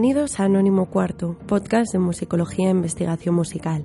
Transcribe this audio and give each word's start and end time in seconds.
Bienvenidos 0.00 0.40
a 0.40 0.44
Anónimo 0.44 0.86
Cuarto, 0.86 1.36
podcast 1.46 1.92
de 1.92 1.98
musicología 1.98 2.68
e 2.68 2.70
investigación 2.70 3.34
musical. 3.34 3.84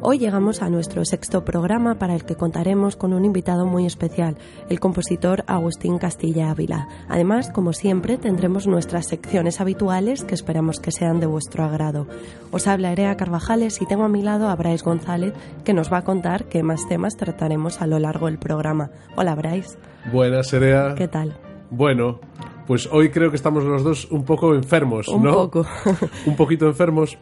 Hoy 0.00 0.20
llegamos 0.20 0.62
a 0.62 0.70
nuestro 0.70 1.04
sexto 1.04 1.44
programa 1.44 1.98
para 1.98 2.14
el 2.14 2.24
que 2.24 2.36
contaremos 2.36 2.94
con 2.94 3.12
un 3.12 3.24
invitado 3.24 3.66
muy 3.66 3.84
especial, 3.84 4.36
el 4.68 4.78
compositor 4.78 5.42
Agustín 5.48 5.98
Castilla 5.98 6.52
Ávila. 6.52 6.86
Además, 7.08 7.50
como 7.50 7.72
siempre, 7.72 8.16
tendremos 8.16 8.68
nuestras 8.68 9.08
secciones 9.08 9.60
habituales 9.60 10.22
que 10.22 10.36
esperamos 10.36 10.78
que 10.78 10.92
sean 10.92 11.18
de 11.18 11.26
vuestro 11.26 11.64
agrado. 11.64 12.06
Os 12.52 12.68
habla 12.68 12.92
Erea 12.92 13.16
Carvajales 13.16 13.82
y 13.82 13.86
tengo 13.86 14.04
a 14.04 14.08
mi 14.08 14.22
lado 14.22 14.48
a 14.48 14.54
Bryce 14.54 14.84
González, 14.84 15.34
que 15.64 15.74
nos 15.74 15.92
va 15.92 15.98
a 15.98 16.04
contar 16.04 16.44
qué 16.44 16.62
más 16.62 16.86
temas 16.88 17.16
trataremos 17.16 17.82
a 17.82 17.88
lo 17.88 17.98
largo 17.98 18.26
del 18.26 18.38
programa. 18.38 18.92
Hola, 19.16 19.34
Bryce. 19.34 19.76
Buenas, 20.12 20.52
Erea. 20.52 20.94
¿Qué 20.94 21.08
tal? 21.08 21.36
Bueno, 21.70 22.20
pues 22.66 22.88
hoy 22.90 23.10
creo 23.10 23.30
que 23.30 23.36
estamos 23.36 23.64
los 23.64 23.82
dos 23.84 24.08
un 24.10 24.24
poco 24.24 24.54
enfermos, 24.54 25.08
Un 25.08 25.22
¿no? 25.22 25.32
poco. 25.34 25.66
un 26.26 26.36
poquito 26.36 26.66
enfermos. 26.66 27.18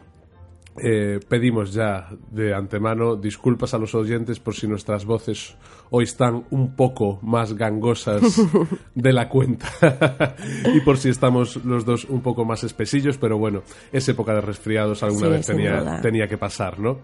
Eh, 0.77 1.21
pedimos 1.29 1.73
ya 1.73 2.09
de 2.31 2.53
antemano 2.53 3.15
disculpas 3.15 3.73
a 3.73 3.77
los 3.77 3.95
oyentes 3.95 4.41
por 4.41 4.55
si 4.55 4.67
nuestras 4.67 5.05
voces 5.05 5.55
hoy 5.89 6.03
están 6.03 6.43
un 6.49 6.75
poco 6.75 7.17
más 7.21 7.53
gangosas 7.53 8.21
de 8.93 9.13
la 9.13 9.29
cuenta 9.29 9.69
y 10.73 10.81
por 10.81 10.97
si 10.97 11.07
estamos 11.07 11.63
los 11.63 11.85
dos 11.85 12.03
un 12.03 12.19
poco 12.21 12.43
más 12.43 12.65
espesillos, 12.65 13.17
pero 13.17 13.37
bueno, 13.37 13.61
es 13.93 14.09
época 14.09 14.33
de 14.33 14.41
resfriados, 14.41 15.01
alguna 15.01 15.27
Sí, 15.27 15.31
vez 15.31 15.45
tenía, 15.47 16.01
tenía 16.01 16.27
que 16.27 16.37
pasar, 16.37 16.77
¿no? 16.77 16.99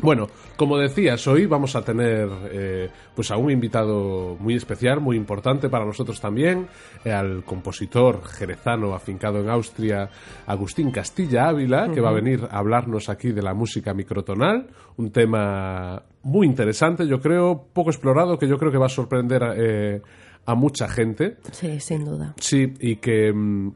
Bueno, 0.00 0.28
como 0.56 0.76
decías, 0.76 1.26
hoy 1.26 1.46
vamos 1.46 1.76
a 1.76 1.82
tener 1.82 2.28
eh, 2.50 2.90
pues 3.14 3.30
a 3.30 3.36
un 3.36 3.50
invitado 3.50 4.36
muy 4.38 4.54
especial, 4.54 5.00
muy 5.00 5.16
importante 5.16 5.68
para 5.68 5.84
nosotros 5.84 6.20
también, 6.20 6.66
eh, 7.04 7.12
al 7.12 7.44
compositor 7.44 8.24
jerezano 8.26 8.94
afincado 8.94 9.40
en 9.40 9.48
Austria, 9.48 10.10
Agustín 10.46 10.90
Castilla 10.90 11.48
Ávila, 11.48 11.90
que 11.92 12.00
va 12.00 12.10
a 12.10 12.14
venir 12.14 12.46
a 12.50 12.58
hablarnos 12.58 13.08
aquí 13.08 13.32
de 13.32 13.42
la 13.42 13.54
música 13.54 13.94
microtonal, 13.94 14.68
un 14.96 15.10
tema 15.10 16.02
muy 16.22 16.46
interesante, 16.46 17.06
yo 17.06 17.20
creo, 17.20 17.68
poco 17.72 17.90
explorado, 17.90 18.38
que 18.38 18.48
yo 18.48 18.58
creo 18.58 18.72
que 18.72 18.78
va 18.78 18.86
a 18.86 18.90
sorprender 18.90 19.42
eh, 19.56 20.02
a 20.46 20.54
mucha 20.54 20.88
gente. 20.88 21.36
Sí, 21.52 21.80
sin 21.80 22.04
duda. 22.04 22.34
Sí, 22.38 22.74
y 22.80 22.96
que 22.96 23.32
mm, 23.32 23.72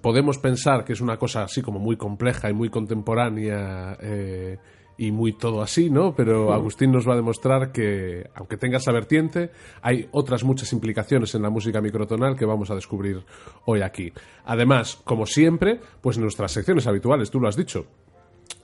podemos 0.00 0.38
pensar 0.38 0.84
que 0.84 0.92
es 0.92 1.00
una 1.00 1.16
cosa 1.16 1.42
así 1.42 1.62
como 1.62 1.78
muy 1.78 1.96
compleja 1.96 2.50
y 2.50 2.54
muy 2.54 2.70
contemporánea 2.70 3.96
eh, 4.00 4.58
y 4.98 5.12
muy 5.12 5.32
todo 5.32 5.62
así, 5.62 5.90
¿no? 5.90 6.14
Pero 6.14 6.52
Agustín 6.52 6.92
nos 6.92 7.08
va 7.08 7.12
a 7.12 7.16
demostrar 7.16 7.72
que, 7.72 8.30
aunque 8.34 8.56
tenga 8.56 8.78
esa 8.78 8.92
vertiente, 8.92 9.50
hay 9.82 10.08
otras 10.12 10.44
muchas 10.44 10.72
implicaciones 10.72 11.34
en 11.34 11.42
la 11.42 11.50
música 11.50 11.80
microtonal 11.80 12.36
que 12.36 12.46
vamos 12.46 12.70
a 12.70 12.74
descubrir 12.74 13.24
hoy 13.66 13.82
aquí. 13.82 14.12
Además, 14.44 14.98
como 15.04 15.26
siempre, 15.26 15.80
pues 16.00 16.16
en 16.16 16.22
nuestras 16.22 16.52
secciones 16.52 16.86
habituales, 16.86 17.30
tú 17.30 17.40
lo 17.40 17.48
has 17.48 17.56
dicho, 17.56 17.86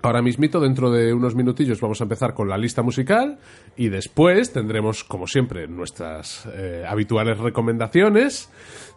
Ahora 0.03 0.21
mismito, 0.21 0.59
dentro 0.59 0.91
de 0.91 1.15
unos 1.15 1.37
minutillos, 1.37 1.81
vamos 1.81 2.01
a 2.01 2.05
empezar 2.05 2.35
con 2.35 2.49
la 2.49 2.59
lista 2.59 2.83
musical 2.83 3.39
y 3.77 3.89
después 3.89 4.53
tendremos, 4.53 5.05
como 5.05 5.29
siempre, 5.29 5.69
nuestras 5.69 6.49
eh, 6.53 6.85
habituales 6.89 7.39
recomendaciones. 7.39 8.51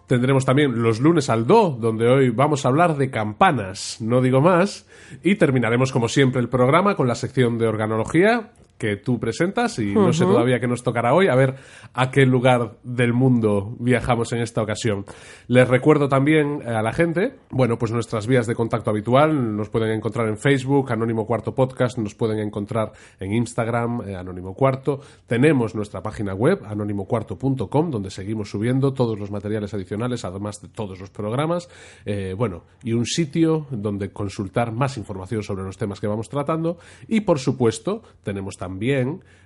Tendremos 0.07 0.45
también 0.45 0.81
los 0.81 0.99
lunes 0.99 1.29
al 1.29 1.45
do, 1.45 1.77
donde 1.79 2.07
hoy 2.07 2.29
vamos 2.31 2.65
a 2.65 2.69
hablar 2.69 2.97
de 2.97 3.11
campanas, 3.11 3.97
no 4.01 4.19
digo 4.19 4.41
más. 4.41 4.87
Y 5.23 5.35
terminaremos, 5.35 5.91
como 5.91 6.07
siempre, 6.07 6.41
el 6.41 6.49
programa 6.49 6.95
con 6.95 7.07
la 7.07 7.15
sección 7.15 7.59
de 7.59 7.67
organología 7.67 8.51
que 8.77 8.97
tú 8.97 9.19
presentas 9.19 9.79
y 9.79 9.93
no 9.93 10.11
sé 10.11 10.25
todavía 10.25 10.59
qué 10.59 10.67
nos 10.67 10.83
tocará 10.83 11.13
hoy, 11.13 11.27
a 11.27 11.35
ver 11.35 11.55
a 11.93 12.11
qué 12.11 12.25
lugar 12.25 12.77
del 12.83 13.13
mundo 13.13 13.75
viajamos 13.79 14.33
en 14.33 14.41
esta 14.41 14.61
ocasión. 14.61 15.05
Les 15.47 15.67
recuerdo 15.67 16.09
también 16.09 16.67
a 16.67 16.81
la 16.81 16.91
gente, 16.91 17.35
bueno, 17.49 17.77
pues 17.77 17.91
nuestras 17.91 18.27
vías 18.27 18.47
de 18.47 18.55
contacto 18.55 18.89
habitual, 18.89 19.55
nos 19.55 19.69
pueden 19.69 19.91
encontrar 19.91 20.27
en 20.27 20.37
Facebook, 20.37 20.91
Anónimo 20.91 21.25
Cuarto 21.25 21.55
Podcast, 21.55 21.97
nos 21.97 22.15
pueden 22.15 22.39
encontrar 22.39 22.91
en 23.19 23.33
Instagram, 23.33 24.01
eh, 24.09 24.15
Anónimo 24.15 24.53
Cuarto, 24.53 24.99
tenemos 25.25 25.73
nuestra 25.73 26.03
página 26.03 26.33
web, 26.33 26.61
anónimocuarto.com, 26.65 27.91
donde 27.91 28.09
seguimos 28.09 28.49
subiendo 28.49 28.93
todos 28.93 29.17
los 29.17 29.31
materiales 29.31 29.73
adicionales, 29.73 30.25
además 30.25 30.61
de 30.61 30.67
todos 30.67 30.99
los 30.99 31.09
programas, 31.09 31.69
eh, 32.05 32.35
bueno, 32.37 32.63
y 32.83 32.91
un 32.91 33.05
sitio 33.05 33.67
donde 33.71 34.11
consultar 34.11 34.73
más 34.73 34.97
información 34.97 35.43
sobre 35.43 35.63
los 35.63 35.77
temas 35.77 36.01
que 36.01 36.07
vamos 36.07 36.27
tratando, 36.27 36.77
y 37.07 37.21
por 37.21 37.39
supuesto, 37.39 38.03
tenemos 38.23 38.57
también 38.57 38.64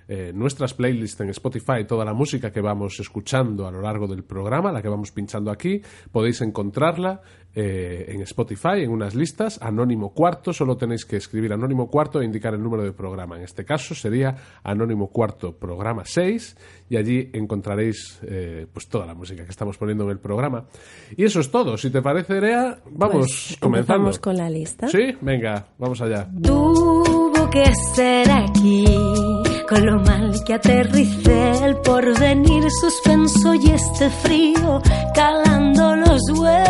eh, 0.08 0.32
nuestras 0.34 0.74
playlists 0.74 1.20
en 1.20 1.30
Spotify, 1.30 1.84
toda 1.86 2.04
la 2.04 2.12
música 2.12 2.50
que 2.50 2.60
vamos 2.60 2.98
escuchando 2.98 3.66
a 3.66 3.70
lo 3.70 3.80
largo 3.80 4.08
del 4.08 4.24
programa, 4.24 4.72
la 4.72 4.82
que 4.82 4.88
vamos 4.88 5.12
pinchando 5.12 5.50
aquí, 5.52 5.80
podéis 6.10 6.40
encontrarla 6.40 7.20
eh, 7.54 8.06
en 8.08 8.20
Spotify, 8.22 8.82
en 8.82 8.90
unas 8.90 9.14
listas, 9.14 9.60
Anónimo 9.62 10.12
Cuarto, 10.12 10.52
solo 10.52 10.76
tenéis 10.76 11.04
que 11.04 11.16
escribir 11.16 11.52
Anónimo 11.52 11.88
Cuarto 11.88 12.20
e 12.20 12.24
indicar 12.24 12.54
el 12.54 12.62
número 12.62 12.82
de 12.82 12.92
programa. 12.92 13.36
En 13.36 13.44
este 13.44 13.64
caso 13.64 13.94
sería 13.94 14.34
Anónimo 14.64 15.08
Cuarto 15.10 15.56
Programa 15.56 16.02
6 16.04 16.56
y 16.88 16.96
allí 16.96 17.30
encontraréis 17.32 18.18
eh, 18.24 18.66
pues 18.72 18.88
toda 18.88 19.06
la 19.06 19.14
música 19.14 19.44
que 19.44 19.50
estamos 19.50 19.78
poniendo 19.78 20.04
en 20.04 20.10
el 20.10 20.18
programa. 20.18 20.66
Y 21.16 21.24
eso 21.24 21.38
es 21.38 21.50
todo. 21.52 21.76
Si 21.76 21.90
te 21.90 22.02
parece, 22.02 22.36
Erea, 22.36 22.78
vamos 22.90 23.16
Pues 23.16 23.56
comenzando. 23.60 23.94
empezamos 24.08 24.18
con 24.18 24.36
la 24.36 24.50
lista. 24.50 24.88
Sí, 24.88 25.16
venga, 25.20 25.66
vamos 25.78 26.00
allá. 26.00 26.28
Tuvo 26.42 27.19
que 27.50 27.64
ser 27.94 28.30
aquí, 28.30 28.84
con 29.68 29.84
lo 29.84 29.98
mal 30.00 30.32
que 30.44 30.54
aterricé 30.54 31.64
el 31.64 31.76
porvenir 31.78 32.64
suspenso 32.80 33.54
y 33.54 33.72
este 33.72 34.08
frío 34.08 34.80
calando 35.14 35.96
los 35.96 36.20
huesos. 36.38 36.60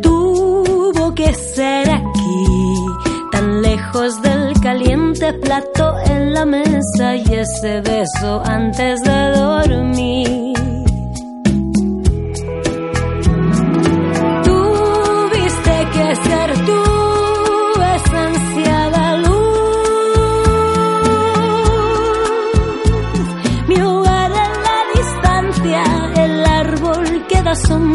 Tuvo 0.00 1.14
que 1.14 1.34
ser 1.34 1.90
aquí, 1.90 2.76
tan 3.32 3.62
lejos 3.62 4.22
del 4.22 4.52
caliente 4.60 5.32
plato 5.34 5.94
en 6.06 6.34
la 6.34 6.46
mesa 6.46 7.16
y 7.16 7.34
ese 7.34 7.80
beso 7.80 8.42
antes 8.44 9.00
de 9.02 9.30
dormir. 9.32 10.49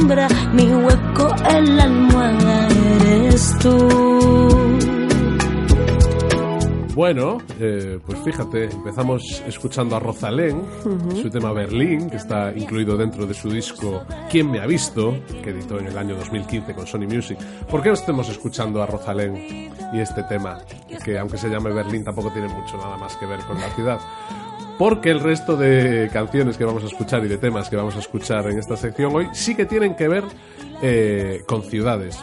Sombra, 0.05 0.27
mi 0.53 0.71
hueco 0.71 1.35
en 1.49 1.77
la 1.77 1.83
almohada 1.83 2.67
eres 3.01 3.57
tú. 3.59 3.75
Bueno, 6.93 7.39
eh, 7.59 7.99
pues 8.05 8.19
fíjate, 8.19 8.65
empezamos 8.65 9.43
escuchando 9.47 9.95
a 9.95 9.99
Rosalén, 9.99 10.61
su 11.21 11.29
tema 11.29 11.51
Berlín, 11.51 12.09
que 12.09 12.17
está 12.17 12.53
incluido 12.55 12.95
dentro 12.95 13.25
de 13.25 13.33
su 13.33 13.49
disco 13.49 14.03
¿Quién 14.29 14.49
me 14.49 14.59
ha 14.59 14.65
visto?, 14.65 15.17
que 15.43 15.49
editó 15.49 15.79
en 15.79 15.87
el 15.87 15.97
año 15.97 16.15
2015 16.15 16.73
con 16.73 16.87
Sony 16.87 17.07
Music. 17.07 17.37
¿Por 17.69 17.81
qué 17.81 17.89
no 17.89 17.95
estemos 17.95 18.29
escuchando 18.29 18.81
a 18.81 18.85
Rosalén 18.85 19.71
y 19.91 19.99
este 19.99 20.23
tema, 20.23 20.59
que 21.03 21.17
aunque 21.17 21.37
se 21.37 21.49
llame 21.49 21.71
Berlín 21.71 22.03
tampoco 22.03 22.31
tiene 22.31 22.47
mucho 22.47 22.77
nada 22.77 22.95
más 22.95 23.17
que 23.17 23.25
ver 23.25 23.39
con 23.41 23.59
la 23.59 23.69
ciudad? 23.71 23.99
Porque 24.77 25.09
el 25.09 25.21
resto 25.21 25.55
de 25.55 26.09
canciones 26.11 26.57
que 26.57 26.65
vamos 26.65 26.83
a 26.83 26.87
escuchar 26.87 27.23
y 27.23 27.29
de 27.29 27.37
temas 27.37 27.69
que 27.69 27.77
vamos 27.77 27.95
a 27.95 27.99
escuchar 27.99 28.49
en 28.51 28.59
esta 28.59 28.75
sección 28.75 29.15
hoy 29.15 29.29
sí 29.31 29.55
que 29.55 29.65
tienen 29.65 29.95
que 29.95 30.09
ver 30.09 30.25
eh, 30.81 31.43
con 31.47 31.63
ciudades. 31.63 32.19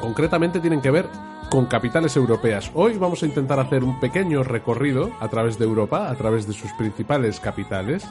Concretamente 0.00 0.60
tienen 0.60 0.80
que 0.80 0.90
ver 0.90 1.06
con 1.50 1.66
capitales 1.66 2.16
europeas. 2.16 2.70
Hoy 2.72 2.96
vamos 2.96 3.22
a 3.22 3.26
intentar 3.26 3.60
hacer 3.60 3.84
un 3.84 4.00
pequeño 4.00 4.42
recorrido 4.44 5.10
a 5.20 5.28
través 5.28 5.58
de 5.58 5.66
Europa, 5.66 6.08
a 6.08 6.14
través 6.14 6.46
de 6.46 6.54
sus 6.54 6.72
principales 6.72 7.38
capitales, 7.38 8.06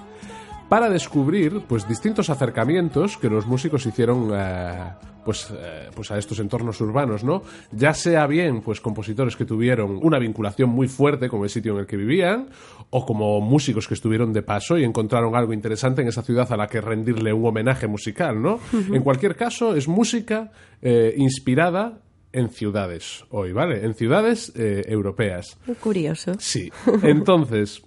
para 0.70 0.90
descubrir 0.90 1.62
pues 1.68 1.88
distintos 1.88 2.30
acercamientos 2.30 3.18
que 3.18 3.30
los 3.30 3.48
músicos 3.48 3.86
hicieron 3.86 4.32
eh, 4.34 4.92
pues, 5.24 5.52
eh, 5.52 5.90
pues 5.96 6.12
a 6.12 6.18
estos 6.18 6.40
entornos 6.40 6.80
urbanos, 6.82 7.24
¿no? 7.24 7.44
Ya 7.72 7.94
sea 7.94 8.28
bien 8.28 8.62
pues 8.62 8.82
compositores 8.82 9.36
que 9.36 9.46
tuvieron 9.46 10.00
una 10.02 10.20
vinculación 10.20 10.70
muy 10.70 10.88
fuerte 10.88 11.30
con 11.30 11.44
el 11.44 11.50
sitio 11.50 11.74
en 11.74 11.80
el 11.80 11.86
que 11.86 11.98
vivían, 11.98 12.48
o 12.90 13.06
como 13.06 13.42
músicos 13.42 13.88
que 13.88 13.94
estuvieron 13.94 14.32
de 14.34 14.44
paso 14.44 14.78
y 14.78 14.84
encontraron 14.84 15.36
algo 15.36 15.52
interesante 15.54 16.02
en 16.02 16.08
esa 16.08 16.22
ciudad 16.22 16.52
a 16.52 16.58
la 16.58 16.68
que 16.68 16.80
rendirle 16.82 17.34
un 17.34 17.46
homenaje 17.46 17.88
musical, 17.88 18.42
¿no? 18.42 18.60
En 18.94 19.04
cualquier 19.04 19.36
caso, 19.36 19.76
es 19.76 19.88
música 19.88 20.52
eh, 20.82 21.14
inspirada 21.18 22.00
en 22.32 22.50
ciudades 22.50 23.26
hoy, 23.30 23.52
¿vale? 23.52 23.84
En 23.86 23.94
ciudades 23.94 24.54
eh, 24.56 24.84
europeas. 24.88 25.58
Muy 25.66 25.76
curioso. 25.76 26.34
Sí. 26.40 26.72
Entonces, 27.04 27.82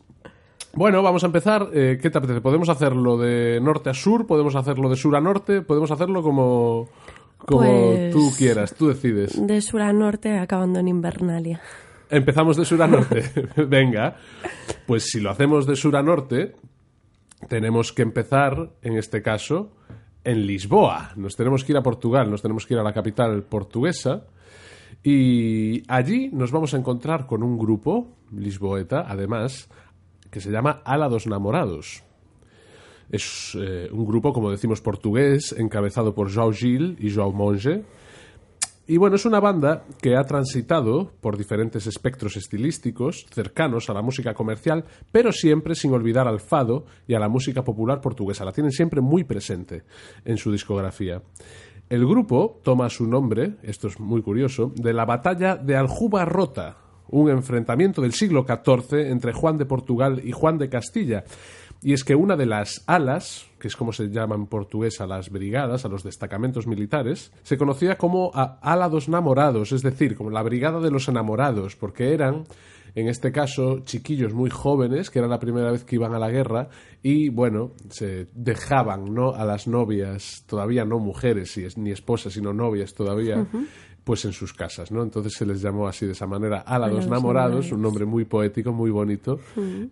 bueno, 0.74 1.02
vamos 1.02 1.22
a 1.22 1.26
empezar. 1.26 1.68
Eh, 1.72 1.98
¿Qué 2.00 2.10
te 2.10 2.18
apetece? 2.18 2.40
¿Podemos 2.40 2.68
hacerlo 2.68 3.16
de 3.16 3.58
norte 3.60 3.90
a 3.90 3.94
sur? 3.94 4.26
¿Podemos 4.26 4.54
hacerlo 4.54 4.88
de 4.90 4.96
sur 4.96 5.16
a 5.16 5.20
norte? 5.20 5.62
¿Podemos 5.62 5.90
hacerlo 5.90 6.22
como, 6.22 6.88
como 7.38 7.60
Pues- 7.62 8.12
tú 8.12 8.30
quieras? 8.36 8.74
Tú 8.74 8.88
decides. 8.88 9.46
De 9.46 9.60
sur 9.62 9.80
a 9.82 9.92
norte, 9.92 10.38
acabando 10.38 10.78
en 10.78 10.88
Invernalia. 10.88 11.60
Empezamos 12.10 12.56
de 12.56 12.64
sur 12.64 12.82
a 12.82 12.88
norte. 12.88 13.22
Venga. 13.68 14.16
Pues 14.86 15.04
si 15.04 15.20
lo 15.20 15.30
hacemos 15.30 15.66
de 15.66 15.76
sur 15.76 15.96
a 15.96 16.02
norte, 16.02 16.56
tenemos 17.48 17.92
que 17.92 18.02
empezar, 18.02 18.70
en 18.82 18.96
este 18.96 19.22
caso, 19.22 19.72
en 20.24 20.46
Lisboa. 20.46 21.12
Nos 21.16 21.36
tenemos 21.36 21.64
que 21.64 21.72
ir 21.72 21.78
a 21.78 21.82
Portugal, 21.82 22.30
nos 22.30 22.42
tenemos 22.42 22.66
que 22.66 22.74
ir 22.74 22.80
a 22.80 22.82
la 22.82 22.92
capital 22.92 23.44
portuguesa. 23.44 24.24
Y 25.02 25.82
allí 25.88 26.30
nos 26.32 26.50
vamos 26.50 26.74
a 26.74 26.76
encontrar 26.76 27.26
con 27.26 27.42
un 27.42 27.56
grupo, 27.56 28.08
lisboeta, 28.32 29.04
además, 29.06 29.68
que 30.30 30.40
se 30.40 30.50
llama 30.50 30.82
Ala 30.84 31.08
dos 31.08 31.26
Namorados. 31.26 32.02
Es 33.10 33.56
eh, 33.58 33.88
un 33.90 34.04
grupo, 34.04 34.32
como 34.32 34.50
decimos, 34.50 34.80
portugués, 34.80 35.54
encabezado 35.56 36.14
por 36.14 36.28
João 36.28 36.52
Gil 36.52 36.96
y 37.00 37.08
João 37.10 37.32
Monge. 37.32 37.82
Y 38.90 38.96
bueno, 38.96 39.14
es 39.14 39.24
una 39.24 39.38
banda 39.38 39.84
que 40.02 40.16
ha 40.16 40.24
transitado 40.24 41.12
por 41.20 41.38
diferentes 41.38 41.86
espectros 41.86 42.36
estilísticos 42.36 43.24
cercanos 43.30 43.88
a 43.88 43.94
la 43.94 44.02
música 44.02 44.34
comercial, 44.34 44.84
pero 45.12 45.30
siempre 45.30 45.76
sin 45.76 45.92
olvidar 45.92 46.26
al 46.26 46.40
fado 46.40 46.86
y 47.06 47.14
a 47.14 47.20
la 47.20 47.28
música 47.28 47.62
popular 47.62 48.00
portuguesa. 48.00 48.44
La 48.44 48.50
tienen 48.50 48.72
siempre 48.72 49.00
muy 49.00 49.22
presente 49.22 49.84
en 50.24 50.38
su 50.38 50.50
discografía. 50.50 51.22
El 51.88 52.04
grupo 52.04 52.58
toma 52.64 52.90
su 52.90 53.06
nombre, 53.06 53.58
esto 53.62 53.86
es 53.86 54.00
muy 54.00 54.22
curioso, 54.22 54.72
de 54.74 54.92
la 54.92 55.04
batalla 55.04 55.54
de 55.54 55.76
Aljuba 55.76 56.24
Rota, 56.24 56.78
un 57.10 57.30
enfrentamiento 57.30 58.02
del 58.02 58.12
siglo 58.12 58.44
XIV 58.44 59.08
entre 59.08 59.32
Juan 59.32 59.56
de 59.56 59.66
Portugal 59.66 60.20
y 60.24 60.32
Juan 60.32 60.58
de 60.58 60.68
Castilla. 60.68 61.22
Y 61.82 61.94
es 61.94 62.04
que 62.04 62.14
una 62.14 62.36
de 62.36 62.44
las 62.44 62.84
alas, 62.86 63.46
que 63.58 63.68
es 63.68 63.76
como 63.76 63.92
se 63.92 64.08
llaman 64.08 64.40
en 64.40 64.46
portugués 64.46 65.00
a 65.00 65.06
las 65.06 65.30
brigadas, 65.30 65.84
a 65.84 65.88
los 65.88 66.02
destacamentos 66.02 66.66
militares, 66.66 67.32
se 67.42 67.56
conocía 67.56 67.96
como 67.96 68.30
a 68.34 68.58
ala 68.60 68.88
dos 68.90 69.08
namorados, 69.08 69.72
es 69.72 69.82
decir, 69.82 70.14
como 70.14 70.30
la 70.30 70.42
brigada 70.42 70.80
de 70.80 70.90
los 70.90 71.08
enamorados, 71.08 71.76
porque 71.76 72.12
eran 72.12 72.44
en 72.94 73.08
este 73.08 73.32
caso 73.32 73.80
chiquillos 73.84 74.34
muy 74.34 74.50
jóvenes 74.50 75.10
que 75.10 75.20
era 75.20 75.28
la 75.28 75.38
primera 75.38 75.70
vez 75.70 75.84
que 75.84 75.96
iban 75.96 76.14
a 76.14 76.18
la 76.18 76.30
guerra 76.30 76.68
y 77.02 77.28
bueno 77.28 77.72
se 77.88 78.26
dejaban 78.34 79.14
no 79.14 79.32
a 79.32 79.44
las 79.44 79.68
novias 79.68 80.44
todavía 80.46 80.84
no 80.84 80.98
mujeres 80.98 81.56
ni 81.76 81.92
esposas 81.92 82.32
sino 82.32 82.52
novias 82.52 82.94
todavía 82.94 83.46
pues 84.02 84.24
en 84.24 84.32
sus 84.32 84.52
casas 84.52 84.90
no 84.90 85.02
entonces 85.02 85.34
se 85.34 85.46
les 85.46 85.62
llamó 85.62 85.86
así 85.86 86.06
de 86.06 86.12
esa 86.12 86.26
manera 86.26 86.60
a 86.60 86.78
los 86.80 87.06
enamorados 87.06 87.70
un 87.72 87.82
nombre 87.82 88.04
muy 88.04 88.24
poético 88.24 88.72
muy 88.72 88.90
bonito 88.90 89.38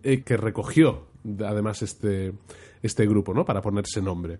eh, 0.03 0.21
que 0.21 0.35
recogió 0.35 1.08
además 1.45 1.81
este 1.81 2.33
este 2.81 3.05
grupo 3.05 3.33
no 3.33 3.45
para 3.45 3.61
ponerse 3.61 4.01
nombre 4.01 4.39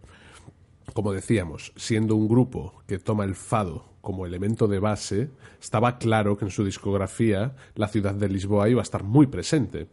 como 0.94 1.14
decíamos, 1.14 1.72
siendo 1.76 2.16
un 2.16 2.28
grupo 2.28 2.74
que 2.88 3.00
toma 3.00 3.24
el 3.24 3.36
fado 3.36 3.86
como 4.02 4.26
elemento 4.26 4.68
de 4.68 4.80
base, 4.80 5.30
estaba 5.62 5.98
claro 5.98 6.38
que 6.38 6.46
en 6.46 6.52
su 6.52 6.64
discografía 6.64 7.56
la 7.76 7.88
ciudad 7.88 8.16
de 8.16 8.30
Lisboa 8.30 8.70
iba 8.70 8.82
a 8.82 8.84
estar 8.84 9.04
muy 9.04 9.28
presente. 9.28 9.88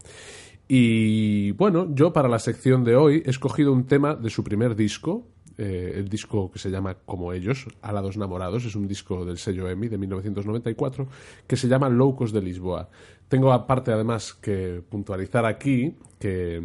Y 0.68 1.52
bueno, 1.52 1.88
yo 1.94 2.12
para 2.12 2.28
la 2.28 2.38
sección 2.38 2.84
de 2.84 2.96
hoy 2.96 3.22
he 3.24 3.30
escogido 3.30 3.72
un 3.72 3.84
tema 3.84 4.14
de 4.14 4.30
su 4.30 4.42
primer 4.42 4.74
disco, 4.74 5.26
eh, 5.58 5.92
el 5.96 6.08
disco 6.08 6.50
que 6.50 6.58
se 6.58 6.70
llama 6.70 6.96
Como 7.04 7.32
ellos, 7.32 7.66
Alados 7.82 8.16
Namorados, 8.16 8.64
es 8.64 8.76
un 8.76 8.86
disco 8.86 9.24
del 9.24 9.38
sello 9.38 9.68
EMI 9.68 9.88
de 9.88 9.98
1994, 9.98 11.06
que 11.46 11.56
se 11.56 11.68
llama 11.68 11.88
Loucos 11.88 12.32
de 12.32 12.42
Lisboa. 12.42 12.88
Tengo 13.28 13.52
aparte 13.52 13.92
además 13.92 14.34
que 14.34 14.82
puntualizar 14.88 15.46
aquí 15.46 15.94
que, 16.18 16.62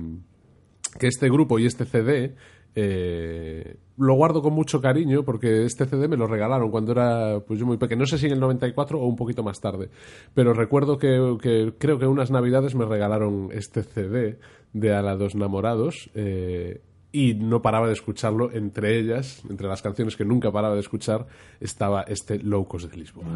que 1.00 1.08
este 1.08 1.30
grupo 1.30 1.58
y 1.60 1.66
este 1.66 1.86
CD 1.86 2.36
eh, 2.74 3.76
lo 3.98 4.16
guardo 4.16 4.42
con 4.42 4.54
mucho 4.54 4.82
cariño 4.82 5.24
porque 5.24 5.66
este 5.66 5.86
CD 5.86 6.08
me 6.08 6.18
lo 6.18 6.26
regalaron 6.26 6.72
cuando 6.72 6.94
era 6.94 7.40
pues 7.46 7.60
yo 7.60 7.66
muy 7.66 7.78
pequeño. 7.78 8.00
No 8.00 8.06
sé 8.06 8.18
si 8.18 8.28
en 8.28 8.34
el 8.34 8.40
94 8.40 9.00
o 9.00 9.06
un 9.06 9.16
poquito 9.16 9.44
más 9.44 9.60
tarde. 9.60 9.90
Pero 10.34 10.54
recuerdo 10.54 10.98
que, 10.98 11.74
creo 11.78 12.00
que 12.00 12.08
unas 12.08 12.32
navidades 12.32 12.74
me 12.74 12.86
regalaron 12.86 13.50
este 13.52 13.84
CD 13.84 14.40
de 14.74 14.96
A 14.96 15.02
la 15.02 15.16
dos 15.16 15.36
Namorados. 15.36 16.10
Eh, 16.16 16.82
y 17.12 17.34
no 17.34 17.62
paraba 17.62 17.88
de 17.88 17.94
escucharlo. 17.94 18.52
Entre 18.52 18.98
ellas, 19.00 19.42
entre 19.50 19.68
las 19.68 19.82
canciones 19.82 20.16
que 20.16 20.26
nunca 20.26 20.52
paraba 20.52 20.76
de 20.76 20.82
escuchar, 20.82 21.28
estaba 21.60 22.04
este 22.04 22.40
Locos 22.40 22.90
de 22.90 22.98
Lisboa. 22.98 23.28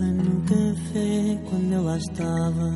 no 0.00 0.40
café 0.42 1.38
quando 1.48 1.74
ela 1.74 1.96
estava. 1.96 2.70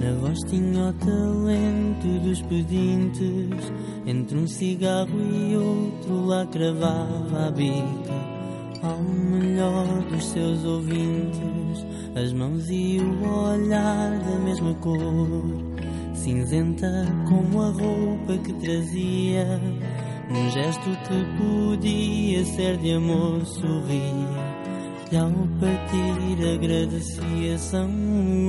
Na 0.00 0.12
voz 0.20 0.38
tinha 0.48 0.88
o 0.88 0.92
talento 0.94 2.20
dos 2.24 2.42
pedintes. 2.42 3.72
Entre 4.06 4.38
um 4.38 4.46
cigarro 4.46 5.20
e 5.20 5.56
outro 5.56 6.26
lá 6.26 6.46
cravava 6.46 7.48
a 7.48 7.50
bica. 7.50 8.29
Ao 8.82 8.98
melhor 8.98 9.86
dos 10.10 10.24
seus 10.26 10.64
ouvintes, 10.64 11.86
as 12.14 12.32
mãos 12.32 12.68
e 12.70 12.98
o 12.98 13.28
olhar 13.28 14.18
da 14.18 14.38
mesma 14.38 14.74
cor. 14.74 14.98
Cinzenta 16.14 17.06
como 17.28 17.62
a 17.62 17.70
roupa 17.70 18.38
que 18.44 18.52
trazia. 18.54 19.60
Num 20.30 20.50
gesto 20.50 20.90
que 21.08 21.24
podia 21.38 22.44
ser 22.44 22.76
de 22.78 22.92
amor, 22.92 23.44
sorria 23.44 24.60
e 25.12 25.16
ao 25.16 25.30
partir 25.58 26.54
agradecia 26.54 27.58
são 27.58 27.90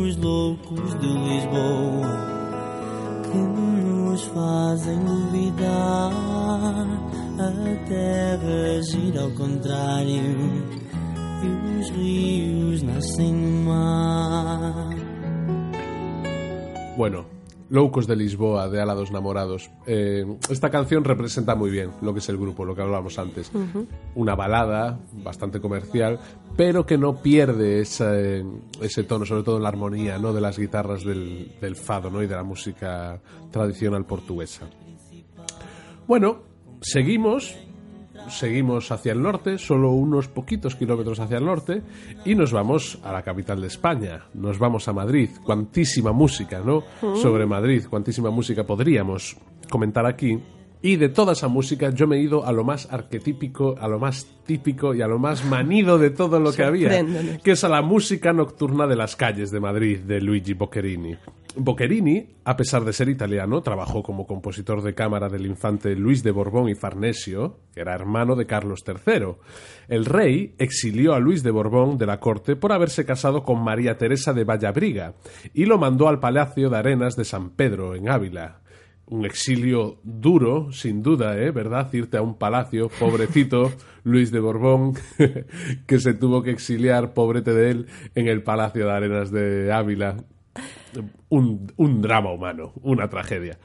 os 0.04 0.16
loucos 0.18 0.94
de 1.00 1.08
Lisboa 1.08 2.42
que 3.24 3.38
nos 3.38 4.22
fazem 4.26 5.00
duvidar 5.00 6.12
a 7.48 7.88
terra 7.88 8.82
gira 8.84 9.22
ao 9.22 9.32
contrário 9.32 10.22
e 11.42 11.80
os 11.80 11.90
rios 11.90 12.84
nascem 12.84 13.34
no 13.34 13.70
mar. 13.70 14.96
Bueno, 16.96 17.26
Loucos 17.70 18.06
de 18.06 18.16
Lisboa, 18.16 18.70
de 18.70 18.82
Alados 18.82 19.12
Namorados. 19.12 19.72
Eh, 19.88 20.26
esta 20.50 20.70
canción 20.70 21.04
representa 21.04 21.56
muy 21.56 21.72
bien 21.72 21.90
lo 22.02 22.14
que 22.14 22.20
es 22.20 22.30
el 22.30 22.38
grupo, 22.38 22.66
lo 22.66 22.76
que 22.76 22.82
hablábamos 22.82 23.18
antes. 23.18 23.50
Una 24.14 24.36
balada 24.36 25.00
bastante 25.24 25.62
comercial, 25.62 26.20
pero 26.58 26.86
que 26.86 26.98
no 26.98 27.16
pierde 27.24 27.80
ese, 27.80 28.44
ese, 28.82 29.04
tono, 29.06 29.26
sobre 29.26 29.44
todo 29.44 29.56
en 29.56 29.64
la 29.64 29.70
armonía 29.70 30.20
¿no? 30.20 30.34
de 30.34 30.42
las 30.42 30.60
guitarras 30.60 31.06
del, 31.06 31.56
del 31.62 31.76
fado 31.78 32.12
¿no? 32.12 32.22
y 32.22 32.28
de 32.28 32.36
la 32.36 32.44
música 32.44 33.20
tradicional 33.52 34.06
portuguesa. 34.06 34.68
Bueno, 36.06 36.51
seguimos 36.82 37.56
seguimos 38.30 38.92
hacia 38.92 39.14
el 39.14 39.22
norte, 39.22 39.58
solo 39.58 39.92
unos 39.92 40.28
poquitos 40.28 40.76
kilómetros 40.76 41.20
hacia 41.20 41.38
el 41.38 41.46
norte, 41.46 41.82
y 42.26 42.36
nos 42.36 42.52
vamos 42.52 43.00
a 43.04 43.12
la 43.12 43.24
capital 43.24 43.62
de 43.62 43.68
España, 43.68 44.26
nos 44.34 44.60
vamos 44.60 44.88
a 44.88 44.94
Madrid. 44.94 45.30
Cuantísima 45.44 46.12
música, 46.12 46.60
¿no? 46.60 46.84
Mm. 47.02 47.16
Sobre 47.16 47.46
Madrid, 47.46 47.86
cuantísima 47.90 48.30
música 48.30 48.64
podríamos 48.64 49.38
comentar 49.70 50.06
aquí. 50.06 50.40
Y 50.84 50.96
de 50.96 51.10
toda 51.10 51.34
esa 51.34 51.48
música 51.48 51.92
yo 51.92 52.08
me 52.08 52.18
he 52.18 52.22
ido 52.22 52.46
a 52.46 52.52
lo 52.52 52.64
más 52.64 52.92
arquetípico, 52.92 53.76
a 53.80 53.88
lo 53.88 54.00
más 54.00 54.26
típico 54.46 54.96
y 54.96 55.02
a 55.04 55.08
lo 55.08 55.20
más 55.20 55.46
manido 55.46 56.00
de 56.00 56.10
todo 56.10 56.40
lo 56.40 56.52
que 56.54 56.64
había, 56.64 57.06
que 57.44 57.52
es 57.52 57.64
a 57.64 57.70
la 57.70 57.84
música 57.84 58.34
nocturna 58.34 58.88
de 58.88 58.96
las 58.96 59.16
calles 59.16 59.52
de 59.52 59.60
Madrid 59.60 60.00
de 60.00 60.20
Luigi 60.22 60.54
Boccherini. 60.54 61.16
Boccherini, 61.56 62.28
a 62.46 62.56
pesar 62.56 62.84
de 62.84 62.94
ser 62.94 63.10
italiano, 63.10 63.62
trabajó 63.62 64.02
como 64.02 64.26
compositor 64.26 64.82
de 64.82 64.96
cámara 64.96 65.28
del 65.30 65.46
infante 65.46 65.96
Luis 65.96 66.24
de 66.24 66.32
Borbón 66.32 66.70
y 66.70 66.76
Farnesio, 66.76 67.60
que 67.74 67.82
era 67.82 67.94
hermano 67.94 68.36
de 68.36 68.48
Carlos 68.48 68.84
III. 68.88 69.36
El 69.88 70.06
rey 70.06 70.56
exilió 70.58 71.14
a 71.14 71.20
Luis 71.20 71.44
de 71.44 71.52
Borbón 71.52 71.98
de 71.98 72.08
la 72.08 72.20
corte 72.20 72.56
por 72.56 72.72
haberse 72.72 73.06
casado 73.06 73.44
con 73.44 73.64
María 73.64 73.98
Teresa 73.98 74.34
de 74.34 74.46
Vallabriga 74.46 75.14
y 75.54 75.66
lo 75.66 75.78
mandó 75.78 76.08
al 76.08 76.20
Palacio 76.20 76.70
de 76.70 76.78
Arenas 76.78 77.16
de 77.16 77.26
San 77.26 77.52
Pedro, 77.52 77.96
en 77.96 78.10
Ávila 78.10 78.62
un 79.12 79.26
exilio 79.26 79.98
duro, 80.04 80.72
sin 80.72 81.04
duda, 81.04 81.38
¿eh? 81.38 81.52
¿Verdad? 81.52 81.94
Irte 81.94 82.18
a 82.18 82.22
un 82.22 82.38
palacio, 82.38 82.90
pobrecito 82.98 83.72
Luis 84.04 84.32
de 84.32 84.40
Borbón, 84.40 84.94
que 85.86 86.00
se 86.00 86.14
tuvo 86.14 86.42
que 86.42 86.52
exiliar, 86.52 87.14
pobrete 87.14 87.54
de 87.54 87.72
él, 87.72 87.88
en 88.16 88.28
el 88.28 88.42
Palacio 88.42 88.86
de 88.86 88.92
Arenas 88.92 89.30
de 89.30 89.72
Ávila. 89.72 90.16
Un, 91.30 91.72
un 91.76 92.02
drama 92.02 92.32
humano, 92.32 92.72
una 92.84 93.10
tragedia. 93.10 93.60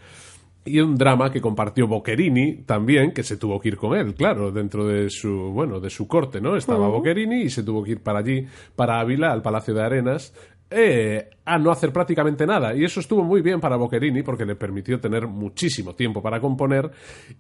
Y 0.65 0.81
un 0.81 0.97
drama 0.97 1.31
que 1.31 1.41
compartió 1.41 1.87
Boccherini 1.87 2.65
también, 2.65 3.13
que 3.13 3.23
se 3.23 3.37
tuvo 3.37 3.61
que 3.61 3.69
ir 3.69 3.77
con 3.77 3.97
él, 3.97 4.15
claro, 4.15 4.51
dentro 4.51 4.85
de 4.85 5.11
su, 5.11 5.53
bueno, 5.53 5.79
de 5.79 5.91
su 5.91 6.09
corte, 6.09 6.41
¿no? 6.41 6.57
Estaba 6.57 6.89
Boccherini 6.89 7.43
y 7.43 7.51
se 7.51 7.63
tuvo 7.63 7.85
que 7.85 7.93
ir 7.93 8.03
para 8.03 8.19
allí, 8.19 8.47
para 8.75 8.99
Ávila, 8.99 9.31
al 9.31 9.43
Palacio 9.43 9.75
de 9.75 9.83
Arenas, 9.85 10.35
eh, 10.71 11.31
a 11.45 11.59
no 11.59 11.71
hacer 11.71 11.93
prácticamente 11.93 12.47
nada. 12.47 12.75
Y 12.75 12.85
eso 12.85 13.01
estuvo 13.01 13.23
muy 13.23 13.41
bien 13.41 13.61
para 13.61 13.77
Boccherini 13.77 14.23
porque 14.23 14.45
le 14.45 14.57
permitió 14.57 14.99
tener 15.01 15.27
muchísimo 15.27 15.95
tiempo 15.95 16.23
para 16.23 16.41
componer 16.41 16.91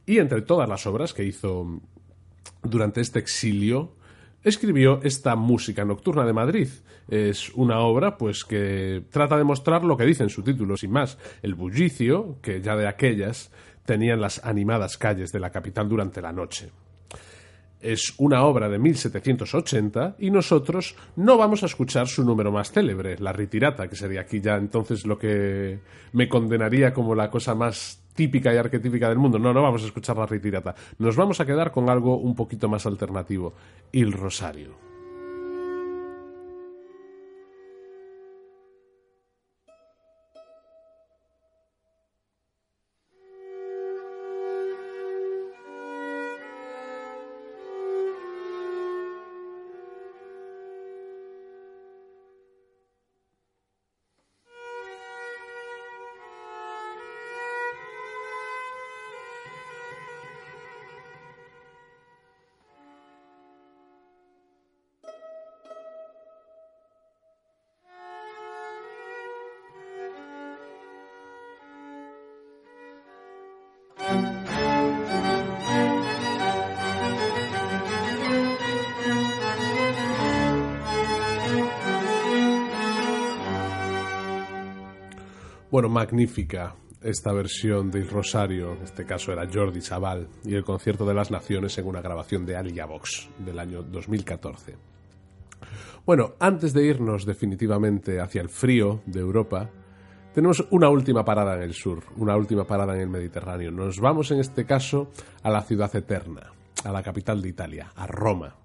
y 0.04 0.18
entre 0.18 0.42
todas 0.42 0.68
las 0.68 0.87
obras 0.87 1.12
que 1.12 1.25
hizo 1.25 1.80
durante 2.62 3.00
este 3.00 3.18
exilio, 3.18 3.95
escribió 4.42 5.00
esta 5.02 5.35
música 5.35 5.85
nocturna 5.85 6.25
de 6.25 6.33
Madrid. 6.33 6.68
Es 7.09 7.50
una 7.50 7.80
obra 7.80 8.16
pues 8.16 8.45
que 8.45 9.04
trata 9.11 9.37
de 9.37 9.45
mostrar 9.45 9.85
lo 9.85 9.97
que 9.97 10.04
dice 10.04 10.23
en 10.23 10.30
su 10.30 10.42
título, 10.42 10.76
sin 10.76 10.90
más, 10.90 11.18
el 11.42 11.54
bullicio 11.54 12.38
que 12.42 12.61
ya 12.61 12.76
de 12.76 12.88
aquellas 12.88 13.52
tenían 13.85 14.21
las 14.21 14.45
animadas 14.45 14.99
calles 14.99 15.33
de 15.33 15.40
la 15.40 15.50
capital 15.50 15.88
durante 15.88 16.21
la 16.21 16.33
noche. 16.33 16.71
Es 17.80 18.14
una 18.18 18.45
obra 18.45 18.68
de 18.68 18.78
1780 18.78 20.16
y 20.18 20.30
nosotros 20.30 20.97
no 21.16 21.37
vamos 21.37 21.62
a 21.62 21.66
escuchar 21.66 22.09
su 22.09 22.25
número 22.25 22.50
más 22.50 22.73
célebre, 22.73 23.16
la 23.18 23.33
ritirata, 23.33 23.88
que 23.88 23.97
sería 23.97 24.23
aquí 24.23 24.40
ya 24.40 24.56
entonces 24.56 25.06
lo 25.06 25.18
que 25.18 25.80
me 26.12 26.28
condenaría 26.28 26.92
como 26.92 27.14
la 27.14 27.30
cosa 27.30 27.54
más 27.54 28.02
típica 28.14 28.52
y 28.52 28.56
arquetípica 28.56 29.09
del 29.09 29.18
mundo. 29.18 29.38
No, 29.38 29.52
no 29.52 29.62
vamos 29.62 29.83
a 29.83 29.87
escuchar 29.87 30.16
la 30.16 30.26
ritirata. 30.26 30.75
Nos 30.99 31.16
vamos 31.16 31.40
a 31.40 31.47
quedar 31.47 31.71
con 31.71 31.88
algo 31.90 32.16
un 32.16 32.35
poquito 32.35 32.68
más 32.68 32.87
alternativo, 32.87 33.54
el 33.92 34.12
rosario. 34.12 34.86
Bueno, 85.76 85.90
magnífica 85.90 86.75
esta 87.02 87.35
versión 87.35 87.90
del 87.90 88.09
Rosario, 88.09 88.73
en 88.73 88.83
este 88.85 89.04
caso 89.04 89.30
era 89.30 89.47
Jordi 89.47 89.83
Chaval, 89.83 90.26
y 90.42 90.54
el 90.54 90.64
Concierto 90.64 91.04
de 91.04 91.12
las 91.12 91.30
Naciones 91.30 91.76
en 91.76 91.87
una 91.87 92.00
grabación 92.00 92.47
de 92.47 92.56
Alia 92.56 92.87
Vox 92.87 93.28
del 93.38 93.59
año 93.59 93.83
2014. 93.83 94.75
Bueno, 96.06 96.33
antes 96.40 96.73
de 96.73 96.87
irnos 96.87 97.26
definitivamente 97.26 98.21
hacia 98.21 98.40
el 98.40 98.49
frío 98.49 99.02
de 99.04 99.21
Europa, 99.21 99.68
tenemos 100.33 100.66
una 100.71 100.88
última 100.88 101.26
parada 101.26 101.56
en 101.56 101.64
el 101.64 101.75
sur, 101.75 102.04
una 102.16 102.35
última 102.38 102.64
parada 102.64 102.95
en 102.95 103.02
el 103.02 103.11
Mediterráneo. 103.11 103.71
Nos 103.71 104.00
vamos 104.00 104.30
en 104.30 104.38
este 104.38 104.64
caso 104.64 105.11
a 105.42 105.50
la 105.50 105.61
ciudad 105.61 105.95
eterna, 105.95 106.54
a 106.85 106.90
la 106.90 107.02
capital 107.02 107.42
de 107.42 107.50
Italia, 107.50 107.92
a 107.95 108.06
Roma. 108.06 108.56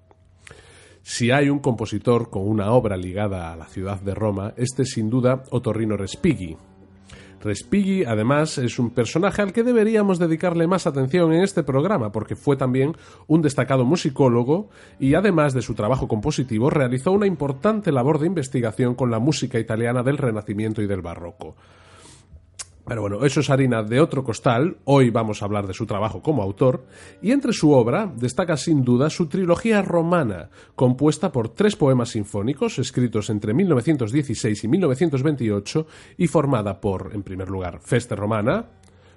Si 1.01 1.30
hay 1.30 1.50
un 1.50 1.60
compositor 1.60 2.30
con 2.30 2.48
una 2.48 2.72
obra 2.72 2.96
ligada 2.96 3.51
a 3.51 3.58
la 3.58 3.65
ciudad 3.65 4.00
de 4.00 4.15
Roma, 4.15 4.53
este 4.56 4.84
es 4.84 4.91
sin 4.91 5.10
duda 5.10 5.44
Otorrino 5.50 5.98
Respighi, 5.98 6.56
Respighi, 7.43 8.03
además, 8.05 8.57
es 8.57 8.77
un 8.77 8.91
personaje 8.91 9.41
al 9.41 9.51
que 9.51 9.63
deberíamos 9.63 10.19
dedicarle 10.19 10.67
más 10.67 10.86
atención 10.86 11.33
en 11.33 11.41
este 11.41 11.63
programa, 11.63 12.12
porque 12.12 12.36
fue 12.36 12.55
también 12.55 12.95
un 13.27 13.41
destacado 13.41 13.83
musicólogo 13.83 14.69
y, 15.00 15.15
además 15.15 15.53
de 15.53 15.63
su 15.63 15.74
trabajo 15.74 16.07
compositivo, 16.07 16.69
realizó 16.69 17.12
una 17.12 17.25
importante 17.25 17.91
labor 17.91 18.19
de 18.19 18.27
investigación 18.27 18.93
con 18.93 19.10
la 19.10 19.19
música 19.19 19.60
italiana 19.60 20.03
del 20.03 20.17
Renacimiento 20.17 20.81
y 20.81 20.88
del 20.88 21.01
Barroco. 21.01 21.55
Pero 22.86 23.02
bueno, 23.02 23.26
eso 23.26 23.40
es 23.40 23.50
harina 23.50 23.84
de 23.84 24.00
otro 24.00 24.24
costal. 24.24 24.78
Hoy 24.86 25.10
vamos 25.10 25.42
a 25.42 25.46
hablar 25.46 25.68
de 25.68 25.74
su 25.74 25.86
trabajo 25.86 26.22
como 26.22 26.42
autor. 26.42 26.86
Y 27.22 27.32
entre 27.32 27.54
su 27.54 27.72
obra 27.72 28.12
destaca 28.16 28.58
sin 28.58 28.84
duda 28.84 29.10
su 29.10 29.28
trilogía 29.28 29.82
romana, 29.82 30.50
compuesta 30.76 31.32
por 31.32 31.50
tres 31.50 31.76
poemas 31.76 32.10
sinfónicos 32.10 32.80
escritos 32.80 33.30
entre 33.30 33.54
1916 33.54 34.64
y 34.64 34.68
1928 34.68 35.88
y 36.18 36.28
formada 36.28 36.82
por, 36.82 37.12
en 37.14 37.24
primer 37.24 37.50
lugar, 37.50 37.80
Feste 37.82 38.16
Romana, 38.16 38.66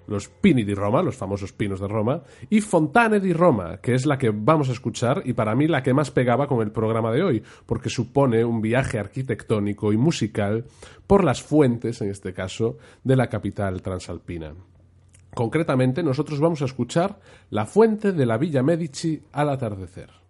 los 0.06 0.28
Pini 0.28 0.64
di 0.64 0.74
Roma, 0.74 1.02
los 1.02 1.16
famosos 1.16 1.52
pinos 1.52 1.80
de 1.80 1.88
Roma, 1.88 2.22
y 2.50 2.60
Fontane 2.60 3.20
di 3.20 3.32
Roma, 3.32 3.78
que 3.78 3.94
es 3.94 4.06
la 4.06 4.18
que 4.18 4.30
vamos 4.30 4.68
a 4.68 4.72
escuchar 4.72 5.22
y 5.24 5.32
para 5.32 5.54
mí 5.54 5.66
la 5.66 5.82
que 5.82 5.94
más 5.94 6.10
pegaba 6.10 6.46
con 6.46 6.60
el 6.62 6.72
programa 6.72 7.12
de 7.12 7.22
hoy, 7.22 7.42
porque 7.66 7.90
supone 7.90 8.44
un 8.44 8.60
viaje 8.60 8.98
arquitectónico 8.98 9.92
y 9.92 9.96
musical 9.96 10.64
por 11.06 11.24
las 11.24 11.42
fuentes, 11.42 12.00
en 12.00 12.10
este 12.10 12.32
caso, 12.32 12.78
de 13.02 13.16
la 13.16 13.28
capital 13.28 13.82
transalpina. 13.82 14.54
Concretamente, 15.34 16.02
nosotros 16.02 16.38
vamos 16.40 16.62
a 16.62 16.66
escuchar 16.66 17.18
la 17.50 17.66
fuente 17.66 18.12
de 18.12 18.24
la 18.24 18.38
Villa 18.38 18.62
Medici 18.62 19.20
al 19.32 19.48
atardecer. 19.48 20.23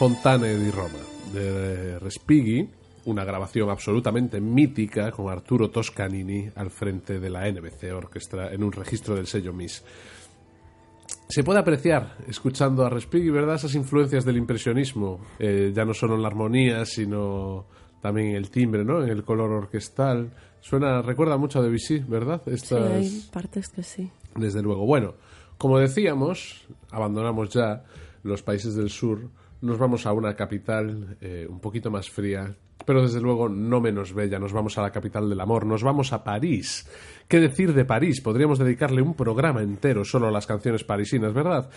Fontane 0.00 0.56
di 0.56 0.70
Roma, 0.70 0.96
de 1.30 1.98
Respighi, 1.98 2.66
una 3.04 3.22
grabación 3.22 3.68
absolutamente 3.68 4.40
mítica 4.40 5.10
con 5.10 5.28
Arturo 5.28 5.68
Toscanini 5.68 6.48
al 6.54 6.70
frente 6.70 7.20
de 7.20 7.28
la 7.28 7.46
NBC 7.46 7.92
Orquestra 7.94 8.50
en 8.50 8.64
un 8.64 8.72
registro 8.72 9.14
del 9.14 9.26
sello 9.26 9.52
MIS. 9.52 9.84
Se 11.28 11.44
puede 11.44 11.58
apreciar, 11.58 12.16
escuchando 12.26 12.82
a 12.82 12.88
Respighi, 12.88 13.28
¿verdad?, 13.28 13.56
esas 13.56 13.74
influencias 13.74 14.24
del 14.24 14.38
impresionismo, 14.38 15.20
eh, 15.38 15.70
ya 15.74 15.84
no 15.84 15.92
solo 15.92 16.14
en 16.14 16.22
la 16.22 16.28
armonía, 16.28 16.86
sino 16.86 17.66
también 18.00 18.28
en 18.28 18.36
el 18.36 18.48
timbre, 18.48 18.86
¿no?, 18.86 19.02
en 19.02 19.10
el 19.10 19.22
color 19.22 19.52
orquestal. 19.52 20.32
Suena, 20.60 21.02
recuerda 21.02 21.36
mucho 21.36 21.58
a 21.58 21.62
Debussy, 21.62 21.98
¿verdad? 21.98 22.40
Estas... 22.46 22.88
Sí, 22.88 22.94
hay 22.94 23.28
partes 23.30 23.68
que 23.68 23.82
sí. 23.82 24.10
Desde 24.34 24.62
luego. 24.62 24.86
Bueno, 24.86 25.16
como 25.58 25.78
decíamos, 25.78 26.66
abandonamos 26.90 27.50
ya 27.50 27.84
los 28.22 28.42
países 28.42 28.74
del 28.74 28.88
sur 28.88 29.28
nos 29.62 29.78
vamos 29.78 30.06
a 30.06 30.12
una 30.12 30.34
capital 30.34 31.16
eh, 31.20 31.46
un 31.48 31.60
poquito 31.60 31.90
más 31.90 32.08
fría, 32.10 32.54
pero 32.84 33.02
desde 33.02 33.20
luego 33.20 33.48
no 33.48 33.80
menos 33.80 34.14
bella. 34.14 34.38
Nos 34.38 34.52
vamos 34.52 34.78
a 34.78 34.82
la 34.82 34.90
capital 34.90 35.28
del 35.28 35.40
amor, 35.40 35.66
nos 35.66 35.82
vamos 35.82 36.12
a 36.12 36.24
París. 36.24 36.88
¿Qué 37.28 37.38
decir 37.38 37.74
de 37.74 37.84
París? 37.84 38.20
Podríamos 38.20 38.58
dedicarle 38.58 39.02
un 39.02 39.14
programa 39.14 39.62
entero 39.62 40.04
solo 40.04 40.28
a 40.28 40.30
las 40.30 40.46
canciones 40.46 40.82
parisinas, 40.82 41.32
¿verdad? 41.32 41.70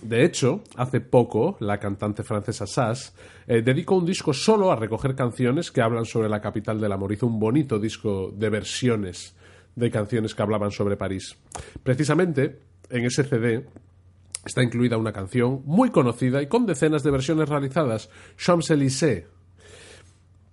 De 0.00 0.24
hecho, 0.24 0.62
hace 0.76 1.00
poco, 1.00 1.56
la 1.60 1.78
cantante 1.78 2.22
francesa 2.22 2.66
Sass 2.66 3.14
eh, 3.46 3.62
dedicó 3.62 3.96
un 3.96 4.06
disco 4.06 4.32
solo 4.32 4.70
a 4.70 4.76
recoger 4.76 5.14
canciones 5.14 5.70
que 5.70 5.82
hablan 5.82 6.04
sobre 6.04 6.28
la 6.28 6.40
capital 6.40 6.80
del 6.80 6.92
amor. 6.92 7.12
Hizo 7.12 7.26
un 7.26 7.38
bonito 7.38 7.78
disco 7.78 8.32
de 8.34 8.48
versiones 8.48 9.36
de 9.74 9.90
canciones 9.90 10.34
que 10.34 10.42
hablaban 10.42 10.70
sobre 10.70 10.96
París. 10.96 11.36
Precisamente, 11.82 12.60
en 12.90 13.04
ese 13.04 13.24
CD 13.24 13.66
está 14.44 14.62
incluida 14.62 14.96
una 14.96 15.12
canción 15.12 15.62
muy 15.64 15.90
conocida 15.90 16.42
y 16.42 16.48
con 16.48 16.66
decenas 16.66 17.02
de 17.02 17.10
versiones 17.10 17.48
realizadas, 17.48 18.10
Champs-Élysées. 18.36 19.26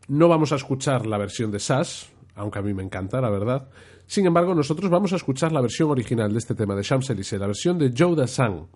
No 0.07 0.27
vamos 0.27 0.51
a 0.51 0.55
escuchar 0.55 1.05
la 1.05 1.17
versión 1.17 1.51
de 1.51 1.59
Sass, 1.59 2.09
aunque 2.35 2.59
a 2.59 2.61
mí 2.61 2.73
me 2.73 2.83
encanta, 2.83 3.21
la 3.21 3.29
verdad. 3.29 3.69
Sin 4.05 4.25
embargo, 4.25 4.53
nosotros 4.53 4.89
vamos 4.89 5.13
a 5.13 5.15
escuchar 5.15 5.51
la 5.51 5.61
versión 5.61 5.89
original 5.89 6.31
de 6.31 6.39
este 6.39 6.55
tema 6.55 6.75
de 6.75 6.83
Champs-Élysées, 6.83 7.39
la 7.39 7.47
versión 7.47 7.77
de 7.77 7.93
Joe 7.97 8.15
Dassin. 8.15 8.67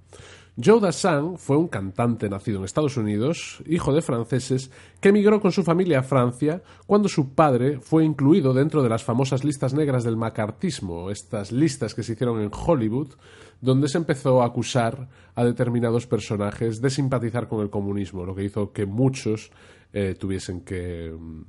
Joe 0.64 0.80
Dassin 0.80 1.38
fue 1.38 1.58
un 1.58 1.68
cantante 1.68 2.30
nacido 2.30 2.60
en 2.60 2.64
Estados 2.64 2.96
Unidos, 2.96 3.62
hijo 3.68 3.94
de 3.94 4.02
franceses, 4.02 4.72
que 5.02 5.10
emigró 5.10 5.42
con 5.42 5.52
su 5.52 5.64
familia 5.64 6.00
a 6.00 6.04
Francia 6.04 6.64
cuando 6.88 7.10
su 7.10 7.34
padre 7.34 7.82
fue 7.82 8.06
incluido 8.06 8.54
dentro 8.54 8.82
de 8.82 8.88
las 8.88 9.04
famosas 9.04 9.44
listas 9.44 9.74
negras 9.74 10.06
del 10.06 10.16
macartismo, 10.16 11.12
estas 11.12 11.52
listas 11.52 11.94
que 11.94 12.04
se 12.04 12.14
hicieron 12.14 12.40
en 12.40 12.52
Hollywood, 12.54 13.10
donde 13.62 13.88
se 13.88 13.98
empezó 13.98 14.42
a 14.42 14.48
acusar 14.48 15.08
a 15.36 15.44
determinados 15.44 16.08
personajes 16.08 16.82
de 16.82 16.90
simpatizar 16.90 17.48
con 17.48 17.62
el 17.62 17.70
comunismo, 17.70 18.26
lo 18.26 18.36
que 18.36 18.44
hizo 18.44 18.72
que 18.72 18.86
muchos 18.86 19.52
eh, 19.94 20.16
tuviesen 20.20 20.62
que 20.62 21.16
mm, 21.18 21.44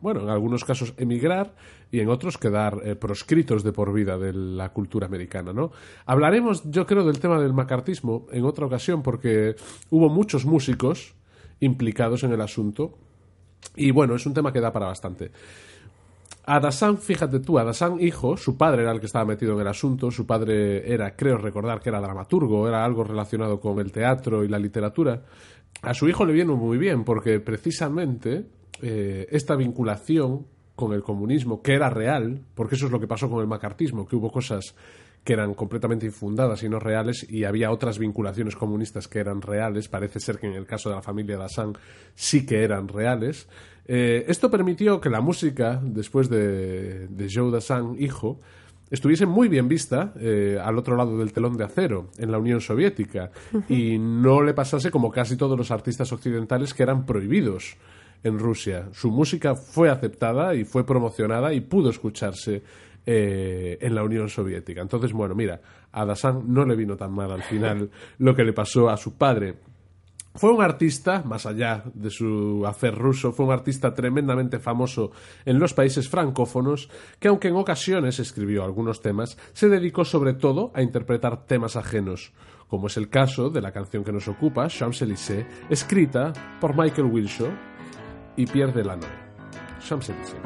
bueno, 0.00 0.20
en 0.20 0.28
algunos 0.28 0.64
casos 0.64 0.94
emigrar 0.98 1.54
y 1.90 2.00
en 2.00 2.08
otros 2.08 2.38
quedar 2.38 2.80
eh, 2.84 2.94
proscritos 2.96 3.62
de 3.62 3.72
por 3.72 3.92
vida 3.92 4.18
de 4.18 4.32
la 4.32 4.72
cultura 4.72 5.06
americana, 5.06 5.52
¿no? 5.52 5.72
Hablaremos, 6.04 6.62
yo 6.70 6.86
creo, 6.86 7.04
del 7.04 7.18
tema 7.18 7.40
del 7.40 7.54
macartismo 7.54 8.26
en 8.30 8.44
otra 8.44 8.66
ocasión 8.66 9.02
porque 9.02 9.56
hubo 9.90 10.08
muchos 10.08 10.44
músicos 10.44 11.14
implicados 11.60 12.22
en 12.24 12.32
el 12.32 12.40
asunto 12.40 12.98
y 13.74 13.90
bueno, 13.90 14.14
es 14.14 14.26
un 14.26 14.34
tema 14.34 14.52
que 14.52 14.60
da 14.60 14.72
para 14.72 14.86
bastante. 14.86 15.32
Adasan, 16.46 16.98
fíjate 16.98 17.40
tú, 17.40 17.58
Adasan 17.58 18.00
hijo, 18.00 18.36
su 18.36 18.56
padre 18.56 18.82
era 18.82 18.92
el 18.92 19.00
que 19.00 19.06
estaba 19.06 19.24
metido 19.24 19.54
en 19.54 19.60
el 19.60 19.66
asunto, 19.66 20.12
su 20.12 20.26
padre 20.26 20.92
era, 20.92 21.16
creo 21.16 21.38
recordar 21.38 21.80
que 21.80 21.88
era 21.88 22.00
dramaturgo, 22.00 22.68
era 22.68 22.84
algo 22.84 23.02
relacionado 23.02 23.58
con 23.58 23.80
el 23.80 23.90
teatro 23.90 24.44
y 24.44 24.48
la 24.48 24.58
literatura. 24.58 25.24
A 25.82 25.92
su 25.92 26.08
hijo 26.08 26.24
le 26.24 26.32
vino 26.32 26.56
muy 26.56 26.78
bien 26.78 27.02
porque 27.04 27.40
precisamente 27.40 28.46
eh, 28.80 29.26
esta 29.30 29.56
vinculación 29.56 30.46
con 30.76 30.92
el 30.92 31.02
comunismo, 31.02 31.62
que 31.62 31.74
era 31.74 31.90
real, 31.90 32.42
porque 32.54 32.76
eso 32.76 32.86
es 32.86 32.92
lo 32.92 33.00
que 33.00 33.08
pasó 33.08 33.28
con 33.28 33.40
el 33.40 33.48
macartismo, 33.48 34.06
que 34.06 34.14
hubo 34.14 34.30
cosas 34.30 34.76
que 35.24 35.32
eran 35.32 35.54
completamente 35.54 36.06
infundadas 36.06 36.62
y 36.62 36.68
no 36.68 36.78
reales, 36.78 37.26
y 37.28 37.42
había 37.42 37.72
otras 37.72 37.98
vinculaciones 37.98 38.54
comunistas 38.54 39.08
que 39.08 39.18
eran 39.18 39.42
reales. 39.42 39.88
Parece 39.88 40.20
ser 40.20 40.38
que 40.38 40.46
en 40.46 40.52
el 40.52 40.66
caso 40.66 40.88
de 40.88 40.94
la 40.94 41.02
familia 41.02 41.36
Dassin 41.36 41.72
sí 42.14 42.46
que 42.46 42.62
eran 42.62 42.86
reales. 42.86 43.48
Eh, 43.88 44.24
esto 44.28 44.50
permitió 44.50 45.00
que 45.00 45.10
la 45.10 45.20
música, 45.20 45.80
después 45.82 46.28
de, 46.28 47.06
de 47.08 47.28
Joe 47.32 47.50
Dassin, 47.50 47.96
hijo, 47.98 48.40
estuviese 48.90 49.26
muy 49.26 49.48
bien 49.48 49.68
vista 49.68 50.12
eh, 50.18 50.58
al 50.62 50.78
otro 50.78 50.96
lado 50.96 51.18
del 51.18 51.32
telón 51.32 51.56
de 51.56 51.64
acero, 51.64 52.10
en 52.18 52.30
la 52.30 52.38
Unión 52.38 52.60
Soviética, 52.60 53.30
y 53.68 53.98
no 53.98 54.42
le 54.42 54.54
pasase 54.54 54.90
como 54.90 55.10
casi 55.10 55.36
todos 55.36 55.56
los 55.56 55.70
artistas 55.70 56.12
occidentales 56.12 56.74
que 56.74 56.82
eran 56.82 57.06
prohibidos 57.06 57.76
en 58.22 58.38
Rusia. 58.38 58.88
Su 58.92 59.10
música 59.10 59.54
fue 59.54 59.90
aceptada 59.90 60.54
y 60.54 60.64
fue 60.64 60.84
promocionada 60.84 61.52
y 61.52 61.60
pudo 61.60 61.90
escucharse 61.90 62.62
eh, 63.04 63.78
en 63.80 63.94
la 63.94 64.02
Unión 64.02 64.28
Soviética. 64.28 64.80
Entonces, 64.80 65.12
bueno, 65.12 65.34
mira, 65.34 65.60
a 65.92 66.04
Dasan 66.04 66.52
no 66.52 66.64
le 66.64 66.74
vino 66.74 66.96
tan 66.96 67.12
mal 67.12 67.30
al 67.30 67.42
final 67.42 67.88
lo 68.18 68.34
que 68.34 68.44
le 68.44 68.52
pasó 68.52 68.88
a 68.88 68.96
su 68.96 69.14
padre. 69.14 69.54
Fue 70.36 70.52
un 70.52 70.62
artista, 70.62 71.22
más 71.24 71.46
allá 71.46 71.84
de 71.94 72.10
su 72.10 72.64
hacer 72.66 72.94
ruso, 72.94 73.32
fue 73.32 73.46
un 73.46 73.52
artista 73.52 73.94
tremendamente 73.94 74.58
famoso 74.58 75.10
en 75.44 75.58
los 75.58 75.72
países 75.72 76.08
francófonos, 76.08 76.90
que 77.18 77.28
aunque 77.28 77.48
en 77.48 77.56
ocasiones 77.56 78.18
escribió 78.18 78.62
algunos 78.62 79.00
temas, 79.00 79.38
se 79.54 79.68
dedicó 79.68 80.04
sobre 80.04 80.34
todo 80.34 80.72
a 80.74 80.82
interpretar 80.82 81.46
temas 81.46 81.76
ajenos, 81.76 82.32
como 82.68 82.88
es 82.88 82.98
el 82.98 83.08
caso 83.08 83.48
de 83.48 83.62
la 83.62 83.72
canción 83.72 84.04
que 84.04 84.12
nos 84.12 84.28
ocupa, 84.28 84.68
Champs-Élysées, 84.68 85.46
escrita 85.70 86.32
por 86.60 86.76
Michael 86.76 87.06
Wilshaw, 87.06 87.50
y 88.36 88.44
Pierre 88.44 88.72
Delanoë. 88.72 89.08
Champs-Élysées. 89.80 90.36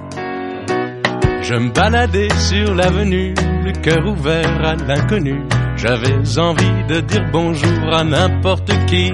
Je 1.42 1.54
me 1.54 1.72
baladais 1.72 2.30
sur 2.48 2.74
l'avenue, 2.74 3.34
le 3.34 3.72
cœur 3.82 4.06
ouvert 4.06 4.64
à 4.64 4.76
l'inconnu. 4.76 5.42
J'avais 5.76 6.38
envie 6.38 6.84
de 6.86 7.00
dire 7.00 7.28
bonjour 7.32 7.92
à 7.92 8.04
n'importe 8.04 8.70
qui, 8.86 9.10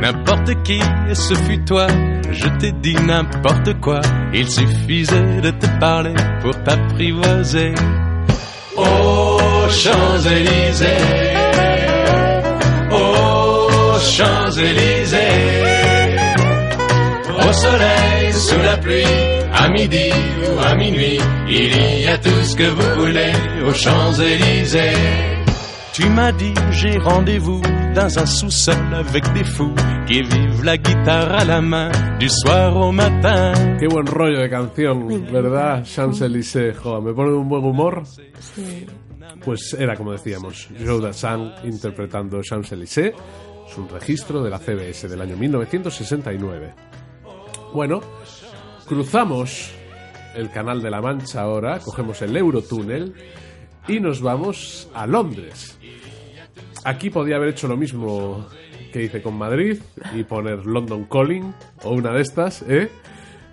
n'importe 0.00 0.62
qui, 0.62 0.80
ce 1.12 1.34
fut 1.34 1.64
toi. 1.64 1.86
Je 2.30 2.48
t'ai 2.58 2.72
dit 2.72 2.94
n'importe 2.94 3.80
quoi, 3.80 4.00
il 4.32 4.48
suffisait 4.48 5.40
de 5.40 5.50
te 5.50 5.66
parler 5.80 6.14
pour 6.40 6.54
t'apprivoiser. 6.62 7.74
Oh 8.76 9.38
Champs-Élysées, 9.70 10.86
oh 12.92 13.68
Champs-Élysées. 14.00 15.18
Au 17.48 17.52
soleil, 17.52 18.32
sous 18.32 18.60
la 18.62 18.76
pluie, 18.76 19.04
à 19.54 19.68
midi 19.68 20.10
ou 20.44 20.60
à 20.60 20.74
minuit, 20.74 21.18
il 21.48 22.02
y 22.02 22.06
a 22.06 22.18
tout 22.18 22.42
ce 22.42 22.56
que 22.56 22.64
vous 22.64 23.00
voulez 23.00 23.32
aux 23.66 23.74
Champs-Élysées. 23.74 25.37
Tu 25.98 26.08
m'as 26.10 26.30
dit 26.30 26.54
j'ai 26.70 26.96
rendez-vous 26.96 27.60
dans 27.92 28.18
un 28.20 28.24
sous-sol 28.24 28.94
avec 28.94 29.32
des 29.32 29.42
fous 29.42 29.74
qui 30.06 30.22
vivent 30.22 30.62
la 30.62 30.76
guitare 30.76 31.32
à 31.32 31.44
la 31.44 31.60
main 31.60 31.90
du 32.20 32.28
soir 32.28 32.76
au 32.76 32.92
matin. 32.92 33.52
Qué 33.80 33.88
buen 33.88 34.06
rollo 34.06 34.38
de 34.38 34.48
canción, 34.48 35.08
¿verdad? 35.32 35.84
Champs-Élysées, 35.84 36.72
joder, 36.74 37.02
me 37.02 37.12
pone 37.12 37.32
de 37.32 37.36
un 37.38 37.48
buen 37.48 37.64
humor. 37.64 38.04
Sí. 38.38 38.86
Pues 39.44 39.74
era 39.76 39.96
como 39.96 40.12
decíamos, 40.12 40.68
Joe 40.78 41.00
Dassin 41.00 41.50
interpretando 41.64 42.42
Champs-Élysées, 42.42 43.12
es 43.68 43.76
un 43.76 43.88
registro 43.88 44.40
de 44.44 44.50
la 44.50 44.60
CBS 44.60 45.08
del 45.08 45.20
año 45.20 45.36
1969. 45.36 46.74
Bueno, 47.74 47.98
cruzamos 48.86 49.72
el 50.36 50.48
Canal 50.52 50.80
de 50.80 50.90
la 50.90 51.00
Mancha 51.00 51.42
ahora, 51.42 51.80
cogemos 51.80 52.22
el 52.22 52.36
Eurotúnel 52.36 53.14
y 53.88 53.98
nos 53.98 54.20
vamos 54.20 54.88
a 54.94 55.04
Londres. 55.04 55.77
Aquí 56.88 57.10
podía 57.10 57.36
haber 57.36 57.50
hecho 57.50 57.68
lo 57.68 57.76
mismo 57.76 58.46
que 58.90 59.02
hice 59.02 59.20
con 59.20 59.36
Madrid 59.36 59.78
y 60.14 60.24
poner 60.24 60.64
London 60.64 61.04
Calling 61.04 61.52
o 61.84 61.90
una 61.90 62.12
de 62.14 62.22
estas, 62.22 62.62
¿eh? 62.62 62.88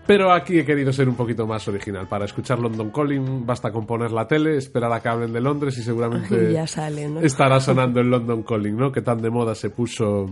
Pero 0.07 0.31
aquí 0.31 0.57
he 0.57 0.65
querido 0.65 0.93
ser 0.93 1.09
un 1.09 1.15
poquito 1.15 1.45
más 1.45 1.67
original. 1.67 2.07
Para 2.07 2.23
escuchar 2.23 2.59
London 2.59 2.91
Calling 2.91 3.45
basta 3.45 3.73
con 3.73 3.85
poner 3.85 4.11
la 4.11 4.25
tele, 4.25 4.55
esperar 4.55 4.93
a 4.93 5.01
que 5.01 5.09
hablen 5.09 5.33
de 5.33 5.41
Londres 5.41 5.77
y 5.77 5.83
seguramente 5.83 6.53
Ya 6.53 6.65
sale, 6.65 7.09
¿no? 7.09 7.19
estará 7.19 7.59
sonando 7.59 7.99
el 7.99 8.09
London 8.09 8.43
Calling, 8.43 8.77
¿no? 8.77 8.89
Que 8.93 9.01
tan 9.01 9.21
de 9.21 9.29
moda 9.29 9.53
se 9.53 9.69
puso 9.69 10.29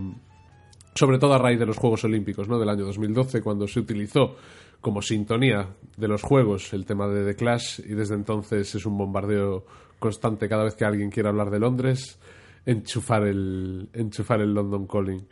sobre 0.94 1.18
todo 1.18 1.34
a 1.34 1.38
raíz 1.38 1.58
de 1.58 1.66
los 1.66 1.76
Juegos 1.76 2.04
Olímpicos 2.04 2.48
¿no? 2.48 2.58
del 2.58 2.70
año 2.70 2.86
2012, 2.86 3.42
cuando 3.42 3.68
se 3.68 3.80
utilizó 3.80 4.36
como 4.80 5.02
sintonía 5.02 5.68
de 5.98 6.08
los 6.08 6.22
Juegos 6.22 6.72
el 6.72 6.86
tema 6.86 7.06
de 7.08 7.24
The 7.26 7.36
Clash 7.36 7.80
y 7.80 7.94
desde 7.94 8.14
entonces 8.14 8.74
es 8.74 8.86
un 8.86 8.96
bombardeo 8.96 9.66
constante 9.98 10.48
cada 10.48 10.64
vez 10.64 10.74
que 10.74 10.84
alguien 10.84 11.10
quiere 11.10 11.28
hablar 11.28 11.50
de 11.50 11.58
Londres, 11.58 12.18
enchufar 12.66 13.26
el, 13.26 13.88
enchufar 13.92 14.40
el 14.40 14.54
London 14.54 14.86
Calling. 14.86 15.26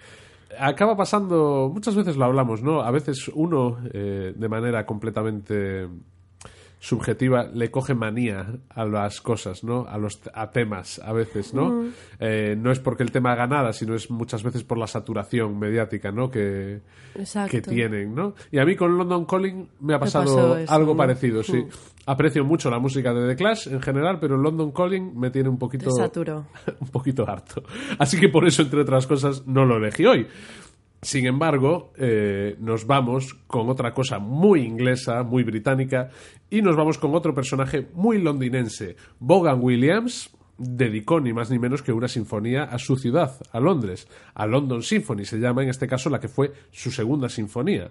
Acaba 0.58 0.96
pasando, 0.96 1.70
muchas 1.72 1.94
veces 1.94 2.16
lo 2.16 2.26
hablamos, 2.26 2.62
¿no? 2.62 2.82
A 2.82 2.90
veces 2.90 3.28
uno, 3.28 3.78
eh, 3.92 4.34
de 4.36 4.48
manera 4.48 4.84
completamente 4.84 5.88
subjetiva 6.82 7.44
le 7.44 7.70
coge 7.70 7.94
manía 7.94 8.58
a 8.68 8.84
las 8.84 9.20
cosas, 9.20 9.62
¿no? 9.62 9.86
A 9.88 9.98
los 9.98 10.20
a 10.34 10.50
temas 10.50 10.98
a 10.98 11.12
veces, 11.12 11.54
¿no? 11.54 11.84
Eh, 12.18 12.56
no 12.58 12.72
es 12.72 12.80
porque 12.80 13.04
el 13.04 13.12
tema 13.12 13.30
haga 13.30 13.46
nada, 13.46 13.72
sino 13.72 13.94
es 13.94 14.10
muchas 14.10 14.42
veces 14.42 14.64
por 14.64 14.78
la 14.78 14.88
saturación 14.88 15.60
mediática, 15.60 16.10
¿no? 16.10 16.28
Que, 16.28 16.80
que 17.48 17.62
tienen, 17.62 18.16
¿no? 18.16 18.34
Y 18.50 18.58
a 18.58 18.64
mí 18.64 18.74
con 18.74 18.98
London 18.98 19.26
Calling 19.26 19.68
me 19.78 19.94
ha 19.94 20.00
pasado 20.00 20.58
algo 20.66 20.96
parecido, 20.96 21.44
sí. 21.44 21.64
Aprecio 22.04 22.44
mucho 22.44 22.68
la 22.68 22.78
música 22.78 23.14
de 23.14 23.28
The 23.28 23.36
Clash 23.36 23.68
en 23.68 23.80
general, 23.80 24.18
pero 24.20 24.36
London 24.36 24.72
Calling 24.72 25.18
me 25.18 25.30
tiene 25.30 25.48
un 25.48 25.58
poquito 25.58 25.90
un 26.80 26.88
poquito 26.88 27.28
harto. 27.28 27.62
Así 27.98 28.18
que 28.18 28.28
por 28.28 28.46
eso, 28.46 28.62
entre 28.62 28.80
otras 28.80 29.06
cosas, 29.06 29.46
no 29.46 29.64
lo 29.64 29.76
elegí 29.76 30.04
hoy. 30.04 30.26
Sin 31.00 31.26
embargo, 31.26 31.92
eh, 31.96 32.56
nos 32.60 32.86
vamos 32.86 33.34
con 33.46 33.68
otra 33.68 33.92
cosa 33.92 34.18
muy 34.18 34.62
inglesa, 34.62 35.22
muy 35.22 35.42
británica, 35.42 36.10
y 36.48 36.62
nos 36.62 36.76
vamos 36.76 36.98
con 36.98 37.14
otro 37.14 37.34
personaje 37.34 37.88
muy 37.94 38.18
londinense. 38.22 38.96
Vaughan 39.18 39.60
Williams 39.60 40.30
dedicó 40.58 41.20
ni 41.20 41.32
más 41.32 41.50
ni 41.50 41.58
menos 41.58 41.82
que 41.82 41.92
una 41.92 42.08
sinfonía 42.08 42.64
a 42.64 42.78
su 42.78 42.96
ciudad, 42.96 43.36
a 43.50 43.60
Londres. 43.60 44.06
A 44.34 44.46
London 44.46 44.82
Symphony 44.82 45.24
se 45.24 45.38
llama 45.38 45.62
en 45.62 45.70
este 45.70 45.88
caso 45.88 46.08
la 46.08 46.20
que 46.20 46.28
fue 46.28 46.52
su 46.70 46.90
segunda 46.90 47.28
sinfonía. 47.28 47.90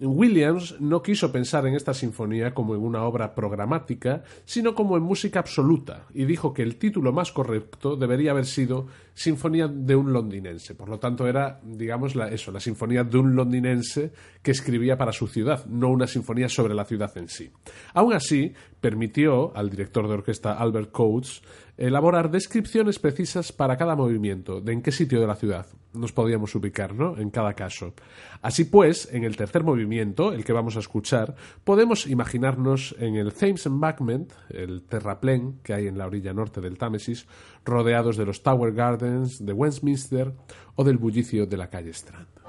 Williams 0.00 0.80
no 0.80 1.02
quiso 1.02 1.30
pensar 1.30 1.66
en 1.66 1.74
esta 1.74 1.94
sinfonía 1.94 2.52
como 2.52 2.74
en 2.74 2.82
una 2.82 3.04
obra 3.04 3.34
programática, 3.34 4.24
sino 4.44 4.74
como 4.74 4.96
en 4.96 5.02
música 5.04 5.38
absoluta, 5.38 6.06
y 6.12 6.24
dijo 6.24 6.52
que 6.52 6.62
el 6.62 6.76
título 6.76 7.12
más 7.12 7.30
correcto 7.30 7.96
debería 7.96 8.32
haber 8.32 8.46
sido 8.46 8.86
Sinfonía 9.14 9.68
de 9.68 9.94
un 9.94 10.12
londinense. 10.12 10.74
Por 10.74 10.88
lo 10.88 10.98
tanto, 10.98 11.26
era, 11.26 11.60
digamos, 11.62 12.16
la, 12.16 12.28
eso, 12.28 12.50
la 12.50 12.58
sinfonía 12.58 13.04
de 13.04 13.16
un 13.16 13.36
londinense 13.36 14.12
que 14.42 14.50
escribía 14.50 14.98
para 14.98 15.12
su 15.12 15.28
ciudad, 15.28 15.64
no 15.66 15.88
una 15.88 16.06
sinfonía 16.06 16.48
sobre 16.48 16.74
la 16.74 16.84
ciudad 16.84 17.16
en 17.16 17.28
sí. 17.28 17.50
Aún 17.94 18.12
así, 18.12 18.52
permitió 18.80 19.56
al 19.56 19.70
director 19.70 20.08
de 20.08 20.14
orquesta 20.14 20.54
Albert 20.54 20.90
Coates 20.90 21.42
elaborar 21.76 22.30
descripciones 22.30 22.98
precisas 22.98 23.52
para 23.52 23.76
cada 23.76 23.96
movimiento, 23.96 24.60
de 24.60 24.72
en 24.72 24.82
qué 24.82 24.92
sitio 24.92 25.20
de 25.20 25.26
la 25.26 25.36
ciudad 25.36 25.66
nos 25.94 26.12
podíamos 26.12 26.54
ubicar, 26.54 26.94
¿no? 26.94 27.16
En 27.16 27.30
cada 27.30 27.54
caso. 27.54 27.94
Así 28.42 28.64
pues, 28.64 29.08
en 29.12 29.24
el 29.24 29.36
tercer 29.36 29.62
movimiento, 29.62 30.32
el 30.32 30.44
que 30.44 30.52
vamos 30.52 30.76
a 30.76 30.80
escuchar, 30.80 31.34
podemos 31.62 32.06
imaginarnos 32.06 32.94
en 32.98 33.14
el 33.16 33.32
Thames 33.32 33.66
Embankment, 33.66 34.32
el 34.50 34.82
terraplén 34.82 35.60
que 35.62 35.72
hay 35.72 35.86
en 35.86 35.96
la 35.96 36.06
orilla 36.06 36.34
norte 36.34 36.60
del 36.60 36.76
Támesis, 36.76 37.26
rodeados 37.64 38.16
de 38.16 38.26
los 38.26 38.42
Tower 38.42 38.72
Gardens 38.72 39.44
de 39.44 39.52
Westminster 39.52 40.32
o 40.74 40.84
del 40.84 40.98
bullicio 40.98 41.46
de 41.46 41.56
la 41.56 41.70
calle 41.70 41.90
Strand. 41.90 42.43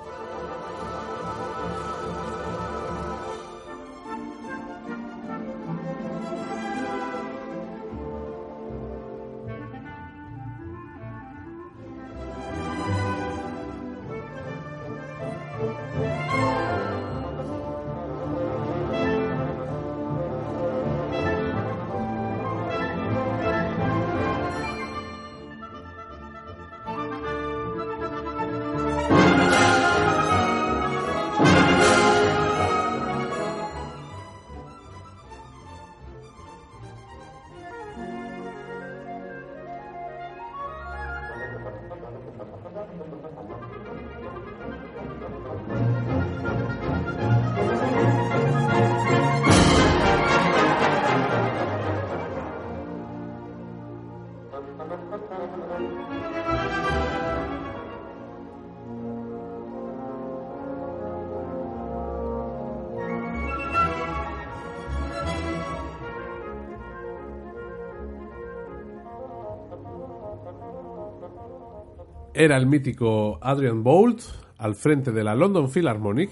Era 72.35 72.57
el 72.57 72.67
mítico 72.67 73.39
Adrian 73.41 73.81
Bolt 73.81 74.21
al 74.57 74.75
frente 74.75 75.11
de 75.11 75.23
la 75.23 75.35
London 75.35 75.69
Philharmonic 75.69 76.31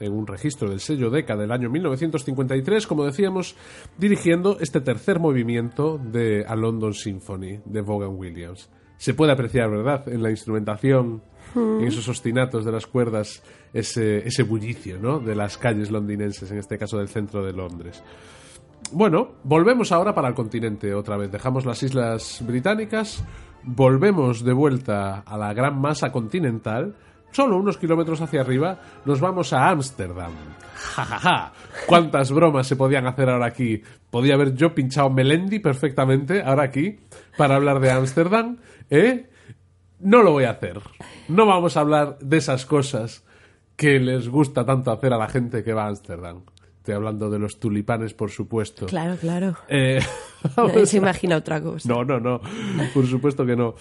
en 0.00 0.12
un 0.12 0.26
registro 0.26 0.68
del 0.68 0.80
sello 0.80 1.10
Decca 1.10 1.36
del 1.36 1.52
año 1.52 1.70
1953, 1.70 2.86
como 2.86 3.04
decíamos, 3.04 3.56
dirigiendo 3.96 4.58
este 4.60 4.80
tercer 4.80 5.20
movimiento 5.20 5.98
de 5.98 6.44
A 6.46 6.56
London 6.56 6.92
Symphony 6.92 7.60
de 7.64 7.80
Vaughan 7.80 8.16
Williams. 8.16 8.70
Se 8.96 9.14
puede 9.14 9.32
apreciar, 9.32 9.70
¿verdad?, 9.70 10.08
en 10.08 10.22
la 10.22 10.30
instrumentación, 10.30 11.22
en 11.54 11.84
esos 11.84 12.08
ostinatos 12.08 12.64
de 12.64 12.72
las 12.72 12.86
cuerdas, 12.86 13.42
ese, 13.72 14.26
ese 14.26 14.42
bullicio, 14.42 14.98
¿no?, 14.98 15.20
de 15.20 15.36
las 15.36 15.58
calles 15.58 15.90
londinenses, 15.90 16.50
en 16.50 16.58
este 16.58 16.78
caso 16.78 16.98
del 16.98 17.08
centro 17.08 17.44
de 17.44 17.52
Londres. 17.52 18.02
Bueno, 18.92 19.36
volvemos 19.44 19.92
ahora 19.92 20.14
para 20.14 20.28
el 20.28 20.34
continente 20.34 20.94
otra 20.94 21.16
vez. 21.16 21.30
Dejamos 21.30 21.64
las 21.64 21.82
islas 21.82 22.42
británicas, 22.46 23.24
volvemos 23.64 24.44
de 24.44 24.52
vuelta 24.52 25.20
a 25.20 25.38
la 25.38 25.52
gran 25.54 25.80
masa 25.80 26.12
continental, 26.12 26.94
solo 27.30 27.56
unos 27.56 27.78
kilómetros 27.78 28.20
hacia 28.20 28.40
arriba, 28.40 28.80
nos 29.04 29.20
vamos 29.20 29.52
a 29.52 29.68
Ámsterdam. 29.68 30.32
Ja, 30.74 31.04
ja, 31.04 31.18
ja. 31.18 31.52
¿Cuántas 31.86 32.30
bromas 32.30 32.66
se 32.66 32.76
podían 32.76 33.06
hacer 33.06 33.28
ahora 33.28 33.46
aquí? 33.46 33.82
Podía 34.10 34.34
haber 34.34 34.54
yo 34.54 34.74
pinchado 34.74 35.10
Melendi 35.10 35.58
perfectamente 35.58 36.42
ahora 36.42 36.64
aquí 36.64 37.00
para 37.36 37.56
hablar 37.56 37.80
de 37.80 37.90
Ámsterdam, 37.90 38.58
¿eh? 38.90 39.30
No 40.00 40.22
lo 40.22 40.32
voy 40.32 40.44
a 40.44 40.50
hacer. 40.50 40.80
No 41.28 41.46
vamos 41.46 41.76
a 41.76 41.80
hablar 41.80 42.18
de 42.18 42.36
esas 42.36 42.66
cosas 42.66 43.24
que 43.76 43.98
les 43.98 44.28
gusta 44.28 44.64
tanto 44.64 44.92
hacer 44.92 45.12
a 45.12 45.18
la 45.18 45.28
gente 45.28 45.64
que 45.64 45.72
va 45.72 45.84
a 45.84 45.88
Ámsterdam. 45.88 46.42
Estoy 46.84 46.96
hablando 46.96 47.30
de 47.30 47.38
los 47.38 47.58
tulipanes, 47.58 48.12
por 48.12 48.30
supuesto. 48.30 48.84
Claro, 48.84 49.16
claro. 49.16 49.56
Eh, 49.70 50.00
Nadie 50.58 50.84
se 50.84 50.98
imagina 50.98 51.38
otra 51.38 51.62
cosa. 51.62 51.88
no, 51.88 52.04
no, 52.04 52.20
no. 52.20 52.42
Por 52.92 53.06
supuesto 53.06 53.46
que 53.46 53.56
no. 53.56 53.74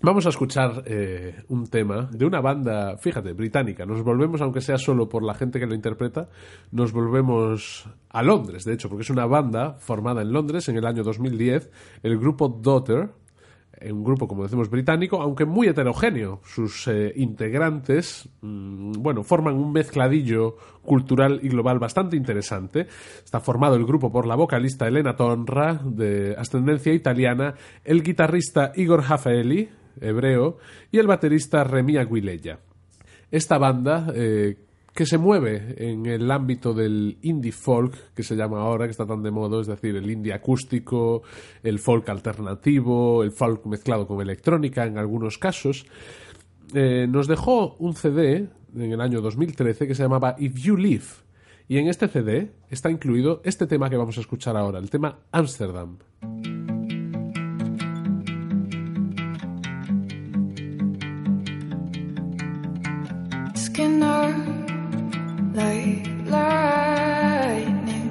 Vamos 0.00 0.26
a 0.26 0.28
escuchar 0.28 0.84
eh, 0.86 1.42
un 1.48 1.66
tema 1.66 2.08
de 2.12 2.24
una 2.24 2.40
banda, 2.40 2.96
fíjate, 2.98 3.32
británica. 3.32 3.84
Nos 3.84 4.04
volvemos, 4.04 4.40
aunque 4.42 4.60
sea 4.60 4.78
solo 4.78 5.08
por 5.08 5.24
la 5.24 5.34
gente 5.34 5.58
que 5.58 5.66
lo 5.66 5.74
interpreta, 5.74 6.28
nos 6.70 6.92
volvemos 6.92 7.88
a 8.10 8.22
Londres, 8.22 8.64
de 8.64 8.74
hecho, 8.74 8.88
porque 8.88 9.02
es 9.02 9.10
una 9.10 9.26
banda 9.26 9.72
formada 9.80 10.22
en 10.22 10.32
Londres 10.32 10.68
en 10.68 10.76
el 10.76 10.86
año 10.86 11.02
2010, 11.02 11.68
el 12.04 12.16
grupo 12.16 12.60
Daughter, 12.62 13.10
un 13.88 14.04
grupo, 14.04 14.28
como 14.28 14.42
decimos, 14.42 14.68
británico, 14.68 15.22
aunque 15.22 15.44
muy 15.44 15.68
heterogéneo. 15.68 16.40
Sus 16.44 16.86
eh, 16.88 17.12
integrantes, 17.16 18.28
mmm, 18.42 18.92
bueno, 18.98 19.22
forman 19.22 19.54
un 19.54 19.72
mezcladillo 19.72 20.56
cultural 20.82 21.40
y 21.42 21.48
global 21.48 21.78
bastante 21.78 22.16
interesante. 22.16 22.86
Está 23.24 23.40
formado 23.40 23.76
el 23.76 23.86
grupo 23.86 24.12
por 24.12 24.26
la 24.26 24.34
vocalista 24.34 24.86
Elena 24.86 25.16
Tonra, 25.16 25.80
de 25.84 26.34
ascendencia 26.36 26.92
italiana, 26.92 27.54
el 27.84 28.02
guitarrista 28.02 28.72
Igor 28.76 29.08
Rafaeli, 29.08 29.68
hebreo, 30.00 30.58
y 30.90 30.98
el 30.98 31.06
baterista 31.06 31.64
Remi 31.64 31.96
Aguilella. 31.96 32.58
Esta 33.30 33.58
banda, 33.58 34.12
eh, 34.14 34.56
que 35.00 35.06
se 35.06 35.16
mueve 35.16 35.76
en 35.78 36.04
el 36.04 36.30
ámbito 36.30 36.74
del 36.74 37.16
indie 37.22 37.52
folk, 37.52 38.12
que 38.12 38.22
se 38.22 38.36
llama 38.36 38.60
ahora, 38.60 38.84
que 38.84 38.90
está 38.90 39.06
tan 39.06 39.22
de 39.22 39.30
moda, 39.30 39.58
es 39.58 39.66
decir, 39.66 39.96
el 39.96 40.10
indie 40.10 40.34
acústico, 40.34 41.22
el 41.62 41.78
folk 41.78 42.06
alternativo, 42.10 43.22
el 43.22 43.32
folk 43.32 43.64
mezclado 43.64 44.06
con 44.06 44.20
electrónica 44.20 44.84
en 44.84 44.98
algunos 44.98 45.38
casos, 45.38 45.86
eh, 46.74 47.06
nos 47.08 47.28
dejó 47.28 47.76
un 47.78 47.94
CD 47.94 48.50
en 48.76 48.92
el 48.92 49.00
año 49.00 49.22
2013 49.22 49.86
que 49.86 49.94
se 49.94 50.02
llamaba 50.02 50.36
If 50.38 50.56
You 50.56 50.76
Live. 50.76 51.06
Y 51.66 51.78
en 51.78 51.88
este 51.88 52.06
CD 52.06 52.50
está 52.68 52.90
incluido 52.90 53.40
este 53.42 53.66
tema 53.66 53.88
que 53.88 53.96
vamos 53.96 54.18
a 54.18 54.20
escuchar 54.20 54.54
ahora, 54.54 54.80
el 54.80 54.90
tema 54.90 55.20
Amsterdam. 55.32 55.96
Skinner 63.56 64.49
like 65.52 66.06
lightning, 66.26 68.08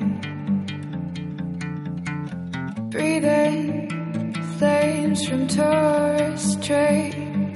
breathing 2.90 4.34
flames 4.58 5.26
from 5.26 5.48
tourist 5.48 6.62
train. 6.64 7.56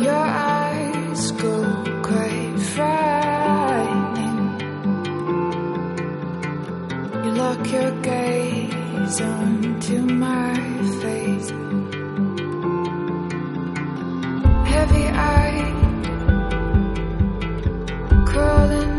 Your 0.00 0.12
eyes 0.12 1.32
go 1.32 1.84
quite 2.02 2.58
frightening. 2.74 4.60
You 7.24 7.30
lock 7.32 7.72
your 7.72 7.90
gaze 8.02 9.20
onto 9.20 9.98
my 10.02 10.54
face. 11.02 11.50
Heavy 14.70 15.06
eye 15.08 15.69
Crawling. 18.32 18.89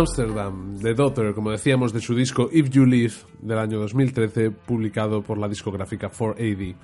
Amsterdam, 0.00 0.78
The 0.80 0.94
Daughter, 0.94 1.34
como 1.34 1.50
decíamos, 1.50 1.92
de 1.92 2.00
su 2.00 2.14
disco 2.14 2.48
If 2.50 2.70
You 2.70 2.86
Live 2.86 3.12
del 3.42 3.58
año 3.58 3.78
2013, 3.80 4.50
publicado 4.50 5.22
por 5.22 5.36
la 5.36 5.46
discográfica 5.46 6.10
4AD. 6.10 6.74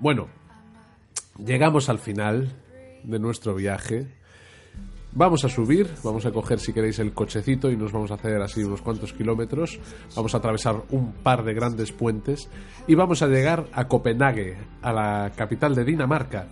Bueno, 0.00 0.26
llegamos 1.38 1.88
al 1.88 2.00
final 2.00 2.52
de 3.04 3.18
nuestro 3.20 3.54
viaje 3.54 4.08
Vamos 5.14 5.44
a 5.44 5.50
subir, 5.50 5.90
vamos 6.02 6.24
a 6.24 6.32
coger 6.32 6.58
si 6.58 6.72
queréis 6.72 6.98
el 6.98 7.12
cochecito 7.12 7.70
y 7.70 7.76
nos 7.76 7.92
vamos 7.92 8.10
a 8.10 8.14
hacer 8.14 8.40
así 8.40 8.64
unos 8.64 8.80
cuantos 8.80 9.12
kilómetros. 9.12 9.78
Vamos 10.16 10.34
a 10.34 10.38
atravesar 10.38 10.84
un 10.88 11.12
par 11.12 11.44
de 11.44 11.52
grandes 11.52 11.92
puentes 11.92 12.48
y 12.86 12.94
vamos 12.94 13.20
a 13.20 13.26
llegar 13.26 13.66
a 13.74 13.88
Copenhague, 13.88 14.56
a 14.80 14.90
la 14.90 15.32
capital 15.36 15.74
de 15.74 15.84
Dinamarca. 15.84 16.48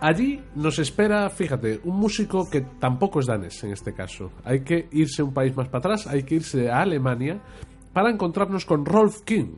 Allí 0.00 0.40
nos 0.54 0.78
espera, 0.78 1.28
fíjate, 1.28 1.80
un 1.84 1.96
músico 1.96 2.48
que 2.48 2.62
tampoco 2.62 3.20
es 3.20 3.26
danés 3.26 3.62
en 3.64 3.72
este 3.72 3.92
caso. 3.92 4.32
Hay 4.44 4.60
que 4.60 4.88
irse 4.92 5.22
un 5.22 5.34
país 5.34 5.54
más 5.54 5.68
para 5.68 5.78
atrás, 5.78 6.06
hay 6.06 6.22
que 6.22 6.36
irse 6.36 6.70
a 6.70 6.80
Alemania 6.80 7.38
para 7.92 8.10
encontrarnos 8.10 8.64
con 8.64 8.86
Rolf 8.86 9.20
King, 9.22 9.56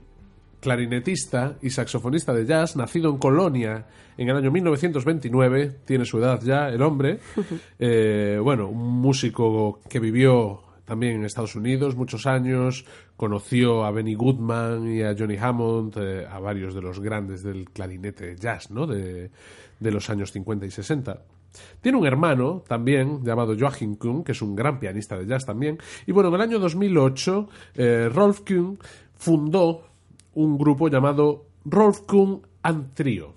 clarinetista 0.61 1.59
y 1.63 1.71
saxofonista 1.71 2.33
de 2.33 2.45
jazz, 2.45 2.75
nacido 2.75 3.11
en 3.11 3.19
Colonia 3.19 3.87
en 4.17 4.29
el 4.29 4.37
año 4.37 4.51
1929, 4.51 5.81
tiene 5.85 6.05
su 6.05 6.19
edad 6.19 6.41
ya 6.43 6.69
el 6.69 6.83
hombre, 6.83 7.21
Eh, 7.79 8.39
bueno, 8.43 8.69
un 8.69 9.01
músico 9.01 9.81
que 9.89 10.01
vivió 10.01 10.63
también 10.85 11.15
en 11.15 11.25
Estados 11.25 11.55
Unidos 11.55 11.97
muchos 11.97 12.27
años, 12.27 12.85
conoció 13.17 13.85
a 13.85 13.91
Benny 13.93 14.15
Goodman 14.15 14.93
y 14.93 15.03
a 15.03 15.15
Johnny 15.17 15.37
Hammond, 15.37 15.97
eh, 15.99 16.27
a 16.27 16.39
varios 16.39 16.75
de 16.75 16.83
los 16.83 17.01
grandes 17.01 17.43
del 17.43 17.71
clarinete 17.71 18.37
jazz, 18.37 18.71
¿no? 18.71 18.87
De, 18.87 19.31
de 19.83 19.91
los 19.91 20.09
años 20.11 20.33
50 20.33 20.67
y 20.67 20.71
60. 20.71 21.23
Tiene 21.81 21.99
un 21.99 22.07
hermano 22.07 22.63
también 22.67 23.23
llamado 23.23 23.55
Joachim 23.59 23.97
Kuhn, 23.97 24.25
que 24.25 24.33
es 24.33 24.43
un 24.43 24.57
gran 24.57 24.79
pianista 24.79 25.19
de 25.19 25.27
jazz 25.27 25.45
también. 25.45 25.79
Y 26.07 26.13
bueno, 26.13 26.29
en 26.31 26.37
el 26.37 26.41
año 26.41 26.59
2008, 26.59 27.49
eh, 27.75 28.09
Rolf 28.13 28.41
Kuhn 28.41 28.79
fundó 29.15 29.83
un 30.35 30.57
grupo 30.57 30.89
llamado 30.89 31.47
Rolf 31.65 32.01
Kuhn 32.03 32.43
and 32.63 32.95
Trio. 32.95 33.35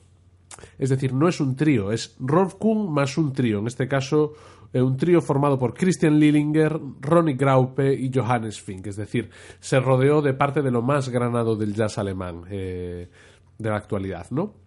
Es 0.78 0.90
decir, 0.90 1.14
no 1.14 1.28
es 1.28 1.42
un 1.42 1.56
trío, 1.56 1.92
es 1.92 2.16
Rolf 2.20 2.56
Kuhn 2.56 2.92
más 2.92 3.18
un 3.18 3.34
trío. 3.34 3.60
En 3.60 3.68
este 3.68 3.88
caso, 3.88 4.34
eh, 4.72 4.82
un 4.82 4.96
trío 4.96 5.22
formado 5.22 5.60
por 5.60 5.74
Christian 5.74 6.20
Lillinger, 6.20 6.80
Ronnie 7.02 7.36
Graupe 7.36 7.94
y 7.94 8.12
Johannes 8.14 8.62
Fink. 8.62 8.88
Es 8.88 8.96
decir, 8.96 9.30
se 9.60 9.80
rodeó 9.80 10.22
de 10.22 10.34
parte 10.34 10.62
de 10.62 10.72
lo 10.72 10.82
más 10.82 11.10
granado 11.10 11.56
del 11.56 11.74
jazz 11.74 11.98
alemán 11.98 12.44
eh, 12.50 13.10
de 13.58 13.70
la 13.70 13.78
actualidad, 13.78 14.28
¿no? 14.32 14.65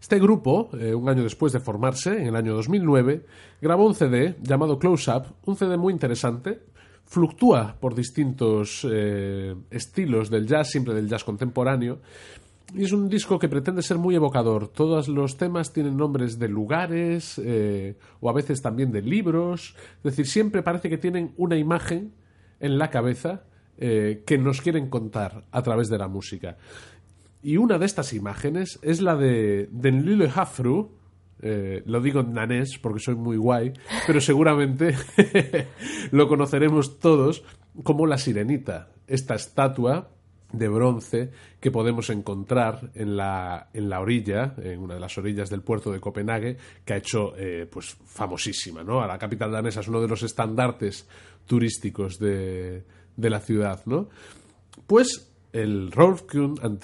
Este 0.00 0.18
grupo, 0.18 0.70
eh, 0.78 0.94
un 0.94 1.08
año 1.08 1.22
después 1.22 1.52
de 1.52 1.60
formarse, 1.60 2.20
en 2.20 2.28
el 2.28 2.36
año 2.36 2.54
2009, 2.54 3.24
grabó 3.60 3.86
un 3.86 3.94
CD 3.94 4.36
llamado 4.42 4.78
Close 4.78 5.10
Up, 5.10 5.24
un 5.46 5.56
CD 5.56 5.76
muy 5.76 5.92
interesante, 5.92 6.60
fluctúa 7.04 7.76
por 7.80 7.94
distintos 7.94 8.86
eh, 8.90 9.54
estilos 9.70 10.28
del 10.28 10.46
jazz, 10.46 10.70
siempre 10.70 10.94
del 10.94 11.08
jazz 11.08 11.24
contemporáneo, 11.24 12.00
y 12.74 12.84
es 12.84 12.92
un 12.92 13.08
disco 13.08 13.38
que 13.38 13.48
pretende 13.48 13.80
ser 13.80 13.96
muy 13.96 14.16
evocador. 14.16 14.68
Todos 14.68 15.08
los 15.08 15.36
temas 15.36 15.72
tienen 15.72 15.96
nombres 15.96 16.38
de 16.38 16.48
lugares 16.48 17.40
eh, 17.42 17.96
o 18.20 18.28
a 18.28 18.32
veces 18.32 18.60
también 18.60 18.90
de 18.90 19.02
libros, 19.02 19.76
es 19.98 20.02
decir, 20.02 20.26
siempre 20.26 20.62
parece 20.62 20.90
que 20.90 20.98
tienen 20.98 21.32
una 21.36 21.56
imagen 21.56 22.12
en 22.60 22.78
la 22.78 22.90
cabeza 22.90 23.44
que 23.78 24.38
nos 24.40 24.62
quieren 24.62 24.88
contar 24.88 25.44
a 25.50 25.60
través 25.60 25.90
de 25.90 25.98
la 25.98 26.08
música. 26.08 26.56
Y 27.46 27.58
una 27.58 27.78
de 27.78 27.86
estas 27.86 28.12
imágenes 28.12 28.80
es 28.82 29.00
la 29.00 29.14
de 29.14 29.68
Den 29.70 30.04
Lille 30.04 30.28
Hafru. 30.34 30.90
eh, 31.40 31.80
lo 31.86 32.00
digo 32.00 32.18
en 32.18 32.34
danés 32.34 32.76
porque 32.82 32.98
soy 32.98 33.14
muy 33.14 33.36
guay, 33.36 33.72
pero 34.04 34.20
seguramente 34.20 34.96
lo 36.10 36.26
conoceremos 36.26 36.98
todos 36.98 37.44
como 37.84 38.04
la 38.04 38.18
sirenita, 38.18 38.88
esta 39.06 39.36
estatua 39.36 40.10
de 40.52 40.66
bronce 40.66 41.30
que 41.60 41.70
podemos 41.70 42.10
encontrar 42.10 42.90
en 42.96 43.16
la, 43.16 43.68
en 43.72 43.90
la 43.90 44.00
orilla, 44.00 44.56
en 44.60 44.80
una 44.80 44.94
de 44.94 45.00
las 45.00 45.16
orillas 45.16 45.48
del 45.48 45.62
puerto 45.62 45.92
de 45.92 46.00
Copenhague, 46.00 46.56
que 46.84 46.94
ha 46.94 46.96
hecho 46.96 47.32
eh, 47.36 47.68
pues 47.70 47.96
famosísima, 48.06 48.82
¿no? 48.82 49.02
A 49.02 49.06
la 49.06 49.18
capital 49.18 49.52
danesa 49.52 49.78
es 49.78 49.86
uno 49.86 50.00
de 50.00 50.08
los 50.08 50.24
estandartes 50.24 51.06
turísticos 51.46 52.18
de, 52.18 52.82
de 53.16 53.30
la 53.30 53.38
ciudad, 53.38 53.82
¿no? 53.86 54.08
Pues 54.88 55.32
el 55.52 55.92
Rolf 55.92 56.22
Kuhn 56.22 56.56
and 56.60 56.80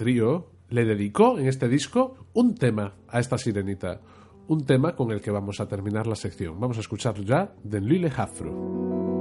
le 0.73 0.85
dedicó 0.85 1.39
en 1.39 1.47
este 1.47 1.69
disco 1.69 2.17
un 2.33 2.55
tema 2.55 2.95
a 3.09 3.21
esta 3.21 3.39
sirenita, 3.39 4.01
un 4.49 4.65
tema 4.65 4.97
con 4.97 5.11
el 5.13 5.21
que 5.21 5.31
vamos 5.31 5.61
a 5.61 5.69
terminar 5.69 6.07
la 6.07 6.17
sección. 6.17 6.59
Vamos 6.59 6.79
a 6.79 6.81
escuchar 6.81 7.21
ya 7.23 7.55
Den 7.63 7.87
Lille 7.87 8.11
Hafru. 8.15 9.12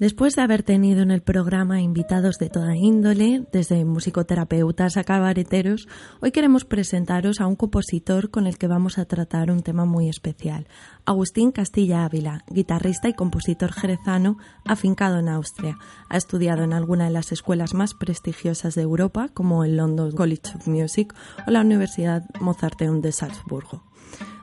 Después 0.00 0.34
de 0.34 0.40
haber 0.40 0.62
tenido 0.62 1.02
en 1.02 1.10
el 1.10 1.20
programa 1.20 1.82
invitados 1.82 2.38
de 2.38 2.48
toda 2.48 2.74
índole, 2.74 3.44
desde 3.52 3.84
musicoterapeutas 3.84 4.96
a 4.96 5.04
cabareteros, 5.04 5.88
hoy 6.22 6.32
queremos 6.32 6.64
presentaros 6.64 7.38
a 7.38 7.46
un 7.46 7.54
compositor 7.54 8.30
con 8.30 8.46
el 8.46 8.56
que 8.56 8.66
vamos 8.66 8.96
a 8.96 9.04
tratar 9.04 9.50
un 9.50 9.62
tema 9.62 9.84
muy 9.84 10.08
especial. 10.08 10.66
Agustín 11.04 11.52
Castilla 11.52 12.06
Ávila, 12.06 12.46
guitarrista 12.48 13.10
y 13.10 13.12
compositor 13.12 13.72
jerezano, 13.72 14.38
afincado 14.64 15.18
en 15.18 15.28
Austria. 15.28 15.76
Ha 16.08 16.16
estudiado 16.16 16.62
en 16.62 16.72
alguna 16.72 17.04
de 17.04 17.10
las 17.10 17.30
escuelas 17.30 17.74
más 17.74 17.92
prestigiosas 17.92 18.76
de 18.76 18.80
Europa, 18.80 19.28
como 19.34 19.64
el 19.64 19.76
London 19.76 20.12
College 20.12 20.56
of 20.56 20.66
Music 20.66 21.14
o 21.46 21.50
la 21.50 21.60
Universidad 21.60 22.24
Mozarteum 22.40 23.02
de 23.02 23.12
Salzburgo. 23.12 23.89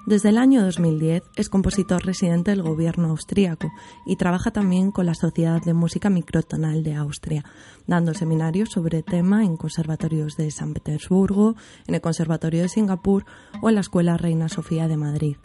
Desde 0.07 0.29
el 0.29 0.37
año 0.37 0.63
2010 0.63 1.23
es 1.35 1.49
compositor 1.49 2.05
residente 2.05 2.51
del 2.51 2.61
gobierno 2.61 3.09
austríaco 3.09 3.69
y 4.05 4.15
trabaja 4.15 4.51
también 4.51 4.91
con 4.91 5.05
la 5.05 5.13
Sociedad 5.13 5.61
de 5.61 5.73
Música 5.73 6.09
Microtonal 6.09 6.81
de 6.81 6.95
Austria, 6.95 7.43
dando 7.87 8.13
seminarios 8.13 8.69
sobre 8.69 9.03
tema 9.03 9.43
en 9.43 9.57
conservatorios 9.57 10.37
de 10.37 10.49
San 10.49 10.73
Petersburgo, 10.73 11.55
en 11.87 11.95
el 11.95 11.99
Conservatorio 11.99 12.61
de 12.61 12.69
Singapur 12.69 13.25
o 13.61 13.67
en 13.67 13.75
la 13.75 13.81
Escuela 13.81 14.15
Reina 14.15 14.47
Sofía 14.47 14.87
de 14.87 14.95
Madrid. 14.95 15.35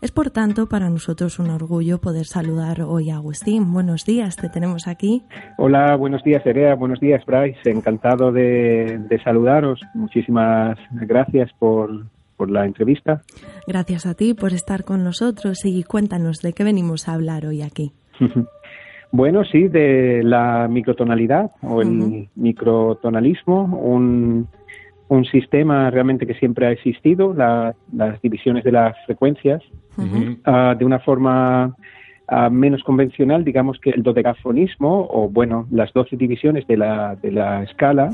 Es 0.00 0.12
por 0.12 0.30
tanto 0.30 0.66
para 0.66 0.88
nosotros 0.88 1.38
un 1.38 1.50
orgullo 1.50 2.00
poder 2.00 2.24
saludar 2.24 2.80
hoy 2.82 3.10
a 3.10 3.16
Agustín. 3.16 3.72
Buenos 3.72 4.06
días, 4.06 4.36
te 4.36 4.48
tenemos 4.48 4.88
aquí. 4.88 5.24
Hola, 5.58 5.94
buenos 5.96 6.22
días 6.22 6.44
Erea, 6.46 6.74
buenos 6.74 7.00
días 7.00 7.22
Bryce, 7.26 7.70
encantado 7.70 8.32
de, 8.32 8.98
de 8.98 9.22
saludaros. 9.22 9.80
Muchísimas 9.94 10.78
gracias 10.90 11.50
por, 11.58 12.06
por 12.36 12.50
la 12.50 12.64
entrevista. 12.66 13.22
Gracias 13.66 14.06
a 14.06 14.14
ti 14.14 14.34
por 14.34 14.52
estar 14.52 14.84
con 14.84 15.02
nosotros 15.04 15.64
y 15.64 15.82
cuéntanos 15.84 16.40
de 16.42 16.52
qué 16.52 16.64
venimos 16.64 17.08
a 17.08 17.14
hablar 17.14 17.46
hoy 17.46 17.62
aquí. 17.62 17.92
Bueno, 19.12 19.44
sí, 19.44 19.68
de 19.68 20.22
la 20.24 20.66
microtonalidad 20.68 21.52
o 21.62 21.80
el 21.80 22.28
microtonalismo, 22.34 23.62
un, 23.78 24.48
un 25.08 25.24
sistema 25.26 25.88
realmente 25.90 26.26
que 26.26 26.34
siempre 26.34 26.66
ha 26.66 26.72
existido, 26.72 27.32
la- 27.32 27.74
las 27.94 28.20
divisiones 28.20 28.64
de 28.64 28.72
las 28.72 28.96
frecuencias, 29.06 29.62
ah, 30.44 30.74
de 30.76 30.84
una 30.84 30.98
forma 30.98 31.74
ah, 32.28 32.50
menos 32.50 32.82
convencional, 32.82 33.44
digamos 33.44 33.78
que 33.80 33.90
el 33.90 34.02
dodecafonismo, 34.02 35.08
o 35.10 35.28
bueno, 35.28 35.66
las 35.70 35.92
12 35.92 36.16
divisiones 36.16 36.66
de 36.66 36.76
la, 36.76 37.16
de 37.16 37.32
la 37.32 37.62
escala, 37.62 38.10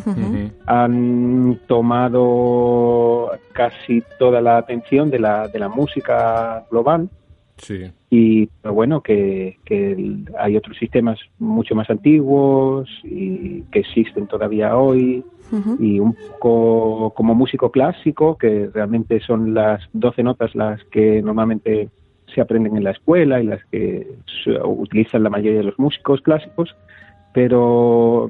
han 0.67 1.59
tomado 1.67 3.31
casi 3.53 4.03
toda 4.19 4.41
la 4.41 4.59
atención 4.59 5.11
de 5.11 5.19
la, 5.19 5.49
de 5.49 5.59
la 5.59 5.69
música 5.69 6.65
global. 6.71 7.09
Sí. 7.59 7.93
y 8.11 8.47
pero 8.61 8.75
bueno 8.75 9.03
que, 9.03 9.59
que 9.65 10.17
hay 10.37 10.57
otros 10.57 10.77
sistemas 10.79 11.21
mucho 11.39 11.77
más 11.77 11.89
antiguos 11.91 12.89
y 13.05 13.63
que 13.71 13.81
existen 13.81 14.27
todavía 14.27 14.77
hoy. 14.77 15.25
Y 15.79 16.01
un 16.01 16.15
poco 16.15 17.13
como 17.15 17.35
músico 17.35 17.71
clásico 17.71 18.39
que 18.39 18.71
realmente 18.73 19.21
son 19.21 19.53
las 19.53 19.83
12 19.93 20.23
notas 20.23 20.55
las 20.55 20.83
que 20.85 21.21
normalmente 21.21 21.91
se 22.35 22.41
aprenden 22.41 22.77
en 22.77 22.85
la 22.85 22.91
escuela 22.91 23.41
y 23.41 23.47
las 23.47 23.65
que 23.67 24.07
utilizan 24.65 25.23
la 25.23 25.31
mayoría 25.31 25.59
de 25.59 25.65
los 25.67 25.79
músicos 25.79 26.21
clásicos 26.23 26.75
pero 27.33 28.29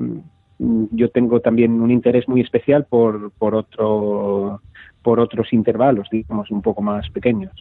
mm, 0.58 0.84
yo 0.92 1.10
tengo 1.10 1.40
también 1.40 1.80
un 1.80 1.90
interés 1.90 2.28
muy 2.28 2.40
especial 2.40 2.86
por, 2.88 3.30
por 3.32 3.54
otro 3.54 4.60
por 5.02 5.18
otros 5.18 5.52
intervalos 5.52 6.08
digamos 6.10 6.50
un 6.50 6.62
poco 6.62 6.80
más 6.80 7.08
pequeños. 7.10 7.52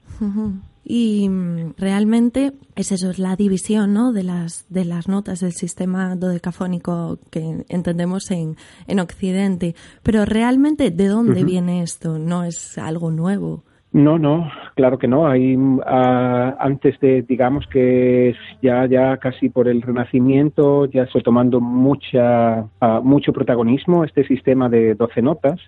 Y 0.84 1.30
mm, 1.30 1.74
realmente 1.78 2.54
es 2.76 2.92
eso, 2.92 3.10
es 3.10 3.20
la 3.20 3.36
división 3.36 3.94
¿no? 3.94 4.14
de, 4.14 4.24
las, 4.24 4.66
de 4.70 4.86
las 4.86 5.08
notas 5.08 5.40
del 5.40 5.54
sistema 5.54 6.16
dodecafónico 6.16 7.20
que 7.30 7.66
entendemos 7.70 8.32
en, 8.32 8.58
en 8.88 9.00
Occidente. 9.00 9.76
Pero 10.04 10.26
realmente, 10.26 10.92
¿de 10.92 11.08
dónde 11.08 11.44
viene 11.44 11.84
esto? 11.84 12.18
No 12.18 12.44
es 12.44 12.78
algo 12.78 13.12
nuevo. 13.12 13.64
No, 13.94 14.18
no, 14.18 14.50
claro 14.76 14.98
que 14.98 15.08
no. 15.08 15.28
Hay 15.28 15.58
ah, 15.86 16.56
antes 16.60 16.98
de, 17.02 17.24
digamos 17.24 17.68
que 17.68 18.34
ya 18.62 18.86
ya 18.86 19.18
casi 19.18 19.50
por 19.50 19.68
el 19.68 19.82
Renacimiento 19.82 20.86
ya 20.86 21.08
fue 21.08 21.22
tomando 21.22 21.60
mucha 21.60 22.66
ah, 22.80 23.02
mucho 23.04 23.34
protagonismo 23.34 24.06
este 24.06 24.26
sistema 24.26 24.70
de 24.70 24.96
12 24.96 25.22
notas 25.22 25.60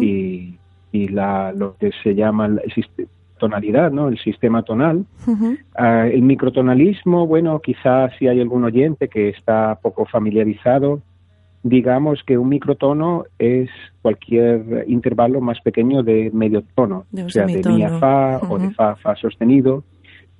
y, 0.00 0.54
y 0.92 1.08
la 1.08 1.52
lo 1.52 1.76
que 1.76 1.90
se 2.04 2.14
llama 2.14 2.46
el 2.46 2.60
tonalidad, 3.42 3.90
¿no? 3.90 4.06
El 4.06 4.18
sistema 4.18 4.62
tonal. 4.62 5.04
Ah, 5.74 6.06
el 6.06 6.22
microtonalismo, 6.22 7.26
bueno, 7.26 7.58
quizás 7.58 8.12
si 8.16 8.28
hay 8.28 8.40
algún 8.40 8.62
oyente 8.62 9.08
que 9.08 9.30
está 9.30 9.80
poco 9.82 10.06
familiarizado, 10.06 11.02
digamos 11.62 12.22
que 12.24 12.38
un 12.38 12.48
microtono 12.48 13.24
es 13.38 13.70
cualquier 14.02 14.84
intervalo 14.88 15.40
más 15.40 15.60
pequeño 15.60 16.02
de 16.02 16.30
medio 16.32 16.62
tono, 16.74 17.06
De 17.10 17.24
o 17.24 17.30
sea, 17.30 17.46
de 17.46 17.62
mi 17.68 17.82
a 17.82 17.98
fa 17.98 18.40
o 18.48 18.58
de 18.58 18.70
fa 18.70 18.96
fa 18.96 19.14
sostenido. 19.16 19.84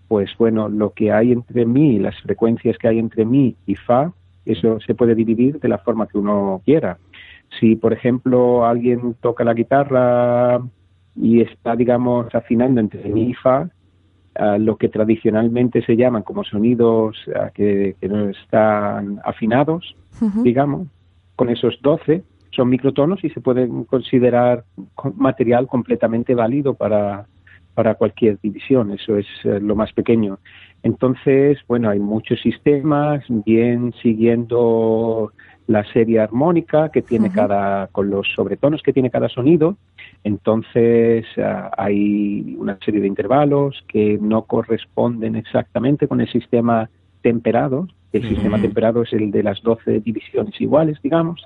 Pues 0.09 0.31
bueno, 0.39 0.69
lo 0.69 0.91
que 0.91 1.11
hay 1.13 1.33
entre 1.33 1.65
mi, 1.65 1.99
las 1.99 2.21
frecuencias 2.21 2.77
que 2.77 2.89
hay 2.89 2.99
entre 2.99 3.25
mi 3.25 3.57
y 3.67 3.77
fa, 3.77 4.13
eso 4.45 4.79
se 4.81 4.95
puede 4.95 5.15
dividir 5.15 5.59
de 5.59 5.69
la 5.69 5.79
forma 5.79 6.07
que 6.07 6.19
uno 6.19 6.61
quiera. 6.65 6.99
Si, 7.61 7.77
por 7.77 7.93
ejemplo, 7.93 8.67
alguien 8.67 9.15
toca 9.21 9.45
la 9.45 9.55
guitarra 9.55 10.61
y 11.15 11.41
está, 11.41 11.77
digamos, 11.77 12.35
afinando 12.35 12.81
entre 12.81 13.09
mi 13.09 13.31
y 13.31 13.35
fa, 13.35 13.71
lo 14.59 14.77
que 14.77 14.89
tradicionalmente 14.89 15.83
se 15.83 15.97
llaman 15.97 16.23
como 16.23 16.43
sonidos 16.43 17.17
que, 17.55 17.97
que 18.01 18.09
no 18.09 18.31
están 18.31 19.21
afinados, 19.25 19.95
digamos, 20.43 20.89
con 21.42 21.50
esos 21.50 21.76
12 21.83 22.22
son 22.52 22.68
microtonos 22.68 23.24
y 23.24 23.31
se 23.31 23.40
pueden 23.40 23.83
considerar 23.83 24.62
co- 24.94 25.12
material 25.16 25.66
completamente 25.66 26.37
válido 26.37 26.74
para, 26.74 27.26
para 27.74 27.96
cualquier 27.96 28.38
división. 28.40 28.92
Eso 28.92 29.16
es 29.16 29.26
eh, 29.42 29.59
lo 29.61 29.74
más 29.74 29.92
pequeño. 29.92 30.38
Entonces, 30.85 31.59
bueno, 31.66 31.90
hay 31.90 31.98
muchos 31.98 32.40
sistemas, 32.40 33.24
bien 33.28 33.92
siguiendo 34.00 35.33
la 35.66 35.83
serie 35.92 36.20
armónica 36.20 36.90
que 36.90 37.02
tiene 37.02 37.31
cada, 37.31 37.88
con 37.88 38.09
los 38.09 38.28
sobretonos 38.37 38.81
que 38.83 38.92
tiene 38.92 39.11
cada 39.11 39.28
sonido. 39.28 39.76
Entonces, 40.22 41.26
ah, 41.38 41.72
hay 41.76 42.55
una 42.57 42.78
serie 42.85 43.00
de 43.00 43.09
intervalos 43.09 43.83
que 43.88 44.16
no 44.20 44.42
corresponden 44.44 45.35
exactamente 45.35 46.07
con 46.07 46.20
el 46.20 46.31
sistema 46.31 46.88
temperado. 47.20 47.88
El 48.12 48.29
sistema 48.29 48.61
temperado 48.61 49.03
es 49.03 49.12
el 49.12 49.31
de 49.31 49.42
las 49.42 49.62
12 49.62 50.01
divisiones 50.01 50.61
iguales, 50.61 50.98
digamos, 51.03 51.42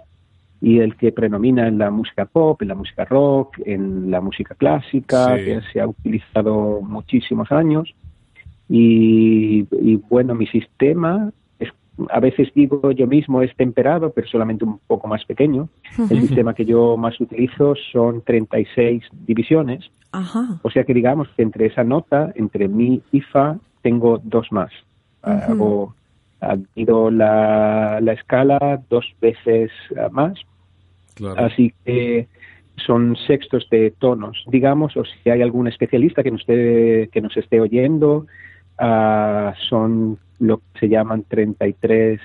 y 0.60 0.78
el 0.80 0.96
que 0.96 1.12
predomina 1.12 1.68
en 1.68 1.78
la 1.78 1.90
música 1.90 2.24
pop, 2.24 2.60
en 2.62 2.68
la 2.68 2.74
música 2.74 3.04
rock, 3.04 3.58
en 3.64 4.10
la 4.10 4.20
música 4.20 4.54
clásica, 4.54 5.36
Sí. 5.36 5.44
que 5.44 5.60
se 5.72 5.80
ha 5.80 5.86
utilizado 5.86 6.80
muchísimos 6.82 7.52
años. 7.52 7.94
Y, 8.68 9.66
y, 9.80 9.96
bueno, 10.08 10.34
mi 10.34 10.46
sistema, 10.48 11.30
es, 11.60 11.68
a 12.10 12.18
veces 12.20 12.48
digo 12.54 12.90
yo 12.90 13.06
mismo 13.06 13.42
es 13.42 13.54
temperado, 13.54 14.10
pero 14.10 14.26
solamente 14.26 14.64
un 14.64 14.80
poco 14.86 15.06
más 15.06 15.24
pequeño. 15.24 15.68
El 16.10 16.20
sistema 16.22 16.52
que 16.54 16.64
yo 16.64 16.96
más 16.96 17.20
utilizo 17.20 17.74
son 17.92 18.22
36 18.22 19.04
divisiones, 19.26 19.88
Ajá. 20.10 20.58
o 20.62 20.70
sea 20.70 20.82
que 20.84 20.94
digamos 20.94 21.28
que 21.36 21.42
entre 21.42 21.66
esa 21.66 21.84
nota, 21.84 22.32
entre 22.34 22.66
mi 22.68 23.02
y 23.12 23.20
fa, 23.20 23.56
tengo 23.82 24.20
dos 24.24 24.50
más. 24.50 24.72
Hago, 25.22 25.94
divido 26.74 27.10
la, 27.10 27.98
la 28.00 28.12
escala 28.12 28.80
dos 28.90 29.04
veces 29.20 29.70
más, 30.10 30.34
Claro. 31.14 31.46
así 31.46 31.72
que 31.84 32.28
son 32.84 33.16
sextos 33.26 33.68
de 33.70 33.90
tonos, 33.98 34.44
digamos, 34.48 34.94
o 34.98 35.04
si 35.04 35.30
hay 35.30 35.40
algún 35.40 35.66
especialista 35.66 36.22
que 36.22 36.30
nos 36.30 36.40
esté, 36.42 37.08
que 37.10 37.20
nos 37.22 37.34
esté 37.36 37.58
oyendo, 37.60 38.26
ah, 38.78 39.54
son 39.70 40.18
lo 40.38 40.58
que 40.58 40.80
se 40.80 40.88
llaman 40.90 41.24
33 41.26 42.20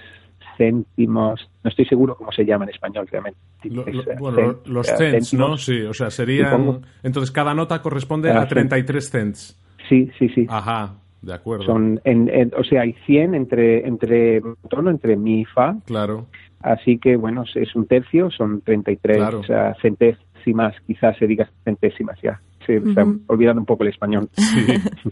céntimos, 0.57 1.49
no 1.63 1.69
estoy 1.69 1.85
seguro 1.85 2.15
cómo 2.17 2.31
se 2.33 2.45
llama 2.45 2.65
en 2.65 2.71
español 2.71 3.07
realmente. 3.09 3.39
Lo- 3.63 3.85
lo- 3.85 4.01
Es, 4.11 4.19
bueno, 4.19 4.55
los 4.65 4.87
cents, 4.87 5.33
¿no? 5.33 5.57
Sí, 5.57 5.81
o 5.83 5.93
sea, 5.93 6.09
serían... 6.11 6.81
Entonces, 7.03 7.31
cada 7.31 7.53
nota 7.53 7.81
corresponde 7.81 8.29
Ah, 8.31 8.41
a 8.41 8.43
sí. 8.43 8.49
33 8.49 9.09
cents. 9.09 9.57
Sí, 9.87 10.11
sí, 10.19 10.29
sí. 10.29 10.45
Ajá, 10.49 10.95
de 11.21 11.33
acuerdo. 11.33 11.65
Son, 11.65 12.01
en, 12.03 12.29
en- 12.29 12.51
o 12.57 12.63
sea, 12.63 12.81
hay 12.81 12.93
100 13.05 13.35
entre, 13.35 13.87
entre 13.87 14.41
tono, 14.69 14.89
entre 14.89 15.15
mi 15.15 15.41
y 15.41 15.45
fa, 15.45 15.75
Claro. 15.85 16.25
así 16.61 16.97
que 16.97 17.15
bueno, 17.15 17.43
es 17.55 17.75
un 17.75 17.85
tercio, 17.85 18.29
son 18.31 18.61
33 18.61 19.17
Claro. 19.17 19.41
ah, 19.49 19.75
centésimas, 19.81 20.73
quizás 20.87 21.17
se 21.17 21.27
diga 21.27 21.49
centésimas 21.63 22.17
ya. 22.21 22.41
Se, 22.65 22.79
Ujú. 22.79 23.21
olvidado 23.27 23.59
un 23.59 23.65
poco 23.65 23.83
el 23.83 23.89
español. 23.89 24.29
Sí. 24.37 24.65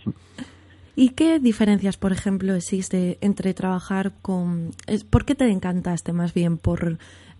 ¿Y 0.95 1.09
qué 1.11 1.39
diferencias, 1.39 1.95
por 1.97 2.11
ejemplo, 2.11 2.55
existe 2.55 3.17
entre 3.21 3.53
trabajar 3.53 4.11
con... 4.21 4.71
es- 4.85 5.05
¿Por 5.05 5.23
qué 5.23 5.33
te 5.33 5.49
encantaste 5.49 6.11
más 6.11 6.33
bien 6.33 6.57
por 6.57 6.97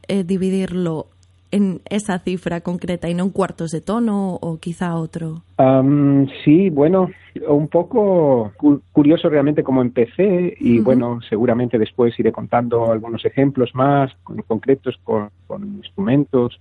eh, 0.08 0.24
dividirlo 0.24 1.08
en 1.52 1.82
esa 1.90 2.20
cifra 2.20 2.62
concreta 2.62 3.10
y 3.10 3.14
no 3.14 3.24
en 3.26 3.30
cuartos 3.32 3.72
de 3.72 3.82
tono 3.82 4.36
o 4.36 4.58
quizá 4.60 4.96
otro. 4.96 5.42
Am, 5.58 6.28
sí, 6.46 6.70
bueno, 6.70 7.10
un 7.48 7.68
poco 7.68 8.52
cu- 8.58 8.82
curioso 8.92 9.30
realmente 9.30 9.64
cómo 9.64 9.82
empecé 9.82 10.56
y 10.60 10.80
bueno, 10.80 11.20
seguramente 11.28 11.78
después 11.78 12.18
iré 12.20 12.32
contando 12.32 12.92
algunos 12.92 13.26
ejemplos 13.26 13.72
más 13.74 14.12
con- 14.24 14.42
concretos 14.44 14.96
con, 15.04 15.30
con 15.48 15.64
instrumentos. 15.78 16.60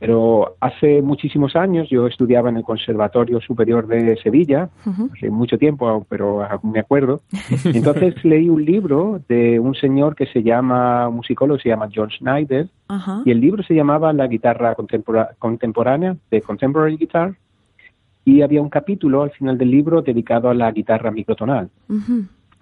Pero 0.00 0.54
hace 0.60 1.02
muchísimos 1.02 1.56
años 1.56 1.88
yo 1.90 2.06
estudiaba 2.06 2.48
en 2.50 2.56
el 2.58 2.62
Conservatorio 2.62 3.40
Superior 3.40 3.86
de 3.88 4.16
Sevilla, 4.18 4.68
hace 5.12 5.28
mucho 5.28 5.58
tiempo, 5.58 6.06
pero 6.08 6.44
aún 6.44 6.70
me 6.72 6.78
acuerdo. 6.80 7.22
Entonces 7.64 8.14
leí 8.24 8.48
un 8.48 8.64
libro 8.64 9.20
de 9.28 9.58
un 9.58 9.74
señor 9.74 10.14
que 10.14 10.26
se 10.26 10.42
llama, 10.44 11.08
un 11.08 11.16
musicólogo, 11.16 11.58
se 11.58 11.68
llama 11.70 11.88
John 11.92 12.10
Schneider, 12.10 12.68
Ajá. 12.86 13.22
y 13.24 13.32
el 13.32 13.40
libro 13.40 13.62
se 13.64 13.74
llamaba 13.74 14.12
La 14.12 14.28
guitarra 14.28 14.76
contempora- 14.76 15.30
contemporánea, 15.38 16.16
de 16.30 16.42
Contemporary 16.42 16.96
Guitar, 16.96 17.34
y 18.24 18.42
había 18.42 18.62
un 18.62 18.68
capítulo 18.68 19.22
al 19.22 19.30
final 19.30 19.58
del 19.58 19.70
libro 19.70 20.02
dedicado 20.02 20.48
a 20.48 20.54
la 20.54 20.70
guitarra 20.70 21.10
microtonal. 21.10 21.70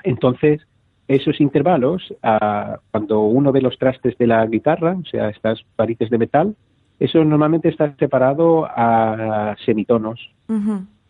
Entonces, 0.04 0.60
esos 1.08 1.40
intervalos, 1.40 2.14
ah, 2.22 2.78
cuando 2.90 3.20
uno 3.24 3.52
ve 3.52 3.60
los 3.60 3.76
trastes 3.78 4.16
de 4.18 4.26
la 4.26 4.44
guitarra, 4.46 4.96
o 5.00 5.04
sea, 5.04 5.28
estas 5.28 5.60
varices 5.76 6.08
de 6.10 6.18
metal, 6.18 6.54
eso 6.98 7.24
normalmente 7.24 7.68
está 7.68 7.94
separado 7.96 8.66
a 8.66 9.54
semitonos. 9.64 10.18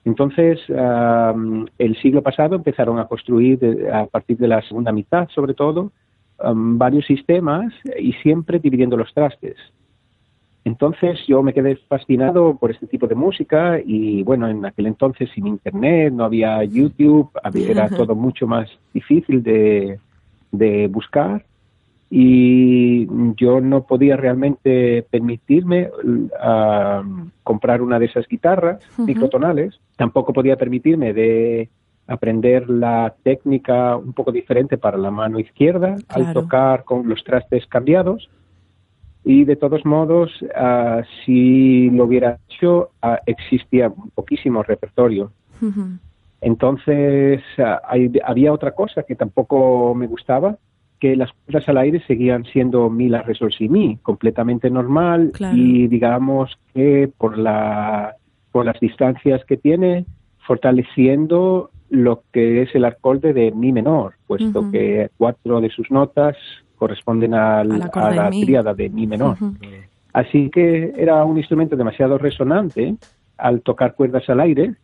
Entonces, 0.05 0.61
am, 0.71 1.67
el 1.79 1.97
siglo 2.01 2.23
pasado 2.23 2.55
empezaron 2.57 2.99
a 2.99 3.07
construir, 3.07 3.59
de- 3.59 3.91
a 3.93 4.07
partir 4.07 4.37
de 4.39 4.49
la 4.49 4.63
segunda 4.63 4.93
mitad 4.93 5.29
sobre 5.35 5.55
todo, 5.55 5.91
varios 6.55 7.07
sistemas 7.07 7.73
y 7.99 8.13
siempre 8.15 8.59
dividiendo 8.59 8.97
los 8.97 9.13
trastes. 9.15 9.57
Entonces 10.65 11.21
yo 11.29 11.43
me 11.43 11.55
quedé 11.55 11.77
fascinado 11.89 12.57
por 12.57 12.73
este 12.73 12.87
tipo 12.89 13.07
de 13.07 13.15
música 13.15 13.79
y 13.85 14.23
bueno, 14.25 14.49
en 14.49 14.65
aquel 14.67 14.87
entonces 14.89 15.31
sin 15.35 15.47
internet, 15.47 16.13
no 16.13 16.25
había 16.25 16.63
YouTube, 16.65 17.31
había- 17.43 17.71
era 17.71 17.89
todo 17.97 18.15
mucho 18.17 18.47
más 18.47 18.69
difícil 18.93 19.43
de, 19.43 19.99
de 20.51 20.89
buscar 20.89 21.45
y 22.09 23.07
yo 23.37 23.61
no 23.61 23.83
podía 23.85 24.17
realmente 24.17 25.05
permitirme 25.11 25.91
ah, 26.41 27.03
comprar 27.43 27.83
una 27.83 27.99
de 27.99 28.07
esas 28.07 28.27
guitarras 28.29 28.79
microtonales, 29.07 29.81
tampoco 29.97 30.33
podía 30.33 30.57
permitirme 30.57 31.13
de 31.13 31.69
aprender 32.07 32.71
la 32.71 33.15
técnica 33.25 33.97
un 33.97 34.13
poco 34.13 34.31
diferente 34.31 34.79
para 34.79 34.97
la 34.97 35.11
mano 35.11 35.41
izquierda 35.41 35.97
al 36.09 36.23
tocar 36.35 36.85
con 36.85 37.09
los 37.09 37.25
trastes 37.25 37.67
cambiados. 37.67 38.29
Y 39.25 39.43
de 39.45 39.57
todos 39.57 39.85
modos 39.85 40.31
ah, 40.55 41.03
si 41.25 41.91
lo 41.91 42.05
hubiera 42.05 42.39
hecho 42.49 42.91
ah, 43.03 43.19
existía 43.27 43.91
poquísimo 44.15 44.63
repertorio. 44.63 45.33
Entonces 46.41 47.43
hay- 47.89 48.13
había 48.25 48.53
otra 48.53 48.71
cosa 48.73 49.03
que 49.03 49.17
tampoco 49.17 49.95
me 49.97 50.07
gustaba, 50.07 50.57
que 51.01 51.15
las 51.17 51.31
cuerdas 51.33 51.69
al 51.69 51.79
aire 51.79 52.01
seguían 52.07 52.45
siendo 52.45 52.89
mi 52.91 53.09
la 53.09 53.23
re 53.23 53.35
sol 53.35 53.53
si 53.53 53.69
mi, 53.69 53.97
completamente 54.03 54.71
normal 54.71 55.31
Claro. 55.35 55.57
y 55.57 55.87
digamos 55.89 56.59
que 56.75 57.11
por 57.19 57.37
la 57.39 58.15
por 58.53 58.65
las 58.65 58.81
distancias 58.81 59.45
que 59.45 59.57
tiene 59.59 60.07
fortaleciendo 60.47 61.71
lo 61.91 62.23
que 62.33 62.63
es 62.63 62.75
el 62.75 62.85
acorde 62.85 63.33
de 63.33 63.53
mi 63.53 63.73
menor, 63.73 64.15
puesto 64.27 64.63
que 64.73 65.11
cuatro 65.17 65.61
de 65.61 65.71
sus 65.71 65.91
notas 65.91 66.37
corresponden 66.77 67.35
al- 67.35 67.71
a 67.83 68.11
la 68.17 68.31
tríada 68.45 68.75
de 68.75 68.89
mi 68.89 69.07
menor. 69.07 69.37
Así 70.13 70.51
que 70.51 70.93
era 70.97 71.25
un 71.25 71.37
instrumento 71.39 71.77
demasiado 71.77 72.19
resonante 72.19 72.97
al 73.39 73.61
tocar 73.61 73.95
cuerdas 73.95 74.29
al 74.29 74.41
aire 74.41 74.75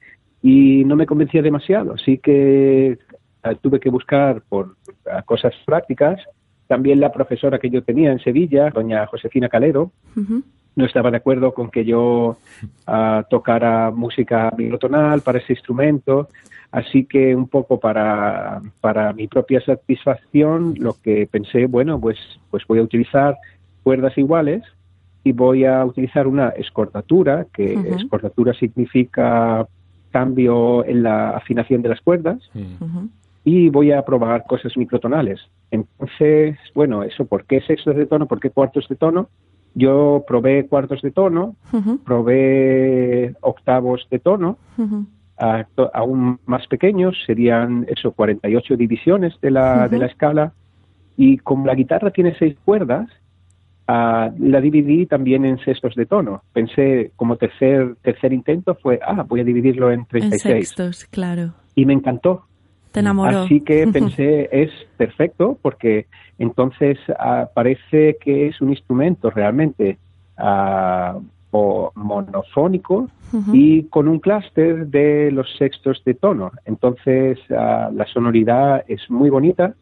y 0.42 0.84
no 0.84 0.94
me 0.96 1.06
convencía 1.06 1.42
demasiado. 1.42 1.94
Así 1.94 2.18
que 2.18 2.98
tuve 3.60 3.80
que 3.80 3.90
buscar 3.90 4.42
por 4.48 4.76
cosas 5.24 5.54
prácticas. 5.64 6.20
También 6.66 7.00
la 7.00 7.12
profesora 7.12 7.58
que 7.58 7.70
yo 7.70 7.82
tenía 7.82 8.12
en 8.12 8.20
Sevilla, 8.20 8.70
doña 8.70 9.06
Josefina 9.06 9.48
Calero, 9.48 9.92
no 10.74 10.84
estaba 10.86 11.10
de 11.10 11.18
acuerdo 11.18 11.52
con 11.52 11.70
que 11.70 11.84
yo 11.84 12.36
ah, 12.86 13.24
tocara 13.28 13.90
música 13.90 14.52
microtonal 14.56 15.20
para 15.20 15.38
ese 15.38 15.52
instrumento. 15.52 16.28
Así 16.70 17.04
que 17.04 17.36
un 17.36 17.48
poco 17.48 17.78
para, 17.78 18.62
para 18.80 19.12
mi 19.12 19.28
propia 19.28 19.60
satisfacción, 19.60 20.74
lo 20.78 20.94
que 20.94 21.28
pensé, 21.30 21.66
bueno, 21.66 22.00
pues, 22.00 22.18
pues 22.50 22.66
voy 22.66 22.78
a 22.78 22.82
utilizar 22.82 23.36
cuerdas 23.82 24.16
iguales 24.16 24.62
y 25.22 25.32
voy 25.32 25.66
a 25.66 25.84
utilizar 25.84 26.26
una 26.26 26.48
escordatura, 26.50 27.46
que 27.52 27.74
escordatura 27.74 28.54
significa 28.54 29.66
cambio 30.10 30.84
en 30.84 31.02
la 31.02 31.30
afinación 31.30 31.82
de 31.82 31.88
las 31.90 32.00
cuerdas. 32.00 32.38
Y 33.44 33.68
voy 33.70 33.92
a 33.92 34.02
probar 34.04 34.44
cosas 34.46 34.76
microtonales. 34.76 35.40
Entonces, 35.70 36.58
bueno, 36.74 37.02
eso, 37.02 37.24
¿por 37.26 37.44
qué 37.44 37.60
sextos 37.62 37.96
de 37.96 38.06
tono? 38.06 38.26
¿Por 38.26 38.40
qué 38.40 38.50
cuartos 38.50 38.86
de 38.88 38.96
tono? 38.96 39.28
Yo 39.74 40.22
probé 40.26 40.66
cuartos 40.66 41.00
de 41.02 41.10
tono, 41.12 41.56
probé 42.32 43.34
octavos 43.40 44.06
de 44.10 44.18
tono, 44.18 44.58
a- 45.38 45.64
to- 45.74 45.90
aún 45.94 46.38
más 46.46 46.66
pequeños, 46.66 47.16
serían 47.26 47.86
eso, 47.88 48.12
48 48.12 48.76
divisiones 48.76 49.34
de 49.40 49.50
la, 49.50 49.88
de 49.88 49.98
la 49.98 50.06
escala. 50.06 50.52
Y 51.16 51.38
como 51.38 51.66
la 51.66 51.74
guitarra 51.74 52.10
tiene 52.10 52.34
seis 52.38 52.56
cuerdas, 52.64 53.08
ah, 53.88 54.30
la 54.38 54.60
dividí 54.60 55.06
también 55.06 55.44
en 55.44 55.58
sextos 55.58 55.94
de 55.94 56.06
tono. 56.06 56.42
Pensé, 56.52 57.12
como 57.16 57.36
tercer, 57.36 57.96
tercer 58.02 58.32
intento, 58.32 58.74
fue, 58.76 59.00
ah, 59.06 59.24
voy 59.28 59.40
a 59.40 59.44
dividirlo 59.44 59.90
en 59.90 60.00
En 60.00 60.06
36. 60.06 60.68
sextos, 60.68 61.04
claro. 61.06 61.54
Y 61.74 61.86
me 61.86 61.92
encantó. 61.94 62.44
Te 62.92 63.00
enamoró. 63.00 63.40
Así 63.40 63.60
que 63.60 63.86
pensé, 63.92 64.48
es 64.52 64.70
perfecto, 64.96 65.58
porque 65.60 66.06
entonces 66.38 66.98
ah, 67.18 67.48
parece 67.52 68.16
que 68.20 68.48
es 68.48 68.60
un 68.60 68.70
instrumento 68.70 69.30
realmente 69.30 69.98
ah, 70.36 71.18
o 71.50 71.92
monofónico 71.94 73.08
y 73.52 73.84
con 73.84 74.08
un 74.08 74.18
clúster 74.18 74.86
de 74.86 75.30
los 75.30 75.46
sextos 75.56 76.02
de 76.04 76.14
tono. 76.14 76.52
Entonces 76.66 77.38
ah, 77.50 77.90
la 77.92 78.06
sonoridad 78.06 78.84
es 78.88 79.10
muy 79.10 79.30
bonita, 79.30 79.74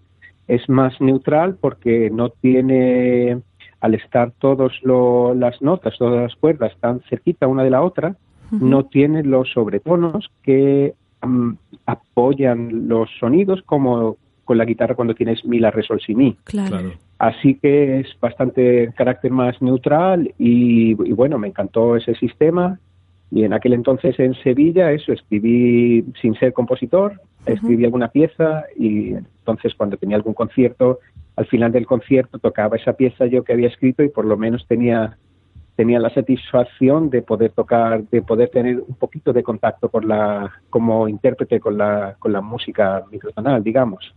es 0.46 0.68
más 0.68 1.00
neutral 1.00 1.56
porque 1.60 2.10
no 2.10 2.30
tiene, 2.30 3.40
al 3.80 3.94
estar 3.94 4.32
todas 4.38 4.72
las 4.82 5.62
notas, 5.62 5.94
todas 5.98 6.22
las 6.22 6.36
cuerdas 6.36 6.72
tan 6.80 7.00
cerquita 7.08 7.46
una 7.46 7.64
de 7.64 7.70
la 7.70 7.82
otra, 7.82 8.16
no 8.50 8.86
tiene 8.86 9.22
los 9.22 9.52
sobretonos 9.52 10.28
que 10.42 10.94
am, 11.20 11.56
apoyan 11.86 12.88
los 12.88 13.08
sonidos 13.18 13.62
como 13.62 14.16
con 14.44 14.58
la 14.58 14.64
guitarra 14.64 14.94
cuando 14.94 15.14
tienes 15.14 15.44
mi, 15.44 15.58
la, 15.60 15.70
re, 15.70 15.82
sol, 15.82 16.00
si, 16.04 16.14
mi. 16.14 16.36
Claro. 16.44 16.92
Así 17.18 17.54
que 17.54 18.00
es 18.00 18.08
bastante 18.20 18.92
carácter 18.96 19.30
más 19.30 19.60
neutral 19.62 20.34
y, 20.38 20.90
y 20.90 21.12
bueno, 21.12 21.38
me 21.38 21.48
encantó 21.48 21.96
ese 21.96 22.14
sistema. 22.14 22.80
Y 23.30 23.44
en 23.44 23.52
aquel 23.52 23.74
entonces 23.74 24.18
en 24.18 24.34
Sevilla, 24.42 24.90
eso, 24.90 25.12
escribí 25.12 26.04
sin 26.20 26.34
ser 26.34 26.52
compositor, 26.52 27.20
escribí 27.46 27.84
alguna 27.84 28.08
pieza 28.08 28.64
y 28.76 29.12
entonces 29.12 29.74
cuando 29.76 29.96
tenía 29.96 30.16
algún 30.16 30.34
concierto, 30.34 30.98
al 31.36 31.46
final 31.46 31.70
del 31.72 31.86
concierto 31.86 32.38
tocaba 32.38 32.76
esa 32.76 32.94
pieza 32.94 33.26
yo 33.26 33.44
que 33.44 33.52
había 33.52 33.68
escrito 33.68 34.02
y 34.02 34.08
por 34.08 34.24
lo 34.24 34.36
menos 34.36 34.66
tenía 34.66 35.16
tenía 35.80 35.98
la 35.98 36.12
satisfacción 36.12 37.08
de 37.08 37.22
poder 37.22 37.52
tocar, 37.52 38.06
de 38.10 38.20
poder 38.20 38.50
tener 38.50 38.84
un 38.86 38.96
poquito 38.96 39.32
de 39.32 39.42
contacto 39.42 39.88
con 39.88 40.06
la, 40.06 40.52
como 40.68 41.08
intérprete 41.08 41.58
con 41.58 41.78
la, 41.78 42.16
con 42.18 42.34
la 42.34 42.42
música 42.42 43.02
microtonal, 43.10 43.64
digamos. 43.64 44.12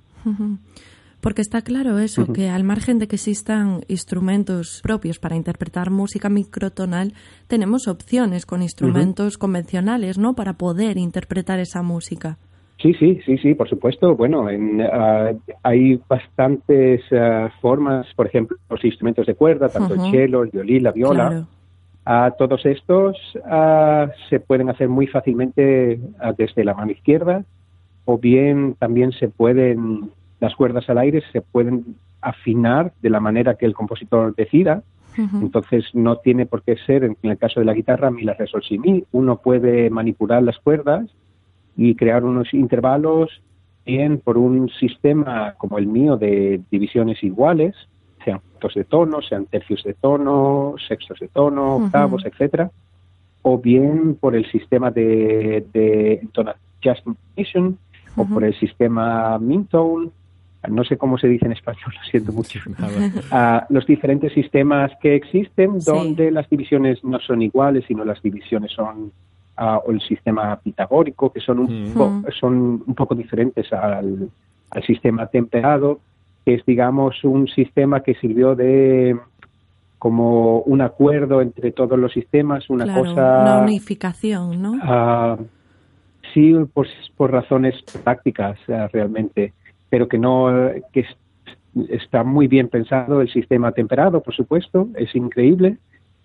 Porque 1.22 1.42
está 1.42 1.62
claro 1.62 2.00
eso, 2.00 2.34
que 2.34 2.50
al 2.50 2.66
margen 2.66 3.00
de 3.00 3.08
que 3.08 3.16
existan 3.16 3.86
instrumentos 3.88 4.82
propios 4.84 5.20
para 5.20 5.38
interpretar 5.38 5.90
música 5.90 6.28
microtonal, 6.28 7.14
tenemos 7.48 7.88
opciones 7.88 8.46
con 8.46 8.62
instrumentos 8.62 9.38
convencionales, 9.38 10.18
¿no? 10.18 10.34
Para 10.34 10.58
poder 10.58 10.98
interpretar 10.98 11.62
esa 11.62 11.82
música. 11.82 12.40
Sí, 12.84 12.94
sí, 12.96 13.22
sí, 13.26 13.38
sí, 13.38 13.54
por 13.56 13.70
supuesto. 13.70 14.14
Bueno, 14.14 14.50
en, 14.50 14.82
ah, 14.82 15.32
hay 15.64 16.02
bastantes 16.10 17.02
ah, 17.14 17.50
formas, 17.62 18.06
por 18.14 18.28
ejemplo, 18.28 18.58
los 18.70 18.84
instrumentos 18.84 19.26
de 19.26 19.36
cuerda, 19.36 19.70
tanto 19.70 19.94
Ujú. 19.94 20.04
el 20.04 20.12
cello, 20.12 20.44
el 20.44 20.50
violín, 20.50 20.84
la 20.84 20.92
viola. 20.92 21.46
Claro. 22.04 22.36
Todos 22.38 22.66
estos 22.66 23.16
ah, 23.46 24.08
se 24.30 24.42
pueden 24.42 24.70
hacer 24.70 24.90
muy 24.90 25.08
fácilmente 25.08 25.98
desde 26.38 26.66
la 26.66 26.74
mano 26.74 26.92
izquierda 26.92 27.46
o 28.04 28.18
bien 28.18 28.76
también 28.78 29.14
se 29.14 29.30
pueden, 29.30 30.12
las 30.42 30.54
cuerdas 30.54 30.90
al 30.90 30.98
aire 30.98 31.24
se 31.32 31.40
pueden 31.40 31.96
afinar 32.20 32.92
de 33.02 33.10
la 33.10 33.22
manera 33.22 33.56
que 33.56 33.66
el 33.66 33.74
compositor 33.74 34.36
decida. 34.36 34.84
Entonces 35.16 35.86
no 35.94 36.18
tiene 36.18 36.48
por 36.48 36.64
qué 36.64 36.76
ser, 36.88 37.04
en 37.04 37.16
el 37.22 37.38
caso 37.38 37.60
de 37.60 37.68
la 37.68 37.76
guitarra, 37.76 38.10
mi, 38.10 38.24
la, 38.24 38.34
re, 38.34 38.48
sol, 38.48 38.64
si, 38.68 38.80
mi. 38.80 39.04
Uno 39.12 39.38
puede 39.38 39.92
manipular 39.92 40.42
las 40.42 40.58
cuerdas 40.58 41.06
y 41.76 41.96
crear 41.96 42.24
unos 42.24 42.54
intervalos 42.54 43.42
bien 43.86 44.20
por 44.20 44.38
un 44.38 44.70
sistema 44.70 45.56
como 45.58 45.78
el 45.78 45.88
mío 45.88 46.16
de 46.18 46.62
divisiones 46.72 47.24
iguales 47.24 47.76
sean 48.24 48.40
cuartos 48.40 48.76
de 48.76 48.84
tono, 48.86 49.22
sean 49.22 49.46
tercios 49.48 49.84
de 49.84 49.94
tono, 49.94 50.76
sextos 50.88 51.20
de 51.20 51.28
tono, 51.28 51.76
octavos, 51.78 52.26
etcétera, 52.26 52.72
o 53.42 53.58
bien 53.58 54.16
por 54.16 54.36
el 54.36 54.50
sistema 54.50 54.92
de, 54.92 55.66
de 55.74 56.22
Just 56.84 57.06
Intonation, 57.06 57.78
o 58.16 58.26
por 58.26 58.44
el 58.46 58.58
sistema 58.58 59.38
Mintone, 59.40 60.10
no 60.70 60.84
sé 60.86 60.98
cómo 60.98 61.18
se 61.18 61.28
dice 61.28 61.46
en 61.46 61.52
español, 61.54 61.94
lo 61.94 62.10
siento 62.10 62.32
mucho. 62.32 62.60
Ah, 63.32 63.66
los 63.70 63.86
diferentes 63.86 64.32
sistemas 64.34 64.92
que 65.02 65.16
existen, 65.16 65.82
Sí. 65.82 65.92
donde 65.92 66.32
las 66.32 66.50
divisiones 66.50 67.04
no 67.04 67.20
son 67.20 67.42
iguales, 67.42 67.84
sino 67.88 68.06
las 68.06 68.22
divisiones 68.22 68.72
son 68.72 69.12
ah, 69.58 69.80
o 69.86 69.92
el 69.92 70.02
sistema 70.02 70.60
pitagórico, 70.60 71.32
que 71.32 71.40
son 71.40 71.60
un, 71.60 71.66
Mm. 71.68 71.94
po- 71.98 72.14
son 72.40 72.84
un 72.86 72.96
poco 72.96 73.16
diferentes 73.16 73.72
al, 73.74 74.30
al 74.70 74.84
sistema 74.84 75.28
temperado, 75.28 76.02
que 76.46 76.56
es, 76.56 76.66
digamos, 76.66 77.24
un 77.24 77.48
sistema 77.48 78.02
que 78.02 78.16
sirvió 78.16 78.56
de 78.56 79.18
como 80.00 80.60
un 80.62 80.82
acuerdo 80.82 81.42
entre 81.42 81.72
todos 81.72 81.98
los 81.98 82.12
sistemas, 82.12 82.70
una 82.70 82.86
claro, 82.86 83.04
cosa 83.04 83.42
una 83.42 83.62
unificación, 83.62 84.62
¿no? 84.62 84.80
Ah, 84.82 85.38
sí, 86.34 86.54
por, 86.74 86.88
por 87.16 87.32
razones 87.32 87.76
prácticas 88.04 88.60
ah, 88.68 88.90
realmente, 88.92 89.54
pero 89.90 90.08
que 90.08 90.18
no 90.18 90.72
que 90.92 91.02
es- 91.02 91.18
está 91.90 92.24
muy 92.24 92.48
bien 92.48 92.68
pensado 92.68 93.22
el 93.22 93.32
sistema 93.32 93.72
temperado, 93.72 94.22
por 94.22 94.34
supuesto, 94.36 94.90
es 94.96 95.16
increíble, 95.16 95.78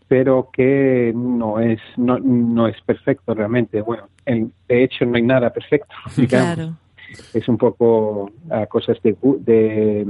pero 0.09 0.49
que 0.53 1.13
no 1.15 1.61
es 1.61 1.79
no, 1.97 2.19
no 2.19 2.67
es 2.67 2.81
perfecto 2.83 3.35
realmente. 3.35 3.83
Bueno, 3.83 4.05
en- 4.27 4.53
de 4.67 4.83
hecho 4.85 5.05
no 5.05 5.17
hay 5.17 5.23
nada 5.23 5.51
perfecto. 5.53 5.95
digamos. 6.17 6.55
Claro. 6.55 6.73
Es 7.33 7.49
un 7.49 7.57
poco 7.57 8.31
ah, 8.51 8.67
cosas 8.67 8.99
de, 9.03 9.17
de, 9.41 10.07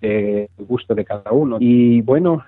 de 0.00 0.50
gusto 0.58 0.94
de 0.94 1.04
cada 1.04 1.32
uno. 1.32 1.56
Y 1.60 2.00
bueno, 2.02 2.44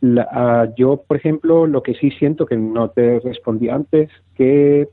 la- 0.00 0.28
ah, 0.30 0.68
yo, 0.76 1.02
por 1.06 1.16
ejemplo, 1.16 1.66
lo 1.66 1.82
que 1.82 1.94
sí 1.94 2.10
siento 2.12 2.46
que 2.46 2.56
no 2.56 2.90
te 2.90 3.20
respondí 3.20 3.68
antes, 3.68 4.10
que 4.34 4.88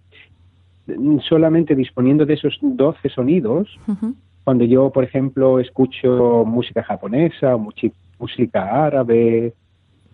solamente 1.27 1.75
disponiendo 1.75 2.25
de 2.25 2.35
esos 2.35 2.57
12 2.61 3.09
sonidos, 3.09 3.77
cuando 4.43 4.63
yo, 4.63 4.89
por 4.91 5.03
ejemplo, 5.03 5.59
escucho 5.59 6.43
música 6.45 6.81
japonesa, 6.83 7.57
muchi- 7.57 7.91
música 8.19 8.85
árabe, 8.85 9.53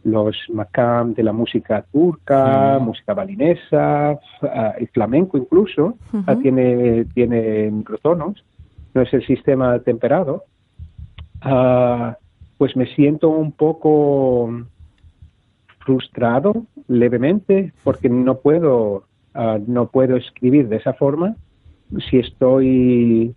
los 0.04 0.36
makam 0.49 1.14
de 1.14 1.24
la 1.24 1.32
música 1.32 1.86
turca, 1.91 2.78
música 2.80 3.14
balinesa, 3.14 4.20
ah, 4.41 4.74
el 4.78 4.88
flamenco 4.89 5.38
incluso, 5.38 5.97
ah, 6.28 6.34
Ujú. 6.34 6.41
tiene, 6.41 7.06
tiene 7.14 7.72
microtonos, 7.72 8.43
no 8.93 9.01
es 9.01 9.14
el 9.14 9.26
sistema 9.26 9.80
temperado, 9.80 10.43
ah, 11.41 12.18
pues 12.58 12.76
me 12.76 12.86
siento 12.95 13.30
un 13.30 13.51
poco 13.51 14.49
frustrado 15.86 16.66
levemente 16.88 17.74
porque 17.84 18.10
no 18.10 18.39
puedo 18.39 19.06
ah, 19.34 19.58
no 19.66 19.88
puedo 19.88 20.16
escribir 20.16 20.68
de 20.68 20.78
esa 20.78 20.93
forma 20.93 21.36
si 22.10 22.20
estoy 22.20 23.36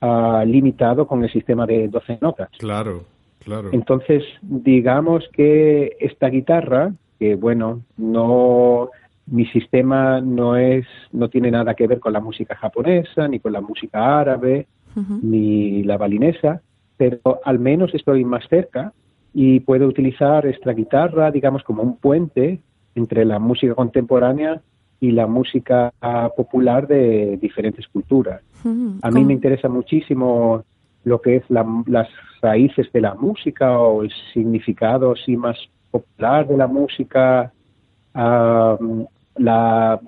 ah, 0.00 0.44
limitado 0.46 1.06
con 1.06 1.24
el 1.24 1.32
sistema 1.32 1.66
de 1.66 1.88
12 1.88 2.18
notas. 2.20 2.50
Claro, 2.58 3.04
claro. 3.46 3.70
Entonces, 3.72 4.22
digamos 4.42 5.24
que 5.32 5.96
esta 6.00 6.28
guitarra, 6.28 6.92
que 7.18 7.36
bueno, 7.36 7.82
no 7.96 8.90
mi 9.26 9.46
sistema 9.46 10.20
no 10.20 10.56
es 10.56 10.86
no 11.12 11.28
tiene 11.28 11.50
nada 11.50 11.74
que 11.74 11.86
ver 11.86 12.00
con 12.00 12.12
la 12.12 12.20
música 12.20 12.54
japonesa 12.56 13.26
ni 13.28 13.40
con 13.40 13.52
la 13.52 13.60
música 13.60 14.20
árabe 14.20 14.66
ni 15.22 15.82
la 15.82 15.98
balinesa, 15.98 16.62
pero 16.96 17.40
al 17.44 17.58
menos 17.58 17.94
estoy 17.94 18.24
más 18.24 18.48
cerca 18.48 18.94
y 19.34 19.60
puedo 19.60 19.86
utilizar 19.86 20.46
esta 20.46 20.72
guitarra, 20.72 21.30
digamos, 21.30 21.62
como 21.62 21.82
un 21.82 21.98
puente 21.98 22.60
entre 22.94 23.26
la 23.26 23.38
música 23.38 23.74
contemporánea 23.74 24.62
y 24.98 25.10
la 25.10 25.26
música 25.26 25.92
popular 26.34 26.88
de 26.88 27.36
diferentes 27.36 27.86
culturas. 27.88 28.40
A 28.64 28.68
mí 28.68 28.98
¿Cómo? 29.02 29.26
me 29.26 29.34
interesa 29.34 29.68
muchísimo 29.68 30.64
lo 31.06 31.20
que 31.22 31.36
es 31.36 31.44
la- 31.48 31.84
las 31.86 32.08
raíces 32.42 32.92
de 32.92 33.00
la 33.00 33.14
música 33.14 33.78
o 33.78 34.02
el 34.02 34.10
significado 34.34 35.12
así 35.12 35.36
más 35.36 35.56
popular 35.92 36.46
de 36.48 36.56
la 36.56 36.66
música, 36.66 37.52
ah, 38.14 38.76
la, 39.36 40.00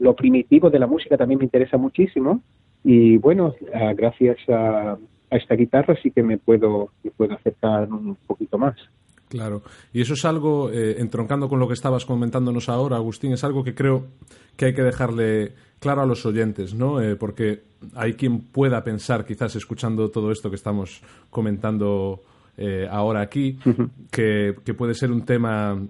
lo 0.00 0.16
primitivo 0.16 0.68
de 0.68 0.80
la 0.80 0.88
música 0.88 1.16
también 1.16 1.38
me 1.38 1.44
interesa 1.44 1.76
muchísimo 1.78 2.40
y 2.82 3.16
bueno, 3.18 3.54
ah, 3.72 3.92
gracias 3.94 4.36
a, 4.48 4.98
a 5.30 5.36
esta 5.36 5.54
guitarra 5.54 5.94
sí 6.02 6.10
que 6.10 6.24
me 6.24 6.38
puedo, 6.38 6.88
me 7.04 7.12
puedo 7.12 7.34
acercar 7.34 7.88
un 7.92 8.16
poquito 8.26 8.58
más. 8.58 8.74
Claro, 9.32 9.62
y 9.94 10.02
eso 10.02 10.12
es 10.12 10.26
algo, 10.26 10.70
eh, 10.70 10.96
entroncando 10.98 11.48
con 11.48 11.58
lo 11.58 11.66
que 11.66 11.72
estabas 11.72 12.04
comentándonos 12.04 12.68
ahora, 12.68 12.96
Agustín, 12.96 13.32
es 13.32 13.42
algo 13.44 13.64
que 13.64 13.74
creo 13.74 14.08
que 14.58 14.66
hay 14.66 14.74
que 14.74 14.82
dejarle 14.82 15.54
claro 15.80 16.02
a 16.02 16.06
los 16.06 16.26
oyentes, 16.26 16.74
¿no? 16.74 17.00
Eh, 17.00 17.16
porque 17.16 17.62
hay 17.94 18.12
quien 18.12 18.40
pueda 18.40 18.84
pensar, 18.84 19.24
quizás 19.24 19.56
escuchando 19.56 20.10
todo 20.10 20.32
esto 20.32 20.50
que 20.50 20.56
estamos 20.56 21.00
comentando 21.30 22.22
eh, 22.58 22.86
ahora 22.90 23.22
aquí, 23.22 23.58
que, 24.10 24.54
que 24.66 24.74
puede 24.74 24.92
ser 24.92 25.10
un 25.10 25.24
tema 25.24 25.80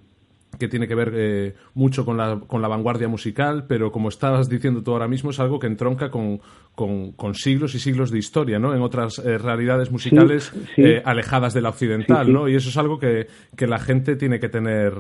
que 0.59 0.69
tiene 0.69 0.87
que 0.87 0.95
ver 0.95 1.13
eh, 1.15 1.55
mucho 1.75 2.05
con 2.05 2.17
la, 2.17 2.41
con 2.47 2.63
la 2.63 2.69
vanguardia 2.69 3.09
musical, 3.09 3.65
pero 3.67 3.91
como 3.91 4.09
estabas 4.09 4.49
diciendo 4.49 4.83
tú 4.83 4.93
ahora 4.93 5.09
mismo, 5.09 5.31
es 5.31 5.41
algo 5.41 5.59
que 5.59 5.67
entronca 5.67 6.11
con, 6.11 6.41
con, 6.75 7.13
con 7.13 7.35
siglos 7.35 7.75
y 7.75 7.79
siglos 7.79 8.11
de 8.11 8.19
historia, 8.19 8.59
¿no? 8.59 8.75
En 8.75 8.83
otras 8.83 9.19
eh, 9.19 9.39
realidades 9.39 9.91
musicales 9.91 10.53
sí. 10.75 10.83
eh, 10.83 11.03
alejadas 11.05 11.55
de 11.55 11.63
la 11.63 11.71
occidental, 11.71 12.27
sí. 12.27 12.33
¿no? 12.33 12.49
Y 12.49 12.55
eso 12.55 12.69
es 12.69 12.77
algo 12.77 12.99
que, 12.99 13.27
que 13.57 13.67
la 13.67 13.79
gente 13.79 14.17
tiene 14.17 14.39
que 14.39 14.49
tener 14.49 14.93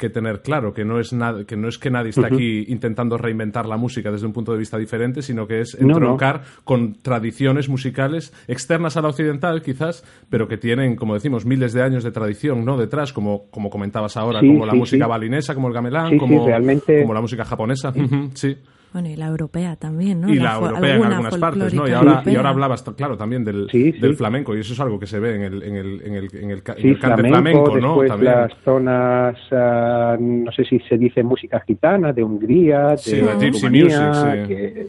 que 0.00 0.10
tener 0.10 0.42
claro, 0.42 0.72
que 0.74 0.84
no 0.84 0.98
es 0.98 1.12
nada, 1.12 1.44
que 1.44 1.56
no 1.56 1.68
es 1.68 1.78
que 1.78 1.90
nadie 1.90 2.10
está 2.10 2.26
aquí 2.26 2.64
intentando 2.66 3.16
reinventar 3.18 3.66
la 3.66 3.76
música 3.76 4.10
desde 4.10 4.26
un 4.26 4.32
punto 4.32 4.50
de 4.52 4.58
vista 4.58 4.78
diferente, 4.78 5.22
sino 5.22 5.46
que 5.46 5.60
es 5.60 5.78
No, 5.80 5.86
no. 5.86 5.94
entroncar 5.98 6.42
con 6.64 6.94
tradiciones 6.94 7.68
musicales 7.68 8.32
externas 8.48 8.96
a 8.96 9.02
la 9.02 9.08
occidental, 9.08 9.62
quizás, 9.62 10.02
pero 10.28 10.48
que 10.48 10.56
tienen, 10.56 10.96
como 10.96 11.14
decimos, 11.14 11.44
miles 11.46 11.72
de 11.72 11.82
años 11.82 12.02
de 12.02 12.10
tradición, 12.10 12.64
¿no? 12.64 12.76
Detrás, 12.76 13.12
como, 13.12 13.48
como 13.50 13.70
comentabas 13.70 14.16
ahora, 14.16 14.40
Sí, 14.40 14.48
como 14.48 14.64
la 14.66 14.74
música 14.74 15.06
balinesa, 15.06 15.54
como 15.54 15.68
el 15.68 15.74
gamelán, 15.74 16.16
como, 16.18 16.46
realmente- 16.46 17.02
como 17.02 17.14
la 17.14 17.20
música 17.20 17.44
japonesa, 17.44 17.92
sí. 18.34 18.56
Bueno, 18.92 19.08
y 19.08 19.14
la 19.16 19.26
europea 19.28 19.76
también, 19.76 20.20
¿no? 20.20 20.28
y 20.32 20.36
la 20.40 20.54
europea 20.54 20.78
en 20.78 20.84
alguna 21.02 21.10
algunas 21.18 21.38
partes, 21.38 21.74
¿no? 21.74 21.86
Y 21.86 21.92
ahora, 21.92 22.22
y 22.26 22.34
ahora 22.34 22.48
hablabas, 22.50 22.82
claro, 22.82 23.16
también 23.16 23.44
del, 23.44 23.68
Sí, 23.70 23.92
sí. 23.92 23.98
del 24.00 24.16
flamenco, 24.16 24.56
y 24.56 24.60
eso 24.60 24.72
es 24.72 24.80
algo 24.80 24.98
que 24.98 25.06
se 25.06 25.20
ve 25.20 25.36
en 25.36 25.42
el, 25.42 25.62
en 25.62 25.76
el, 25.76 26.02
en 26.02 26.14
el, 26.14 26.28
en 26.34 26.50
el, 26.50 26.62
ca- 26.64 26.72
en 26.72 26.82
Sí, 26.82 26.88
el 26.88 26.98
cante 26.98 27.22
flamenco, 27.28 27.66
flamenco, 27.66 27.80
¿no? 27.80 27.88
después 28.02 28.08
También. 28.08 28.32
las 28.32 28.52
zonas, 28.64 29.36
ah, 29.52 30.16
no 30.18 30.50
sé 30.52 30.64
si 30.64 30.80
se 30.80 30.98
dice 30.98 31.22
música 31.22 31.60
gitana, 31.60 32.12
de 32.12 32.24
Hungría, 32.24 32.88
de 32.90 32.98
Sí, 32.98 33.20
la 33.20 33.34
gypsy 33.38 33.60
Rumanía, 33.66 33.84
music, 34.08 34.42
sí. 34.42 34.48
que, 34.48 34.86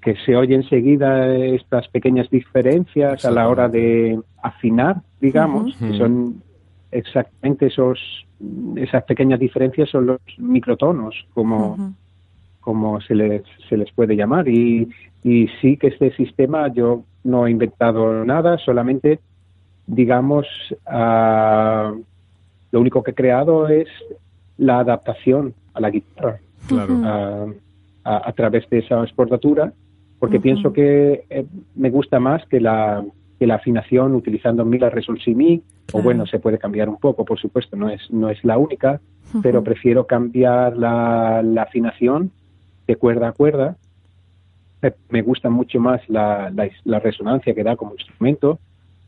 que 0.00 0.16
se 0.24 0.36
oye 0.36 0.54
enseguida 0.54 1.34
estas 1.36 1.88
pequeñas 1.88 2.30
diferencias 2.30 3.24
a 3.24 3.30
la 3.32 3.48
hora 3.48 3.68
de 3.68 4.18
afinar, 4.42 5.02
digamos, 5.20 5.76
que 5.76 5.98
son 5.98 6.42
exactamente 6.92 7.66
esos 7.66 7.98
esas 8.76 9.04
pequeñas 9.04 9.38
diferencias 9.38 9.90
son 9.90 10.06
los 10.06 10.20
microtonos, 10.38 11.14
como. 11.34 11.94
Como 12.60 13.00
se 13.00 13.14
les, 13.14 13.42
se 13.68 13.76
les 13.76 13.90
puede 13.92 14.16
llamar. 14.16 14.48
Y, 14.48 14.88
y 15.24 15.48
sí 15.60 15.76
que 15.76 15.88
este 15.88 16.14
sistema 16.16 16.68
yo 16.72 17.02
no 17.24 17.46
he 17.46 17.50
inventado 17.50 18.24
nada, 18.24 18.58
solamente, 18.58 19.18
digamos, 19.86 20.46
ah, 20.86 21.92
lo 22.72 22.80
único 22.80 23.02
que 23.02 23.10
he 23.10 23.14
creado 23.14 23.68
es 23.68 23.88
la 24.58 24.78
adaptación 24.80 25.54
a 25.74 25.80
la 25.80 25.90
guitarra 25.90 26.38
Claro. 26.68 26.94
ah, 27.04 27.46
a, 28.04 28.28
a 28.28 28.32
través 28.32 28.68
de 28.70 28.78
esa 28.78 29.02
exportatura, 29.02 29.72
porque 30.18 30.38
pienso 30.40 30.72
que 30.72 31.24
eh, 31.30 31.44
me 31.74 31.90
gusta 31.90 32.20
más 32.20 32.44
que 32.46 32.60
la, 32.60 33.04
que 33.38 33.46
la 33.46 33.56
afinación 33.56 34.14
utilizando 34.14 34.64
mi, 34.64 34.78
la 34.78 34.90
resol 34.90 35.20
si 35.20 35.34
mi, 35.34 35.56
o 35.56 35.62
Claro. 35.92 36.04
bueno, 36.04 36.26
se 36.26 36.38
puede 36.38 36.58
cambiar 36.58 36.88
un 36.88 36.98
poco, 36.98 37.24
por 37.24 37.38
supuesto, 37.40 37.76
no 37.76 37.88
es, 37.90 38.00
no 38.10 38.28
es 38.30 38.42
la 38.44 38.56
única, 38.58 39.00
pero 39.42 39.62
prefiero 39.64 40.06
cambiar 40.06 40.76
la, 40.76 41.40
la 41.42 41.62
afinación 41.62 42.30
de 42.90 42.96
cuerda 42.96 43.28
a 43.28 43.32
cuerda. 43.32 43.76
Me- 45.10 45.22
gusta 45.22 45.48
mucho 45.50 45.78
más 45.78 46.00
la, 46.08 46.50
la, 46.50 46.68
la 46.84 46.98
resonancia 46.98 47.54
que 47.54 47.62
da 47.62 47.76
como 47.76 47.92
instrumento 47.92 48.58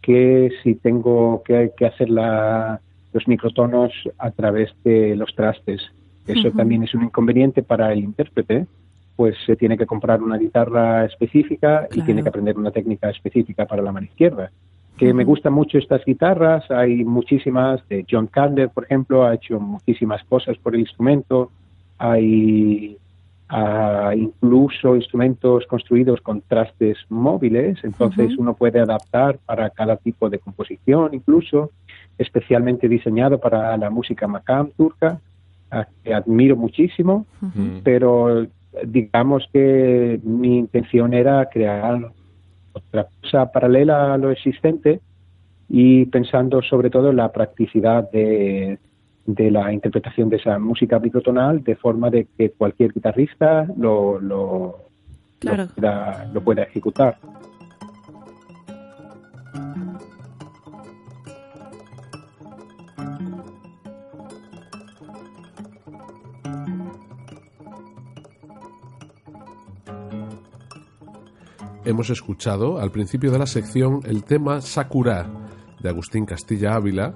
que 0.00 0.50
si 0.62 0.74
tengo 0.74 1.42
que, 1.42 1.72
que 1.76 1.86
hacer 1.86 2.10
la, 2.10 2.80
los 3.12 3.26
microtonos 3.26 3.92
a 4.18 4.30
través 4.30 4.70
de 4.84 5.16
los 5.16 5.34
trastes. 5.34 5.80
Eso 6.26 6.50
también 6.52 6.82
es 6.84 6.94
un 6.94 7.04
inconveniente 7.04 7.62
para 7.62 7.92
el 7.92 7.98
intérprete, 7.98 8.66
pues 9.16 9.34
se 9.46 9.56
tiene 9.56 9.76
que 9.76 9.86
comprar 9.86 10.22
una 10.22 10.38
guitarra 10.38 11.04
específica 11.04 11.88
y 11.92 12.02
tiene 12.02 12.22
que 12.22 12.28
aprender 12.28 12.56
una 12.56 12.70
técnica 12.70 13.10
específica 13.10 13.66
para 13.66 13.82
la 13.82 13.92
mano 13.92 14.06
izquierda. 14.06 14.50
Que 14.96 15.12
me 15.14 15.24
gustan 15.24 15.52
mucho 15.54 15.78
estas 15.78 16.04
guitarras, 16.04 16.70
hay 16.70 17.04
muchísimas, 17.04 17.86
de 17.88 18.04
John 18.08 18.28
Kander, 18.28 18.68
por 18.68 18.84
ejemplo, 18.84 19.24
ha 19.24 19.34
hecho 19.34 19.58
muchísimas 19.58 20.22
cosas 20.24 20.56
por 20.58 20.74
el 20.74 20.80
instrumento, 20.82 21.50
hay, 21.98 22.98
ah, 23.52 24.12
incluso 24.16 24.96
instrumentos 24.96 25.66
construidos 25.66 26.20
con 26.22 26.40
trastes 26.40 26.96
móviles, 27.10 27.78
entonces 27.84 28.36
uno 28.38 28.54
puede 28.54 28.80
adaptar 28.80 29.38
para 29.44 29.68
cada 29.70 29.96
tipo 29.96 30.30
de 30.30 30.38
composición, 30.38 31.12
incluso 31.12 31.70
especialmente 32.16 32.88
diseñado 32.88 33.38
para 33.38 33.76
la 33.76 33.90
música 33.90 34.26
makam 34.26 34.70
turca, 34.76 35.20
a 35.70 35.86
que 36.02 36.12
admiro 36.14 36.56
muchísimo, 36.56 37.26
pero 37.84 38.46
digamos 38.86 39.46
que 39.52 40.18
mi 40.24 40.58
intención 40.58 41.12
era 41.12 41.46
crear 41.46 42.10
otra 42.72 43.06
cosa 43.20 43.52
paralela 43.52 44.14
a 44.14 44.18
lo 44.18 44.30
existente 44.30 45.00
y 45.68 46.06
pensando 46.06 46.62
sobre 46.62 46.90
todo 46.90 47.10
en 47.10 47.16
la 47.16 47.32
practicidad 47.32 48.10
de, 48.10 48.78
de 49.26 49.50
la 49.50 49.72
interpretación 49.72 50.28
de 50.28 50.36
esa 50.36 50.58
música 50.58 50.98
microtonal 50.98 51.62
de 51.62 51.76
forma 51.76 52.10
de 52.10 52.26
que 52.36 52.50
cualquier 52.50 52.92
guitarrista 52.92 53.66
lo, 53.76 54.18
lo, 54.20 54.76
Claro. 55.38 55.64
lo, 55.64 55.68
pueda, 55.74 56.30
lo 56.32 56.40
pueda 56.42 56.62
ejecutar. 56.64 57.18
Hemos 71.84 72.10
escuchado 72.10 72.78
al 72.78 72.92
principio 72.92 73.32
de 73.32 73.38
la 73.40 73.46
sección 73.46 74.00
el 74.04 74.22
tema 74.22 74.60
Sakura 74.60 75.26
de 75.80 75.88
Agustín 75.88 76.24
Castilla 76.24 76.74
Ávila, 76.74 77.12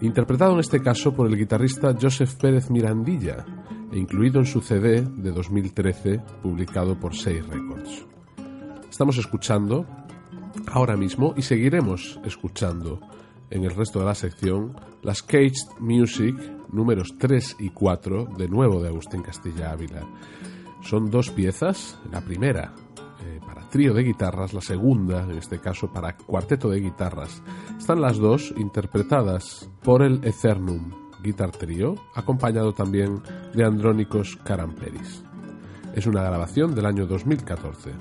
interpretado 0.00 0.54
en 0.54 0.60
este 0.60 0.80
caso 0.80 1.12
por 1.14 1.26
el 1.26 1.36
guitarrista 1.36 1.94
Joseph 2.00 2.34
Pérez 2.34 2.70
Mirandilla 2.70 3.44
e 3.92 3.98
incluido 3.98 4.38
en 4.38 4.46
su 4.46 4.60
CD 4.60 5.02
de 5.02 5.32
2013 5.32 6.20
publicado 6.42 6.98
por 6.98 7.14
Sei 7.14 7.40
Records. 7.40 8.06
Estamos 8.88 9.18
escuchando 9.18 9.86
ahora 10.72 10.96
mismo 10.96 11.34
y 11.36 11.42
seguiremos 11.42 12.18
escuchando 12.24 13.00
en 13.50 13.64
el 13.64 13.70
resto 13.70 13.98
de 13.98 14.04
la 14.06 14.14
sección 14.14 14.76
las 15.02 15.22
Caged 15.22 15.78
Music 15.78 16.36
números 16.72 17.14
3 17.18 17.56
y 17.58 17.70
4 17.70 18.26
de 18.38 18.48
nuevo 18.48 18.80
de 18.80 18.88
Agustín 18.88 19.22
Castilla 19.22 19.72
Ávila. 19.72 20.06
Son 20.82 21.10
dos 21.10 21.30
piezas, 21.30 21.98
la 22.10 22.20
primera 22.20 22.74
eh, 23.24 23.40
para 23.46 23.68
trío 23.68 23.94
de 23.94 24.02
guitarras, 24.02 24.52
la 24.52 24.60
segunda, 24.60 25.22
en 25.22 25.32
este 25.32 25.58
caso, 25.58 25.92
para 25.92 26.16
cuarteto 26.16 26.70
de 26.70 26.80
guitarras. 26.80 27.42
Están 27.78 28.00
las 28.00 28.18
dos 28.18 28.52
interpretadas 28.56 29.70
por 29.82 30.02
el 30.02 30.24
Eternum 30.24 30.92
Guitar 31.22 31.50
Trio, 31.50 31.96
acompañado 32.14 32.72
también 32.72 33.22
de 33.54 33.64
Andrónicos 33.64 34.38
Caramperis. 34.44 35.22
Es 35.94 36.06
una 36.06 36.22
grabación 36.22 36.74
del 36.74 36.86
año 36.86 37.06
2014. 37.06 37.92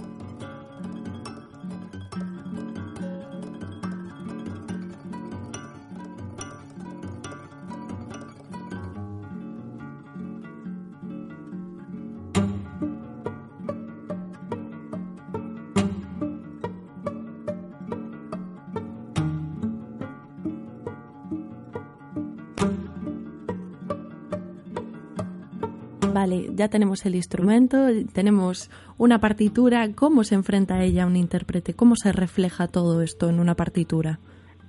Ya 26.59 26.67
tenemos 26.67 27.05
el 27.05 27.15
instrumento, 27.15 27.87
tenemos 28.13 28.69
una 28.97 29.19
partitura. 29.19 29.87
¿Cómo 29.95 30.25
se 30.25 30.35
enfrenta 30.35 30.75
a 30.75 30.83
ella 30.83 31.05
un 31.07 31.15
intérprete? 31.15 31.73
¿Cómo 31.73 31.95
se 31.95 32.11
refleja 32.11 32.67
todo 32.67 33.01
esto 33.01 33.29
en 33.29 33.39
una 33.39 33.55
partitura? 33.55 34.19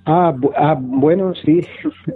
Ah, 0.05 0.31
bu- 0.35 0.53
ah, 0.55 0.77
bueno, 0.79 1.33
sí. 1.43 1.61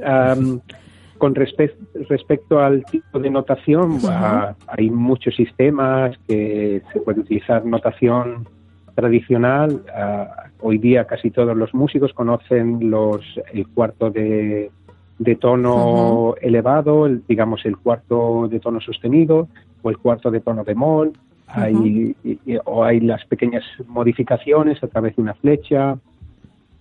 Con 1.17 1.34
respe- 1.34 1.76
respecto 2.09 2.59
al 2.59 2.84
tipo 2.86 3.19
de 3.19 3.30
notación, 3.30 3.99
ah, 4.09 4.53
hay 4.67 4.89
muchos 4.89 5.34
sistemas 5.36 6.17
que 6.28 6.82
se 6.91 6.99
puede 7.01 7.21
utilizar 7.21 7.65
notación 7.65 8.47
tradicional. 8.95 9.82
Ah, 9.93 10.47
hoy 10.61 10.78
día 10.78 11.05
casi 11.05 11.32
todos 11.32 11.55
los 11.55 11.73
músicos 11.73 12.13
conocen 12.13 12.89
los 12.89 13.21
el 13.53 13.67
cuarto 13.69 14.09
de, 14.09 14.71
de 15.18 15.36
tono 15.36 16.36
elevado, 16.41 17.05
el- 17.05 17.24
digamos 17.28 17.66
el 17.66 17.78
cuarto 17.78 18.47
de 18.49 18.59
tono 18.59 18.82
sostenido 18.82 19.47
o 19.82 19.89
el 19.89 19.97
cuarto 19.97 20.30
de 20.32 20.39
tono 20.41 20.63
bemol. 20.63 21.13
Hay, 21.47 22.16
y- 22.24 22.57
o 22.66 22.84
hay 22.84 22.99
las 22.99 23.24
pequeñas 23.26 23.63
modificaciones 23.88 24.84
a 24.84 24.88
través 24.88 25.16
de 25.16 25.22
una 25.22 25.34
flecha. 25.36 25.97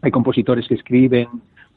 Hay 0.02 0.10
compositores 0.10 0.66
que 0.66 0.74
escriben 0.74 1.28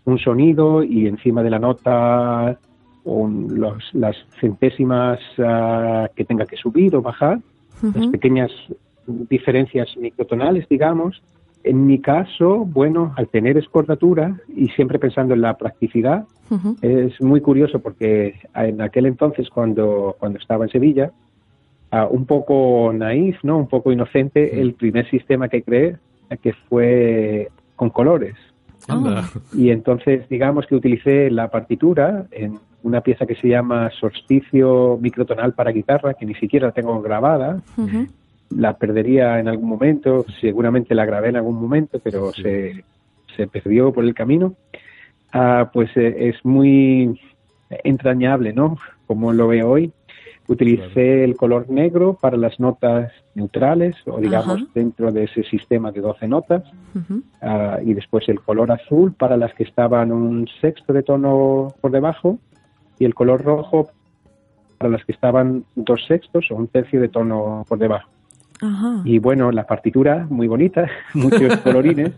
un 0.05 0.17
sonido 0.17 0.83
y 0.83 1.05
encima 1.07 1.43
de 1.43 1.49
la 1.49 1.59
nota 1.59 2.57
un- 3.03 3.59
los- 3.59 3.93
las 3.93 4.15
centésimas 4.39 5.19
ah, 5.37 6.09
que 6.15 6.25
tenga 6.25 6.45
que 6.45 6.57
subir 6.57 6.95
o 6.95 7.01
bajar, 7.01 7.39
las 7.93 8.07
pequeñas 8.07 8.51
diferencias 9.05 9.95
microtonales, 9.97 10.67
digamos. 10.67 11.21
En 11.63 11.85
mi 11.85 11.99
caso, 11.99 12.65
bueno, 12.65 13.13
al 13.17 13.27
tener 13.27 13.57
escordatura 13.57 14.39
y 14.55 14.69
siempre 14.69 14.99
pensando 14.99 15.33
en 15.33 15.41
la 15.41 15.57
practicidad, 15.57 16.25
es 16.81 17.21
muy 17.21 17.41
curioso 17.41 17.79
porque 17.79 18.35
en 18.55 18.81
aquel 18.81 19.05
entonces, 19.05 19.49
cuando, 19.49 20.15
cuando 20.17 20.39
estaba 20.39 20.65
en 20.65 20.71
Sevilla, 20.71 21.11
ah, 21.91 22.07
un 22.09 22.25
poco 22.25 22.93
naif, 22.93 23.43
¿no? 23.43 23.57
Un 23.57 23.67
poco 23.67 23.91
inocente, 23.91 24.61
el 24.61 24.75
primer 24.75 25.09
sistema 25.09 25.49
que 25.49 25.61
creé, 25.61 25.97
que 26.41 26.53
fue 26.69 27.49
con 27.75 27.89
colores. 27.89 28.35
Anda. 28.87 29.29
Y 29.53 29.71
entonces, 29.71 30.27
digamos 30.29 30.65
que 30.67 30.75
utilicé 30.75 31.29
la 31.29 31.49
partitura 31.49 32.27
en 32.31 32.59
una 32.83 33.01
pieza 33.01 33.25
que 33.25 33.35
se 33.35 33.49
llama 33.49 33.89
Solsticio 33.99 34.97
Microtonal 35.01 35.53
para 35.53 35.71
guitarra, 35.71 36.13
que 36.13 36.25
ni 36.25 36.35
siquiera 36.35 36.67
la 36.67 36.73
tengo 36.73 37.01
grabada. 37.01 37.61
La 38.49 38.77
perdería 38.77 39.39
en 39.39 39.47
algún 39.47 39.69
momento, 39.69 40.25
seguramente 40.39 40.95
la 40.95 41.05
grabé 41.05 41.29
en 41.29 41.35
algún 41.37 41.59
momento, 41.61 41.99
pero 41.99 42.31
Sí. 42.33 42.41
se, 42.43 42.83
se 43.35 43.47
perdió 43.47 43.91
por 43.91 44.03
el 44.03 44.13
camino. 44.13 44.53
Ah, 45.33 45.69
pues 45.73 45.89
eh, 45.97 46.29
es 46.29 46.43
muy 46.45 47.19
entrañable, 47.83 48.53
¿no? 48.53 48.77
Como 49.05 49.33
lo 49.33 49.47
veo 49.49 49.69
hoy. 49.69 49.91
Utilicé 50.49 51.25
el 51.25 51.35
color 51.35 51.69
negro 51.69 52.13
para 52.21 52.37
las 52.37 52.57
notas 52.57 53.11
neutrales, 53.35 53.97
o 54.05 54.17
digamos 54.19 54.61
Ajá. 54.61 54.65
dentro 54.73 55.11
de 55.11 55.25
ese 55.25 55.43
sistema 55.43 55.91
de 55.91 55.99
12 55.99 56.25
notas. 56.29 56.63
Ah, 57.41 57.79
y 57.83 57.93
después 57.93 58.27
el 58.29 58.39
color 58.39 58.71
azul 58.71 59.11
para 59.13 59.35
las 59.35 59.53
que 59.53 59.63
estaban 59.63 60.13
un 60.13 60.47
sexto 60.61 60.93
de 60.93 61.03
tono 61.03 61.75
por 61.81 61.91
debajo 61.91 62.39
y 62.97 63.03
el 63.03 63.13
color 63.13 63.43
rojo 63.43 63.89
para 64.77 64.89
las 64.89 65.03
que 65.03 65.11
estaban 65.11 65.65
dos 65.75 66.05
sextos 66.07 66.49
o 66.49 66.55
un 66.55 66.67
tercio 66.67 67.01
de 67.01 67.09
tono 67.09 67.65
por 67.67 67.77
debajo. 67.77 68.09
Ajá. 68.61 69.01
Y 69.05 69.19
bueno, 69.19 69.51
la 69.51 69.65
partitura 69.65 70.25
muy 70.29 70.47
bonita, 70.47 70.87
muchos 71.13 71.57
colorines. 71.57 72.11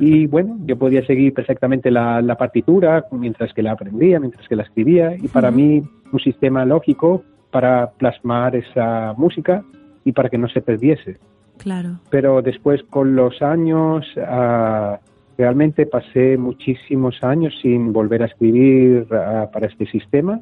Y 0.00 0.26
bueno, 0.26 0.58
yo 0.64 0.76
podía 0.78 1.04
seguir 1.06 1.34
perfectamente 1.34 1.90
la, 1.90 2.22
la 2.22 2.36
partitura 2.36 3.04
mientras 3.10 3.52
que 3.52 3.62
la 3.62 3.72
aprendía, 3.72 4.18
mientras 4.20 4.48
que 4.48 4.56
la 4.56 4.62
escribía. 4.62 5.14
Y 5.16 5.28
para 5.28 5.50
mí, 5.50 5.82
un 6.12 6.20
sistema 6.20 6.64
lógico 6.64 7.22
para 7.50 7.90
plasmar 7.92 8.56
esa 8.56 9.14
música 9.16 9.62
y 10.04 10.12
para 10.12 10.28
que 10.28 10.38
no 10.38 10.48
se 10.48 10.60
perdiese 10.60 11.18
Claro. 11.58 12.00
pero 12.10 12.42
después 12.42 12.82
con 12.90 13.14
los 13.14 13.40
años 13.40 14.04
ah, 14.18 14.98
realmente 15.38 15.86
pasé 15.86 16.36
muchísimos 16.36 17.22
años 17.22 17.54
sin 17.62 17.92
volver 17.92 18.22
a 18.22 18.26
escribir 18.26 19.06
ah, 19.12 19.48
para 19.52 19.68
este 19.68 19.86
sistema 19.86 20.40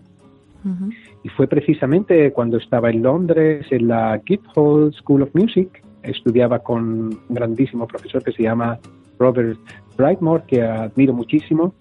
Y 1.25 1.29
fue 1.31 1.47
precisamente 1.47 2.33
cuando 2.33 2.57
estaba 2.57 2.91
en 2.91 3.03
Londres 3.03 3.67
en 3.71 3.89
la 3.89 4.19
Guildhall 4.25 4.93
School 4.95 5.23
of 5.23 5.35
Music. 5.35 5.83
Estudiaba 6.03 6.59
con 6.61 6.83
un 6.83 7.21
grandísimo 7.29 7.87
profesor 7.87 8.23
que 8.23 8.33
se 8.33 8.43
llama 8.43 8.79
Robert 9.19 9.59
Brightmore 9.97 10.45
que 10.47 10.63
admiro 10.63 11.13
muchísimo. 11.13 11.75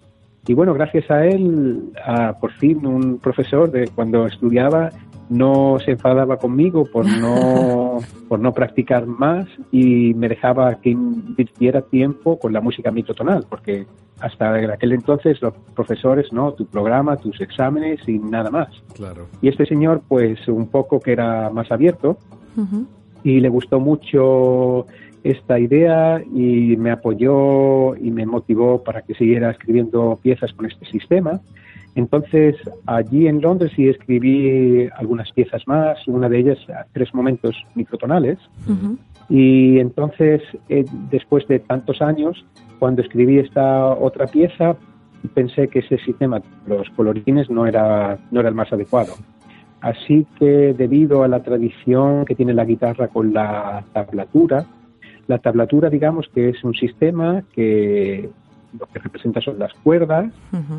Y 0.48 0.54
bueno 0.54 0.74
gracias 0.74 1.10
a 1.12 1.26
él 1.26 1.92
ah, 2.06 2.36
por 2.40 2.52
fin 2.54 2.86
un 2.86 3.20
profesor 3.20 3.70
de 3.72 3.88
cuando 3.90 4.26
estudiaba 4.26 4.90
no 5.32 5.78
se 5.84 5.92
enfadaba 5.92 6.38
conmigo 6.38 6.86
por 6.86 7.06
no 7.06 8.00
por 8.28 8.40
no 8.40 8.54
practicar 8.54 9.08
más 9.08 9.48
y 9.72 10.14
me 10.14 10.28
dejaba 10.28 10.76
que 10.82 10.90
invirtiera 10.90 11.82
tiempo 11.82 12.38
con 12.38 12.52
la 12.52 12.60
música 12.60 12.92
microtonal 12.92 13.46
porque 13.50 13.88
hasta 14.20 14.54
aquel 14.54 14.92
entonces 14.92 15.42
los 15.42 15.54
profesores 15.74 16.32
no 16.34 16.52
tu 16.52 16.66
programa 16.66 17.16
tus 17.16 17.40
exámenes 17.42 18.08
y 18.08 18.20
nada 18.20 18.52
más. 18.52 18.70
Claro. 18.94 19.28
y 19.42 19.48
este 19.48 19.66
señor, 19.66 20.02
pues 20.08 20.48
un 20.48 20.68
poco 20.68 21.00
que 21.00 21.14
era 21.14 21.50
más 21.50 21.72
abierto 21.72 22.18
y 23.24 23.40
le 23.40 23.50
gustó 23.50 23.80
mucho 23.80 24.86
esta 25.24 25.60
idea 25.60 26.22
y 26.34 26.76
me 26.78 26.92
apoyó 26.92 27.96
y 27.96 28.12
me 28.12 28.26
motivó 28.26 28.84
para 28.84 29.02
que 29.02 29.14
siguiera 29.14 29.52
escribiendo 29.52 30.20
piezas 30.22 30.54
con 30.54 30.66
este 30.66 30.86
sistema. 30.86 31.42
Entonces, 31.94 32.56
allí 32.86 33.28
en 33.28 33.42
Londres 33.42 33.72
sí 33.76 33.90
escribí 33.90 34.88
algunas 34.98 35.32
piezas 35.34 35.68
más, 35.68 36.08
una 36.08 36.30
de 36.30 36.40
ellas 36.40 36.58
a 36.70 36.86
tres 36.94 37.14
momentos 37.14 37.56
microtonales. 37.76 38.40
Y 39.30 39.80
entonces, 39.80 40.42
eh, 40.70 40.86
después 41.10 41.48
de 41.48 41.60
tantos 41.60 42.02
años, 42.02 42.46
cuando 42.80 43.02
escribí 43.02 43.40
esta 43.40 43.94
otra 43.94 44.28
pieza, 44.28 44.76
pensé 45.34 45.68
que 45.68 45.80
ese 45.80 45.98
sistema, 46.00 46.42
los 46.66 46.90
colorines, 46.92 47.50
no 47.50 47.68
era, 47.68 48.18
no 48.32 48.40
era 48.40 48.50
el 48.50 48.56
más 48.56 48.72
adecuado. 48.72 49.14
Así 49.82 50.26
que 50.40 50.74
debido 50.74 51.24
a 51.24 51.28
la 51.28 51.44
tradición 51.44 52.26
que 52.26 52.36
tiene 52.36 52.54
la 52.54 52.66
guitarra 52.66 53.08
con 53.08 53.34
la 53.34 53.84
tablatura, 53.94 54.66
la 55.32 55.40
tablatura 55.40 55.90
digamos 55.90 56.28
que 56.28 56.50
es 56.50 56.62
un 56.62 56.74
sistema 56.74 57.42
que 57.54 58.30
lo 58.78 58.86
que 58.88 59.00
representa 59.00 59.40
son 59.40 59.60
las 59.60 59.74
cuerdas 59.76 60.32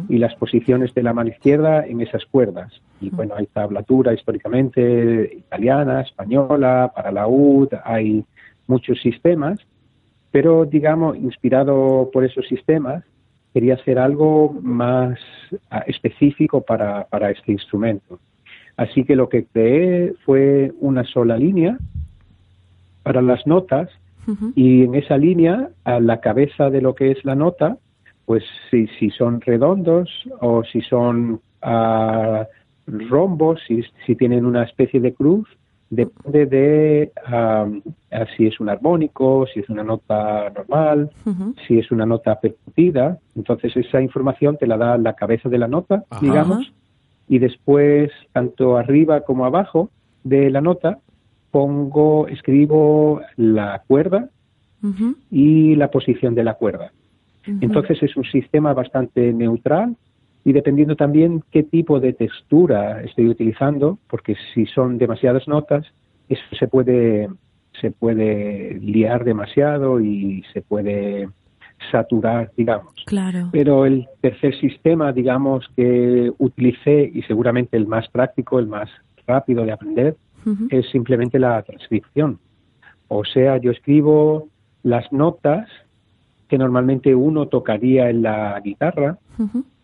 y 0.09 0.19
las 0.19 0.35
posiciones 0.35 0.93
de 0.95 1.03
la 1.03 1.13
mano 1.13 1.31
izquierda 1.31 1.87
en 1.87 2.01
esas 2.01 2.25
cuerdas. 2.25 2.73
Y 3.03 3.11
bueno, 3.11 3.35
hay 3.37 3.47
tablatura 3.47 4.15
históricamente 4.15 5.31
italiana, 5.37 6.01
española, 6.01 6.91
para 6.95 7.13
la 7.13 7.27
UD, 7.27 7.69
hay 7.85 8.25
muchos 8.67 8.99
sistemas, 9.01 9.59
pero 10.31 10.65
digamos, 10.65 11.17
inspirado 11.17 12.11
por 12.13 12.25
esos 12.25 12.47
sistemas, 12.49 13.05
quería 13.53 13.75
hacer 13.75 13.99
algo 13.99 14.55
más 14.63 15.19
ah, 15.71 15.85
específico 15.87 16.63
para, 16.63 17.05
para 17.05 17.31
este 17.31 17.53
instrumento. 17.53 18.19
Así 18.79 19.05
que 19.05 19.17
lo 19.17 19.29
que 19.29 19.45
creé 19.45 20.15
fue 20.25 20.73
una 20.81 21.05
sola 21.05 21.37
línea 21.37 21.77
para 23.03 23.21
las 23.21 23.47
notas 23.47 23.91
y 24.55 24.85
en 24.85 24.95
esa 24.95 25.17
línea, 25.17 25.71
a 25.85 26.01
la 26.01 26.21
cabeza 26.21 26.71
de 26.71 26.81
lo 26.81 26.95
que 26.95 27.11
es 27.11 27.25
la 27.25 27.35
nota, 27.35 27.79
pues 28.25 28.45
si, 28.71 28.87
si 28.99 29.11
son 29.11 29.41
redondos 29.41 30.09
o 30.41 30.63
si 30.65 30.81
son 30.81 31.41
ah, 31.61 32.47
rombos, 32.87 33.61
si, 33.67 33.83
si 34.07 34.15
tienen 34.15 34.47
una 34.47 34.63
especie 34.63 35.01
de 35.01 35.13
cruz, 35.13 35.49
depende 35.91 36.47
de 36.47 37.13
ah, 37.27 37.69
si 38.37 38.47
es 38.47 38.59
un 38.61 38.71
armónico, 38.71 39.47
si 39.53 39.61
es 39.61 39.69
una 39.69 39.85
nota 39.85 40.51
normal, 40.51 41.11
si 41.67 41.79
es 41.79 41.91
una 41.91 42.07
nota 42.07 42.41
percutida. 42.41 43.19
Entonces 43.37 43.77
esa 43.77 44.01
información 44.01 44.57
te 44.57 44.67
la 44.67 44.79
da 44.79 44.97
la 44.97 45.15
cabeza 45.15 45.49
de 45.49 45.59
la 45.59 45.69
nota, 45.69 46.05
digamos, 46.21 46.73
y 47.29 47.39
después 47.39 48.11
tanto 48.33 48.79
arriba 48.79 49.21
como 49.21 49.45
abajo 49.45 49.91
de 50.25 50.51
la 50.51 50.61
nota 50.61 50.99
pongo, 51.53 52.27
escribo 52.27 53.21
la 53.37 53.83
cuerda 53.87 54.29
y 55.31 55.77
la 55.77 55.93
posición 55.93 56.35
de 56.35 56.43
la 56.43 56.55
cuerda. 56.55 56.91
Entonces 57.47 58.03
es 58.03 58.17
un 58.17 58.25
sistema 58.25 58.73
bastante 58.73 59.33
neutral 59.33 59.97
y 60.45 60.53
dependiendo 60.53 60.97
también 60.97 61.45
qué 61.53 61.63
tipo 61.63 62.01
de 62.01 62.13
textura 62.15 63.03
estoy 63.03 63.29
utilizando, 63.29 63.99
porque 64.09 64.35
si 64.55 64.67
son 64.67 64.99
demasiadas 64.99 65.47
notas, 65.47 65.87
eso 66.29 66.43
se 66.59 66.67
puede, 66.67 67.29
se 67.81 67.93
puede 67.93 68.79
liar 68.81 69.25
demasiado 69.25 70.01
y 70.01 70.43
se 70.53 70.63
puede 70.63 71.29
saturar, 71.91 72.51
digamos. 72.57 72.95
Claro. 73.07 73.51
Pero 73.53 73.87
el 73.87 74.09
tercer 74.21 74.59
sistema, 74.59 75.13
digamos, 75.13 75.69
que 75.77 76.33
utilicé 76.39 77.11
y 77.13 77.23
seguramente 77.23 77.77
el 77.77 77.87
más 77.87 78.09
práctico, 78.09 78.59
el 78.59 78.67
más 78.67 78.89
rápido 79.27 79.65
de 79.65 79.73
aprender, 79.73 80.17
es 80.71 80.89
simplemente 80.91 81.39
la 81.39 81.63
transcripción. 81.63 82.39
O 83.09 83.25
sea, 83.25 83.59
yo 83.59 83.71
escribo 83.71 84.49
las 84.83 85.13
notas 85.13 85.69
que 86.49 86.59
normalmente 86.59 87.15
uno 87.15 87.47
tocaría 87.49 88.11
en 88.11 88.23
la 88.23 88.61
guitarra, 88.61 89.19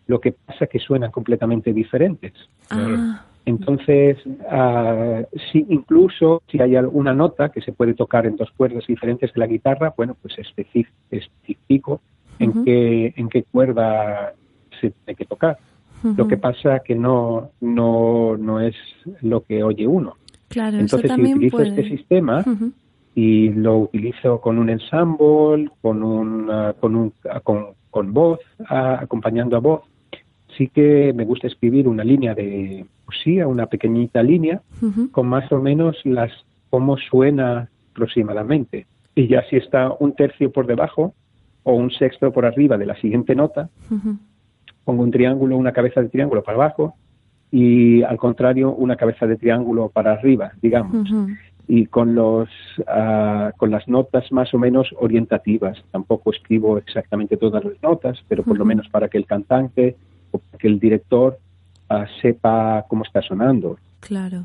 lo 0.06 0.20
que 0.20 0.32
pasa 0.32 0.64
es 0.64 0.70
que 0.70 0.78
suenan 0.78 1.10
completamente 1.10 1.72
diferentes. 1.72 2.32
Ah. 2.70 3.24
Entonces, 3.44 4.18
ah, 4.50 5.22
si 5.50 5.64
incluso 5.70 6.42
si 6.50 6.60
hay 6.60 6.76
alguna 6.76 7.14
nota 7.14 7.48
que 7.48 7.62
se 7.62 7.72
puede 7.72 7.94
tocar 7.94 8.26
en 8.26 8.36
dos 8.36 8.50
cuerdas 8.50 8.86
diferentes 8.86 9.32
de 9.32 9.40
la 9.40 9.46
guitarra, 9.46 9.94
bueno, 9.96 10.14
pues 10.20 10.34
especifico 10.38 12.02
en 12.38 12.64
qué 12.64 13.14
en 13.16 13.28
qué 13.30 13.44
cuerda 13.44 14.34
se 14.78 14.90
tiene 14.90 15.16
que 15.16 15.24
tocar. 15.24 15.56
Lo 16.16 16.28
que 16.28 16.36
pasa 16.36 16.80
que 16.80 16.94
no 16.94 17.50
no 17.60 18.36
no 18.36 18.60
es 18.60 18.76
lo 19.22 19.42
que 19.42 19.62
oye 19.62 19.86
uno. 19.86 20.16
Claro, 20.48 20.78
Entonces, 20.78 21.04
eso 21.04 21.14
también 21.14 21.34
si 21.34 21.46
utilizo 21.46 21.56
puede. 21.56 21.68
este 21.68 21.88
sistema 21.88 22.44
y 23.14 23.50
lo 23.50 23.78
utilizo 23.78 24.40
con 24.40 24.58
un 24.58 24.70
ensemble, 24.70 25.70
con 25.82 26.02
un, 26.02 26.48
ah, 26.50 26.74
con, 26.78 26.94
un 26.94 27.12
ah, 27.30 27.40
con, 27.40 27.66
con 27.90 28.12
voz, 28.12 28.40
ah, 28.68 28.98
acompañando 29.02 29.56
a 29.56 29.60
voz, 29.60 29.82
sí 30.56 30.68
que 30.68 31.12
me 31.14 31.24
gusta 31.24 31.46
escribir 31.46 31.88
una 31.88 32.04
línea 32.04 32.34
de 32.34 32.84
poesía, 33.04 33.46
una 33.46 33.66
pequeñita 33.66 34.22
línea, 34.22 34.62
con 35.12 35.26
más 35.26 35.50
o 35.52 35.60
menos 35.60 35.96
las 36.04 36.30
cómo 36.70 36.96
suena 36.96 37.68
aproximadamente. 37.92 38.86
Y 39.14 39.28
ya 39.28 39.42
si 39.48 39.56
está 39.56 39.92
un 39.98 40.14
tercio 40.14 40.52
por 40.52 40.66
debajo 40.66 41.14
o 41.62 41.72
un 41.72 41.90
sexto 41.90 42.32
por 42.32 42.46
arriba 42.46 42.76
de 42.76 42.86
la 42.86 42.94
siguiente 43.00 43.34
nota, 43.34 43.68
pongo 44.84 45.02
un 45.02 45.10
triángulo, 45.10 45.56
una 45.56 45.72
cabeza 45.72 46.00
de 46.00 46.08
triángulo 46.08 46.42
para 46.42 46.56
abajo 46.56 46.94
y 47.50 48.02
al 48.02 48.16
contrario 48.18 48.72
una 48.72 48.96
cabeza 48.96 49.26
de 49.26 49.36
triángulo 49.36 49.88
para 49.88 50.12
arriba, 50.12 50.52
digamos. 50.60 51.08
Y 51.66 51.86
con 51.86 52.14
los 52.14 52.48
ah, 52.86 53.52
con 53.58 53.70
las 53.70 53.86
notas 53.88 54.30
más 54.32 54.52
o 54.54 54.58
menos 54.58 54.88
orientativas. 54.98 55.76
Tampoco 55.90 56.30
escribo 56.32 56.78
exactamente 56.78 57.36
todas 57.36 57.62
las 57.64 57.82
notas, 57.82 58.18
pero 58.28 58.42
por 58.42 58.56
lo 58.58 58.64
menos 58.64 58.88
para 58.88 59.08
que 59.08 59.18
el 59.18 59.26
cantante 59.26 59.96
o 60.30 60.38
para 60.38 60.58
que 60.58 60.68
el 60.68 60.78
director 60.80 61.38
ah, 61.90 62.06
sepa 62.22 62.84
cómo 62.88 63.04
está 63.04 63.20
sonando, 63.22 63.78
Claro. 64.00 64.44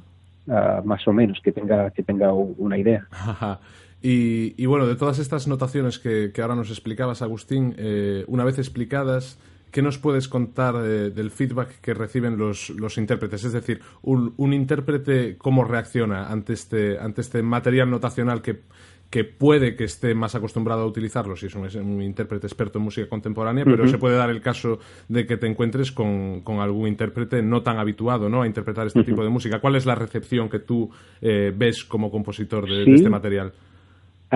ah, 0.49 0.81
más 0.83 1.07
o 1.07 1.13
menos, 1.13 1.39
que 1.41 1.51
tenga 1.53 1.91
que 1.91 2.03
tenga 2.03 2.33
una 2.33 2.77
idea. 2.77 3.07
Ajá. 3.11 3.59
Y, 4.01 4.53
y 4.61 4.65
bueno, 4.65 4.85
de 4.85 4.97
todas 4.97 5.17
estas 5.17 5.47
notaciones 5.47 5.97
que, 5.99 6.31
que 6.33 6.41
ahora 6.41 6.55
nos 6.55 6.69
explicabas, 6.69 7.21
Agustín, 7.21 7.73
eh, 7.77 8.25
una 8.27 8.43
vez 8.43 8.59
explicadas, 8.59 9.39
¿qué 9.73 9.81
nos 9.81 9.97
puedes 9.97 10.29
contar 10.29 10.75
eh, 10.77 11.09
del 11.09 11.31
feedback 11.31 11.81
que 11.81 11.93
reciben 11.93 12.37
los, 12.37 12.69
los 12.69 12.97
intérpretes? 12.97 13.43
Es 13.43 13.51
decir, 13.51 13.81
un, 14.03 14.33
un 14.37 14.53
intérprete, 14.53 15.35
¿cómo 15.37 15.65
reacciona 15.65 16.27
ante 16.31 16.53
este, 16.53 16.97
ante 16.97 17.19
este 17.19 17.43
material 17.43 17.89
notacional 17.89 18.41
que, 18.41 18.61
que 19.09 19.23
puede 19.25 19.75
que 19.75 19.83
esté 19.83 20.15
más 20.15 20.33
acostumbrado 20.35 20.81
a 20.83 20.85
utilizarlo 20.85 21.35
si 21.35 21.47
es 21.47 21.55
un, 21.55 21.65
es 21.65 21.75
un 21.75 22.01
intérprete 22.01 22.47
experto 22.47 22.79
en 22.79 22.85
música 22.85 23.07
contemporánea, 23.09 23.63
pero 23.65 23.83
se 23.87 23.97
puede 23.97 24.15
dar 24.15 24.29
el 24.29 24.41
caso 24.41 24.79
de 25.09 25.25
que 25.25 25.37
te 25.37 25.47
encuentres 25.47 25.91
con, 25.91 26.41
con 26.41 26.59
algún 26.59 26.87
intérprete 26.87 27.41
no 27.43 27.61
tan 27.61 27.77
habituado 27.77 28.29
¿no? 28.29 28.41
a 28.43 28.47
interpretar 28.47 28.87
este 28.87 29.03
tipo 29.03 29.23
de 29.23 29.29
música. 29.29 29.59
¿Cuál 29.59 29.75
es 29.75 29.85
la 29.85 29.95
recepción 29.95 30.49
que 30.49 30.59
tú 30.59 30.89
eh, 31.21 31.51
ves 31.55 31.83
como 31.83 32.09
compositor 32.09 32.67
de- 32.67 32.85
este 32.95 33.09
material? 33.09 33.51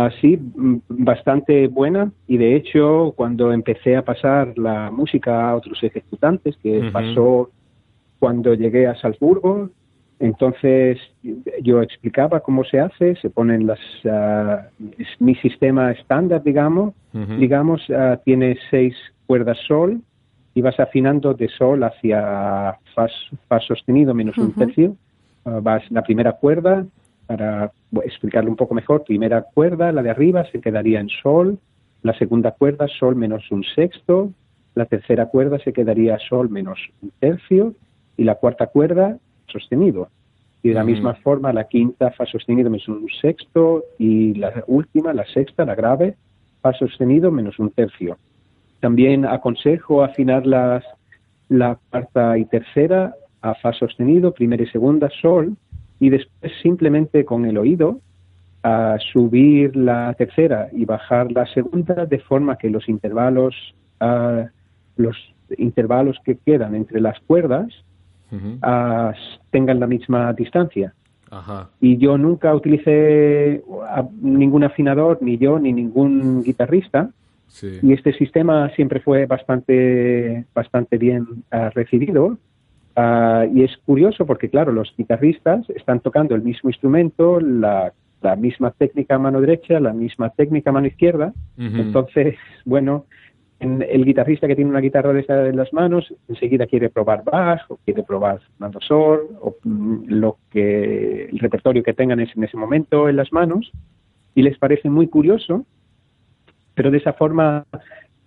Así, 0.05 0.37
mm, 0.37 0.77
bastante 0.89 1.67
buena. 1.67 2.11
Y 2.27 2.37
de 2.37 2.55
hecho 2.55 3.13
cuando 3.15 3.51
empecé 3.51 3.95
a 3.95 4.05
pasar 4.05 4.57
la 4.57 4.91
música 4.91 5.49
a 5.49 5.55
otros 5.55 5.81
ejecutantes, 5.83 6.55
que 6.61 6.89
pasó 6.91 7.49
cuando 8.19 8.53
llegué 8.53 8.87
a 8.87 8.95
Salzburgo, 8.95 9.69
entonces 10.19 10.97
yo 11.61 11.81
explicaba 11.81 12.39
cómo 12.39 12.63
se 12.63 12.79
hace, 12.79 13.15
se 13.15 13.29
ponen 13.29 13.67
las, 13.67 13.79
es 14.97 15.07
mi 15.19 15.35
sistema 15.35 15.91
estándar, 15.91 16.43
digamos, 16.43 16.93
digamos, 17.39 17.81
ah, 17.89 18.19
tiene 18.23 18.57
seis 18.69 18.95
cuerdas 19.25 19.57
sol 19.67 20.01
y 20.53 20.61
vas 20.61 20.79
afinando 20.79 21.33
de 21.33 21.47
sol 21.49 21.83
hacia 21.83 22.77
fa, 22.93 23.07
fa 23.47 23.59
sostenido 23.59 24.13
menos 24.13 24.37
un 24.37 24.53
tercio, 24.53 24.95
Ah, 25.47 25.59
vas 25.61 25.89
la 25.91 26.01
primera 26.01 26.33
cuerda, 26.33 26.85
para 27.27 27.71
explicarlo 28.03 28.49
un 28.49 28.55
poco 28.55 28.73
mejor, 28.73 29.03
primera 29.03 29.41
cuerda, 29.41 29.91
la 29.91 30.01
de 30.01 30.09
arriba 30.09 30.45
se 30.51 30.61
quedaría 30.61 30.99
en 30.99 31.09
sol, 31.09 31.59
la 32.01 32.17
segunda 32.17 32.51
cuerda 32.51 32.87
sol 32.87 33.15
menos 33.15 33.51
un 33.51 33.63
sexto, 33.63 34.31
la 34.75 34.85
tercera 34.85 35.25
cuerda 35.27 35.59
se 35.59 35.73
quedaría 35.73 36.17
sol 36.19 36.49
menos 36.49 36.79
un 37.01 37.11
tercio 37.19 37.73
y 38.15 38.23
la 38.23 38.35
cuarta 38.35 38.67
cuerda 38.67 39.17
sostenido. 39.47 40.09
Y 40.63 40.69
de 40.69 40.75
la 40.75 40.83
misma 40.83 41.13
forma 41.15 41.53
la 41.53 41.65
quinta 41.65 42.11
fa 42.11 42.25
sostenido 42.25 42.69
menos 42.69 42.87
un 42.87 43.07
sexto 43.21 43.83
y 43.99 44.33
la 44.35 44.63
última, 44.67 45.13
la 45.13 45.25
sexta, 45.25 45.65
la 45.65 45.75
grave, 45.75 46.15
fa 46.61 46.73
sostenido 46.73 47.31
menos 47.31 47.59
un 47.59 47.69
tercio. 47.71 48.17
También 48.79 49.25
aconsejo 49.25 50.03
afinar 50.03 50.45
las, 50.45 50.83
la 51.49 51.77
cuarta 51.89 52.37
y 52.37 52.45
tercera 52.45 53.15
a 53.41 53.53
fa 53.55 53.73
sostenido, 53.73 54.33
primera 54.33 54.63
y 54.63 54.67
segunda 54.67 55.09
sol, 55.21 55.55
y 55.99 56.09
después 56.09 56.51
simplemente 56.61 57.25
con 57.25 57.45
el 57.45 57.57
oído 57.57 57.99
a 58.63 58.97
subir 59.13 59.75
la 59.75 60.13
tercera 60.13 60.69
y 60.71 60.85
bajar 60.85 61.31
la 61.31 61.45
segunda 61.47 62.05
de 62.05 62.19
forma 62.19 62.57
que 62.57 62.69
los 62.69 62.87
intervalos 62.89 63.55
ah, 63.99 64.45
los 64.97 65.15
intervalos 65.57 66.17
que 66.25 66.37
quedan 66.37 66.75
entre 66.75 66.99
las 66.99 67.19
cuerdas 67.21 67.67
ah, 68.61 69.13
tengan 69.51 69.79
la 69.79 69.87
misma 69.87 70.33
distancia. 70.33 70.93
Ajá. 71.29 71.69
Y 71.81 71.97
yo 71.97 72.17
nunca 72.17 72.53
utilicé 72.55 73.61
ningún 74.21 74.63
afinador, 74.63 75.19
ni 75.21 75.37
yo, 75.37 75.59
ni 75.59 75.73
ningún 75.73 76.43
guitarrista. 76.43 77.09
Sí. 77.47 77.79
Y 77.81 77.93
este 77.93 78.13
sistema 78.13 78.69
siempre 78.75 78.99
fue 78.99 79.25
bastante, 79.25 80.45
bastante 80.53 80.97
bien 80.97 81.25
ah, 81.51 81.69
recibido. 81.73 82.37
Ah, 82.99 83.45
y 83.53 83.63
es 83.63 83.77
curioso 83.85 84.25
porque, 84.25 84.49
claro, 84.49 84.71
los 84.71 84.91
guitarristas 84.97 85.69
están 85.69 85.99
tocando 85.99 86.33
el 86.33 86.41
mismo 86.41 86.71
instrumento, 86.71 87.39
la, 87.39 87.93
la 88.23 88.35
misma 88.35 88.71
técnica 88.71 89.15
a 89.15 89.19
mano 89.19 89.39
derecha, 89.39 89.79
la 89.79 89.93
misma 89.93 90.31
técnica 90.31 90.71
a 90.71 90.73
mano 90.73 90.87
izquierda. 90.87 91.31
Entonces, 91.57 92.35
bueno, 92.65 93.05
en- 93.59 93.85
el 93.87 94.03
guitarrista 94.03 94.47
que 94.47 94.55
tiene 94.55 94.71
una 94.71 94.79
guitarra 94.79 95.13
de 95.13 95.23
en 95.29 95.55
las 95.55 95.71
manos 95.73 96.11
enseguida 96.27 96.65
quiere 96.65 96.89
probar 96.89 97.23
bass 97.23 97.61
o 97.69 97.77
quiere 97.85 98.01
probar 98.01 98.39
Fernando 98.39 98.79
Sol 98.81 99.27
o 99.41 99.55
mm, 99.63 100.05
lo 100.07 100.37
que 100.49 101.25
el 101.25 101.37
repertorio 101.37 101.83
que 101.83 101.93
tengan 101.93 102.19
es 102.19 102.35
en 102.35 102.45
ese 102.45 102.57
momento 102.57 103.09
en 103.09 103.15
las 103.15 103.31
manos 103.31 103.71
y 104.33 104.41
les 104.41 104.57
parece 104.57 104.89
muy 104.89 105.07
curioso, 105.07 105.67
pero 106.73 106.89
de 106.89 106.97
esa 106.97 107.13
forma 107.13 107.63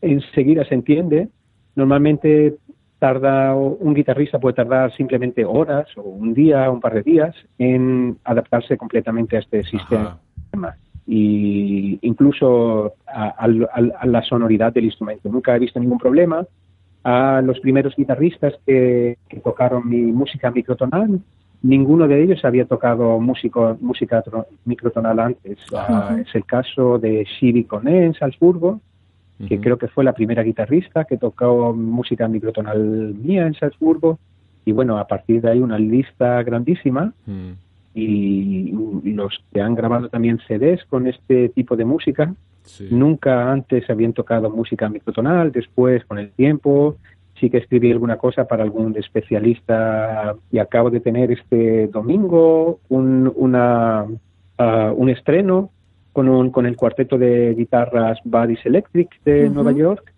enseguida 0.00 0.64
se 0.64 0.74
entiende. 0.74 1.28
Normalmente 1.74 2.54
tarda 3.00 3.54
un 3.54 3.94
guitarrista 3.94 4.38
puede 4.38 4.54
tardar 4.54 4.94
simplemente 4.94 5.44
horas 5.44 5.88
o 5.96 6.02
un 6.02 6.34
día, 6.34 6.70
un 6.70 6.80
par 6.80 6.94
de 6.94 7.02
días 7.02 7.34
en 7.58 8.18
adaptarse 8.24 8.76
completamente 8.76 9.36
a 9.36 9.40
este 9.40 9.64
sistema 9.64 10.20
Ajá. 10.52 10.76
y 11.06 11.98
incluso 12.02 12.94
a, 13.06 13.48
la 13.48 14.22
sonoridad 14.22 14.72
del 14.72 14.84
instrumento. 14.84 15.30
Nunca 15.30 15.56
he 15.56 15.58
visto 15.58 15.80
ningún 15.80 15.98
problema. 15.98 16.46
A 17.02 17.40
los 17.42 17.58
primeros 17.60 17.96
guitarristas 17.96 18.52
que, 18.66 19.16
que 19.26 19.40
tocaron 19.40 19.88
mi 19.88 20.02
música 20.12 20.50
microtonal, 20.50 21.18
ninguno 21.62 22.06
de 22.06 22.22
ellos 22.22 22.44
había 22.44 22.66
tocado 22.66 23.18
músico, 23.18 23.78
música 23.80 24.22
microtonal 24.66 25.18
antes. 25.18 25.58
Ah, 25.74 26.18
es 26.20 26.34
el 26.34 26.44
caso 26.44 26.98
de 26.98 27.24
Shivi 27.24 27.64
Koné 27.64 28.04
en 28.04 28.14
Salzburgo, 28.14 28.80
que 29.48 29.58
creo 29.60 29.78
que 29.78 29.88
fue 29.88 30.04
la 30.04 30.12
primera 30.12 30.42
guitarrista 30.42 31.04
que 31.04 31.16
tocó 31.16 31.72
música 31.72 32.28
microtonal 32.28 33.14
mía 33.14 33.46
en 33.46 33.54
Salzburgo. 33.54 34.18
Y 34.66 34.72
bueno, 34.72 34.98
a 34.98 35.06
partir 35.06 35.40
de 35.40 35.50
ahí 35.50 35.60
una 35.60 35.78
lista 35.78 36.42
grandísima 36.42 37.12
Mm. 37.26 37.50
y 37.94 38.72
los 39.14 39.42
que 39.52 39.60
han 39.60 39.74
grabado 39.74 40.08
también 40.08 40.38
CDs 40.46 40.84
con 40.84 41.06
este 41.06 41.48
tipo 41.50 41.76
de 41.76 41.84
música 41.84 42.34
Sí. 42.62 42.88
nunca 42.90 43.50
antes 43.50 43.88
habían 43.90 44.12
tocado 44.12 44.50
música 44.50 44.88
microtonal, 44.88 45.50
después 45.50 46.04
con 46.04 46.18
el 46.18 46.30
tiempo 46.30 46.96
sí 47.40 47.48
que 47.50 47.56
escribí 47.58 47.90
alguna 47.90 48.16
cosa 48.16 48.44
para 48.46 48.62
algún 48.62 48.94
especialista 48.96 50.36
y 50.52 50.58
acabo 50.58 50.90
de 50.90 51.00
tener 51.00 51.32
este 51.32 51.86
domingo 51.88 52.78
un, 52.90 53.32
una, 53.34 54.04
ah, 54.58 54.92
un 54.94 55.08
estreno 55.08 55.70
con, 56.12 56.28
un, 56.28 56.50
con 56.50 56.66
el 56.66 56.76
cuarteto 56.76 57.18
de 57.18 57.54
guitarras 57.54 58.18
Buddies 58.24 58.64
Electric 58.66 59.08
de. 59.24 59.48
Nueva 59.50 59.72
York 59.72 60.12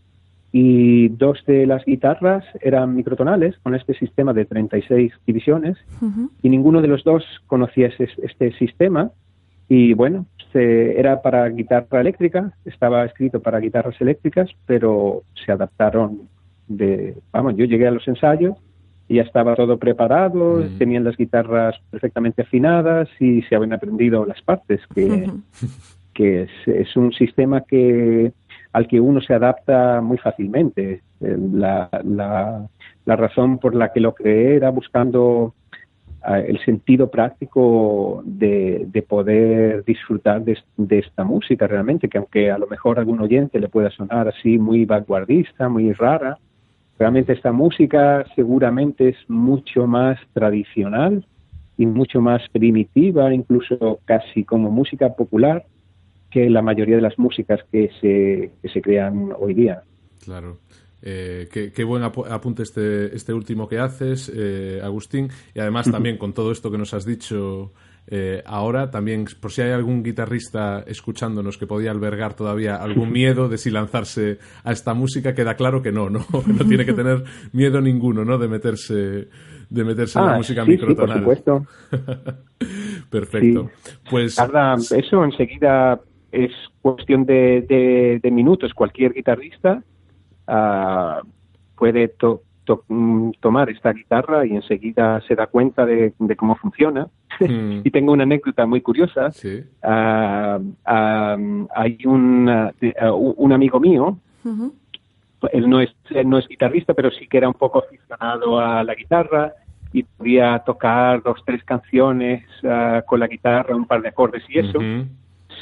y 0.54 1.08
dos 1.08 1.42
de 1.46 1.66
las 1.66 1.84
guitarras 1.84 2.44
eran 2.60 2.94
microtonales 2.94 3.56
con 3.62 3.74
este 3.74 3.94
sistema 3.94 4.32
de 4.34 4.44
36 4.44 5.12
divisiones 5.26 5.78
Ujú. 6.00 6.30
y 6.42 6.48
ninguno 6.50 6.82
de 6.82 6.88
los 6.88 7.04
dos 7.04 7.24
conocía 7.46 7.86
ese- 7.88 8.08
este 8.22 8.52
sistema 8.58 9.10
y 9.68 9.94
bueno 9.94 10.26
se- 10.52 10.98
era 11.00 11.22
para 11.22 11.48
guitarra 11.48 12.00
eléctrica 12.02 12.52
estaba 12.66 13.04
escrito 13.06 13.40
para 13.40 13.60
guitarras 13.60 13.98
eléctricas 14.00 14.50
pero 14.66 15.22
se 15.44 15.52
adaptaron 15.52 16.28
de 16.68 17.16
vamos 17.32 17.56
yo 17.56 17.64
llegué 17.64 17.86
a 17.86 17.90
los 17.90 18.06
ensayos 18.06 18.54
ya 19.08 19.22
estaba 19.22 19.54
todo 19.54 19.78
preparado 19.78 20.58
Mm. 20.58 20.78
tenían 20.78 21.04
las 21.04 21.16
guitarras 21.16 21.74
perfectamente 21.90 22.42
afinadas 22.42 23.08
y 23.20 23.42
se 23.42 23.56
habían 23.56 23.72
aprendido 23.72 24.24
las 24.24 24.40
partes 24.42 24.80
que 24.94 25.30
que 26.14 26.42
es, 26.42 26.50
es 26.66 26.94
un 26.96 27.12
sistema 27.12 27.62
que 27.62 28.32
al 28.74 28.86
que 28.86 29.00
uno 29.00 29.20
se 29.20 29.34
adapta 29.34 30.00
muy 30.00 30.18
fácilmente. 30.18 31.00
Eh, 31.20 31.36
La, 31.52 31.88
la, 32.04 32.66
la 33.04 33.16
razón 33.16 33.58
por 33.58 33.74
la 33.74 33.92
que 33.92 34.00
lo 34.00 34.14
creé 34.14 34.56
era 34.56 34.70
buscando 34.70 35.54
eh, 36.28 36.44
el 36.48 36.58
sentido 36.64 37.10
práctico 37.10 38.22
de, 38.24 38.84
de 38.88 39.02
poder 39.02 39.84
disfrutar 39.84 40.42
de, 40.42 40.56
de 40.76 40.98
esta 41.00 41.24
música 41.24 41.66
realmente, 41.66 42.08
que 42.08 42.18
aunque 42.18 42.50
a 42.50 42.58
lo 42.58 42.66
mejor 42.66 42.96
a 42.96 43.00
algún 43.00 43.20
oyente 43.20 43.58
le 43.60 43.68
pueda 43.68 43.90
sonar 43.90 44.28
así 44.28 44.58
muy 44.58 44.84
vanguardista, 44.84 45.68
muy 45.68 45.92
rara, 45.92 46.38
realmente 47.02 47.32
esta 47.32 47.50
música 47.50 48.24
seguramente 48.36 49.08
es 49.08 49.16
mucho 49.28 49.88
más 49.88 50.16
tradicional 50.34 51.26
y 51.76 51.84
mucho 51.84 52.20
más 52.20 52.42
primitiva, 52.52 53.34
incluso 53.34 53.98
casi 54.04 54.44
como 54.44 54.70
música 54.70 55.06
popular, 55.20 55.64
que 56.30 56.48
la 56.48 56.62
mayoría 56.62 56.96
de 56.96 57.02
las 57.02 57.18
músicas 57.18 57.58
que 57.72 57.90
se, 58.00 58.52
que 58.62 58.68
se 58.72 58.80
crean 58.80 59.30
hoy 59.36 59.52
día. 59.54 59.82
Claro. 60.24 60.58
Eh, 61.02 61.48
qué, 61.52 61.72
qué 61.72 61.82
buen 61.82 62.04
apu- 62.04 62.30
apunte 62.30 62.62
este, 62.62 63.16
este 63.16 63.32
último 63.32 63.66
que 63.66 63.80
haces, 63.80 64.30
eh, 64.32 64.80
Agustín. 64.80 65.28
Y 65.56 65.58
además 65.58 65.90
también 65.90 66.16
con 66.18 66.32
todo 66.32 66.52
esto 66.52 66.70
que 66.70 66.78
nos 66.78 66.94
has 66.94 67.04
dicho 67.04 67.72
eh, 68.08 68.42
ahora, 68.46 68.90
también 68.90 69.26
por 69.40 69.52
si 69.52 69.62
hay 69.62 69.70
algún 69.70 70.02
guitarrista 70.02 70.82
escuchándonos 70.86 71.56
que 71.56 71.66
podía 71.66 71.90
albergar 71.92 72.34
todavía 72.34 72.76
algún 72.76 73.12
miedo 73.12 73.48
de 73.48 73.58
si 73.58 73.70
lanzarse 73.70 74.38
a 74.64 74.72
esta 74.72 74.92
música, 74.94 75.34
queda 75.34 75.54
claro 75.54 75.82
que 75.82 75.92
no, 75.92 76.10
no, 76.10 76.20
no 76.46 76.64
tiene 76.66 76.84
que 76.84 76.92
tener 76.92 77.22
miedo 77.52 77.80
ninguno, 77.80 78.24
¿no? 78.24 78.38
De 78.38 78.48
meterse, 78.48 79.28
de 79.70 79.84
meterse 79.84 80.18
en 80.18 80.26
la 80.26 80.36
música 80.36 80.62
Ah, 80.62 80.66
sí, 80.66 80.72
sí, 80.72 80.78
por 80.78 80.88
microtonal. 80.88 81.18
supuesto. 81.20 81.66
Perfecto. 83.10 83.70
Pues 84.10 84.34
Tarda, 84.36 84.74
eso 84.76 85.24
enseguida 85.24 86.00
es 86.30 86.50
cuestión 86.80 87.24
de, 87.24 87.64
de- 87.68 88.20
de 88.22 88.30
minutos. 88.30 88.72
Cualquier 88.74 89.12
guitarrista 89.12 89.82
ah, 90.46 91.20
puede 91.76 92.08
to- 92.08 92.42
to- 92.64 92.84
mm, 92.88 93.30
tomar 93.40 93.68
esta 93.70 93.92
guitarra 93.92 94.46
y 94.46 94.54
enseguida 94.54 95.20
se 95.26 95.34
da 95.34 95.46
cuenta 95.46 95.84
de, 95.86 96.12
de 96.18 96.36
cómo 96.36 96.54
funciona. 96.56 97.08
Mm. 97.40 97.80
y 97.84 97.90
tengo 97.90 98.12
una 98.12 98.22
anécdota 98.24 98.66
muy 98.66 98.80
curiosa. 98.80 99.30
sí. 99.32 99.64
Ah, 99.82 100.58
ah, 100.84 101.36
hay 101.74 101.98
un, 102.04 102.48
ah, 102.48 102.72
un 103.12 103.52
amigo 103.52 103.80
mío 103.80 104.16
él 105.52 105.68
no 105.68 105.80
es, 105.80 105.90
él 106.10 106.28
no 106.28 106.38
es 106.38 106.46
guitarrista, 106.46 106.94
pero 106.94 107.10
sí 107.10 107.26
que 107.26 107.38
era 107.38 107.48
un 107.48 107.54
poco 107.54 107.80
aficionado 107.80 108.60
a 108.60 108.84
la 108.84 108.94
guitarra 108.94 109.52
y 109.92 110.04
podía 110.04 110.58
tocar 110.60 111.22
dos, 111.22 111.40
tres 111.44 111.62
canciones 111.64 112.44
con 113.06 113.18
la 113.20 113.26
guitarra, 113.26 113.74
un 113.76 113.84
par 113.86 114.02
de 114.02 114.08
acordes 114.08 114.42
y 114.48 114.58
eso, 114.58 114.78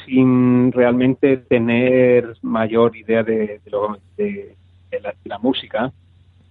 sin 0.05 0.71
realmente 0.71 1.37
tener 1.37 2.35
mayor 2.41 2.95
idea 2.95 3.23
de, 3.23 3.59
de 3.63 3.71
lo- 3.71 3.97
de- 4.17 4.55
de 4.89 4.99
la, 4.99 5.09
de 5.11 5.29
la 5.29 5.37
música. 5.39 5.91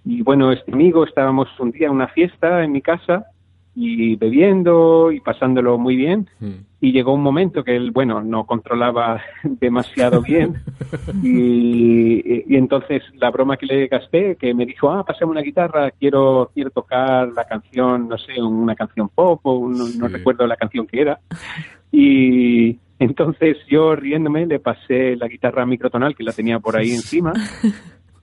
Y 0.04 0.22
bueno, 0.22 0.50
este 0.52 0.72
amigo 0.72 1.04
estábamos 1.04 1.48
un 1.60 1.70
día 1.72 1.86
en 1.88 1.92
una 1.94 2.08
fiesta 2.08 2.64
en 2.64 2.72
mi 2.72 2.80
casa 2.82 3.26
y 3.76 4.16
bebiendo 4.16 5.12
y 5.12 5.20
pasándolo 5.20 5.78
muy 5.78 5.94
bien 5.94 6.28
Mm. 6.40 6.64
y 6.80 6.92
llegó 6.92 7.12
un 7.14 7.22
momento 7.22 7.62
que 7.62 7.76
él, 7.76 7.92
bueno, 7.92 8.20
no 8.22 8.44
controlaba 8.44 9.20
demasiado 9.44 10.20
bien 10.22 10.56
y, 11.22 12.52
y 12.52 12.56
entonces 12.56 13.02
la 13.14 13.30
broma 13.30 13.56
que 13.56 13.66
le 13.66 13.86
gasté, 13.86 14.36
que 14.36 14.54
me 14.54 14.66
dijo, 14.66 14.90
ah, 14.90 15.04
pásame 15.04 15.30
una 15.32 15.42
guitarra, 15.42 15.90
quiero 15.92 16.50
quiero 16.54 16.70
tocar 16.70 17.28
la 17.32 17.44
canción, 17.44 18.08
no 18.08 18.18
sé, 18.18 18.40
una 18.42 18.74
canción 18.74 19.08
pop 19.08 19.40
o 19.44 19.52
un- 19.58 19.98
no, 19.98 20.08
recuerdo 20.08 20.46
la 20.46 20.56
canción 20.56 20.86
que 20.86 21.00
era. 21.02 21.20
Y 21.92 22.78
entonces 22.98 23.56
yo 23.68 23.94
riéndome 23.96 24.46
le 24.46 24.58
pasé 24.58 25.16
la 25.16 25.28
guitarra 25.28 25.64
microtonal 25.66 26.14
que 26.14 26.24
la 26.24 26.32
tenía 26.32 26.58
por 26.60 26.76
ahí 26.76 26.90
encima 27.00 27.32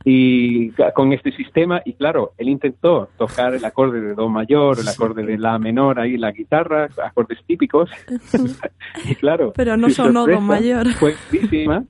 y 0.06 0.70
con 0.94 1.12
este 1.12 1.32
sistema 1.32 1.82
y 1.84 1.94
claro, 1.94 2.34
él 2.38 2.50
intentó 2.50 3.10
tocar 3.18 3.54
el 3.54 3.66
acorde 3.66 4.00
de 4.00 4.14
do 4.14 4.30
mayor, 4.30 4.80
el 4.80 4.88
acorde 4.88 5.24
de 5.24 5.38
la 5.38 5.58
menor 5.60 6.00
ahí 6.00 6.18
la 6.18 6.32
guitarra, 6.32 6.88
acordes 7.04 7.40
típicos 7.46 7.90
y 9.06 9.16
claro, 9.16 9.54
Pero 9.56 9.76
no 9.76 9.90
sonó 9.90 10.26
do 10.26 10.40
mayor. 10.40 10.88
Fue 10.94 11.16
grandísima, 11.32 11.84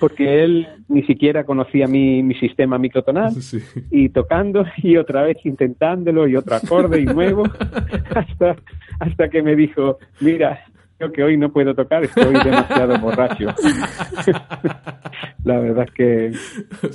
porque 0.00 0.44
él 0.44 0.66
ni 0.88 1.02
siquiera 1.04 1.44
conocía 1.44 1.86
mi, 1.86 2.22
mi 2.22 2.34
sistema 2.34 2.78
microtonal 2.78 3.32
Sí. 3.40 3.58
y 3.90 4.08
tocando 4.08 4.64
y 4.78 4.96
otra 4.96 5.22
vez 5.22 5.38
intentándolo 5.44 6.26
y 6.28 6.36
otro 6.36 6.56
acorde 6.56 7.00
y 7.00 7.04
nuevo 7.06 7.44
hasta 8.14 8.56
hasta 9.00 9.28
que 9.28 9.42
me 9.42 9.56
dijo, 9.56 9.98
mira, 10.20 10.64
creo 11.04 11.12
que 11.12 11.22
hoy 11.22 11.36
no 11.36 11.50
puedo 11.52 11.74
tocar, 11.74 12.04
estoy 12.04 12.32
demasiado 12.44 12.98
borracho. 12.98 13.46
La 15.44 15.58
verdad 15.60 15.84
es 15.86 15.94
que 15.94 16.32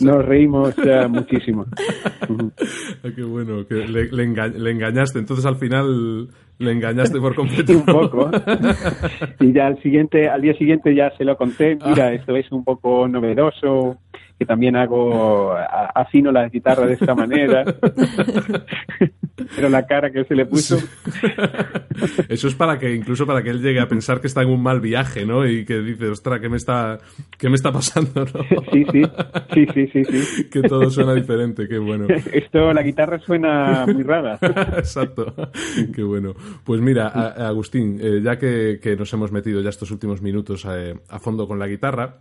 nos 0.04 0.26
reímos 0.26 0.74
muchísimo. 1.10 1.66
Ah, 3.04 3.10
qué 3.16 3.24
bueno, 3.24 3.66
que 3.68 3.76
le, 3.76 4.06
le 4.12 4.28
enga- 4.28 4.52
le 4.52 4.72
engañaste. 4.72 5.20
Entonces 5.20 5.46
al 5.46 5.56
final 5.58 6.28
le 6.58 6.72
engañaste 6.72 7.20
por 7.20 7.36
completo. 7.36 7.74
un 7.74 7.86
poco. 7.86 8.32
Y 9.40 9.54
ya 9.54 9.68
al 9.68 9.80
siguiente, 9.84 10.28
al 10.28 10.42
día 10.42 10.54
siguiente 10.56 10.96
ya 10.96 11.12
se 11.18 11.24
lo 11.26 11.38
conté, 11.38 11.78
mira, 11.86 12.12
esto 12.14 12.36
es 12.36 12.52
un 12.52 12.64
poco 12.64 13.08
novedoso 13.08 13.98
que 14.40 14.46
también 14.46 14.78
hago, 14.78 15.54
afino 15.54 16.32
la 16.32 16.48
guitarra 16.48 16.88
de 16.88 16.94
esta 16.94 17.14
manera. 17.14 17.66
Pero 19.56 19.70
la 19.70 19.86
cara 19.86 20.12
que 20.12 20.24
se 20.24 20.36
le 20.36 20.46
puso, 20.46 20.78
Eso 22.30 22.48
es 22.48 22.56
para 22.56 22.78
que, 22.78 22.94
incluso 22.94 23.26
para 23.26 23.44
que 23.44 23.50
él 23.50 23.62
llegue 23.62 23.80
a 23.80 23.88
pensar 23.88 24.22
que 24.22 24.28
está 24.28 24.42
en 24.42 24.50
un 24.50 24.62
mal 24.62 24.80
viaje, 24.80 25.26
¿no? 25.26 25.48
Y 25.48 25.66
que 25.66 25.80
dice, 25.80 26.08
ostras, 26.08 26.40
¿qué 26.40 26.50
me 26.50 26.58
está, 26.58 27.00
qué 27.38 27.50
me 27.50 27.56
está 27.56 27.72
pasando, 27.72 28.26
no? 28.26 28.44
sí, 28.72 28.86
sí, 28.92 29.04
sí, 29.54 29.66
sí, 29.74 29.88
sí, 29.88 30.04
sí. 30.06 30.44
que 30.52 30.62
todo 30.62 30.90
suena 30.90 31.14
diferente, 31.14 31.68
qué 31.68 31.78
bueno. 31.78 32.08
Esto, 32.32 32.74
la 32.74 32.82
guitarra 32.82 33.20
suena 33.20 33.86
muy 33.86 34.04
rara. 34.04 34.38
Exacto, 34.78 35.34
qué 35.94 36.04
bueno. 36.04 36.34
Pues 36.64 36.82
mira, 36.82 37.08
Agustín, 37.08 38.00
eh, 38.02 38.22
ya 38.24 38.38
que, 38.38 38.80
que 38.82 38.96
nos 38.96 39.12
hemos 39.14 39.32
metido 39.32 39.62
ya 39.62 39.70
estos 39.70 39.92
últimos 39.92 40.22
minutos 40.22 40.66
eh, 40.70 40.96
a 41.10 41.20
fondo 41.20 41.48
con 41.48 41.60
la 41.60 41.68
guitarra, 41.68 42.20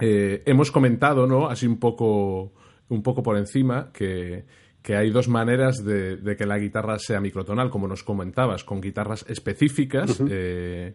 eh, 0.00 0.42
hemos 0.46 0.70
comentado, 0.70 1.26
¿no? 1.26 1.48
Así 1.48 1.66
un 1.66 1.78
poco, 1.78 2.52
un 2.88 3.02
poco 3.02 3.22
por 3.22 3.36
encima, 3.36 3.90
que, 3.92 4.44
que 4.82 4.96
hay 4.96 5.10
dos 5.10 5.28
maneras 5.28 5.84
de, 5.84 6.16
de 6.16 6.36
que 6.36 6.46
la 6.46 6.58
guitarra 6.58 6.98
sea 6.98 7.20
microtonal, 7.20 7.70
como 7.70 7.86
nos 7.86 8.02
comentabas, 8.02 8.64
con 8.64 8.80
guitarras 8.80 9.24
específicas. 9.28 10.20
eh, 10.28 10.94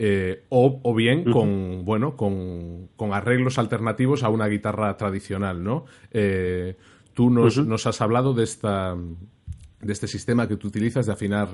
eh, 0.00 0.44
o, 0.48 0.80
o 0.84 0.94
bien 0.94 1.24
con 1.24 1.84
bueno 1.84 2.14
con, 2.16 2.88
con 2.96 3.12
arreglos 3.12 3.58
alternativos 3.58 4.22
a 4.22 4.28
una 4.28 4.46
guitarra 4.46 4.96
tradicional, 4.96 5.64
¿no? 5.64 5.86
Eh, 6.12 6.76
tú 7.14 7.30
nos, 7.30 7.58
nos 7.66 7.84
has 7.86 8.00
hablado 8.00 8.32
de 8.32 8.44
esta 8.44 8.94
de 8.94 9.92
este 9.92 10.06
sistema 10.06 10.46
que 10.46 10.56
tú 10.56 10.68
utilizas 10.68 11.06
de 11.06 11.12
afinar 11.12 11.48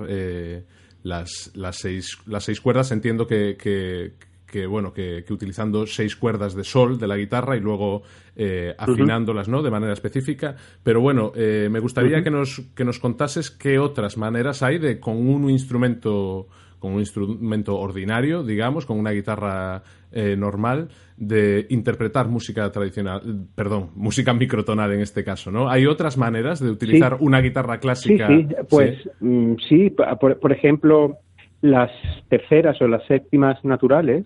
las, 1.03 1.51
las, 1.55 1.75
seis, 1.77 2.17
las 2.25 2.43
seis 2.43 2.61
cuerdas. 2.61 2.91
Entiendo 2.91 3.25
que, 3.27 3.55
que, 3.57 4.13
que, 4.55 4.67
bueno, 4.67 4.93
que, 4.93 5.25
que 5.27 5.33
utilizando 5.33 5.85
seis 5.85 6.15
cuerdas 6.15 6.55
de 6.55 6.63
sol 6.63 6.97
de 6.97 7.07
la 7.07 7.17
guitarra 7.17 7.57
y 7.57 7.59
luego 7.59 8.03
eh, 8.37 8.73
afinándolas 8.77 9.49
¿no? 9.49 9.61
de 9.61 9.69
manera 9.69 9.91
específica. 9.91 10.55
Pero 10.81 11.01
bueno, 11.01 11.33
eh, 11.35 11.67
me 11.69 11.81
gustaría 11.81 12.23
que, 12.23 12.31
nos, 12.31 12.61
que 12.73 12.85
nos 12.85 12.97
contases 12.97 13.51
qué 13.51 13.79
otras 13.79 14.15
maneras 14.15 14.63
hay 14.63 14.77
de 14.79 14.97
con 14.97 15.17
un 15.17 15.49
instrumento 15.49 16.47
con 16.79 16.93
un 16.93 16.99
instrumento 16.99 17.77
ordinario, 17.77 18.43
digamos, 18.43 18.85
con 18.85 18.97
una 18.97 19.11
guitarra 19.11 19.83
eh, 20.11 20.37
normal, 20.37 20.89
de 21.17 21.65
interpretar 21.69 22.29
música 22.29 22.71
tradicional, 22.71 23.47
perdón, 23.55 23.89
música 23.95 24.33
microtonal 24.33 24.93
en 24.93 25.01
este 25.01 25.23
caso, 25.23 25.51
¿no? 25.51 25.67
Hay 25.69 25.85
otras 25.85 26.17
maneras 26.17 26.59
de 26.61 26.69
utilizar 26.69 27.17
una 27.19 27.41
guitarra 27.41 27.79
clásica. 27.79 28.27
sí, 28.27 28.47
pues 28.69 29.01
Sí. 29.01 29.09
mm, 29.19 29.55
sí, 29.67 29.89
por, 29.89 30.39
por 30.39 30.51
ejemplo, 30.51 31.17
las 31.61 31.91
terceras 32.29 32.81
o 32.81 32.87
las 32.87 33.03
séptimas 33.05 33.63
naturales, 33.63 34.25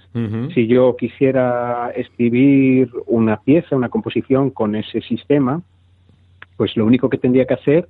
si 0.54 0.68
yo 0.68 0.96
quisiera 0.98 1.92
escribir 1.96 2.92
una 3.06 3.38
pieza, 3.38 3.76
una 3.76 3.90
composición 3.90 4.50
con 4.50 4.76
ese 4.76 5.02
sistema, 5.02 5.62
pues 6.58 6.76
lo 6.76 6.86
único 6.86 7.10
que 7.10 7.18
tendría 7.18 7.46
que 7.46 7.54
hacer 7.54 7.88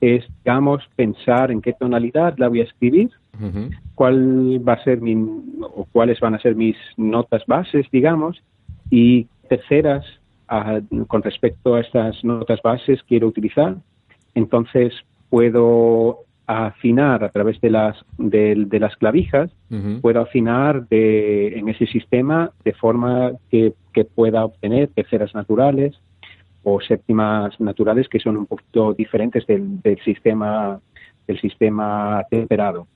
es, 0.00 0.24
digamos, 0.44 0.82
pensar 0.96 1.50
en 1.50 1.60
qué 1.60 1.72
tonalidad 1.72 2.34
la 2.38 2.48
voy 2.48 2.60
a 2.60 2.64
escribir, 2.64 3.10
cuál 3.94 4.66
va 4.66 4.74
a 4.74 4.84
ser 4.84 5.00
mi, 5.00 5.14
o 5.62 5.86
cuáles 5.90 6.20
van 6.20 6.34
a 6.34 6.40
ser 6.40 6.54
mis 6.54 6.76
notas 6.96 7.44
bases, 7.46 7.86
digamos, 7.90 8.42
y 8.90 9.26
terceras 9.48 10.04
con 11.06 11.22
respecto 11.22 11.76
a 11.76 11.80
estas 11.80 12.24
notas 12.24 12.60
bases 12.62 13.02
quiero 13.04 13.28
utilizar. 13.28 13.76
Entonces 14.34 14.92
puedo 15.28 16.24
afinar 16.50 17.22
a 17.24 17.28
través 17.28 17.60
de 17.60 17.70
las 17.70 17.96
de, 18.18 18.54
de 18.66 18.80
las 18.80 18.96
clavijas, 18.96 19.50
Ujú. 19.70 20.00
puedo 20.00 20.20
afinar 20.20 20.88
de, 20.88 21.58
en 21.58 21.68
ese 21.68 21.86
sistema 21.86 22.50
de 22.64 22.72
forma 22.72 23.32
que, 23.50 23.74
que 23.92 24.04
pueda 24.04 24.44
obtener 24.44 24.88
terceras 24.88 25.34
naturales 25.34 25.98
o 26.62 26.80
séptimas 26.80 27.58
naturales 27.60 28.08
que 28.08 28.18
son 28.18 28.36
un 28.36 28.46
poquito 28.46 28.92
diferentes 28.94 29.46
del, 29.46 29.80
del 29.80 29.98
sistema 30.02 30.80
del 31.26 31.40
sistema 31.40 32.24
temperado. 32.28 32.86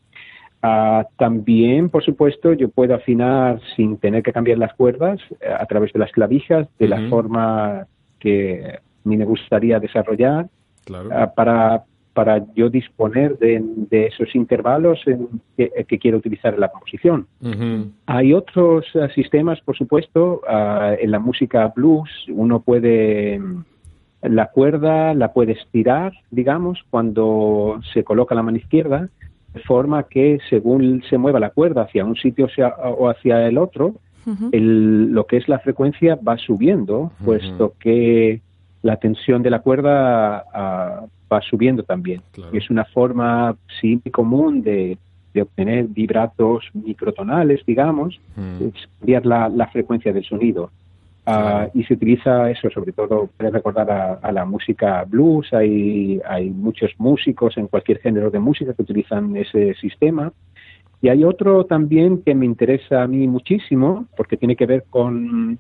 Ah, 0.60 1.06
también, 1.18 1.90
por 1.90 2.02
supuesto, 2.02 2.54
yo 2.54 2.68
puedo 2.70 2.94
afinar 2.94 3.60
sin 3.76 3.98
tener 3.98 4.22
que 4.22 4.32
cambiar 4.32 4.58
las 4.58 4.72
cuerdas 4.74 5.20
eh, 5.40 5.46
a 5.56 5.66
través 5.66 5.92
de 5.92 5.98
las 6.00 6.10
clavijas 6.10 6.66
de 6.78 6.88
la 6.88 7.00
Ujú. 7.00 7.10
forma 7.10 7.86
que 8.18 8.78
a 9.04 9.08
mí 9.08 9.16
me 9.16 9.26
gustaría 9.26 9.78
desarrollar 9.78 10.46
Claro. 10.84 11.10
ah, 11.12 11.32
para, 11.34 11.84
para 12.14 12.44
yo 12.54 12.70
disponer 12.70 13.36
de, 13.38 13.60
de 13.90 14.06
esos 14.06 14.34
intervalos 14.34 15.00
en- 15.06 15.28
que, 15.56 15.70
que 15.86 15.98
quiero 15.98 16.18
utilizar 16.18 16.54
en 16.54 16.60
la 16.60 16.68
composición. 16.68 17.26
Hay 18.06 18.32
otros 18.32 18.86
eh, 18.94 19.08
sistemas, 19.14 19.60
por 19.60 19.76
supuesto, 19.76 20.40
ah, 20.48 20.94
en 20.98 21.10
la 21.10 21.18
música 21.18 21.72
blues 21.76 22.08
uno 22.28 22.60
puede 22.60 23.40
la 24.22 24.46
cuerda 24.46 25.12
la 25.12 25.32
puede 25.34 25.52
estirar, 25.52 26.14
digamos, 26.30 26.78
cuando 26.88 27.80
se 27.92 28.04
coloca 28.04 28.34
la 28.34 28.42
mano 28.42 28.56
izquierda, 28.56 29.08
de 29.52 29.60
forma 29.60 30.04
que 30.04 30.38
según 30.48 31.02
se 31.10 31.18
mueva 31.18 31.38
la 31.40 31.50
cuerda 31.50 31.82
hacia 31.82 32.04
un 32.06 32.16
sitio 32.16 32.48
sea- 32.48 32.74
o 32.98 33.08
hacia 33.10 33.46
el 33.46 33.58
otro, 33.58 33.96
el- 34.52 35.12
lo 35.12 35.26
que 35.26 35.36
es 35.36 35.46
la 35.48 35.58
frecuencia 35.58 36.16
va 36.26 36.38
subiendo, 36.38 37.12
puesto 37.24 37.74
que 37.78 38.40
la 38.82 38.96
tensión 38.96 39.42
de 39.42 39.50
la 39.50 39.58
cuerda 39.60 40.44
ah, 40.54 41.04
va 41.34 41.40
subiendo 41.42 41.82
también. 41.82 42.20
Claro. 42.32 42.50
Y 42.54 42.58
es 42.58 42.70
una 42.70 42.84
forma 42.84 43.56
sí 43.80 44.00
común 44.10 44.62
de, 44.62 44.96
de 45.34 45.42
obtener 45.42 45.86
vibratos 45.88 46.64
microtonales, 46.72 47.60
digamos, 47.66 48.20
Mm. 48.36 48.68
es 48.68 48.88
cambiar 48.98 49.26
la, 49.26 49.48
la 49.48 49.66
frecuencia 49.68 50.12
del 50.12 50.24
sonido. 50.24 50.70
Claro. 51.26 51.70
y 51.72 51.82
se 51.84 51.94
utiliza 51.94 52.50
eso, 52.50 52.68
sobre 52.68 52.92
todo, 52.92 53.30
para 53.38 53.48
recordar 53.48 53.90
a, 53.90 54.12
a 54.28 54.30
la 54.30 54.44
música 54.44 55.04
blues. 55.08 55.46
Hay, 55.54 56.20
hay 56.28 56.50
muchos 56.50 56.90
músicos 56.98 57.56
en 57.56 57.66
cualquier 57.66 57.98
género 58.00 58.28
de 58.30 58.38
música 58.38 58.74
que 58.74 58.82
utilizan 58.82 59.34
ese 59.34 59.72
sistema. 59.80 60.30
Y 61.00 61.08
hay 61.08 61.24
otro 61.24 61.64
también 61.64 62.20
que 62.22 62.34
me 62.34 62.44
interesa 62.44 63.02
a 63.02 63.06
mí 63.06 63.26
muchísimo, 63.26 64.04
porque 64.18 64.36
tiene 64.36 64.54
que 64.54 64.66
ver 64.66 64.84
con 64.90 65.58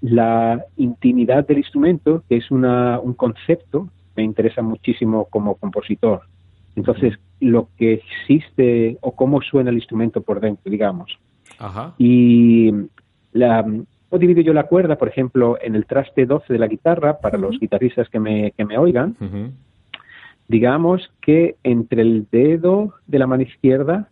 la 0.00 0.64
intimidad 0.76 1.46
del 1.46 1.58
instrumento, 1.58 2.24
que 2.28 2.36
es 2.38 2.50
una, 2.50 2.98
un 2.98 3.14
concepto 3.14 3.88
me 4.18 4.24
interesa 4.24 4.62
muchísimo 4.62 5.26
como 5.26 5.54
compositor. 5.54 6.22
Entonces, 6.74 7.14
lo 7.38 7.68
que 7.76 7.92
existe 7.92 8.98
o 9.00 9.14
cómo 9.14 9.40
suena 9.42 9.70
el 9.70 9.76
instrumento 9.76 10.22
por 10.22 10.40
dentro, 10.40 10.68
digamos. 10.68 11.16
Ajá. 11.60 11.94
Y 11.98 12.72
la, 13.32 13.62
¿cómo 13.62 14.18
divido 14.18 14.40
yo 14.40 14.52
la 14.52 14.64
cuerda? 14.64 14.98
Por 14.98 15.06
ejemplo, 15.06 15.56
en 15.62 15.76
el 15.76 15.86
traste 15.86 16.26
12 16.26 16.52
de 16.52 16.58
la 16.58 16.66
guitarra, 16.66 17.20
para 17.20 17.38
los 17.38 17.60
guitarristas 17.60 18.08
que 18.08 18.18
me, 18.18 18.50
que 18.56 18.64
me 18.64 18.76
oigan, 18.76 19.16
digamos 20.48 21.12
que 21.20 21.54
entre 21.62 22.02
el 22.02 22.26
dedo 22.32 22.94
de 23.06 23.20
la 23.20 23.28
mano 23.28 23.44
izquierda 23.44 24.08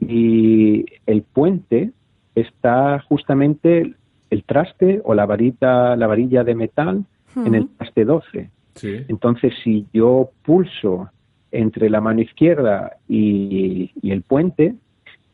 y 0.00 0.84
el 1.06 1.22
puente 1.22 1.92
está 2.34 3.00
justamente 3.08 3.94
el 4.28 4.44
traste 4.44 5.00
o 5.02 5.14
la 5.14 5.24
varita, 5.24 5.96
la 5.96 6.06
varilla 6.08 6.44
de 6.44 6.54
metal 6.54 7.04
en 7.36 7.54
el 7.54 7.68
traste 7.68 8.04
12. 8.04 8.50
Sí. 8.74 9.04
Entonces, 9.08 9.54
si 9.62 9.86
yo 9.92 10.30
pulso 10.42 11.10
entre 11.52 11.88
la 11.88 12.00
mano 12.00 12.20
izquierda 12.20 12.96
y, 13.08 13.92
y 14.02 14.10
el 14.10 14.22
puente, 14.22 14.74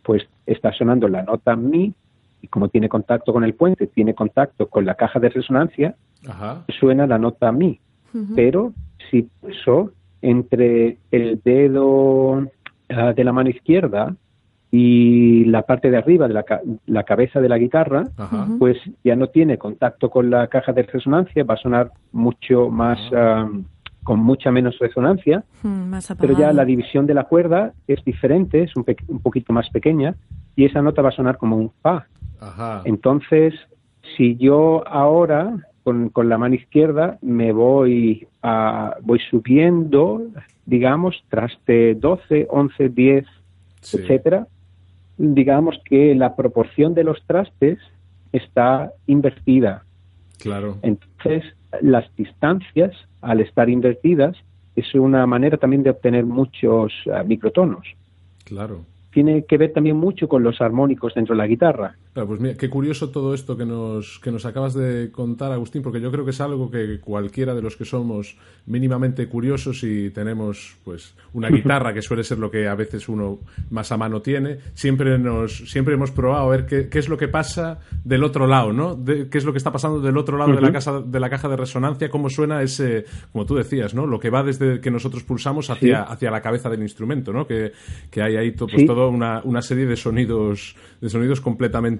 pues 0.03 0.29
está 0.47 0.73
sonando 0.73 1.09
la 1.09 1.23
nota 1.23 1.57
mi 1.57 1.95
y 2.43 2.49
como 2.49 2.69
tiene 2.69 2.89
contacto 2.89 3.33
con 3.33 3.45
el 3.45 3.55
puente, 3.55 3.87
tiene 3.87 4.15
contacto 4.15 4.69
con 4.69 4.85
la 4.85 4.95
caja 4.95 5.21
de 5.21 5.29
resonancia, 5.29 5.95
Ajá. 6.27 6.65
suena 6.79 7.07
la 7.07 7.19
nota 7.19 7.53
mi. 7.53 7.79
Pero 8.35 8.73
si 9.09 9.23
pulso 9.23 9.93
entre 10.21 10.99
el 11.13 11.41
dedo 11.45 12.45
ah, 12.89 13.13
de 13.13 13.23
la 13.23 13.33
mano 13.33 13.51
izquierda 13.51 14.17
y 14.73 15.45
la 15.47 15.63
parte 15.63 15.91
de 15.91 15.97
arriba 15.97 16.29
de 16.29 16.35
la, 16.35 16.43
ca- 16.45 16.61
la 16.87 17.03
cabeza 17.05 17.41
de 17.41 17.49
la 17.49 17.59
guitarra, 17.59 18.05
Ajá. 18.17 18.47
Pues 18.59 18.77
ya 19.03 19.17
no 19.17 19.27
tiene 19.29 19.59
contacto 19.59 20.11
con 20.11 20.31
la 20.31 20.47
caja 20.47 20.73
de 20.73 20.83
resonancia, 20.85 21.43
va 21.45 21.55
a 21.55 21.59
sonar 21.59 21.91
mucho 22.13 22.69
más, 22.71 22.99
ah, 23.15 23.49
con 24.05 24.21
mucha 24.21 24.51
menos 24.51 24.79
resonancia, 24.79 25.45
Mm, 25.63 25.91
Más 25.91 26.15
pero 26.19 26.39
ya 26.39 26.53
la 26.53 26.65
división 26.65 27.07
de 27.07 27.15
la 27.15 27.25
cuerda 27.25 27.73
es 27.87 28.03
diferente, 28.05 28.63
es 28.63 28.75
un, 28.77 28.85
pe- 28.85 28.97
un 29.09 29.19
poquito 29.21 29.53
más 29.53 29.69
pequeña, 29.71 30.15
y 30.57 30.65
esa 30.65 30.81
nota 30.83 31.03
va 31.03 31.09
a 31.11 31.13
sonar 31.13 31.37
como 31.37 31.57
un 31.57 31.71
fa. 31.83 32.07
Ajá. 32.41 32.83
Entonces, 32.85 33.55
si 34.17 34.37
yo 34.37 34.83
ahora 34.89 35.53
con, 35.83 36.09
con 36.11 36.29
la 36.29 36.39
mano 36.39 36.55
izquierda 36.55 37.19
me 37.23 37.53
voy 37.53 38.27
a, 38.43 38.97
voy 39.03 39.19
subiendo, 39.31 40.23
digamos, 40.65 41.23
traste 41.29 41.95
12, 41.97 42.47
11, 42.51 42.89
10, 42.89 43.27
Sí. 43.83 43.97
etcétera, 43.97 44.47
digamos 45.21 45.79
que 45.85 46.15
la 46.15 46.35
proporción 46.35 46.95
de 46.95 47.05
los 47.05 47.23
trastes 47.27 47.79
está 48.33 48.91
invertida. 49.07 49.85
Claro. 50.39 50.79
Entonces, 50.81 51.45
las 51.83 52.05
distancias, 52.17 52.97
al 53.21 53.41
estar 53.41 53.69
invertidas, 53.69 54.35
es 54.77 54.95
una 54.95 55.27
manera 55.27 55.59
también 55.59 55.83
de 55.83 55.91
obtener 55.91 56.25
muchos 56.25 56.93
ah, 57.13 57.23
microtonos. 57.23 57.87
Claro. 58.45 58.81
Tiene 59.13 59.45
que 59.45 59.59
ver 59.59 59.75
también 59.75 59.97
mucho 59.97 60.27
con 60.27 60.43
los 60.43 60.63
armónicos 60.63 61.15
dentro 61.15 61.35
de 61.35 61.39
la 61.39 61.47
guitarra. 61.47 61.97
Claro, 62.13 62.27
pues 62.27 62.41
mira, 62.41 62.55
qué 62.57 62.69
curioso 62.69 63.11
todo 63.11 63.35
esto 63.35 63.57
que 63.57 63.65
nos, 63.65 64.19
que 64.19 64.33
nos 64.33 64.45
acabas 64.45 64.75
de 64.75 65.11
contar, 65.13 65.53
Agustín, 65.53 65.81
porque 65.81 66.01
yo 66.01 66.11
creo 66.11 66.25
que 66.25 66.33
es 66.33 66.41
algo 66.41 66.69
que 66.69 66.99
cualquiera 66.99 67.55
de 67.55 67.63
los 67.63 67.77
que 67.77 67.85
somos 67.85 68.37
mínimamente 68.67 69.29
curiosos 69.29 69.85
y 69.85 70.11
tenemos 70.11 70.77
pues 70.85 71.15
una 71.35 71.49
guitarra, 71.51 71.95
que 71.95 72.03
suele 72.03 72.25
ser 72.25 72.39
lo 72.39 72.51
que 72.51 72.67
a 72.67 72.75
veces 72.75 73.09
uno 73.09 73.39
más 73.71 73.93
a 73.93 73.97
mano 73.97 74.23
tiene, 74.23 74.59
siempre 74.75 75.19
nos 75.19 75.71
siempre 75.71 75.95
hemos 75.95 76.11
probado 76.11 76.47
a 76.47 76.51
ver 76.51 76.67
qué, 76.67 76.89
qué 76.89 76.99
es 76.99 77.09
lo 77.09 77.17
que 77.17 77.29
pasa 77.29 77.79
del 78.05 78.25
otro 78.25 78.49
lado, 78.49 78.73
¿no? 78.73 78.97
De- 78.97 79.29
qué 79.29 79.39
es 79.39 79.45
lo 79.45 79.53
que 79.53 79.59
está 79.59 79.71
pasando 79.71 80.01
del 80.01 80.17
otro 80.17 80.37
lado 80.37 80.53
de, 80.53 80.61
la 80.61 80.73
casa, 80.73 81.01
de 81.01 81.21
la 81.21 81.31
caja 81.31 81.49
de 81.49 81.57
resonancia, 81.57 82.11
cómo 82.11 82.29
suena 82.29 82.61
ese, 82.63 83.05
como 83.33 83.47
tú 83.47 83.55
decías, 83.55 83.95
¿no? 83.95 84.07
Lo 84.07 84.19
que 84.19 84.31
va 84.31 84.43
desde 84.43 84.81
que 84.81 84.91
nosotros 84.91 85.23
pulsamos 85.23 85.71
hacia, 85.71 86.03
hacia 86.03 86.33
la 86.33 86.41
cabeza 86.43 86.69
del 86.69 86.83
instrumento, 86.83 87.33
¿no? 87.33 87.47
Que, 87.47 87.71
que 88.11 88.21
hay 88.21 88.35
ahí 88.37 88.51
to- 88.53 88.67
pues, 88.67 88.81
Sí. 88.81 88.87
toda 88.87 89.07
una, 89.07 89.43
una 89.45 89.63
serie 89.63 89.87
de 89.87 89.95
sonidos, 89.97 90.75
de 91.01 91.09
sonidos 91.09 91.41
completamente 91.41 92.00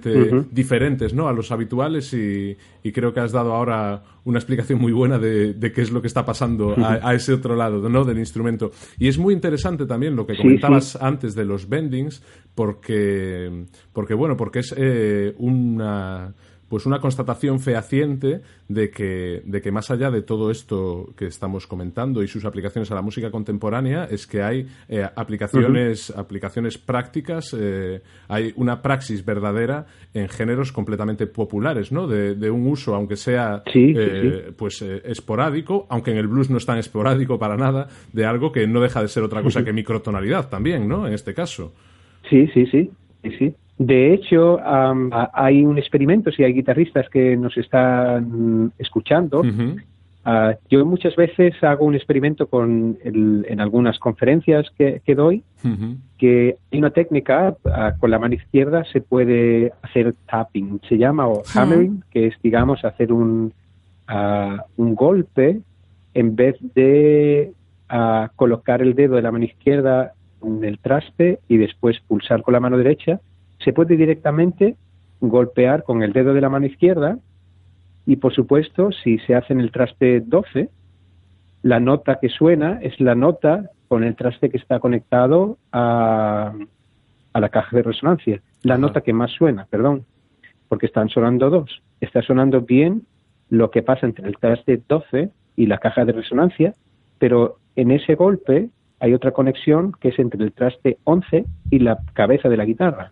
diferentes, 0.51 1.13
¿no? 1.13 1.27
A 1.27 1.33
los 1.33 1.51
habituales 1.51 2.13
y, 2.13 2.55
y 2.83 2.91
creo 2.91 3.13
que 3.13 3.19
has 3.19 3.31
dado 3.31 3.53
ahora 3.53 4.03
una 4.23 4.37
explicación 4.39 4.79
muy 4.79 4.91
buena 4.91 5.17
de, 5.17 5.53
de 5.53 5.71
qué 5.71 5.81
es 5.81 5.91
lo 5.91 6.01
que 6.01 6.07
está 6.07 6.25
pasando 6.25 6.75
a, 6.77 6.99
a 7.01 7.13
ese 7.15 7.33
otro 7.33 7.55
lado, 7.55 7.89
¿no? 7.89 8.03
Del 8.05 8.19
instrumento. 8.19 8.71
Y 8.99 9.07
es 9.07 9.17
muy 9.17 9.33
interesante 9.33 9.85
también 9.85 10.15
lo 10.15 10.25
que 10.25 10.33
Sí, 10.35 10.41
comentabas 10.41 10.85
sí. 10.91 10.97
antes 11.01 11.35
de 11.35 11.45
los 11.45 11.67
bendings, 11.67 12.21
porque, 12.55 13.65
porque 13.93 14.13
bueno, 14.13 14.37
porque 14.37 14.59
es 14.59 14.73
eh, 14.77 15.33
una 15.37 16.33
pues 16.71 16.85
una 16.85 16.99
constatación 16.99 17.59
fehaciente 17.59 18.39
de 18.69 18.91
que, 18.91 19.41
de 19.43 19.61
que 19.61 19.73
más 19.73 19.91
allá 19.91 20.09
de 20.09 20.21
todo 20.21 20.49
esto 20.49 21.09
que 21.17 21.25
estamos 21.25 21.67
comentando 21.67 22.23
y 22.23 22.29
sus 22.29 22.45
aplicaciones 22.45 22.89
a 22.91 22.95
la 22.95 23.01
música 23.01 23.29
contemporánea, 23.29 24.05
es 24.05 24.25
que 24.25 24.41
hay 24.41 24.67
eh, 24.87 25.05
aplicaciones, 25.17 26.11
aplicaciones 26.11 26.77
prácticas, 26.77 27.53
eh, 27.59 27.99
hay 28.29 28.53
una 28.55 28.81
praxis 28.81 29.25
verdadera 29.25 29.85
en 30.13 30.29
géneros 30.29 30.71
completamente 30.71 31.27
populares, 31.27 31.91
¿no? 31.91 32.07
De, 32.07 32.35
de 32.35 32.49
un 32.49 32.65
uso, 32.65 32.95
aunque 32.95 33.17
sea 33.17 33.63
Sí, 33.65 33.93
sí, 33.93 33.93
eh, 33.97 34.53
pues 34.55 34.81
eh, 34.81 35.01
esporádico, 35.03 35.87
aunque 35.89 36.11
en 36.11 36.19
el 36.19 36.27
blues 36.27 36.49
no 36.49 36.55
es 36.55 36.65
tan 36.65 36.77
esporádico 36.77 37.37
para 37.37 37.57
nada, 37.57 37.89
de 38.13 38.25
algo 38.25 38.53
que 38.53 38.65
no 38.65 38.79
deja 38.79 39.01
de 39.01 39.09
ser 39.09 39.23
otra 39.23 39.43
cosa 39.43 39.65
que 39.65 39.73
microtonalidad 39.73 40.47
también, 40.47 40.87
¿no? 40.87 41.05
En 41.05 41.11
este 41.11 41.33
caso. 41.33 41.73
Sí, 42.29 42.47
sí, 42.53 42.65
sí, 42.67 42.89
sí, 43.23 43.31
sí. 43.37 43.55
De 43.83 44.13
hecho, 44.13 44.59
a- 45.11 45.31
hay 45.33 45.65
un 45.65 45.79
experimento, 45.79 46.31
si 46.31 46.43
hay 46.43 46.53
guitarristas 46.53 47.09
que 47.09 47.35
nos 47.35 47.57
están 47.57 48.71
escuchando, 48.77 49.41
ah, 50.23 50.53
yo 50.69 50.85
muchas 50.85 51.15
veces 51.15 51.55
hago 51.63 51.85
un 51.85 51.95
experimento 51.95 52.45
con 52.45 52.99
el- 53.03 53.43
en 53.49 53.59
algunas 53.59 53.97
conferencias 53.97 54.69
que, 54.77 55.01
que 55.03 55.15
doy, 55.15 55.41
que 56.19 56.57
hay 56.71 56.77
una 56.77 56.91
técnica, 56.91 57.55
ah, 57.65 57.93
con 57.99 58.11
la 58.11 58.19
mano 58.19 58.35
izquierda 58.35 58.83
se 58.85 59.01
puede 59.01 59.71
hacer 59.81 60.13
tapping, 60.29 60.79
se 60.87 60.99
llama, 60.99 61.25
o 61.27 61.41
hammering, 61.55 62.03
que 62.11 62.27
es, 62.27 62.35
digamos, 62.43 62.85
hacer 62.85 63.11
un, 63.11 63.51
ah, 64.07 64.63
un 64.77 64.93
golpe 64.93 65.59
en 66.13 66.35
vez 66.35 66.55
de 66.75 67.51
colocar 68.35 68.81
el 68.83 68.93
dedo 68.93 69.15
de 69.15 69.21
la 69.23 69.31
mano 69.31 69.45
izquierda 69.45 70.13
en 70.43 70.63
el 70.63 70.77
traste 70.77 71.39
y 71.49 71.57
después 71.57 71.99
pulsar 72.07 72.43
con 72.43 72.53
la 72.53 72.59
mano 72.59 72.77
derecha, 72.77 73.19
se 73.63 73.73
puede 73.73 73.95
directamente 73.97 74.75
golpear 75.19 75.83
con 75.83 76.03
el 76.03 76.13
dedo 76.13 76.33
de 76.33 76.41
la 76.41 76.49
mano 76.49 76.65
izquierda 76.65 77.17
y, 78.05 78.15
por 78.17 78.33
supuesto, 78.33 78.91
si 78.91 79.19
se 79.19 79.35
hace 79.35 79.53
en 79.53 79.59
el 79.59 79.71
traste 79.71 80.21
12, 80.21 80.69
la 81.63 81.79
nota 81.79 82.19
que 82.19 82.29
suena 82.29 82.79
es 82.81 82.99
la 82.99 83.15
nota 83.15 83.69
con 83.87 84.03
el 84.03 84.15
traste 84.15 84.49
que 84.49 84.57
está 84.57 84.79
conectado 84.79 85.57
a, 85.71 86.53
a 87.33 87.39
la 87.39 87.49
caja 87.49 87.75
de 87.75 87.83
resonancia. 87.83 88.41
La 88.63 88.75
Ajá. 88.75 88.81
nota 88.81 89.01
que 89.01 89.13
más 89.13 89.31
suena, 89.31 89.65
perdón, 89.69 90.05
porque 90.67 90.87
están 90.87 91.09
sonando 91.09 91.49
dos. 91.49 91.81
Está 91.99 92.21
sonando 92.21 92.61
bien 92.61 93.03
lo 93.49 93.69
que 93.69 93.83
pasa 93.83 94.05
entre 94.05 94.27
el 94.27 94.37
traste 94.37 94.81
12 94.87 95.29
y 95.55 95.65
la 95.67 95.77
caja 95.77 96.05
de 96.05 96.13
resonancia, 96.13 96.73
pero 97.19 97.57
en 97.75 97.91
ese 97.91 98.15
golpe 98.15 98.69
hay 98.99 99.13
otra 99.13 99.31
conexión 99.31 99.91
que 99.99 100.09
es 100.09 100.19
entre 100.19 100.43
el 100.43 100.53
traste 100.53 100.97
11 101.03 101.45
y 101.69 101.79
la 101.79 101.99
cabeza 102.13 102.49
de 102.49 102.57
la 102.57 102.65
guitarra. 102.65 103.11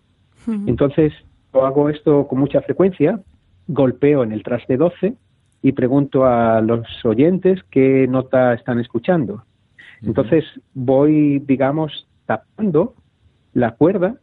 Entonces, 0.66 1.12
yo 1.52 1.64
hago 1.66 1.88
esto 1.88 2.26
con 2.28 2.38
mucha 2.38 2.60
frecuencia, 2.62 3.20
golpeo 3.68 4.22
en 4.22 4.32
el 4.32 4.42
traste 4.42 4.76
12 4.76 5.14
y 5.62 5.72
pregunto 5.72 6.24
a 6.24 6.60
los 6.60 6.86
oyentes 7.04 7.60
qué 7.70 8.06
nota 8.08 8.54
están 8.54 8.80
escuchando. 8.80 9.44
Entonces, 10.02 10.44
voy, 10.74 11.40
digamos, 11.40 12.06
tapando 12.26 12.94
la 13.52 13.72
cuerda 13.72 14.14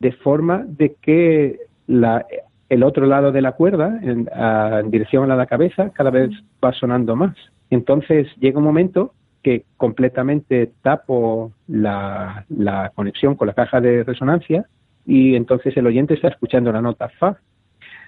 de 0.00 0.12
forma 0.12 0.64
de 0.66 0.94
que 1.00 1.58
la, 1.86 2.26
el 2.68 2.82
otro 2.82 3.06
lado 3.06 3.32
de 3.32 3.40
la 3.40 3.52
cuerda, 3.52 3.98
en, 4.02 4.28
a- 4.34 4.80
en 4.80 4.90
dirección 4.90 5.30
a 5.30 5.36
la 5.36 5.46
cabeza, 5.46 5.90
cada 5.90 6.10
vez 6.10 6.30
va 6.62 6.72
sonando 6.74 7.16
más. 7.16 7.34
Entonces, 7.70 8.28
llega 8.38 8.58
un 8.58 8.64
momento 8.64 9.14
que 9.42 9.64
completamente 9.76 10.72
tapo 10.82 11.52
la, 11.68 12.44
la 12.50 12.90
conexión 12.94 13.36
con 13.36 13.46
la 13.46 13.54
caja 13.54 13.80
de 13.80 14.04
resonancia 14.04 14.66
y 15.06 15.34
entonces 15.36 15.76
el 15.76 15.86
oyente 15.86 16.14
está 16.14 16.28
escuchando 16.28 16.72
la 16.72 16.80
nota 16.82 17.08
fa. 17.08 17.36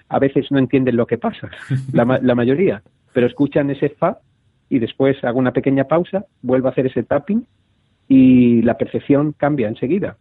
A 0.09 0.19
veces 0.19 0.51
no 0.51 0.57
entienden 0.59 0.95
lo 0.97 1.05
que 1.05 1.17
pasa, 1.17 1.49
la, 1.93 2.03
ma- 2.05 2.19
la 2.21 2.35
mayoría, 2.35 2.81
pero 3.13 3.27
escuchan 3.27 3.69
ese 3.69 3.89
fa 3.89 4.17
y 4.69 4.79
después 4.79 5.23
hago 5.23 5.39
una 5.39 5.53
pequeña 5.53 5.83
pausa, 5.85 6.25
vuelvo 6.41 6.67
a 6.67 6.71
hacer 6.71 6.87
ese 6.87 7.03
tapping 7.03 7.45
y 8.07 8.61
la 8.63 8.75
percepción 8.77 9.33
cambia 9.33 9.67
enseguida. 9.67 10.17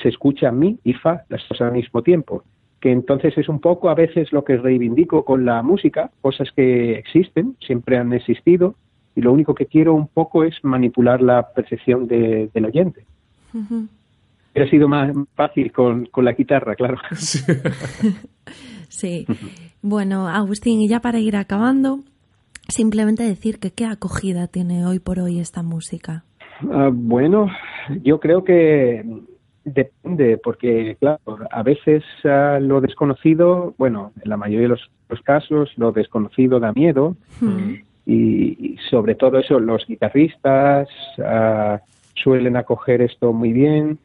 Se 0.00 0.08
escucha 0.08 0.52
mi 0.52 0.78
y 0.84 0.92
fa 0.92 1.24
las 1.28 1.42
cosas 1.44 1.68
al 1.68 1.72
mismo 1.74 2.02
tiempo. 2.02 2.44
Que 2.80 2.90
entonces 2.92 3.36
es 3.38 3.48
un 3.48 3.60
poco 3.60 3.90
a 3.90 3.94
veces 3.94 4.32
lo 4.32 4.44
que 4.44 4.56
reivindico 4.56 5.24
con 5.24 5.44
la 5.44 5.62
música, 5.62 6.10
cosas 6.20 6.50
que 6.52 6.92
existen, 6.94 7.56
siempre 7.60 7.96
han 7.98 8.12
existido, 8.12 8.74
y 9.16 9.20
lo 9.20 9.32
único 9.32 9.54
que 9.54 9.66
quiero 9.66 9.94
un 9.94 10.06
poco 10.08 10.42
es 10.44 10.54
manipular 10.62 11.20
la 11.22 11.48
percepción 11.52 12.06
de- 12.06 12.50
del 12.54 12.64
oyente. 12.66 13.04
Hubiera 14.52 14.70
sido 14.70 14.88
más 14.88 15.12
fácil 15.34 15.72
con, 15.72 16.06
con 16.06 16.24
la 16.24 16.32
guitarra, 16.32 16.74
claro. 16.74 16.96
Sí. 18.92 19.26
Bueno, 19.80 20.28
Agustín, 20.28 20.82
y 20.82 20.88
ya 20.88 21.00
para 21.00 21.18
ir 21.18 21.34
acabando, 21.34 22.00
simplemente 22.68 23.22
decir 23.22 23.58
que 23.58 23.70
qué 23.70 23.86
acogida 23.86 24.48
tiene 24.48 24.84
hoy 24.84 24.98
por 24.98 25.18
hoy 25.18 25.40
esta 25.40 25.62
música. 25.62 26.24
Ah, 26.70 26.90
bueno, 26.92 27.50
yo 28.02 28.20
creo 28.20 28.44
que 28.44 29.02
depende, 29.64 30.36
porque 30.36 30.96
claro, 31.00 31.20
a 31.50 31.62
veces 31.62 32.04
ah, 32.24 32.58
lo 32.60 32.82
desconocido, 32.82 33.74
bueno, 33.78 34.12
en 34.22 34.28
la 34.28 34.36
mayoría 34.36 34.68
de 34.68 34.68
los, 34.68 34.90
los 35.08 35.22
casos, 35.22 35.72
lo 35.76 35.92
desconocido 35.92 36.60
da 36.60 36.72
miedo 36.72 37.16
y, 38.04 38.72
y 38.74 38.76
sobre 38.90 39.14
todo 39.14 39.38
eso, 39.38 39.58
los 39.58 39.86
guitarristas 39.86 40.88
ah, 41.24 41.80
suelen 42.14 42.56
acoger 42.56 43.00
esto 43.00 43.32
muy 43.32 43.52
bien. 43.54 43.98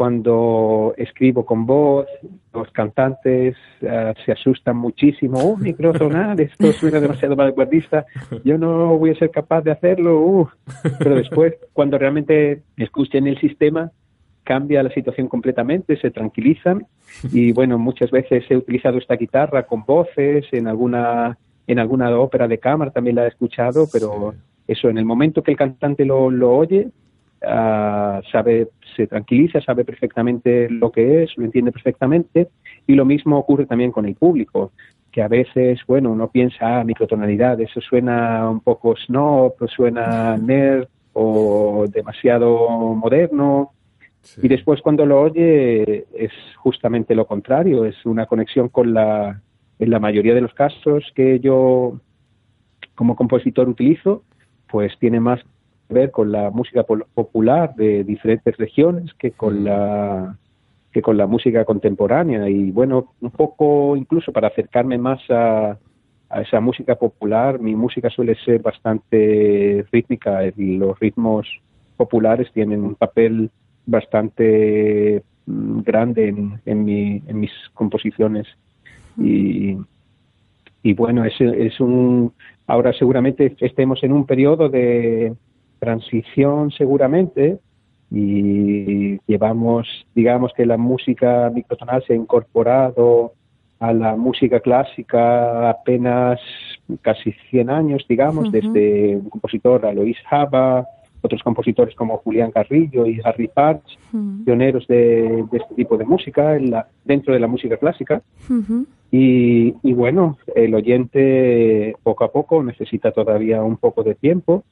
Cuando 0.00 0.94
escribo 0.96 1.44
con 1.44 1.66
voz, 1.66 2.06
los 2.54 2.70
cantantes 2.70 3.54
ah, 3.86 4.14
se 4.24 4.32
asustan 4.32 4.78
muchísimo. 4.78 5.38
¡Oh, 5.38 5.58
microtonal! 5.58 6.40
Esto 6.40 6.72
suena 6.72 7.00
demasiado 7.00 7.36
vanguardista. 7.36 8.06
Yo 8.42 8.56
no 8.56 8.96
voy 8.96 9.10
a 9.10 9.14
ser 9.16 9.30
capaz 9.30 9.60
de 9.60 9.72
hacerlo. 9.72 10.18
uh". 10.22 10.48
Pero 11.00 11.16
después, 11.16 11.52
cuando 11.74 11.98
realmente 11.98 12.62
escuchen 12.78 13.26
el 13.26 13.38
sistema, 13.40 13.92
cambia 14.42 14.82
la 14.82 14.88
situación 14.88 15.28
completamente, 15.28 15.98
se 15.98 16.10
tranquilizan. 16.10 16.86
Y 17.30 17.52
bueno, 17.52 17.76
muchas 17.78 18.10
veces 18.10 18.42
he 18.48 18.56
utilizado 18.56 18.96
esta 18.96 19.16
guitarra 19.16 19.66
con 19.66 19.84
voces 19.84 20.46
en 20.52 20.66
alguna 20.66 21.36
en 21.66 21.78
alguna 21.78 22.18
ópera 22.18 22.48
de 22.48 22.56
cámara 22.56 22.90
también 22.90 23.16
la 23.16 23.26
he 23.26 23.28
escuchado, 23.28 23.86
pero 23.92 24.32
eso 24.66 24.88
en 24.88 24.96
el 24.96 25.04
momento 25.04 25.42
que 25.42 25.50
el 25.50 25.58
cantante 25.58 26.06
lo, 26.06 26.30
lo 26.30 26.56
oye, 26.56 26.88
ah, 27.42 28.20
sabe, 28.30 28.68
se 28.96 29.06
tranquiliza, 29.06 29.60
sabe 29.60 29.84
perfectamente 29.84 30.68
lo 30.70 30.90
que 30.90 31.22
es, 31.22 31.36
lo 31.36 31.44
entiende 31.44 31.72
perfectamente, 31.72 32.48
y 32.86 32.94
lo 32.94 33.04
mismo 33.04 33.38
ocurre 33.38 33.66
también 33.66 33.92
con 33.92 34.06
el 34.06 34.14
público, 34.14 34.72
que 35.10 35.22
a 35.22 35.28
veces, 35.28 35.80
bueno, 35.86 36.10
uno 36.12 36.28
piensa, 36.28 36.80
ah, 36.80 36.84
microtonalidad, 36.84 37.60
eso 37.60 37.80
suena 37.80 38.48
un 38.48 38.60
poco 38.60 38.96
snob, 38.96 39.54
suena 39.68 40.36
nerd, 40.42 40.88
o 41.12 41.86
demasiado 41.88 42.68
moderno, 42.94 43.72
Sí. 44.22 44.42
y 44.44 44.48
después 44.48 44.82
cuando 44.82 45.06
lo 45.06 45.18
oye 45.18 46.04
es 46.14 46.30
justamente 46.58 47.14
lo 47.14 47.26
contrario, 47.26 47.86
es 47.86 48.04
una 48.04 48.26
conexión 48.26 48.68
con 48.68 48.92
la, 48.92 49.40
en 49.78 49.90
la 49.90 49.98
mayoría 49.98 50.34
de 50.34 50.42
los 50.42 50.52
casos 50.52 51.10
que 51.14 51.40
yo 51.40 51.98
como 52.94 53.16
compositor 53.16 53.66
utilizo, 53.66 54.22
pues 54.70 54.92
tiene 54.98 55.20
más 55.20 55.40
ver 55.90 56.10
con 56.10 56.32
la 56.32 56.50
música 56.50 56.84
popular 56.84 57.74
de 57.74 58.04
diferentes 58.04 58.56
regiones 58.56 59.12
que 59.14 59.32
con 59.32 59.64
la 59.64 60.36
que 60.92 61.02
con 61.02 61.16
la 61.16 61.26
música 61.26 61.64
contemporánea 61.64 62.48
y 62.48 62.70
bueno, 62.72 63.12
un 63.20 63.30
poco 63.30 63.96
incluso 63.96 64.32
para 64.32 64.48
acercarme 64.48 64.98
más 64.98 65.20
a, 65.30 65.78
a 66.30 66.40
esa 66.42 66.60
música 66.60 66.94
popular, 66.94 67.60
mi 67.60 67.74
música 67.76 68.10
suele 68.10 68.34
ser 68.36 68.60
bastante 68.60 69.84
rítmica 69.92 70.46
y 70.56 70.76
los 70.76 70.98
ritmos 70.98 71.46
populares 71.96 72.50
tienen 72.52 72.82
un 72.82 72.94
papel 72.94 73.50
bastante 73.84 75.22
mm, 75.46 75.80
grande 75.80 76.28
en, 76.28 76.60
en, 76.64 76.84
mi, 76.84 77.22
en 77.26 77.40
mis 77.40 77.52
composiciones. 77.74 78.46
Y, 79.18 79.76
y 80.82 80.94
bueno, 80.94 81.24
es, 81.24 81.38
es 81.40 81.78
un. 81.80 82.32
Ahora 82.66 82.92
seguramente 82.92 83.54
estemos 83.60 84.02
en 84.02 84.12
un 84.12 84.24
periodo 84.24 84.68
de 84.68 85.34
transición, 85.80 86.70
seguramente, 86.70 87.58
y 88.12 89.18
llevamos, 89.26 89.88
digamos 90.14 90.52
que 90.52 90.66
la 90.66 90.76
música 90.76 91.50
microtonal 91.52 92.04
se 92.06 92.12
ha 92.12 92.16
incorporado 92.16 93.32
a 93.78 93.92
la 93.92 94.14
música 94.14 94.60
clásica 94.60 95.70
apenas 95.70 96.38
casi 97.00 97.32
100 97.50 97.70
años, 97.70 98.04
digamos, 98.08 98.52
desde 98.52 99.16
un 99.16 99.30
compositor, 99.30 99.86
Alois 99.86 100.18
Haba, 100.30 100.86
otros 101.22 101.42
compositores 101.42 101.94
como 101.94 102.18
Julián 102.18 102.50
Carrillo 102.50 103.06
y 103.06 103.20
Harry 103.24 103.48
Parch, 103.48 103.98
pioneros 104.44 104.86
de, 104.86 105.44
este 105.52 105.74
tipo 105.76 105.96
de 105.96 106.04
música 106.04 106.56
en 106.56 106.70
la, 106.70 106.88
dentro 107.04 107.32
de 107.32 107.40
la 107.40 107.46
música 107.46 107.76
clásica. 107.76 108.22
y, 109.10 109.74
y, 109.82 109.92
bueno, 109.92 110.36
el 110.54 110.74
oyente 110.74 111.94
poco 112.02 112.24
a 112.24 112.32
poco 112.32 112.62
necesita 112.62 113.12
todavía 113.12 113.62
un 113.62 113.76
poco 113.76 114.02
de 114.02 114.14
tiempo 114.14 114.64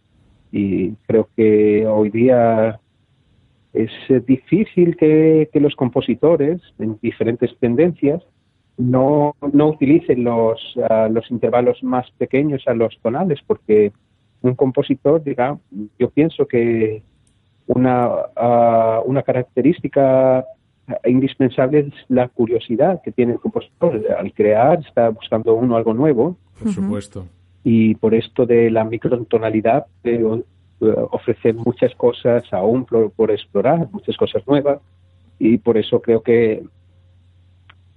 y 0.51 0.93
creo 1.07 1.29
que 1.37 1.87
hoy 1.87 2.11
día 2.11 2.81
es 3.73 3.91
difícil 4.27 4.97
que, 4.97 5.49
que 5.53 5.61
los 5.61 5.75
compositores 5.77 6.61
en 6.79 6.99
diferentes 7.03 7.57
tendencias 7.59 8.23
no, 8.77 9.35
no 9.53 9.69
utilicen 9.69 10.25
los, 10.25 10.61
uh, 10.77 11.13
los 11.13 11.31
intervalos 11.31 11.83
más 11.83 12.11
pequeños 12.13 12.63
a 12.67 12.75
los 12.75 12.99
tonales, 13.03 13.41
porque 13.47 13.93
un 14.41 14.55
compositor, 14.55 15.23
digamos, 15.23 15.61
yo 15.99 16.11
pienso 16.11 16.47
que 16.47 17.03
una, 17.67 18.09
uh, 18.09 19.03
una 19.05 19.23
característica 19.23 20.45
indispensable 21.05 21.81
es 21.81 21.93
la 22.09 22.29
curiosidad 22.29 23.03
que 23.03 23.13
tiene 23.13 23.33
el 23.35 23.41
compositor. 23.41 24.01
Al 24.17 24.33
crear 24.33 24.81
está 24.81 25.11
buscando 25.11 25.55
uno 25.55 25.77
algo 25.77 25.93
nuevo. 25.93 26.37
Por 26.59 26.73
supuesto. 26.73 27.27
Y 27.65 27.95
por 27.97 28.15
esto 28.15 28.47
de 28.47 28.71
la 28.71 28.85
microtonalidad, 28.85 29.87
eh, 30.05 30.25
ofrecer 30.81 31.55
muchas 31.55 31.95
cosas 31.97 32.45
aún 32.53 32.85
por, 32.85 33.11
por 33.13 33.31
explorar, 33.31 33.89
muchas 33.93 34.17
cosas 34.17 34.47
nuevas. 34.47 34.81
Y 35.39 35.59
por 35.59 35.77
eso 35.77 36.01
creo 36.01 36.23
que 36.23 36.63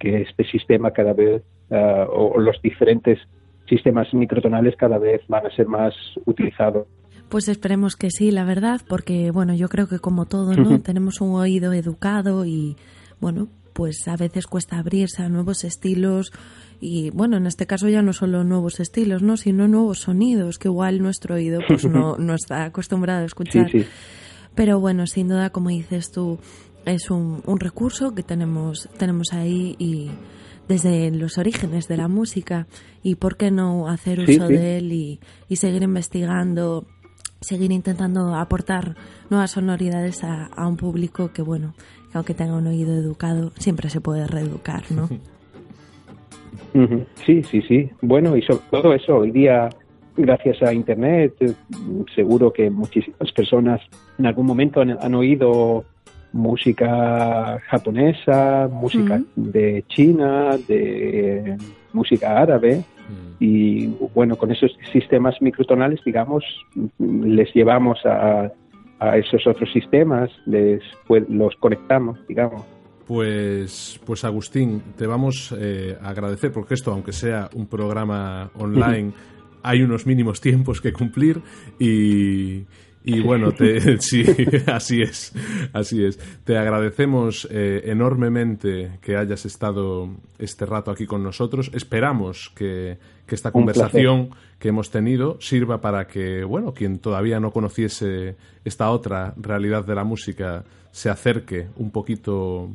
que 0.01 0.23
este 0.23 0.43
sistema 0.45 0.91
cada 0.91 1.13
vez, 1.13 1.43
uh, 1.69 2.09
o 2.09 2.39
los 2.39 2.59
diferentes 2.61 3.19
sistemas 3.69 4.11
microtonales 4.13 4.75
cada 4.75 4.97
vez 4.97 5.21
van 5.27 5.45
a 5.45 5.55
ser 5.55 5.67
más 5.67 5.93
utilizados. 6.25 6.87
Pues 7.29 7.47
esperemos 7.47 7.95
que 7.95 8.09
sí, 8.09 8.31
la 8.31 8.43
verdad, 8.43 8.81
porque 8.89 9.31
bueno, 9.31 9.53
yo 9.53 9.69
creo 9.69 9.87
que 9.87 9.99
como 9.99 10.25
todo, 10.25 10.53
¿no? 10.55 10.81
Tenemos 10.81 11.21
un 11.21 11.35
oído 11.35 11.71
educado 11.71 12.45
y 12.45 12.75
bueno, 13.21 13.47
pues 13.73 14.07
a 14.07 14.15
veces 14.15 14.47
cuesta 14.47 14.77
abrirse 14.77 15.23
a 15.23 15.29
nuevos 15.29 15.63
estilos 15.63 16.31
y 16.79 17.09
bueno, 17.11 17.37
en 17.37 17.47
este 17.47 17.67
caso 17.67 17.87
ya 17.89 18.01
no 18.01 18.13
solo 18.13 18.43
nuevos 18.43 18.79
estilos, 18.79 19.21
¿no? 19.21 19.37
Sino 19.37 19.67
nuevos 19.67 19.99
sonidos 19.99 20.57
que 20.57 20.67
igual 20.67 21.01
nuestro 21.01 21.35
oído 21.35 21.61
pues 21.67 21.85
no, 21.85 22.15
no 22.19 22.33
está 22.33 22.65
acostumbrado 22.65 23.21
a 23.21 23.25
escuchar. 23.25 23.69
Sí, 23.69 23.81
sí. 23.81 23.87
Pero 24.55 24.79
bueno, 24.79 25.07
sin 25.07 25.29
duda, 25.29 25.51
como 25.51 25.69
dices 25.69 26.11
tú, 26.11 26.39
es 26.85 27.09
un, 27.09 27.41
un 27.45 27.59
recurso 27.59 28.13
que 28.13 28.23
tenemos, 28.23 28.89
tenemos 28.97 29.33
ahí 29.33 29.75
y 29.79 30.09
desde 30.67 31.11
los 31.11 31.37
orígenes 31.37 31.87
de 31.87 31.97
la 31.97 32.07
música 32.07 32.67
y 33.03 33.15
por 33.15 33.37
qué 33.37 33.51
no 33.51 33.87
hacer 33.87 34.19
uso 34.21 34.47
Sí, 34.47 34.53
de 34.53 34.77
él 34.77 34.91
y, 34.91 35.19
y 35.47 35.57
seguir 35.57 35.83
investigando, 35.83 36.87
seguir 37.41 37.71
intentando 37.71 38.35
aportar 38.35 38.95
nuevas 39.29 39.51
sonoridades 39.51 40.23
a, 40.23 40.45
a 40.45 40.67
un 40.67 40.77
público 40.77 41.31
que 41.33 41.41
bueno, 41.41 41.75
que 42.11 42.17
aunque 42.17 42.33
tenga 42.33 42.55
un 42.55 42.67
oído 42.67 42.93
educado, 42.93 43.51
siempre 43.57 43.89
se 43.89 44.01
puede 44.01 44.27
reeducar, 44.27 44.83
¿no? 44.91 45.09
Sí, 47.25 47.43
sí, 47.43 47.61
sí. 47.63 47.89
Bueno, 48.01 48.37
y 48.37 48.41
sobre 48.43 48.61
todo 48.69 48.93
eso, 48.93 49.17
hoy 49.17 49.31
día, 49.31 49.67
gracias 50.15 50.63
a 50.63 50.73
Internet, 50.73 51.33
eh, 51.41 51.53
seguro 52.15 52.53
que 52.53 52.69
muchísimas 52.69 53.29
personas 53.33 53.81
en 54.17 54.25
algún 54.25 54.45
momento 54.45 54.79
han, 54.79 54.91
han 54.91 55.13
oído 55.13 55.83
música 56.33 57.59
japonesa, 57.67 58.69
música 58.71 59.21
de 59.35 59.83
China, 59.87 60.57
de 60.67 61.57
música 61.93 62.39
árabe. 62.39 62.83
Y 63.39 63.87
bueno, 64.13 64.37
con 64.37 64.51
esos 64.51 64.71
sistemas 64.93 65.41
microtonales, 65.41 65.99
digamos, 66.05 66.45
les 66.99 67.53
llevamos 67.53 67.99
a, 68.05 68.51
a 69.01 69.17
esos 69.17 69.45
otros 69.47 69.69
sistemas, 69.73 70.29
les 70.45 70.81
pues, 71.07 71.27
los 71.27 71.55
conectamos, 71.55 72.19
digamos. 72.27 72.63
Pues, 73.07 73.99
pues 74.05 74.23
Agustín, 74.23 74.81
te 74.95 75.07
vamos 75.07 75.53
eh, 75.57 75.97
a 75.99 76.09
agradecer 76.09 76.51
porque 76.51 76.75
esto, 76.75 76.91
aunque 76.91 77.11
sea 77.11 77.49
un 77.55 77.65
programa 77.65 78.51
online, 78.55 79.11
hay 79.63 79.81
unos 79.81 80.05
mínimos 80.05 80.39
tiempos 80.39 80.81
que 80.81 80.93
cumplir 80.93 81.41
y, 81.79 82.63
y 83.03 83.19
bueno, 83.21 83.51
te, 83.51 83.97
sí, 84.01 84.23
así 84.67 85.01
es, 85.01 85.33
así 85.73 86.03
es. 86.03 86.19
Te 86.43 86.57
agradecemos 86.57 87.47
eh, 87.51 87.81
enormemente 87.85 88.99
que 89.01 89.17
hayas 89.17 89.45
estado 89.45 90.09
este 90.37 90.65
rato 90.65 90.91
aquí 90.91 91.05
con 91.05 91.23
nosotros. 91.23 91.71
Esperamos 91.73 92.51
que, 92.55 92.97
que 93.25 93.35
esta 93.35 93.51
conversación 93.51 94.29
que 94.59 94.69
hemos 94.69 94.91
tenido 94.91 95.37
sirva 95.39 95.81
para 95.81 96.07
que, 96.07 96.43
bueno, 96.43 96.73
quien 96.73 96.99
todavía 96.99 97.39
no 97.39 97.51
conociese 97.51 98.35
esta 98.63 98.91
otra 98.91 99.33
realidad 99.37 99.85
de 99.85 99.95
la 99.95 100.03
música 100.03 100.63
se 100.91 101.09
acerque 101.09 101.67
un 101.77 101.89
poquito 101.91 102.69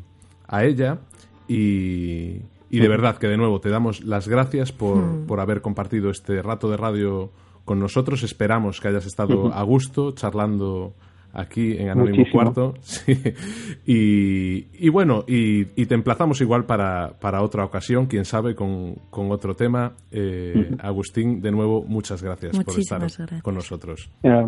a 0.49 0.65
ella 0.65 0.99
y, 1.47 2.41
y 2.71 2.81
de 2.81 2.89
verdad 2.89 3.19
que 3.19 3.29
de 3.29 3.37
nuevo 3.37 3.61
te 3.61 3.69
damos 3.69 4.03
las 4.05 4.27
gracias 4.27 4.73
por, 4.73 4.97
Mm. 4.97 5.27
por 5.27 5.41
haber 5.41 5.61
compartido 5.61 6.11
este 6.11 6.43
rato 6.43 6.71
de 6.71 6.77
radio 6.77 7.31
con 7.67 7.79
nosotros. 7.79 8.23
Esperamos 8.23 8.81
que 8.81 8.89
hayas 8.89 9.05
estado 9.05 9.53
a 9.53 9.63
gusto 9.63 10.13
charlando 10.13 10.95
aquí 11.35 11.77
en 11.77 11.91
Anónimo 11.91 12.17
Muchísimo. 12.17 12.43
Cuarto. 12.43 12.75
Sí. 12.81 13.13
Y, 13.87 14.87
y 14.87 14.89
bueno, 14.89 15.25
y, 15.29 15.67
y 15.81 15.87
te 15.87 15.95
emplazamos 15.95 16.41
igual 16.41 16.65
para, 16.65 17.19
para 17.21 17.43
otra 17.43 17.65
ocasión, 17.65 18.07
quién 18.07 18.25
sabe, 18.25 18.55
con, 18.55 18.95
con 19.11 19.31
otro 19.31 19.55
tema. 19.55 19.93
Eh, 20.11 20.71
Agustín, 20.79 21.43
de 21.43 21.51
nuevo, 21.51 21.85
muchas 21.87 22.23
gracias 22.23 22.59
por 22.65 22.79
estar 22.79 23.01
gracias. 23.01 23.43
con 23.43 23.55
nosotros. 23.55 24.11
Eh, 24.23 24.47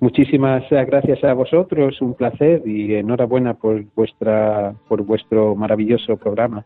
muchísimas 0.00 0.62
gracias 0.70 1.22
a 1.24 1.34
vosotros, 1.34 2.00
un 2.00 2.14
placer 2.14 2.62
y 2.66 2.94
enhorabuena 2.94 3.54
por 3.54 3.84
vuestra 3.94 4.74
por 4.88 5.04
vuestro 5.04 5.54
maravilloso 5.54 6.16
programa. 6.16 6.64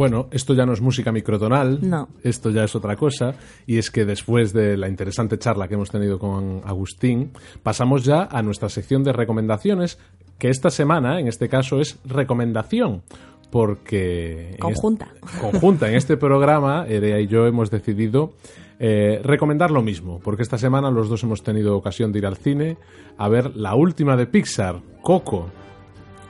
Bueno, 0.00 0.28
esto 0.30 0.54
ya 0.54 0.64
no 0.64 0.72
es 0.72 0.80
música 0.80 1.12
microtonal, 1.12 1.78
No. 1.82 2.08
esto 2.24 2.48
ya 2.48 2.64
es 2.64 2.74
otra 2.74 2.96
cosa, 2.96 3.34
y 3.66 3.76
es 3.76 3.90
que 3.90 4.06
después 4.06 4.54
de 4.54 4.78
la 4.78 4.88
interesante 4.88 5.36
charla 5.36 5.68
que 5.68 5.74
hemos 5.74 5.90
tenido 5.90 6.18
con 6.18 6.62
Agustín, 6.64 7.32
pasamos 7.62 8.02
ya 8.06 8.22
a 8.22 8.40
nuestra 8.40 8.70
sección 8.70 9.04
de 9.04 9.12
recomendaciones, 9.12 9.98
que 10.38 10.48
esta 10.48 10.70
semana, 10.70 11.20
en 11.20 11.28
este 11.28 11.50
caso, 11.50 11.82
es 11.82 11.98
recomendación, 12.06 13.02
porque... 13.50 14.52
en 14.52 14.56
Conjunta. 14.56 15.08
este- 15.22 15.38
conjunta. 15.38 15.88
En 15.90 15.96
este 15.96 16.16
programa, 16.16 16.86
Erea 16.88 17.20
y 17.20 17.26
yo 17.26 17.46
hemos 17.46 17.70
decidido 17.70 18.32
eh, 18.78 19.20
recomendar 19.22 19.70
lo 19.70 19.82
mismo, 19.82 20.18
porque 20.24 20.42
esta 20.42 20.56
semana 20.56 20.90
los 20.90 21.10
dos 21.10 21.22
hemos 21.24 21.42
tenido 21.42 21.76
ocasión 21.76 22.10
de 22.10 22.20
ir 22.20 22.26
al 22.26 22.38
cine 22.38 22.78
a 23.18 23.28
ver 23.28 23.54
la 23.54 23.74
última 23.74 24.16
de 24.16 24.26
Pixar, 24.26 24.80
Coco. 25.02 25.50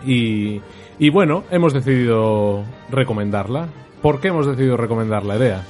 Y, 0.04 0.60
y 0.98 1.10
bueno, 1.10 1.44
hemos 1.50 1.72
decidido 1.72 2.64
recomendarla. 2.90 3.68
¿Por 4.02 4.20
qué 4.20 4.28
hemos 4.28 4.46
decidido 4.46 4.76
recomendarla, 4.76 5.36
Erea? 5.36 5.62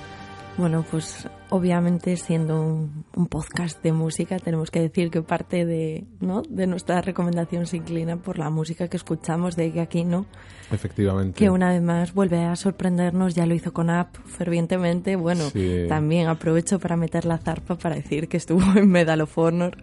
Bueno, 0.57 0.85
pues 0.91 1.29
obviamente 1.51 2.17
siendo 2.17 2.61
un, 2.63 3.05
un 3.17 3.27
podcast 3.27 3.83
de 3.83 3.93
música 3.93 4.39
tenemos 4.39 4.71
que 4.71 4.81
decir 4.81 5.11
que 5.11 5.23
parte 5.23 5.67
de, 5.67 6.05
¿no? 6.21 6.43
de 6.49 6.67
nuestra 6.67 7.01
recomendación 7.03 7.67
se 7.67 7.77
inclina 7.79 8.17
por 8.17 8.39
la 8.39 8.51
música 8.51 8.89
que 8.89 8.97
escuchamos 8.97 9.57
de 9.57 9.81
aquí, 9.81 10.05
¿no? 10.05 10.27
Efectivamente. 10.73 11.37
Que 11.37 11.51
una 11.51 11.71
vez 11.71 11.83
más 11.83 12.15
vuelve 12.15 12.45
a 12.45 12.55
sorprendernos, 12.55 13.35
ya 13.35 13.45
lo 13.45 13.55
hizo 13.55 13.73
con 13.73 13.91
App 13.91 14.15
fervientemente. 14.25 15.17
Bueno, 15.17 15.43
Sí. 15.51 15.87
también 15.89 16.29
aprovecho 16.29 16.79
para 16.79 16.97
meter 16.97 17.25
la 17.25 17.39
zarpa 17.39 17.77
para 17.77 17.97
decir 17.97 18.29
que 18.29 18.37
estuvo 18.37 18.61
en 18.79 18.89
Medal 18.89 19.21
of 19.23 19.37
Honor, 19.37 19.77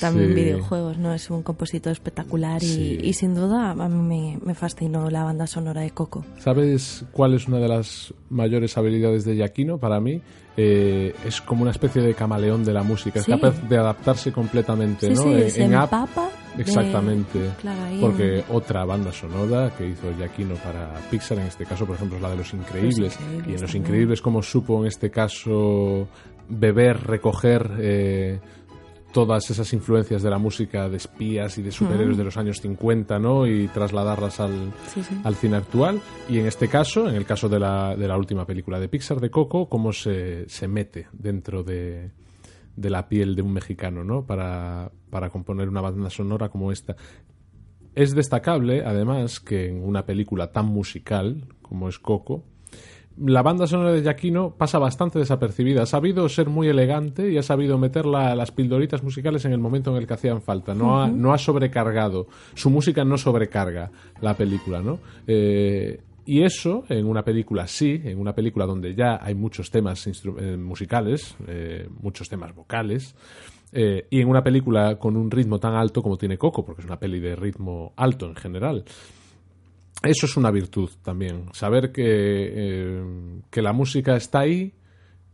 también 0.00 0.28
Sí. 0.30 0.34
videojuegos, 0.34 0.98
¿no? 0.98 1.14
Es 1.14 1.30
un 1.30 1.42
compositor 1.42 1.92
espectacular 1.92 2.60
y, 2.62 2.66
Sí. 2.66 2.98
y 3.02 3.12
sin 3.12 3.34
duda 3.34 3.70
a 3.70 3.88
mí 3.88 4.02
me, 4.02 4.38
me 4.44 4.54
fascinó 4.54 5.08
la 5.10 5.22
banda 5.22 5.46
sonora 5.46 5.82
de 5.82 5.90
Coco. 5.90 6.24
¿Sabes 6.38 7.04
cuál 7.12 7.34
es 7.34 7.46
una 7.46 7.58
de 7.58 7.68
las 7.68 8.12
mayores 8.28 8.76
habilidades 8.76 9.24
de 9.24 9.36
Giacchino 9.36 9.78
para 9.78 10.00
mí? 10.00 10.20
Eh, 10.58 10.95
es 11.24 11.40
como 11.40 11.62
una 11.62 11.70
especie 11.70 12.02
de 12.02 12.14
camaleón 12.14 12.64
de 12.64 12.72
la 12.72 12.82
música. 12.82 13.20
Sí. 13.22 13.30
Es 13.32 13.38
capaz 13.40 13.60
de 13.68 13.76
adaptarse 13.78 14.32
completamente, 14.32 15.06
Sí, 15.08 15.14
¿no? 15.14 15.22
sí, 15.22 15.28
En- 15.32 15.50
se 15.50 15.64
en 15.64 15.70
de- 16.56 16.62
Exactamente. 16.62 17.50
Claro, 17.60 17.80
Porque 18.00 18.38
en- 18.38 18.44
otra 18.50 18.84
banda 18.84 19.12
sonora 19.12 19.70
que 19.76 19.88
hizo 19.88 20.12
Giacchino 20.16 20.54
para 20.56 20.94
Pixar, 21.10 21.38
en 21.38 21.46
este 21.46 21.64
caso, 21.66 21.84
por 21.86 21.96
ejemplo, 21.96 22.16
es 22.16 22.22
la 22.22 22.30
de 22.30 22.36
Los 22.36 22.52
Increíbles. 22.54 22.98
Los 22.98 23.14
Increíbles 23.20 23.46
y 23.48 23.54
en 23.54 23.60
Los. 23.60 23.74
Increíbles, 23.74 24.22
como 24.22 24.42
supo 24.42 24.80
en 24.80 24.86
este 24.86 25.10
caso 25.10 26.08
beber, 26.48 27.02
recoger 27.06 27.70
eh, 27.78 28.38
todas 29.16 29.48
esas 29.50 29.72
influencias 29.72 30.22
de 30.22 30.28
la 30.28 30.36
música 30.36 30.90
de 30.90 30.98
espías 30.98 31.56
y 31.56 31.62
de 31.62 31.72
superhéroes 31.72 32.18
de 32.18 32.24
los 32.24 32.36
años 32.36 32.60
50, 32.60 33.18
¿no? 33.18 33.46
Y 33.46 33.66
trasladarlas 33.68 34.40
al, 34.40 34.74
Sí, 34.92 35.02
sí. 35.02 35.18
al 35.24 35.34
cine 35.36 35.56
actual. 35.56 36.02
Y 36.28 36.38
en 36.38 36.44
este 36.44 36.68
caso, 36.68 37.08
en 37.08 37.14
el 37.14 37.24
caso 37.24 37.48
de 37.48 37.58
la, 37.58 37.96
de 37.96 38.06
la 38.08 38.18
última 38.18 38.44
película 38.44 38.78
de 38.78 38.90
Pixar, 38.90 39.18
de 39.18 39.30
Coco, 39.30 39.70
cómo 39.70 39.94
se, 39.94 40.46
se 40.50 40.68
mete 40.68 41.08
dentro 41.14 41.62
de, 41.62 42.10
de 42.76 42.90
la 42.90 43.08
piel 43.08 43.34
de 43.34 43.40
un 43.40 43.54
mexicano, 43.54 44.04
¿no? 44.04 44.26
Para, 44.26 44.92
para 45.08 45.30
componer 45.30 45.70
una 45.70 45.80
banda 45.80 46.10
sonora 46.10 46.50
como 46.50 46.70
esta. 46.70 46.94
Es 47.94 48.14
destacable, 48.14 48.84
además, 48.84 49.40
que 49.40 49.68
en 49.68 49.82
una 49.82 50.04
película 50.04 50.52
tan 50.52 50.66
musical 50.66 51.46
como 51.62 51.88
es 51.88 51.98
Coco, 51.98 52.44
la 53.18 53.42
banda 53.42 53.66
sonora 53.66 53.92
de 53.92 54.02
Giacchino 54.02 54.54
pasa 54.56 54.78
bastante 54.78 55.18
desapercibida. 55.18 55.82
Ha 55.82 55.86
sabido 55.86 56.28
ser 56.28 56.48
muy 56.48 56.68
elegante 56.68 57.30
y 57.30 57.38
ha 57.38 57.42
sabido 57.42 57.78
meter 57.78 58.04
la- 58.06 58.34
las 58.34 58.50
pildoritas 58.52 59.02
musicales 59.02 59.44
en 59.44 59.52
el 59.52 59.58
momento 59.58 59.90
en 59.90 59.96
el 59.96 60.06
que 60.06 60.14
hacían 60.14 60.42
falta. 60.42 60.74
No, 60.74 61.00
ha, 61.02 61.08
no 61.08 61.32
ha 61.32 61.38
sobrecargado. 61.38 62.26
Su 62.54 62.68
música 62.70 63.04
no 63.04 63.16
sobrecarga 63.18 63.90
la 64.20 64.34
película, 64.36 64.82
¿no? 64.82 64.98
Eh, 65.26 66.00
y 66.26 66.42
eso, 66.42 66.84
en 66.88 67.06
una 67.06 67.22
película 67.24 67.66
sí, 67.68 68.00
en 68.04 68.18
una 68.18 68.34
película 68.34 68.66
donde 68.66 68.94
ya 68.94 69.18
hay 69.22 69.34
muchos 69.34 69.70
temas 69.70 70.06
eh, 70.06 70.56
musicales, 70.56 71.36
eh, 71.46 71.88
muchos 72.02 72.28
temas 72.28 72.52
vocales, 72.54 73.14
eh, 73.72 74.06
y 74.10 74.20
en 74.20 74.28
una 74.28 74.42
película 74.42 74.96
con 74.98 75.16
un 75.16 75.30
ritmo 75.30 75.58
tan 75.60 75.74
alto 75.74 76.02
como 76.02 76.16
tiene 76.18 76.36
Coco, 76.36 76.64
porque 76.64 76.82
es 76.82 76.86
una 76.86 76.98
peli 76.98 77.20
de 77.20 77.36
ritmo 77.36 77.92
alto 77.96 78.26
en 78.26 78.34
general. 78.34 78.84
Eso 80.02 80.26
es 80.26 80.36
una 80.36 80.50
virtud 80.50 80.90
también, 81.02 81.46
saber 81.52 81.90
que, 81.90 82.04
eh, 82.04 83.04
que 83.50 83.62
la 83.62 83.72
música 83.72 84.16
está 84.16 84.40
ahí, 84.40 84.72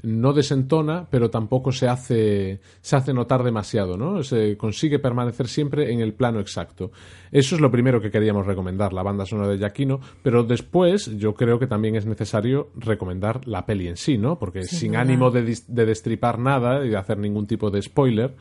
no 0.02 0.32
desentona, 0.32 1.06
pero 1.08 1.30
tampoco 1.30 1.70
se 1.70 1.88
hace, 1.88 2.60
se 2.80 2.96
hace 2.96 3.14
notar 3.14 3.44
demasiado, 3.44 3.96
¿no? 3.96 4.22
Se 4.22 4.56
consigue 4.56 4.98
permanecer 4.98 5.46
siempre 5.46 5.92
en 5.92 6.00
el 6.00 6.12
plano 6.12 6.40
exacto. 6.40 6.90
Eso 7.30 7.54
es 7.54 7.60
lo 7.60 7.70
primero 7.70 8.00
que 8.00 8.10
queríamos 8.10 8.46
recomendar, 8.46 8.92
la 8.92 9.02
banda 9.02 9.24
sonora 9.26 9.48
de 9.48 9.58
Giacchino, 9.58 10.00
pero 10.22 10.42
después 10.42 11.16
yo 11.18 11.34
creo 11.34 11.58
que 11.58 11.68
también 11.68 11.94
es 11.94 12.04
necesario 12.04 12.70
recomendar 12.76 13.46
la 13.46 13.64
peli 13.64 13.88
en 13.88 13.96
sí, 13.96 14.18
¿no? 14.18 14.38
Porque 14.38 14.64
Sin 14.64 14.96
ánimo 14.96 15.30
de, 15.30 15.56
de 15.68 15.86
destripar 15.86 16.38
nada 16.38 16.84
y 16.84 16.88
de 16.88 16.96
hacer 16.96 17.18
ningún 17.18 17.46
tipo 17.46 17.70
de 17.70 17.80
spoiler, 17.80 18.34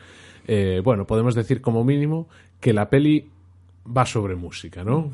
eh, 0.47 0.81
bueno, 0.83 1.05
podemos 1.05 1.35
decir 1.35 1.61
como 1.61 1.83
mínimo 1.83 2.27
que 2.59 2.73
la 2.73 2.89
peli 2.89 3.29
va 3.85 4.05
sobre 4.05 4.35
música, 4.35 4.83
¿no? 4.83 5.11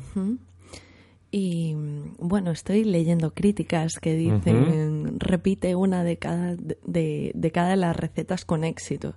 Y 1.30 1.74
bueno, 2.18 2.50
estoy 2.50 2.84
leyendo 2.84 3.34
críticas 3.34 3.98
que 4.00 4.14
dicen 4.14 5.20
repite 5.20 5.74
una 5.74 6.02
de 6.02 6.16
cada 6.16 6.56
de, 6.56 7.32
de 7.34 7.50
cada 7.52 7.70
de 7.70 7.76
las 7.76 7.96
recetas 7.96 8.46
con 8.46 8.64
éxito. 8.64 9.14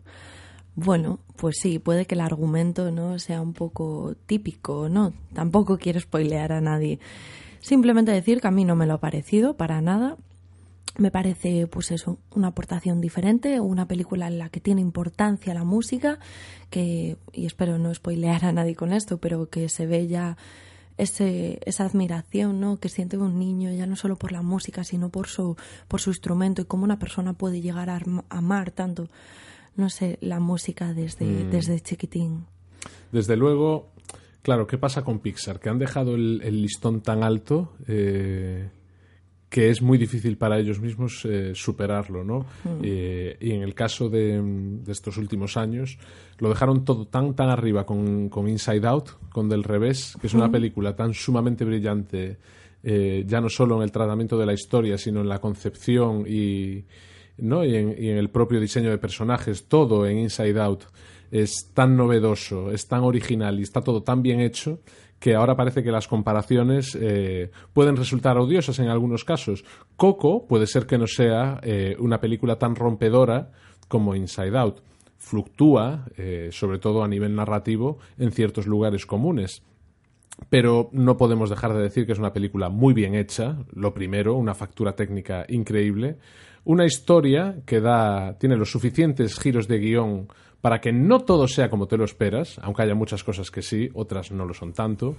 Bueno, 0.75 1.19
pues 1.37 1.57
sí, 1.61 1.79
puede 1.79 2.05
que 2.05 2.15
el 2.15 2.21
argumento 2.21 2.91
no 2.91 3.19
sea 3.19 3.41
un 3.41 3.53
poco 3.53 4.15
típico, 4.25 4.89
¿no? 4.89 5.13
Tampoco 5.33 5.77
quiero 5.77 5.99
spoilear 5.99 6.53
a 6.53 6.61
nadie. 6.61 6.99
Simplemente 7.59 8.11
decir 8.11 8.41
que 8.41 8.47
a 8.47 8.51
mí 8.51 8.65
no 8.65 8.75
me 8.75 8.87
lo 8.87 8.95
ha 8.95 8.99
parecido 8.99 9.55
para 9.55 9.81
nada. 9.81 10.17
Me 10.97 11.11
parece, 11.11 11.67
pues 11.67 11.91
eso, 11.91 12.17
una 12.35 12.49
aportación 12.49 12.99
diferente, 12.99 13.59
una 13.59 13.87
película 13.87 14.27
en 14.27 14.39
la 14.39 14.49
que 14.49 14.59
tiene 14.59 14.81
importancia 14.81 15.53
la 15.53 15.63
música, 15.63 16.19
que, 16.69 17.17
y 17.31 17.45
espero 17.45 17.77
no 17.77 17.93
spoilear 17.93 18.43
a 18.45 18.51
nadie 18.51 18.75
con 18.75 18.91
esto, 18.91 19.17
pero 19.17 19.49
que 19.49 19.69
se 19.69 19.85
ve 19.87 20.07
ya 20.07 20.37
ese, 21.01 21.59
esa 21.65 21.85
admiración 21.85 22.59
¿no? 22.59 22.79
que 22.79 22.89
siente 22.89 23.17
un 23.17 23.37
niño 23.39 23.71
ya 23.71 23.85
no 23.85 23.95
solo 23.95 24.15
por 24.15 24.31
la 24.31 24.41
música 24.41 24.83
sino 24.83 25.09
por 25.09 25.27
su 25.27 25.55
por 25.87 25.99
su 25.99 26.09
instrumento 26.11 26.61
y 26.61 26.65
cómo 26.65 26.83
una 26.83 26.99
persona 26.99 27.33
puede 27.33 27.61
llegar 27.61 27.89
a 27.89 27.99
amar 28.29 28.71
tanto 28.71 29.07
no 29.75 29.89
sé 29.89 30.17
la 30.21 30.39
música 30.39 30.93
desde 30.93 31.25
Mm. 31.25 31.49
desde 31.51 31.79
chiquitín 31.79 32.45
Desde 33.11 33.35
luego, 33.35 33.89
claro, 34.41 34.65
¿qué 34.67 34.77
pasa 34.77 35.03
con 35.03 35.19
Pixar? 35.19 35.59
Que 35.59 35.69
han 35.69 35.79
dejado 35.79 36.15
el, 36.15 36.41
el 36.43 36.61
listón 36.61 37.01
tan 37.01 37.23
alto 37.23 37.73
eh, 37.87 38.69
que 39.51 39.69
es 39.69 39.81
muy 39.81 39.97
difícil 39.97 40.37
para 40.37 40.57
ellos 40.57 40.79
mismos 40.79 41.25
eh, 41.25 41.51
superarlo, 41.53 42.23
¿no? 42.23 42.45
Eh, 42.81 43.35
y 43.41 43.51
en 43.51 43.63
el 43.63 43.75
caso 43.75 44.07
de, 44.07 44.41
de 44.41 44.91
estos 44.93 45.17
últimos 45.17 45.57
años, 45.57 45.97
lo 46.37 46.47
dejaron 46.47 46.85
todo 46.85 47.05
tan, 47.05 47.35
tan 47.35 47.49
arriba 47.49 47.85
con, 47.85 48.29
con 48.29 48.47
Inside 48.47 48.87
Out, 48.87 49.09
con 49.29 49.49
Del 49.49 49.65
Revés, 49.65 50.15
que 50.21 50.27
es 50.27 50.33
una 50.33 50.49
película 50.49 50.95
tan 50.95 51.13
sumamente 51.13 51.65
brillante, 51.65 52.37
eh, 52.81 53.25
ya 53.27 53.41
no 53.41 53.49
solo 53.49 53.75
en 53.75 53.83
el 53.83 53.91
tratamiento 53.91 54.37
de 54.37 54.45
la 54.45 54.53
historia, 54.53 54.97
sino 54.97 55.19
en 55.19 55.27
la 55.27 55.39
concepción 55.39 56.23
y, 56.25 56.85
¿no? 57.39 57.65
y, 57.65 57.75
en, 57.75 57.93
y 58.01 58.07
en 58.07 58.17
el 58.17 58.29
propio 58.29 58.57
diseño 58.61 58.89
de 58.89 58.99
personajes, 58.99 59.65
todo 59.65 60.07
en 60.07 60.19
Inside 60.19 60.61
Out 60.61 60.83
es 61.29 61.71
tan 61.73 61.97
novedoso, 61.97 62.71
es 62.71 62.87
tan 62.87 63.03
original 63.03 63.59
y 63.59 63.63
está 63.63 63.81
todo 63.81 64.01
tan 64.01 64.21
bien 64.21 64.39
hecho 64.39 64.79
que 65.21 65.35
ahora 65.35 65.55
parece 65.55 65.83
que 65.83 65.91
las 65.91 66.07
comparaciones 66.07 66.97
eh, 66.99 67.51
pueden 67.73 67.95
resultar 67.95 68.39
odiosas 68.39 68.79
en 68.79 68.87
algunos 68.87 69.23
casos. 69.23 69.63
Coco 69.95 70.47
puede 70.47 70.65
ser 70.65 70.87
que 70.87 70.97
no 70.97 71.05
sea 71.05 71.59
eh, 71.61 71.95
una 71.99 72.19
película 72.19 72.57
tan 72.57 72.75
rompedora 72.75 73.51
como 73.87 74.15
Inside 74.15 74.57
Out. 74.57 74.81
Fluctúa, 75.17 76.05
eh, 76.17 76.49
sobre 76.51 76.79
todo 76.79 77.03
a 77.03 77.07
nivel 77.07 77.35
narrativo, 77.35 77.99
en 78.17 78.31
ciertos 78.31 78.65
lugares 78.65 79.05
comunes 79.05 79.63
pero 80.49 80.89
no 80.91 81.17
podemos 81.17 81.51
dejar 81.51 81.73
de 81.73 81.83
decir 81.83 82.07
que 82.07 82.13
es 82.13 82.17
una 82.17 82.33
película 82.33 82.69
muy 82.69 82.95
bien 82.95 83.13
hecha, 83.13 83.57
lo 83.73 83.93
primero, 83.93 84.33
una 84.33 84.55
factura 84.55 84.95
técnica 84.95 85.45
increíble, 85.49 86.17
una 86.63 86.85
historia 86.85 87.57
que 87.63 87.79
da, 87.79 88.39
tiene 88.39 88.55
los 88.55 88.71
suficientes 88.71 89.37
giros 89.37 89.67
de 89.67 89.77
guion 89.77 90.27
para 90.61 90.79
que 90.79 90.93
no 90.93 91.21
todo 91.21 91.47
sea 91.47 91.69
como 91.69 91.87
te 91.87 91.97
lo 91.97 92.05
esperas, 92.05 92.59
aunque 92.61 92.83
haya 92.83 92.93
muchas 92.95 93.23
cosas 93.23 93.49
que 93.49 93.61
sí, 93.61 93.89
otras 93.93 94.31
no 94.31 94.45
lo 94.45 94.53
son 94.53 94.73
tanto, 94.73 95.15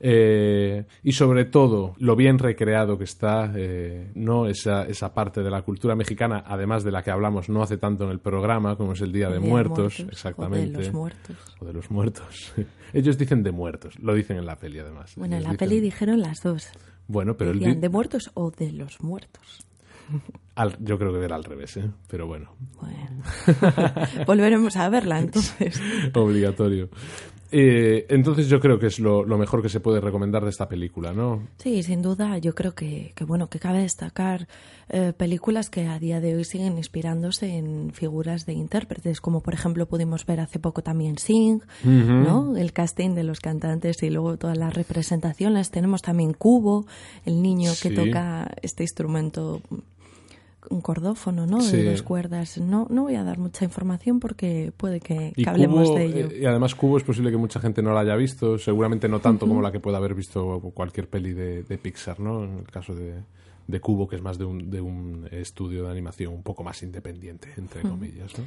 Eh, 0.00 0.84
y 1.02 1.12
sobre 1.12 1.44
todo 1.46 1.94
lo 1.98 2.16
bien 2.16 2.38
recreado 2.38 2.98
que 2.98 3.04
está, 3.04 3.52
eh, 3.56 4.10
no 4.14 4.46
esa, 4.46 4.84
esa 4.84 5.14
parte 5.14 5.42
de 5.42 5.50
la 5.50 5.62
cultura 5.62 5.94
mexicana, 5.94 6.44
además 6.46 6.84
de 6.84 6.92
la 6.92 7.02
que 7.02 7.10
hablamos 7.10 7.48
no 7.48 7.62
hace 7.62 7.78
tanto 7.78 8.04
en 8.04 8.10
el 8.10 8.18
programa, 8.20 8.76
como 8.76 8.92
es 8.92 9.00
el 9.00 9.12
Día 9.12 9.28
de, 9.30 9.38
Día 9.38 9.48
Muertos, 9.48 9.98
Muertos, 9.98 10.06
exactamente. 10.12 10.76
o 10.76 10.78
de 10.80 10.84
los 10.84 10.92
muertos. 10.94 11.36
O 11.60 11.64
de 11.64 11.72
los 11.72 11.90
muertos. 11.90 12.52
Ellos 12.92 13.16
dicen 13.16 13.42
de 13.42 13.52
muertos, 13.52 13.98
lo 14.00 14.14
dicen 14.14 14.36
en 14.36 14.44
la 14.46 14.56
peli 14.56 14.78
además. 14.80 15.14
bueno 15.16 15.36
en 15.36 15.42
la 15.42 15.50
dicen- 15.50 15.58
peli 15.58 15.80
dijeron 15.80 16.20
las 16.20 16.42
dos 16.42 16.68
Bueno, 17.08 17.36
pero 17.36 17.50
el 17.52 17.58
Decían 17.60 17.80
de 17.80 17.88
muertos 17.88 18.30
o 18.34 18.50
de 18.50 18.72
los 18.72 19.00
muertos 19.02 19.66
Al- 20.54 20.76
yo 20.80 20.98
creo 20.98 21.12
que 21.12 21.24
era 21.24 21.36
al 21.36 21.44
revés, 21.44 21.76
¿eh? 21.78 21.90
pero 22.08 22.26
bueno, 22.26 22.50
Bueno. 22.80 23.22
Volveremos 24.26 24.76
a 24.76 24.88
verla 24.88 25.18
entonces. 25.18 25.80
obligatorio. 26.14 26.88
Eh, 27.54 28.06
entonces 28.08 28.48
yo 28.48 28.60
creo 28.60 28.78
que 28.78 28.86
es 28.86 28.98
lo, 28.98 29.24
lo 29.24 29.36
mejor 29.36 29.60
que 29.60 29.68
se 29.68 29.78
puede 29.80 30.00
recomendar 30.00 30.42
de 30.42 30.48
esta 30.48 30.68
película, 30.70 31.12
¿no? 31.12 31.48
Sí, 31.58 31.82
sin 31.82 32.00
duda, 32.00 32.38
yo 32.38 32.54
creo 32.54 32.74
que, 32.74 33.12
que 33.14 33.24
bueno, 33.24 33.48
que 33.50 33.58
cabe 33.58 33.80
destacar 33.82 34.48
eh, 34.88 35.12
películas 35.14 35.68
que 35.68 35.86
a 35.86 35.98
día 35.98 36.22
de 36.22 36.34
hoy 36.34 36.44
siguen 36.44 36.78
inspirándose 36.78 37.58
en 37.58 37.90
figuras 37.92 38.46
de 38.46 38.54
intérpretes, 38.54 39.20
como 39.20 39.42
por 39.42 39.52
ejemplo 39.52 39.84
pudimos 39.86 40.24
ver 40.24 40.40
hace 40.40 40.58
poco 40.60 40.80
también 40.82 41.18
Sing, 41.18 41.60
¿no? 41.84 42.56
El 42.56 42.72
casting 42.72 43.10
de 43.14 43.24
los 43.24 43.40
cantantes 43.40 44.02
y 44.02 44.08
luego 44.08 44.38
todas 44.38 44.56
las 44.56 44.72
representaciones. 44.72 45.70
Tenemos 45.70 46.00
también 46.00 46.32
Cubo, 46.32 46.86
el 47.26 47.42
niño 47.42 47.72
que 47.82 47.90
toca 47.90 48.50
este 48.62 48.82
instrumento 48.84 49.60
un 50.70 50.80
cordófono, 50.80 51.46
¿no? 51.46 51.60
Sí. 51.60 51.76
De 51.78 51.90
dos 51.90 52.02
cuerdas. 52.02 52.58
No, 52.58 52.86
no 52.90 53.02
voy 53.02 53.16
a 53.16 53.24
dar 53.24 53.38
mucha 53.38 53.64
información 53.64 54.20
porque 54.20 54.72
puede 54.76 55.00
que, 55.00 55.32
hablemos 55.46 55.88
Cubo, 55.88 55.98
de 55.98 56.04
ello. 56.06 56.26
eh, 56.30 56.38
y 56.42 56.44
además 56.44 56.74
Cubo 56.74 56.96
es 56.98 57.04
posible 57.04 57.30
que 57.30 57.36
mucha 57.36 57.60
gente 57.60 57.82
no 57.82 57.92
la 57.92 58.00
haya 58.00 58.16
visto, 58.16 58.58
seguramente 58.58 59.08
no 59.08 59.20
tanto 59.20 59.46
como 59.46 59.60
la 59.62 59.72
que 59.72 59.80
pueda 59.80 59.98
haber 59.98 60.14
visto 60.14 60.60
cualquier 60.74 61.08
peli 61.08 61.32
de, 61.32 61.62
de 61.62 61.78
Pixar, 61.78 62.20
¿no? 62.20 62.44
En 62.44 62.58
el 62.58 62.64
caso 62.70 62.94
de, 62.94 63.22
de 63.66 63.80
Cubo, 63.80 64.06
que 64.08 64.16
es 64.16 64.22
más 64.22 64.38
de 64.38 64.44
un, 64.44 64.70
de 64.70 64.80
un 64.80 65.28
estudio 65.30 65.84
de 65.84 65.90
animación 65.90 66.32
un 66.32 66.42
poco 66.42 66.62
más 66.62 66.82
independiente, 66.82 67.48
entre 67.56 67.82
comillas, 67.82 68.38
¿no? 68.38 68.44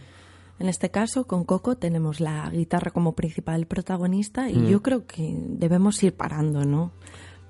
En 0.58 0.70
este 0.70 0.90
caso, 0.90 1.28
con 1.28 1.44
Coco 1.44 1.76
tenemos 1.76 2.22
la 2.22 2.50
guitarra 2.50 2.92
como 2.92 3.12
principal 3.12 3.66
protagonista 3.66 4.44
Mm. 4.48 4.50
y 4.68 4.70
yo 4.72 4.82
creo 4.82 5.06
que 5.06 5.36
debemos 5.38 6.02
ir 6.02 6.14
parando, 6.16 6.64
¿no? 6.64 6.92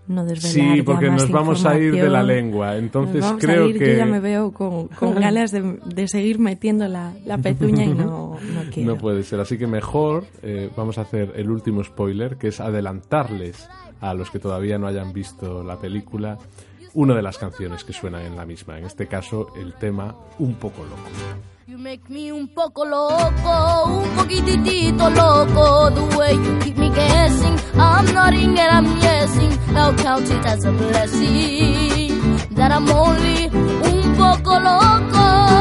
No 0.07 0.23
desvelar 0.23 0.53
Sí, 0.53 0.77
ya 0.77 0.83
porque 0.83 1.09
más 1.09 1.23
nos 1.23 1.31
vamos 1.31 1.65
a 1.65 1.77
ir 1.79 1.93
de 1.93 2.09
la 2.09 2.21
lengua, 2.21 2.77
entonces 2.77 3.15
Nos 3.15 3.25
vamos 3.25 3.43
a 3.43 3.47
creo 3.47 3.69
ir, 3.69 3.79
que... 3.79 3.91
Yo 3.93 3.97
ya 3.97 4.05
me 4.05 4.19
veo 4.19 4.51
con, 4.51 4.87
con 4.89 5.15
ganas 5.19 5.51
de, 5.51 5.79
de 5.85 6.07
seguir 6.07 6.39
metiendo 6.39 6.87
la, 6.87 7.13
la 7.25 7.37
pezuña 7.39 7.85
y 7.85 7.93
no, 7.93 8.37
no 8.53 8.61
quiero. 8.71 8.93
No 8.93 8.97
puede 8.99 9.23
ser, 9.23 9.39
así 9.39 9.57
que 9.57 9.67
mejor 9.67 10.25
eh, 10.43 10.69
vamos 10.75 10.97
a 10.97 11.01
hacer 11.01 11.33
el 11.35 11.49
último 11.49 11.83
spoiler, 11.83 12.37
que 12.37 12.49
es 12.49 12.59
adelantarles 12.59 13.67
a 14.01 14.13
los 14.13 14.29
que 14.29 14.39
todavía 14.39 14.77
no 14.77 14.87
hayan 14.87 15.13
visto 15.13 15.63
la 15.63 15.79
película 15.79 16.37
una 16.93 17.15
de 17.15 17.21
las 17.21 17.37
canciones 17.37 17.83
que 17.83 17.93
suenan 17.93 18.21
en 18.21 18.35
la 18.35 18.45
misma, 18.45 18.77
en 18.77 18.85
este 18.85 19.07
caso 19.07 19.47
el 19.57 19.73
tema 19.73 20.15
Un 20.39 20.55
poco 20.55 20.83
loco. 20.83 21.54
You 21.67 21.79
make 21.79 22.07
me 22.11 22.31
un 22.31 22.47
poco 22.47 22.85
loco, 22.85 23.85
un 23.87 24.15
poquitito 24.15 25.09
loco. 25.09 25.89
The 25.89 26.15
way 26.15 26.33
you 26.35 26.59
keep 26.59 26.77
me 26.77 26.91
guessing, 26.91 27.59
I'm 27.73 28.05
nodding 28.13 28.55
and 28.59 28.71
I'm 28.71 28.85
yesing. 29.01 29.57
I'll 29.75 29.95
count 29.95 30.29
it 30.29 30.45
as 30.45 30.63
a 30.63 30.71
blessing 30.71 32.19
that 32.51 32.71
I'm 32.71 32.87
only 32.91 33.47
un 33.47 34.15
poco 34.15 34.59
loco. 34.59 35.54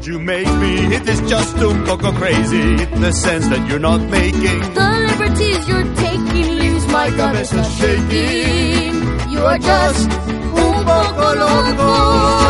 That 0.00 0.06
you 0.06 0.18
make 0.18 0.46
me, 0.46 0.94
it 0.96 1.08
is 1.08 1.20
just 1.28 1.56
un 1.58 1.84
poco 1.84 2.12
crazy. 2.12 2.84
The 2.84 3.12
sense 3.12 3.48
that 3.48 3.68
you're 3.68 3.78
not 3.78 4.00
making. 4.00 4.60
The 4.74 4.90
liberties 5.08 5.68
you're 5.68 5.94
taking 5.94 6.58
leaves 6.58 6.86
my 6.88 7.10
cabeza 7.10 7.64
shaking. 7.64 9.30
You 9.30 9.40
are 9.40 9.58
just 9.58 10.10
un 10.10 10.84
poco 10.84 11.34
loco. 11.34 12.40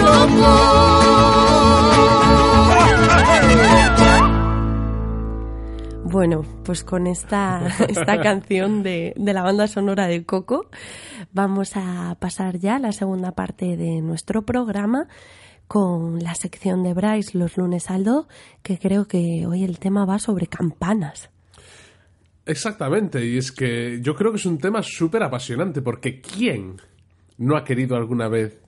Loco. 0.00 0.92
Bueno, 6.04 6.42
pues 6.64 6.84
con 6.84 7.06
esta, 7.06 7.66
esta 7.88 8.20
canción 8.20 8.82
de, 8.82 9.14
de 9.16 9.32
la 9.32 9.42
banda 9.42 9.66
sonora 9.66 10.06
de 10.06 10.24
Coco 10.24 10.66
vamos 11.32 11.72
a 11.74 12.16
pasar 12.20 12.58
ya 12.58 12.76
a 12.76 12.78
la 12.78 12.92
segunda 12.92 13.32
parte 13.32 13.76
de 13.76 14.02
nuestro 14.02 14.42
programa 14.42 15.08
con 15.72 16.18
la 16.22 16.34
sección 16.34 16.82
de 16.82 16.92
Bryce 16.92 17.38
los 17.38 17.56
lunes 17.56 17.88
al 17.88 18.04
do, 18.04 18.28
que 18.62 18.78
creo 18.78 19.08
que 19.08 19.46
hoy 19.46 19.64
el 19.64 19.78
tema 19.78 20.04
va 20.04 20.18
sobre 20.18 20.46
campanas. 20.46 21.30
Exactamente, 22.44 23.24
y 23.24 23.38
es 23.38 23.52
que 23.52 24.00
yo 24.02 24.14
creo 24.14 24.32
que 24.32 24.36
es 24.36 24.44
un 24.44 24.58
tema 24.58 24.82
súper 24.82 25.22
apasionante, 25.22 25.80
porque 25.80 26.20
¿quién 26.20 26.76
no 27.38 27.56
ha 27.56 27.64
querido 27.64 27.96
alguna 27.96 28.28
vez 28.28 28.60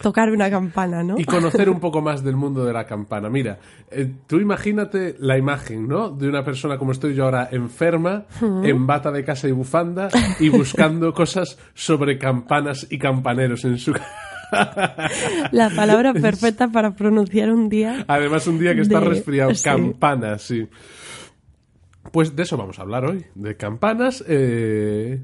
Tocar 0.00 0.30
una 0.30 0.48
campana, 0.48 1.02
¿no? 1.02 1.18
y 1.18 1.24
conocer 1.24 1.68
un 1.68 1.80
poco 1.80 2.00
más 2.00 2.22
del 2.22 2.36
mundo 2.36 2.64
de 2.64 2.72
la 2.72 2.84
campana. 2.86 3.28
Mira, 3.28 3.58
eh, 3.90 4.08
tú 4.26 4.38
imagínate 4.38 5.16
la 5.18 5.36
imagen, 5.36 5.88
¿no? 5.88 6.10
De 6.10 6.28
una 6.28 6.44
persona 6.44 6.78
como 6.78 6.92
estoy 6.92 7.14
yo 7.14 7.24
ahora, 7.24 7.48
enferma, 7.50 8.26
en 8.40 8.86
bata 8.86 9.10
de 9.10 9.24
casa 9.24 9.48
y 9.48 9.52
bufanda, 9.52 10.08
y 10.38 10.48
buscando 10.50 11.12
cosas 11.14 11.58
sobre 11.74 12.16
campanas 12.18 12.86
y 12.90 12.98
campaneros 12.98 13.64
en 13.64 13.78
su 13.78 13.92
La 15.52 15.70
palabra 15.70 16.12
perfecta 16.14 16.68
para 16.68 16.92
pronunciar 16.94 17.50
un 17.50 17.68
día. 17.68 18.04
Además, 18.08 18.46
un 18.46 18.58
día 18.58 18.74
que 18.74 18.82
está 18.82 19.00
de- 19.00 19.08
resfriado, 19.08 19.54
sí. 19.54 19.64
campanas, 19.64 20.42
sí. 20.42 20.68
Pues 22.12 22.34
de 22.34 22.42
eso 22.44 22.56
vamos 22.56 22.78
a 22.78 22.82
hablar 22.82 23.04
hoy, 23.04 23.24
de 23.34 23.56
campanas, 23.56 24.24
eh, 24.26 25.20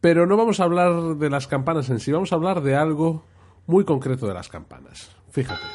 pero 0.00 0.26
no 0.26 0.36
vamos 0.36 0.58
a 0.58 0.64
hablar 0.64 1.16
de 1.16 1.30
las 1.30 1.46
campanas 1.46 1.88
en 1.90 2.00
sí, 2.00 2.10
vamos 2.10 2.32
a 2.32 2.36
hablar 2.36 2.62
de 2.62 2.74
algo 2.74 3.24
muy 3.66 3.84
concreto 3.84 4.26
de 4.26 4.34
las 4.34 4.48
campanas. 4.48 5.10
Fíjate. 5.30 5.66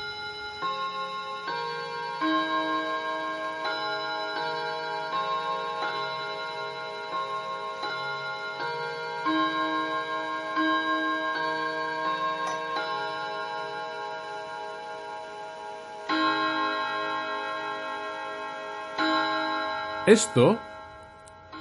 Esto, 20.10 20.58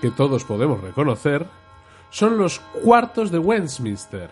que 0.00 0.10
todos 0.10 0.44
podemos 0.44 0.80
reconocer, 0.80 1.46
son 2.10 2.38
los 2.38 2.60
cuartos 2.82 3.30
de 3.30 3.38
Westminster, 3.38 4.30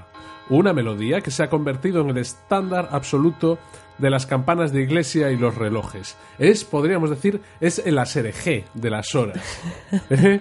una 0.49 0.73
melodía 0.73 1.21
que 1.21 1.31
se 1.31 1.43
ha 1.43 1.51
convertido 1.51 2.01
en 2.03 2.11
el 2.11 2.19
estándar 2.19 2.89
absoluto 2.93 3.59
de 3.99 4.11
las 4.11 4.27
campanas 4.27 4.73
de 4.73 4.83
iglesia 4.83 5.31
y 5.31 5.37
los 5.37 5.55
relojes. 5.55 6.17
Es, 6.39 6.65
podríamos 6.65 7.11
decir, 7.11 7.41
es 7.61 7.79
el 7.85 7.99
aserejé 7.99 8.65
de 8.75 8.91
las 8.91 9.15
horas. 9.15 9.43
¿Eh? 10.11 10.41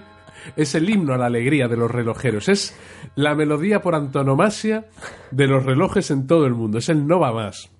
Es 0.56 0.74
el 0.74 0.88
himno 0.88 1.14
a 1.14 1.18
la 1.18 1.26
alegría 1.26 1.66
de 1.66 1.76
los 1.76 1.90
relojeros. 1.90 2.48
Es 2.48 2.76
la 3.16 3.34
melodía 3.34 3.82
por 3.82 3.94
antonomasia 3.94 4.86
de 5.30 5.46
los 5.46 5.64
relojes 5.64 6.10
en 6.10 6.26
todo 6.26 6.46
el 6.46 6.54
mundo. 6.54 6.78
Es 6.78 6.88
el 6.88 7.06
no 7.06 7.18
va 7.18 7.32
más 7.32 7.70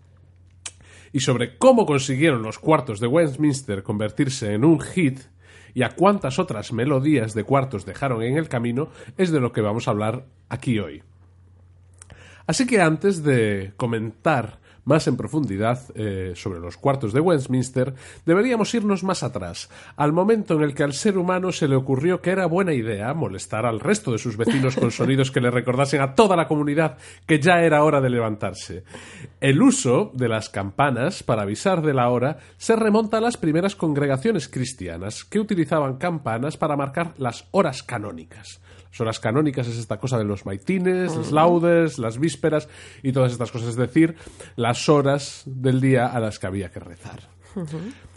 y 1.17 1.21
sobre 1.21 1.57
cómo 1.57 1.87
consiguieron 1.87 2.43
los 2.43 2.59
cuartos 2.59 3.01
de 3.01 3.07
Westminster 3.07 3.83
convertirse 3.83 4.53
en 4.53 4.67
un 4.67 4.81
hit 4.81 5.21
y 5.77 5.83
a 5.83 5.91
cuántas 5.91 6.39
otras 6.39 6.73
melodías 6.73 7.35
de 7.35 7.45
cuartos 7.45 7.85
dejaron 7.85 8.23
en 8.23 8.39
el 8.39 8.49
camino 8.49 8.89
es 9.19 9.31
de 9.31 9.41
lo 9.41 9.53
que 9.53 9.61
vamos 9.61 9.87
a 9.87 9.91
hablar 9.91 10.25
aquí 10.49 10.79
hoy. 10.79 11.03
Así 12.47 12.67
que 12.67 12.81
antes 12.81 13.23
de 13.23 13.75
comentar 13.77 14.59
más 14.87 15.07
en 15.09 15.17
profundidad 15.17 15.81
eh, 15.95 16.33
sobre 16.35 16.61
los 16.61 16.79
cuartos 16.79 17.13
de 17.13 17.21
Westminster, 17.21 17.93
deberíamos 18.25 18.73
irnos 18.73 19.05
más 19.05 19.23
atrás, 19.23 19.69
al 19.97 20.13
momento 20.13 20.55
en 20.55 20.63
el 20.63 20.75
que 20.75 20.85
al 20.85 20.95
ser 20.95 21.19
humano 21.19 21.53
se 21.53 21.69
le 21.69 21.77
ocurrió 21.77 22.23
que 22.23 22.31
era 22.31 22.47
buena 22.47 22.73
idea 22.73 23.13
molestar 23.13 23.67
al 23.67 23.81
resto 23.81 24.13
de 24.13 24.19
sus 24.19 24.37
vecinos 24.39 24.77
con 24.77 24.91
sonidos 24.93 25.31
que 25.31 25.41
le 25.41 25.51
recordasen 25.51 26.01
a 26.01 26.15
toda 26.15 26.37
la 26.37 26.49
comunidad 26.49 26.97
que 27.27 27.41
ya 27.41 27.61
era 27.61 27.85
hora 27.85 28.01
de 28.01 28.11
levantarse. 28.11 28.85
El 29.41 29.61
uso 29.61 30.13
de 30.15 30.29
las 30.29 30.49
campanas 30.49 31.23
para 31.23 31.43
avisar 31.43 31.83
de 31.83 31.93
la 31.93 32.09
hora 32.09 32.39
se 32.57 32.77
remonta 32.77 33.19
a 33.19 33.21
las 33.21 33.37
primeras 33.37 33.75
congregaciones 33.75 34.49
cristianas 34.49 35.25
que 35.25 35.41
utilizaban 35.41 35.97
campanas 35.97 36.57
para 36.57 36.77
marcar 36.77 37.15
las 37.19 37.49
horas 37.51 37.83
canónicas. 37.83 38.61
Las 38.91 39.01
horas 39.01 39.21
canónicas 39.21 39.67
es 39.67 39.79
esta 39.79 39.99
cosa 39.99 40.17
de 40.17 40.25
los 40.25 40.47
maitines, 40.47 41.15
los 41.17 41.33
laudes, 41.33 41.99
las 41.99 42.19
vísperas 42.19 42.69
y 43.03 43.13
todas 43.13 43.33
estas 43.33 43.51
cosas. 43.51 43.71
Es 43.71 43.77
decir, 43.77 44.17
las 44.55 44.77
las 44.77 44.91
horas 44.91 45.43
del 45.47 45.81
día 45.81 46.07
a 46.07 46.21
las 46.21 46.39
que 46.39 46.47
había 46.49 46.71
que 46.71 46.81
rezar. 46.81 47.21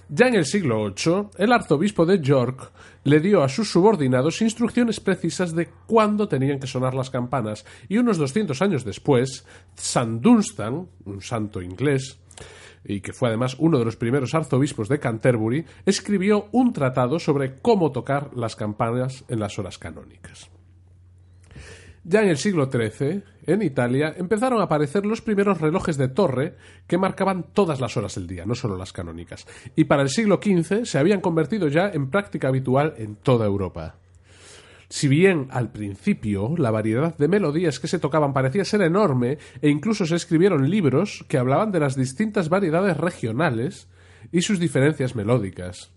Ya 0.10 0.28
en 0.28 0.36
el 0.36 0.46
siglo 0.46 0.94
VIII, 0.94 1.30
el 1.38 1.54
arzobispo 1.54 2.06
de 2.06 2.20
York 2.20 2.72
le 3.06 3.22
dio 3.22 3.42
a 3.42 3.48
sus 3.48 3.72
subordinados 3.72 4.42
instrucciones 4.42 5.00
precisas 5.00 5.56
de 5.56 5.70
cuándo 5.88 6.28
tenían 6.28 6.60
que 6.60 6.68
sonar 6.68 6.96
las 6.96 7.10
campanas, 7.10 7.66
y 7.88 7.98
unos 7.98 8.18
200 8.18 8.62
años 8.62 8.84
después, 8.84 9.46
San 9.76 10.20
Dunstan, 10.20 10.90
un 11.06 11.22
santo 11.22 11.62
inglés, 11.62 12.20
y 12.84 13.00
que 13.00 13.14
fue 13.14 13.30
además 13.30 13.56
uno 13.58 13.80
de 13.80 13.86
los 13.86 13.96
primeros 13.96 14.36
arzobispos 14.36 14.90
de 14.90 15.00
Canterbury, 15.00 15.66
escribió 15.86 16.48
un 16.52 16.74
tratado 16.74 17.20
sobre 17.20 17.56
cómo 17.62 17.92
tocar 17.92 18.32
las 18.36 18.58
campanas 18.58 19.24
en 19.30 19.40
las 19.40 19.58
horas 19.60 19.78
canónicas. 19.78 20.50
Ya 22.04 22.22
en 22.22 22.30
el 22.30 22.38
siglo 22.38 22.70
XIII, 22.72 23.24
en 23.46 23.62
Italia, 23.62 24.14
empezaron 24.18 24.62
a 24.62 24.64
aparecer 24.64 25.06
los 25.06 25.22
primeros 25.22 25.60
relojes 25.60 25.98
de 25.98 26.08
torre 26.08 26.56
que 26.88 26.98
marcaban 26.98 27.48
todas 27.54 27.80
las 27.82 27.98
horas 27.98 28.16
del 28.16 28.28
día, 28.28 28.46
no 28.46 28.56
solo 28.56 28.78
las 28.78 28.94
canónicas, 28.94 29.46
y 29.76 29.86
para 29.86 30.04
el 30.04 30.10
siglo 30.10 30.40
XV 30.42 30.86
se 30.86 30.98
habían 30.98 31.22
convertido 31.22 31.68
ya 31.68 31.90
en 31.90 32.10
práctica 32.10 32.48
habitual 32.48 32.94
en 32.98 33.16
toda 33.16 33.46
Europa. 33.46 33.96
Si 34.92 35.08
bien 35.08 35.48
al 35.52 35.72
principio 35.72 36.56
la 36.58 36.72
variedad 36.72 37.16
de 37.16 37.28
melodías 37.28 37.80
que 37.80 37.88
se 37.88 38.00
tocaban 38.00 38.34
parecía 38.34 38.66
ser 38.66 38.82
enorme 38.82 39.38
e 39.62 39.70
incluso 39.70 40.06
se 40.08 40.16
escribieron 40.16 40.68
libros 40.68 41.24
que 41.28 41.38
hablaban 41.38 41.72
de 41.72 41.80
las 41.80 41.96
distintas 41.96 42.50
variedades 42.50 42.98
regionales 42.98 43.88
y 44.32 44.42
sus 44.42 44.60
diferencias 44.60 45.16
melódicas. 45.16 45.92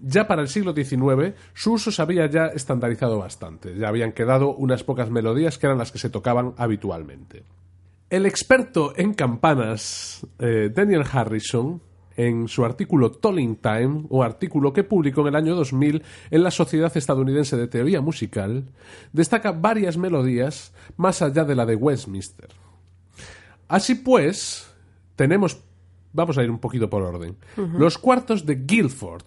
Ya 0.00 0.28
para 0.28 0.42
el 0.42 0.48
siglo 0.48 0.72
XIX 0.74 1.34
su 1.54 1.72
uso 1.72 1.90
se 1.90 2.02
había 2.02 2.26
ya 2.26 2.46
estandarizado 2.46 3.18
bastante, 3.18 3.76
ya 3.76 3.88
habían 3.88 4.12
quedado 4.12 4.54
unas 4.54 4.84
pocas 4.84 5.10
melodías 5.10 5.58
que 5.58 5.66
eran 5.66 5.78
las 5.78 5.90
que 5.90 5.98
se 5.98 6.10
tocaban 6.10 6.54
habitualmente. 6.56 7.44
El 8.10 8.24
experto 8.24 8.94
en 8.96 9.12
campanas 9.12 10.26
eh, 10.38 10.70
Daniel 10.74 11.04
Harrison 11.10 11.82
en 12.18 12.48
su 12.48 12.64
artículo 12.64 13.12
Tolling 13.12 13.56
Time, 13.56 14.06
un 14.08 14.24
artículo 14.24 14.72
que 14.72 14.82
publicó 14.82 15.20
en 15.22 15.28
el 15.28 15.36
año 15.36 15.54
2000 15.54 16.02
en 16.30 16.42
la 16.42 16.50
Sociedad 16.50 16.94
Estadounidense 16.94 17.56
de 17.56 17.68
Teoría 17.68 18.00
Musical, 18.00 18.64
destaca 19.12 19.52
varias 19.52 19.96
melodías 19.96 20.72
más 20.96 21.22
allá 21.22 21.44
de 21.44 21.54
la 21.54 21.64
de 21.64 21.76
Westminster. 21.76 22.48
Así 23.68 23.94
pues, 23.94 24.68
tenemos, 25.14 25.62
vamos 26.12 26.36
a 26.38 26.42
ir 26.42 26.50
un 26.50 26.58
poquito 26.58 26.90
por 26.90 27.02
orden, 27.02 27.36
los 27.56 27.98
cuartos 27.98 28.44
de 28.44 28.56
Guildford, 28.56 29.24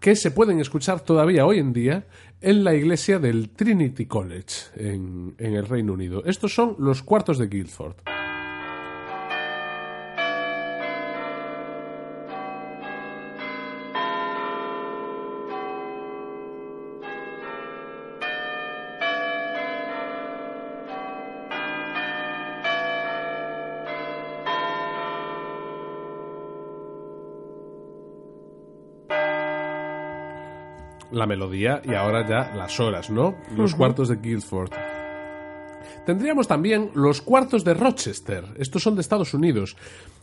que 0.00 0.16
se 0.16 0.30
pueden 0.30 0.60
escuchar 0.60 1.00
todavía 1.00 1.46
hoy 1.46 1.58
en 1.58 1.72
día 1.72 2.06
en 2.40 2.64
la 2.64 2.74
iglesia 2.74 3.18
del 3.18 3.50
Trinity 3.50 4.06
College 4.06 4.54
en, 4.76 5.34
el 5.38 5.66
Reino 5.66 5.92
Unido. 5.92 6.24
Estos 6.24 6.54
son 6.54 6.74
los 6.78 7.02
cuartos 7.02 7.38
de 7.38 7.48
Guildford. 7.48 7.96
La 31.12 31.26
melodía 31.26 31.82
y 31.84 31.94
ahora 31.94 32.26
ya 32.26 32.54
las 32.54 32.78
horas, 32.80 33.10
¿no? 33.10 33.34
Los 33.56 33.74
cuartos 33.74 34.08
de 34.08 34.16
Guildford. 34.16 34.70
Tendríamos 36.06 36.48
también 36.48 36.90
los 36.94 37.20
cuartos 37.20 37.62
de 37.62 37.74
Rochester. 37.74 38.44
Estos 38.56 38.82
son 38.82 38.94
de 38.94 39.00
Estados 39.02 39.34
Unidos. 39.34 39.76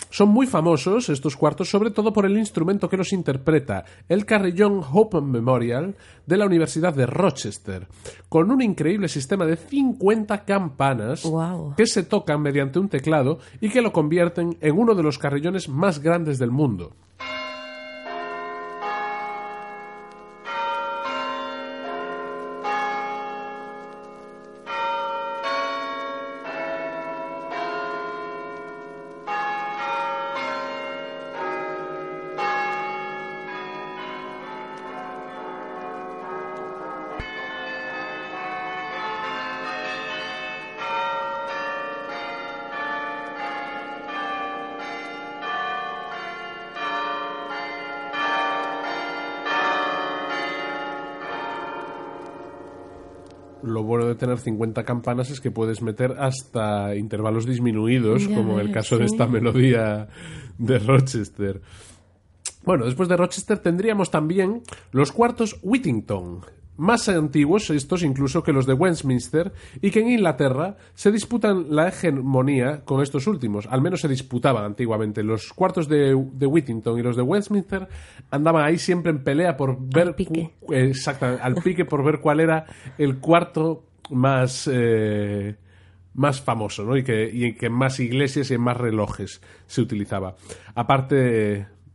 Son 0.10 0.30
muy 0.30 0.48
famosos 0.48 1.10
estos 1.10 1.36
cuartos, 1.36 1.70
sobre 1.70 1.92
todo 1.92 2.12
por 2.12 2.26
el 2.26 2.38
instrumento 2.38 2.90
que 2.90 2.98
los 2.98 3.14
interpreta, 3.14 3.86
el 4.10 4.26
carrillón 4.26 4.82
Hope 4.92 5.22
Memorial 5.22 5.96
de 6.26 6.38
la 6.38 6.46
Universidad 6.46 6.94
de 6.94 7.06
Rochester, 7.06 7.88
con 8.28 8.52
un 8.52 8.62
increíble 8.62 9.08
sistema 9.08 9.46
de 9.46 9.56
50 9.56 10.46
campanas 10.46 11.24
que 11.76 11.86
se 11.86 12.04
tocan 12.04 12.42
mediante 12.42 12.80
un 12.80 12.90
teclado 12.90 13.40
y 13.62 13.70
que 13.70 13.82
lo 13.82 13.94
convierten 13.94 14.58
en 14.62 14.78
uno 14.78 14.96
de 14.96 15.04
los 15.04 15.20
carrillones 15.20 15.70
más 15.70 16.00
grandes 16.00 16.40
del 16.40 16.52
mundo. 16.52 16.94
Tener 54.18 54.40
50 54.40 54.84
campanas 54.84 55.30
es 55.30 55.40
que 55.40 55.52
puedes 55.52 55.82
meter 55.82 56.16
hasta 56.20 56.96
intervalos 56.96 57.46
disminuidos, 57.46 58.28
Ya 58.28 58.36
como 58.36 58.60
el 58.60 58.72
caso 58.72 58.98
de 58.98 59.06
esta 59.06 59.28
melodía 59.28 60.08
de 60.58 60.80
Rochester. 60.80 61.62
Bueno, 62.64 62.86
después 62.86 63.08
de 63.08 63.16
Rochester 63.16 63.60
tendríamos 63.60 64.12
también 64.12 64.62
los 64.92 65.12
cuartos 65.12 65.58
Whittington, 65.62 66.42
más 66.78 67.10
antiguos 67.10 67.70
estos 67.70 68.04
incluso 68.04 68.44
que 68.44 68.54
los 68.54 68.66
de 68.66 68.74
Westminster, 68.74 69.52
y 69.82 69.92
que 69.92 70.00
en 70.02 70.12
Inglaterra 70.12 70.78
se 70.94 71.12
disputan 71.12 71.68
la 71.70 71.90
hegemonía 71.90 72.82
con 72.86 73.02
estos 73.02 73.28
últimos. 73.28 73.68
Al 73.68 73.82
menos 73.82 74.02
se 74.02 74.08
disputaban 74.08 74.64
antiguamente. 74.64 75.24
Los 75.24 75.52
cuartos 75.54 75.90
de, 75.90 76.16
de 76.34 76.46
Whittington 76.46 77.00
y 77.00 77.04
los 77.04 77.16
de 77.16 77.24
Westminster 77.24 77.88
andaban 78.30 78.64
ahí 78.64 78.78
siempre 78.78 79.12
en 79.12 79.24
pelea 79.24 79.58
por 79.58 79.78
ver 79.80 80.16
pique. 80.16 80.56
exactamente, 80.70 81.42
al 81.42 81.56
pique 81.56 81.86
por 81.86 82.04
ver 82.04 82.20
cuál 82.20 82.40
era 82.40 82.66
el 82.98 83.18
cuarto 83.20 83.84
más 84.12 84.70
eh, 84.72 85.56
más 86.18 86.42
famoso, 86.42 86.84
¿no? 86.84 86.98
Y 86.98 87.04
que, 87.04 87.30
y 87.32 87.54
que 87.54 87.68
en 87.68 87.74
más 87.74 88.00
iglesias 88.00 88.50
y 88.50 88.56
en 88.56 88.62
más 88.62 88.76
relojes 88.76 89.40
se 89.68 89.82
utilizaba. 89.82 90.36
Aparte 90.74 91.16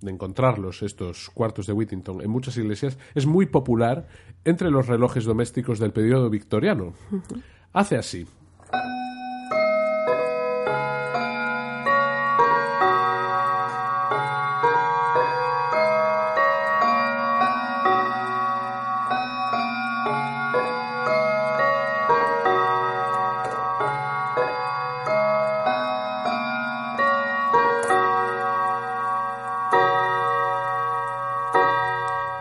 de 0.01 0.11
encontrarlos, 0.11 0.83
estos 0.83 1.29
cuartos 1.31 1.67
de 1.67 1.73
Whittington, 1.73 2.23
en 2.23 2.31
muchas 2.31 2.57
iglesias, 2.57 2.99
es 3.15 3.27
muy 3.27 3.47
popular 3.47 4.07
entre 4.45 4.71
los 4.71 4.87
relojes 4.87 5.25
domésticos 5.25 5.79
del 5.79 5.93
periodo 5.93 6.31
victoriano. 6.31 6.95
Hace 7.73 7.97
así. 7.97 8.27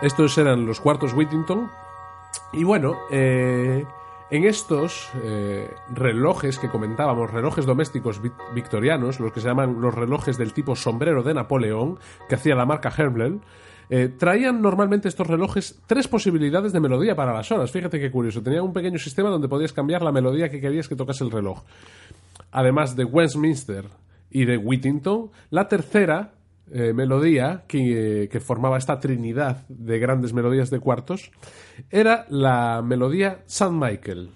Estos 0.02 0.36
eran 0.38 0.66
los 0.66 0.80
cuartos 0.80 1.12
Whittington. 1.14 1.70
Y 2.52 2.64
bueno, 2.64 2.96
eh, 3.10 3.84
en 4.30 4.44
estos 4.44 5.08
eh, 5.22 5.72
relojes 5.94 6.58
que 6.58 6.68
comentábamos, 6.68 7.30
relojes 7.30 7.66
domésticos 7.66 8.20
vi- 8.20 8.32
victorianos, 8.54 9.20
los 9.20 9.32
que 9.32 9.40
se 9.40 9.48
llaman 9.48 9.80
los 9.80 9.94
relojes 9.94 10.36
del 10.38 10.52
tipo 10.52 10.74
sombrero 10.74 11.22
de 11.22 11.34
Napoleón, 11.34 11.98
que 12.28 12.34
hacía 12.34 12.54
la 12.54 12.66
marca 12.66 12.92
Herblel, 12.96 13.40
eh, 13.90 14.08
traían 14.08 14.60
normalmente 14.60 15.08
estos 15.08 15.26
relojes 15.26 15.80
tres 15.86 16.08
posibilidades 16.08 16.72
de 16.72 16.80
melodía 16.80 17.14
para 17.14 17.32
las 17.32 17.50
horas. 17.52 17.70
Fíjate 17.70 18.00
qué 18.00 18.10
curioso. 18.10 18.42
Tenían 18.42 18.64
un 18.64 18.72
pequeño 18.72 18.98
sistema 18.98 19.28
donde 19.28 19.48
podías 19.48 19.72
cambiar 19.72 20.02
la 20.02 20.12
melodía 20.12 20.48
que 20.50 20.60
querías 20.60 20.88
que 20.88 20.96
tocase 20.96 21.24
el 21.24 21.30
reloj. 21.30 21.62
Además 22.50 22.96
de 22.96 23.04
Westminster 23.04 23.84
y 24.30 24.46
de 24.46 24.56
Whittington, 24.56 25.30
la 25.50 25.68
tercera 25.68 26.32
eh, 26.72 26.92
melodía 26.92 27.64
que, 27.68 28.28
que 28.30 28.40
formaba 28.40 28.78
esta 28.78 28.98
trinidad 28.98 29.66
de 29.68 29.98
grandes 29.98 30.32
melodías 30.32 30.70
de 30.70 30.80
cuartos 30.80 31.30
era 31.90 32.26
la 32.28 32.82
melodía 32.82 33.42
St. 33.46 33.72
Michael. 33.72 34.30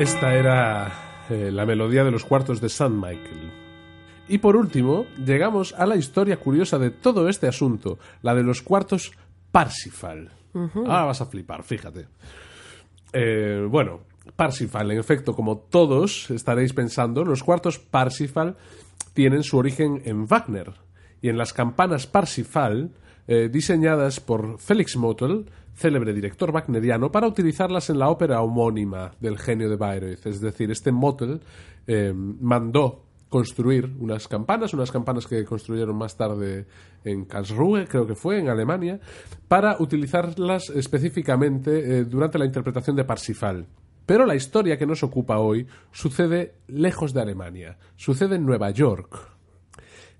Esta 0.00 0.34
era 0.34 0.90
eh, 1.28 1.50
la 1.52 1.66
melodía 1.66 2.04
de 2.04 2.10
los 2.10 2.24
cuartos 2.24 2.58
de 2.62 2.68
St. 2.68 2.88
Michael. 2.88 3.69
Y 4.30 4.38
por 4.38 4.54
último, 4.54 5.06
llegamos 5.26 5.74
a 5.76 5.86
la 5.86 5.96
historia 5.96 6.36
curiosa 6.36 6.78
de 6.78 6.92
todo 6.92 7.28
este 7.28 7.48
asunto, 7.48 7.98
la 8.22 8.32
de 8.32 8.44
los 8.44 8.62
cuartos 8.62 9.10
Parsifal. 9.50 10.30
Ahora 10.54 11.06
vas 11.06 11.20
a 11.20 11.26
flipar, 11.26 11.64
fíjate. 11.64 12.06
Eh, 13.12 13.66
bueno, 13.68 14.02
Parsifal, 14.36 14.88
en 14.92 15.00
efecto, 15.00 15.34
como 15.34 15.58
todos 15.58 16.30
estaréis 16.30 16.72
pensando, 16.72 17.24
los 17.24 17.42
cuartos 17.42 17.80
Parsifal 17.80 18.56
tienen 19.14 19.42
su 19.42 19.58
origen 19.58 20.00
en 20.04 20.28
Wagner 20.28 20.74
y 21.20 21.28
en 21.28 21.36
las 21.36 21.52
campanas 21.52 22.06
Parsifal, 22.06 22.92
eh, 23.26 23.48
diseñadas 23.50 24.20
por 24.20 24.60
Felix 24.60 24.96
Motel, 24.96 25.46
célebre 25.74 26.14
director 26.14 26.52
wagneriano, 26.52 27.10
para 27.10 27.26
utilizarlas 27.26 27.90
en 27.90 27.98
la 27.98 28.08
ópera 28.08 28.42
homónima 28.42 29.10
del 29.18 29.38
genio 29.38 29.68
de 29.68 29.74
Bayreuth. 29.74 30.24
Es 30.24 30.40
decir, 30.40 30.70
este 30.70 30.92
Motel 30.92 31.40
eh, 31.88 32.12
mandó 32.14 33.09
construir 33.30 33.94
unas 34.00 34.26
campanas, 34.28 34.74
unas 34.74 34.90
campanas 34.90 35.26
que 35.26 35.44
construyeron 35.44 35.96
más 35.96 36.16
tarde 36.16 36.66
en 37.04 37.24
Karlsruhe, 37.24 37.86
creo 37.86 38.06
que 38.06 38.16
fue, 38.16 38.40
en 38.40 38.48
Alemania, 38.48 39.00
para 39.48 39.76
utilizarlas 39.78 40.68
específicamente 40.70 42.00
eh, 42.00 42.04
durante 42.04 42.38
la 42.38 42.44
interpretación 42.44 42.96
de 42.96 43.04
Parsifal. 43.04 43.66
Pero 44.04 44.26
la 44.26 44.34
historia 44.34 44.76
que 44.76 44.86
nos 44.86 45.04
ocupa 45.04 45.38
hoy 45.38 45.66
sucede 45.92 46.56
lejos 46.66 47.14
de 47.14 47.22
Alemania, 47.22 47.78
sucede 47.96 48.34
en 48.34 48.44
Nueva 48.44 48.70
York. 48.70 49.16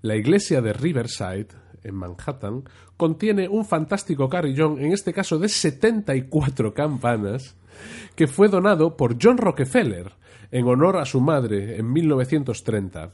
La 0.01 0.15
iglesia 0.15 0.61
de 0.61 0.71
Riverside, 0.71 1.49
en 1.83 1.95
Manhattan, 1.95 2.63
contiene 2.95 3.49
un 3.49 3.65
fantástico 3.65 4.29
carillón, 4.29 4.79
en 4.79 4.93
este 4.93 5.11
caso 5.11 5.37
de 5.37 5.49
74 5.49 6.73
campanas, 6.73 7.57
que 8.15 8.27
fue 8.27 8.47
donado 8.47 8.95
por 8.95 9.17
John 9.21 9.37
Rockefeller 9.37 10.13
en 10.51 10.67
honor 10.67 10.97
a 10.97 11.05
su 11.05 11.21
madre 11.21 11.77
en 11.77 11.91
1930. 11.91 13.11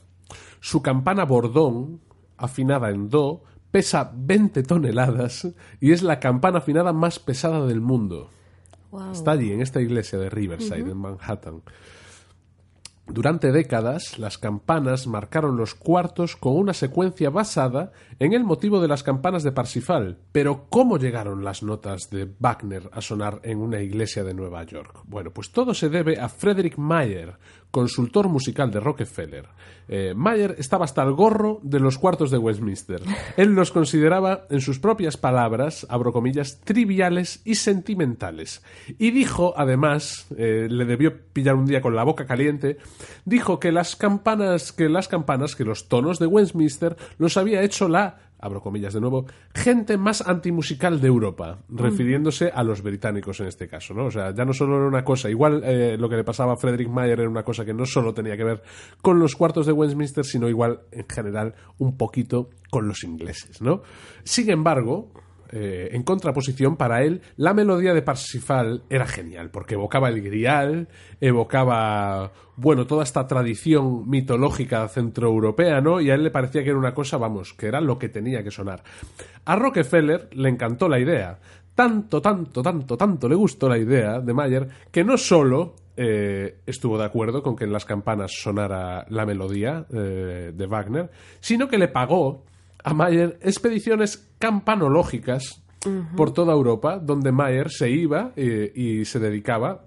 Su 0.60 0.82
campana 0.82 1.24
bordón, 1.24 2.02
afinada 2.36 2.90
en 2.90 3.10
do, 3.10 3.44
pesa 3.72 4.12
20 4.16 4.64
toneladas 4.64 5.48
y 5.80 5.92
es 5.92 6.02
la 6.02 6.20
campana 6.20 6.60
afinada 6.60 6.94
más 6.94 7.20
pesada 7.20 7.66
del 7.66 7.82
mundo. 7.82 8.30
Wow. 8.92 9.12
Está 9.12 9.32
allí, 9.32 9.52
en 9.52 9.62
esta 9.62 9.82
iglesia 9.82 10.18
de 10.18 10.30
Riverside, 10.30 10.92
en 10.92 10.98
Manhattan. 10.98 11.62
Durante 13.10 13.54
décadas, 13.54 14.20
las 14.20 14.38
campanas 14.38 15.08
marcaron 15.08 15.56
los 15.56 15.76
cuartos 15.76 16.36
con 16.36 16.58
una 16.58 16.74
secuencia 16.74 17.30
basada 17.30 17.94
en 18.20 18.34
el 18.34 18.44
motivo 18.44 18.82
de 18.82 18.90
las 18.90 19.02
campanas 19.02 19.44
de 19.44 19.54
Parsifal. 19.54 20.18
Pero, 20.34 20.66
¿cómo 20.70 20.98
llegaron 20.98 21.44
las 21.44 21.64
notas 21.64 22.10
de 22.10 22.30
Wagner 22.40 22.90
a 22.92 23.02
sonar 23.02 23.40
en 23.44 23.60
una 23.60 23.82
iglesia 23.82 24.26
de 24.26 24.34
Nueva 24.34 24.64
York? 24.66 25.04
Bueno, 25.06 25.32
pues 25.32 25.52
todo 25.52 25.74
se 25.74 25.88
debe 25.88 26.20
a 26.20 26.28
Frederick 26.28 26.78
Mayer, 26.78 27.38
consultor 27.72 28.27
musical 28.30 28.72
de 28.72 28.80
Rockefeller. 28.80 29.45
Eh, 29.89 30.14
Mayer 30.15 30.56
estaba 30.57 30.85
hasta 30.85 31.03
el 31.03 31.14
gorro 31.14 31.60
de 31.64 31.80
los 31.80 31.98
cuartos 31.98 32.31
de 32.31 32.38
Westminster. 32.38 33.02
Él 33.38 33.49
los 33.49 33.72
consideraba, 33.72 34.45
en 34.49 34.61
sus 34.61 34.80
propias 34.80 35.15
palabras, 35.18 35.85
abro 35.89 36.11
comillas, 36.11 36.60
triviales 36.64 37.41
y 37.45 37.56
sentimentales. 37.56 38.64
Y 38.98 39.11
dijo, 39.11 39.53
además, 39.56 40.27
eh, 40.38 40.68
le 40.69 40.85
debió 40.85 41.18
pillar 41.34 41.56
un 41.56 41.65
día 41.65 41.81
con 41.81 41.95
la 41.95 42.03
boca 42.03 42.26
caliente, 42.26 42.77
dijo 43.26 43.60
que 43.60 43.72
las 43.72 43.95
campanas, 43.95 44.73
que 44.73 44.89
las 44.89 45.07
campanas, 45.07 45.56
que 45.56 45.64
los 45.64 45.88
tonos 45.88 46.19
de 46.19 46.27
Westminster 46.27 46.98
los 47.18 47.38
había 47.38 47.64
hecho 47.64 47.88
la 47.88 48.27
abro 48.40 48.62
comillas 48.62 48.94
de 48.94 49.02
nuevo, 49.02 49.26
gente 49.54 49.98
más 49.98 50.22
antimusical 50.28 51.02
de 51.02 51.08
Europa, 51.08 51.60
refiriéndose 51.70 52.52
a 52.54 52.64
los 52.64 52.82
británicos 52.82 53.40
en 53.40 53.48
este 53.48 53.68
caso, 53.68 53.94
¿no? 53.94 54.06
O 54.06 54.12
sea, 54.12 54.34
ya 54.34 54.46
no 54.46 54.54
solo 54.54 54.78
era 54.78 54.88
una 54.88 55.04
cosa, 55.04 55.30
igual 55.30 55.62
eh, 55.64 55.98
lo 55.98 56.10
que 56.10 56.18
le 56.18 56.24
pasaba 56.24 56.54
a 56.54 56.58
Frederick 56.58 56.90
Mayer 56.90 57.20
era 57.20 57.30
una 57.30 57.44
cosa 57.44 57.66
que 57.66 57.74
no 57.74 57.86
solo 57.86 58.14
tenía 58.14 58.38
que 58.38 58.44
ver 58.44 58.62
con 59.02 59.20
los 59.20 59.36
cuartos 59.36 59.66
de 59.66 59.72
Westminster, 59.74 60.26
sino 60.26 60.50
igual 60.50 60.82
en 60.92 61.08
general 61.08 61.56
un 61.78 61.98
poquito 61.98 62.50
con 62.70 62.88
los 62.88 63.04
ingleses, 63.04 63.62
¿no? 63.62 63.82
Sin 64.24 64.50
embargo, 64.50 65.12
eh, 65.52 65.90
en 65.91 66.03
contraposición, 66.03 66.76
para 66.76 67.03
él, 67.03 67.22
la 67.36 67.53
melodía 67.53 67.94
de 67.94 68.02
Parsifal 68.02 68.84
era 68.90 69.06
genial, 69.07 69.49
porque 69.49 69.76
evocaba 69.76 70.10
el 70.10 70.22
grial, 70.22 70.88
evocaba, 71.22 72.32
bueno, 72.56 72.86
toda 72.88 73.03
esta 73.03 73.28
tradición 73.28 74.10
mitológica 74.10 74.88
centroeuropea, 74.88 75.82
¿no? 75.82 76.02
Y 76.02 76.10
a 76.10 76.15
él 76.15 76.24
le 76.24 76.32
parecía 76.32 76.64
que 76.64 76.69
era 76.69 76.80
una 76.80 76.94
cosa, 76.94 77.18
vamos, 77.18 77.53
que 77.53 77.68
era 77.68 77.82
lo 77.82 77.98
que 77.98 78.10
tenía 78.10 78.44
que 78.44 78.52
sonar. 78.52 78.84
A 79.45 79.56
Rockefeller 79.56 80.30
le 80.34 80.49
encantó 80.49 80.90
la 80.90 80.99
idea. 80.99 81.40
Tanto, 81.76 82.22
tanto, 82.22 82.64
tanto, 82.64 82.98
tanto 82.98 83.30
le 83.30 83.36
gustó 83.36 83.69
la 83.69 83.78
idea 83.78 84.19
de 84.19 84.34
Mayer 84.34 84.68
que 84.91 85.03
no 85.03 85.15
solo 85.15 85.76
eh, 85.95 86.60
estuvo 86.65 86.98
de 86.98 87.06
acuerdo 87.06 87.41
con 87.41 87.56
que 87.56 87.65
en 87.65 87.72
las 87.72 87.86
campanas 87.86 88.32
sonara 88.32 89.06
la 89.10 89.26
melodía 89.26 89.86
eh, 89.91 90.52
de 90.56 90.65
Wagner, 90.68 91.10
sino 91.40 91.68
que 91.68 91.78
le 91.78 91.88
pagó 91.88 92.45
a 92.88 92.94
Mayer 92.94 93.38
expediciones 93.42 94.32
campanológicas 94.40 95.62
por 96.16 96.32
toda 96.32 96.54
Europa, 96.54 97.00
donde 97.00 97.34
Mayer 97.34 97.70
se 97.70 97.90
iba 97.90 98.32
eh, 98.38 98.72
y 98.74 99.04
se 99.04 99.20
dedicaba 99.20 99.84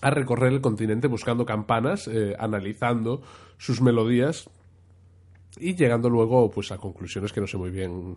a 0.00 0.10
recorrer 0.10 0.54
el 0.54 0.62
continente 0.62 1.08
buscando 1.08 1.44
campanas, 1.44 2.08
eh, 2.08 2.34
analizando 2.38 3.20
sus 3.58 3.82
melodías 3.82 4.48
y 5.58 5.74
llegando 5.74 6.08
luego 6.08 6.50
pues 6.50 6.72
a 6.72 6.78
conclusiones 6.78 7.34
que 7.34 7.42
no 7.42 7.46
sé 7.46 7.58
muy 7.58 7.70
bien 7.70 8.16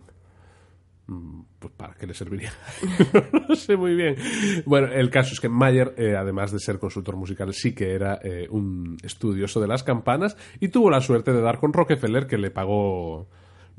mm, 1.06 1.40
pues 1.58 1.72
para 1.74 1.94
qué 1.94 2.06
le 2.06 2.14
serviría 2.14 2.52
no 3.48 3.54
sé 3.54 3.76
muy 3.76 3.94
bien. 3.94 4.16
Bueno 4.64 4.88
el 4.92 5.10
caso 5.10 5.34
es 5.34 5.40
que 5.40 5.50
Mayer 5.50 5.94
eh, 5.98 6.16
además 6.16 6.52
de 6.52 6.58
ser 6.58 6.78
consultor 6.78 7.16
musical 7.16 7.52
sí 7.52 7.74
que 7.74 7.92
era 7.92 8.18
eh, 8.22 8.48
un 8.50 8.96
estudioso 9.02 9.60
de 9.60 9.68
las 9.68 9.82
campanas 9.82 10.38
y 10.58 10.68
tuvo 10.68 10.90
la 10.90 11.02
suerte 11.02 11.34
de 11.34 11.42
dar 11.42 11.58
con 11.58 11.74
Rockefeller 11.74 12.26
que 12.26 12.38
le 12.38 12.50
pagó 12.50 13.28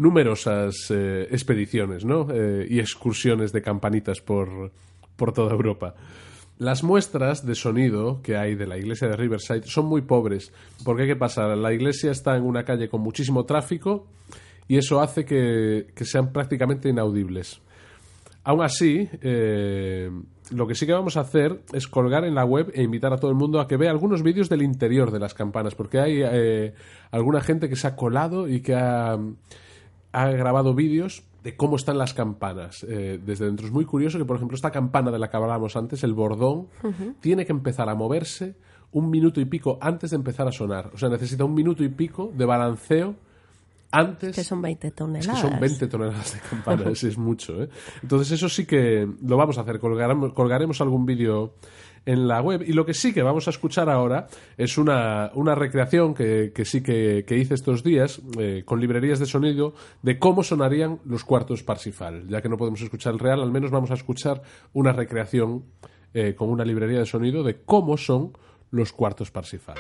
numerosas 0.02 0.90
eh, 0.90 1.28
expediciones 1.30 2.04
¿no? 2.04 2.28
Eh, 2.34 2.66
y 2.68 2.80
excursiones 2.80 3.52
de 3.52 3.62
campanitas 3.62 4.20
por, 4.20 4.72
por 5.16 5.32
toda 5.32 5.52
Europa. 5.52 5.94
Las 6.58 6.84
muestras 6.84 7.46
de 7.46 7.56
sonido 7.56 8.22
que 8.22 8.36
hay 8.36 8.56
de 8.56 8.68
la 8.68 8.78
iglesia 8.78 9.08
de 9.08 9.16
Riverside 9.16 9.64
son 9.66 9.86
muy 9.86 10.02
pobres. 10.02 10.52
Porque, 10.84 11.06
¿qué 11.06 11.16
pasa? 11.16 11.56
La 11.56 11.74
iglesia 11.74 12.12
está 12.12 12.36
en 12.36 12.44
una 12.44 12.64
calle 12.66 12.90
con 12.90 13.02
muchísimo 13.02 13.46
tráfico 13.46 14.08
y 14.68 14.78
eso 14.78 15.02
hace 15.02 15.24
que, 15.24 15.88
que 15.96 16.06
sean 16.06 16.32
prácticamente 16.32 16.90
inaudibles. 16.90 17.62
Aún 18.44 18.64
así, 18.64 19.08
eh, 19.22 20.10
lo 20.52 20.68
que 20.68 20.74
sí 20.74 20.88
que 20.88 20.94
vamos 20.94 21.16
a 21.18 21.22
hacer 21.22 21.62
es 21.74 21.88
colgar 21.88 22.26
en 22.26 22.34
la 22.34 22.46
web 22.46 22.72
e 22.74 22.82
invitar 22.82 23.14
a 23.14 23.18
todo 23.18 23.30
el 23.30 23.38
mundo 23.38 23.60
a 23.60 23.68
que 23.68 23.78
vea 23.78 23.92
algunos 23.92 24.24
vídeos 24.24 24.50
del 24.50 24.64
interior 24.64 25.12
de 25.12 25.20
las 25.20 25.36
campanas, 25.36 25.76
porque 25.76 26.00
hay 26.00 26.24
alguna 27.12 27.42
gente 27.42 27.70
que 27.70 27.76
se 27.76 27.88
ha 27.88 27.96
colado 27.96 28.48
y 28.48 28.62
que 28.62 28.74
ha, 28.74 29.20
ha 30.12 30.30
grabado 30.30 30.74
vídeos 30.74 31.24
de 31.44 31.56
cómo 31.56 31.76
están 31.76 31.98
las 31.98 32.14
campanas 32.14 32.86
eh, 32.88 33.20
desde 33.24 33.46
dentro. 33.46 33.66
Es 33.66 33.72
muy 33.72 33.86
curioso 33.86 34.18
que, 34.18 34.26
por 34.26 34.36
ejemplo, 34.36 34.56
esta 34.56 34.72
campana 34.72 35.12
de 35.12 35.20
la 35.20 35.30
que 35.30 35.38
hablábamos 35.38 35.76
antes, 35.76 36.04
el 36.04 36.14
bordón, 36.14 36.68
tiene 37.20 37.46
que 37.46 37.52
empezar 37.52 37.90
a 37.90 37.96
moverse 37.96 38.56
un 38.92 39.10
minuto 39.10 39.40
y 39.42 39.46
pico 39.46 39.78
antes 39.82 40.12
de 40.12 40.18
empezar 40.18 40.48
a 40.48 40.52
sonar. 40.52 40.92
O 40.94 40.98
sea, 40.98 41.10
necesita 41.10 41.46
un 41.46 41.54
minuto 41.54 41.84
y 41.84 41.90
pico 41.90 42.32
de 42.36 42.46
balanceo 42.46 43.16
antes 43.92 44.36
Que 44.36 44.44
son 44.44 44.62
20 44.62 44.88
es 44.88 44.96
toneladas. 44.96 45.42
que 45.42 45.50
son 45.50 45.60
20 45.60 45.88
toneladas 45.88 46.34
de 46.34 46.40
campanas, 46.40 47.04
es 47.04 47.18
mucho. 47.18 47.64
¿eh? 47.64 47.70
Entonces 48.02 48.32
eso 48.32 48.48
sí 48.48 48.66
que 48.66 49.08
lo 49.26 49.38
vamos 49.38 49.58
a 49.58 49.62
hacer, 49.62 49.80
colgaremos, 49.80 50.34
colgaremos 50.34 50.80
algún 50.82 51.06
vídeo 51.06 51.54
en 52.06 52.28
la 52.28 52.42
web. 52.42 52.64
Y 52.66 52.74
lo 52.74 52.86
que 52.86 52.94
sí 52.94 53.14
que 53.14 53.22
vamos 53.22 53.48
a 53.48 53.52
escuchar 53.52 53.90
ahora 53.90 54.28
es 54.58 54.78
una, 54.78 55.32
una 55.36 55.56
recreación 55.56 56.14
que, 56.14 56.52
que 56.54 56.66
sí 56.66 56.82
que, 56.82 57.26
que 57.28 57.38
hice 57.38 57.54
estos 57.54 57.84
días 57.84 58.22
eh, 58.40 58.64
con 58.66 58.80
librerías 58.80 59.20
de 59.20 59.26
sonido 59.26 59.74
de 60.02 60.20
cómo 60.20 60.44
sonarían 60.44 61.00
los 61.06 61.24
cuartos 61.24 61.64
Parsifal. 61.64 62.28
Ya 62.28 62.42
que 62.42 62.50
no 62.50 62.58
podemos 62.58 62.82
escuchar 62.82 63.14
el 63.14 63.20
real, 63.20 63.42
al 63.42 63.52
menos 63.52 63.72
vamos 63.72 63.92
a 63.92 63.96
escuchar 63.96 64.42
una 64.74 64.94
recreación 64.94 65.66
eh, 66.14 66.36
con 66.36 66.50
una 66.50 66.66
librería 66.66 67.00
de 67.00 67.06
sonido 67.06 67.44
de 67.44 67.62
cómo 67.64 67.98
son 67.98 68.34
los 68.72 68.92
cuartos 68.94 69.32
Parsifal. 69.32 69.78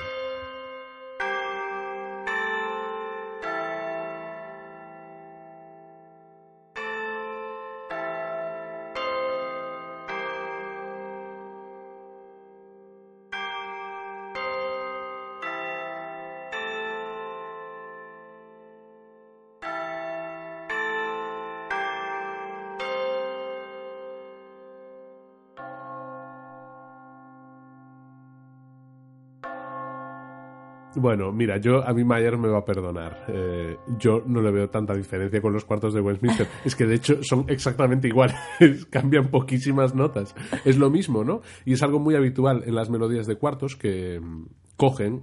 Bueno, 31.01 31.31
mira, 31.31 31.57
yo 31.57 31.83
a 31.83 31.93
mí 31.95 32.03
Mayer 32.03 32.37
me 32.37 32.47
va 32.47 32.59
a 32.59 32.63
perdonar. 32.65 33.25
Eh, 33.27 33.75
yo 33.97 34.21
no 34.27 34.39
le 34.39 34.51
veo 34.51 34.69
tanta 34.69 34.93
diferencia 34.93 35.41
con 35.41 35.51
los 35.51 35.65
cuartos 35.65 35.95
de 35.95 35.99
Westminster. 35.99 36.47
es 36.65 36.75
que 36.75 36.85
de 36.85 36.93
hecho 36.93 37.23
son 37.23 37.45
exactamente 37.47 38.07
iguales, 38.07 38.35
cambian 38.91 39.29
poquísimas 39.29 39.95
notas. 39.95 40.35
Es 40.63 40.77
lo 40.77 40.91
mismo, 40.91 41.23
¿no? 41.23 41.41
Y 41.65 41.73
es 41.73 41.81
algo 41.81 41.99
muy 41.99 42.13
habitual 42.13 42.61
en 42.67 42.75
las 42.75 42.91
melodías 42.91 43.25
de 43.25 43.35
cuartos 43.35 43.75
que 43.75 44.19
mm, 44.19 44.45
cogen, 44.77 45.21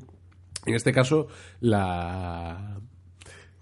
en 0.67 0.75
este 0.75 0.93
caso, 0.93 1.29
la 1.61 2.81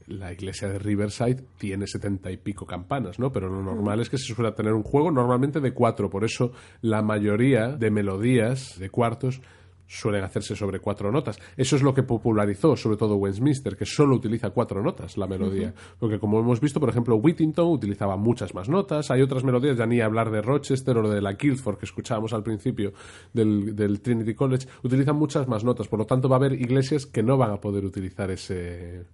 la 0.07 0.33
iglesia 0.33 0.69
de 0.69 0.79
Riverside 0.79 1.43
tiene 1.59 1.87
setenta 1.87 2.31
y 2.31 2.37
pico 2.37 2.65
campanas, 2.65 3.19
¿no? 3.19 3.33
Pero 3.33 3.49
lo 3.49 3.63
normal 3.63 4.01
es 4.01 4.09
que 4.09 4.19
se 4.19 4.33
suele 4.33 4.53
tener 4.53 4.73
un 4.73 4.85
juego 4.85 5.11
normalmente 5.11 5.61
de 5.61 5.75
cuatro, 5.75 6.09
por 6.09 6.25
eso 6.25 6.53
la 6.81 7.03
mayoría 7.03 7.77
de 7.77 7.91
melodías 7.91 8.79
de 8.79 8.89
cuartos 8.89 9.43
suelen 9.87 10.25
hacerse 10.25 10.57
sobre 10.57 10.81
cuatro 10.81 11.13
notas. 11.13 11.39
Eso 11.57 11.77
es 11.77 11.83
lo 11.83 11.95
que 11.95 12.03
popularizó 12.03 12.77
sobre 12.77 12.97
todo 12.97 13.17
Westminster, 13.17 13.77
que 13.77 13.87
solo 13.87 14.17
utiliza 14.17 14.51
cuatro 14.51 14.83
notas 14.83 15.17
la 15.17 15.27
melodía. 15.27 15.75
Porque 15.99 16.19
como 16.19 16.41
hemos 16.41 16.61
visto, 16.61 16.81
por 16.81 16.89
ejemplo, 16.89 17.17
Whittington 17.17 17.69
utilizaba 17.69 18.17
muchas 18.17 18.55
más 18.55 18.69
notas. 18.69 19.11
Hay 19.11 19.23
otras 19.23 19.45
melodías, 19.45 19.77
ya 19.77 19.87
ni 19.87 20.01
hablar 20.01 20.31
de 20.31 20.43
Rochester 20.43 20.97
o 20.99 21.09
de 21.09 21.23
la 21.23 21.35
Guildford 21.35 21.79
que 21.79 21.87
escuchábamos 21.87 22.33
al 22.33 22.43
principio 22.43 22.93
del, 23.33 23.75
del 23.77 24.01
Trinity 24.01 24.35
College, 24.35 24.67
utilizan 24.83 25.17
muchas 25.17 25.47
más 25.49 25.65
notas. 25.65 25.89
Por 25.89 25.99
lo 25.99 26.07
tanto, 26.07 26.29
va 26.29 26.37
a 26.37 26.39
haber 26.39 26.53
iglesias 26.53 27.07
que 27.07 27.23
no 27.23 27.37
van 27.37 27.53
a 27.53 27.61
poder 27.61 27.85
utilizar 27.85 28.31
ese 28.31 29.05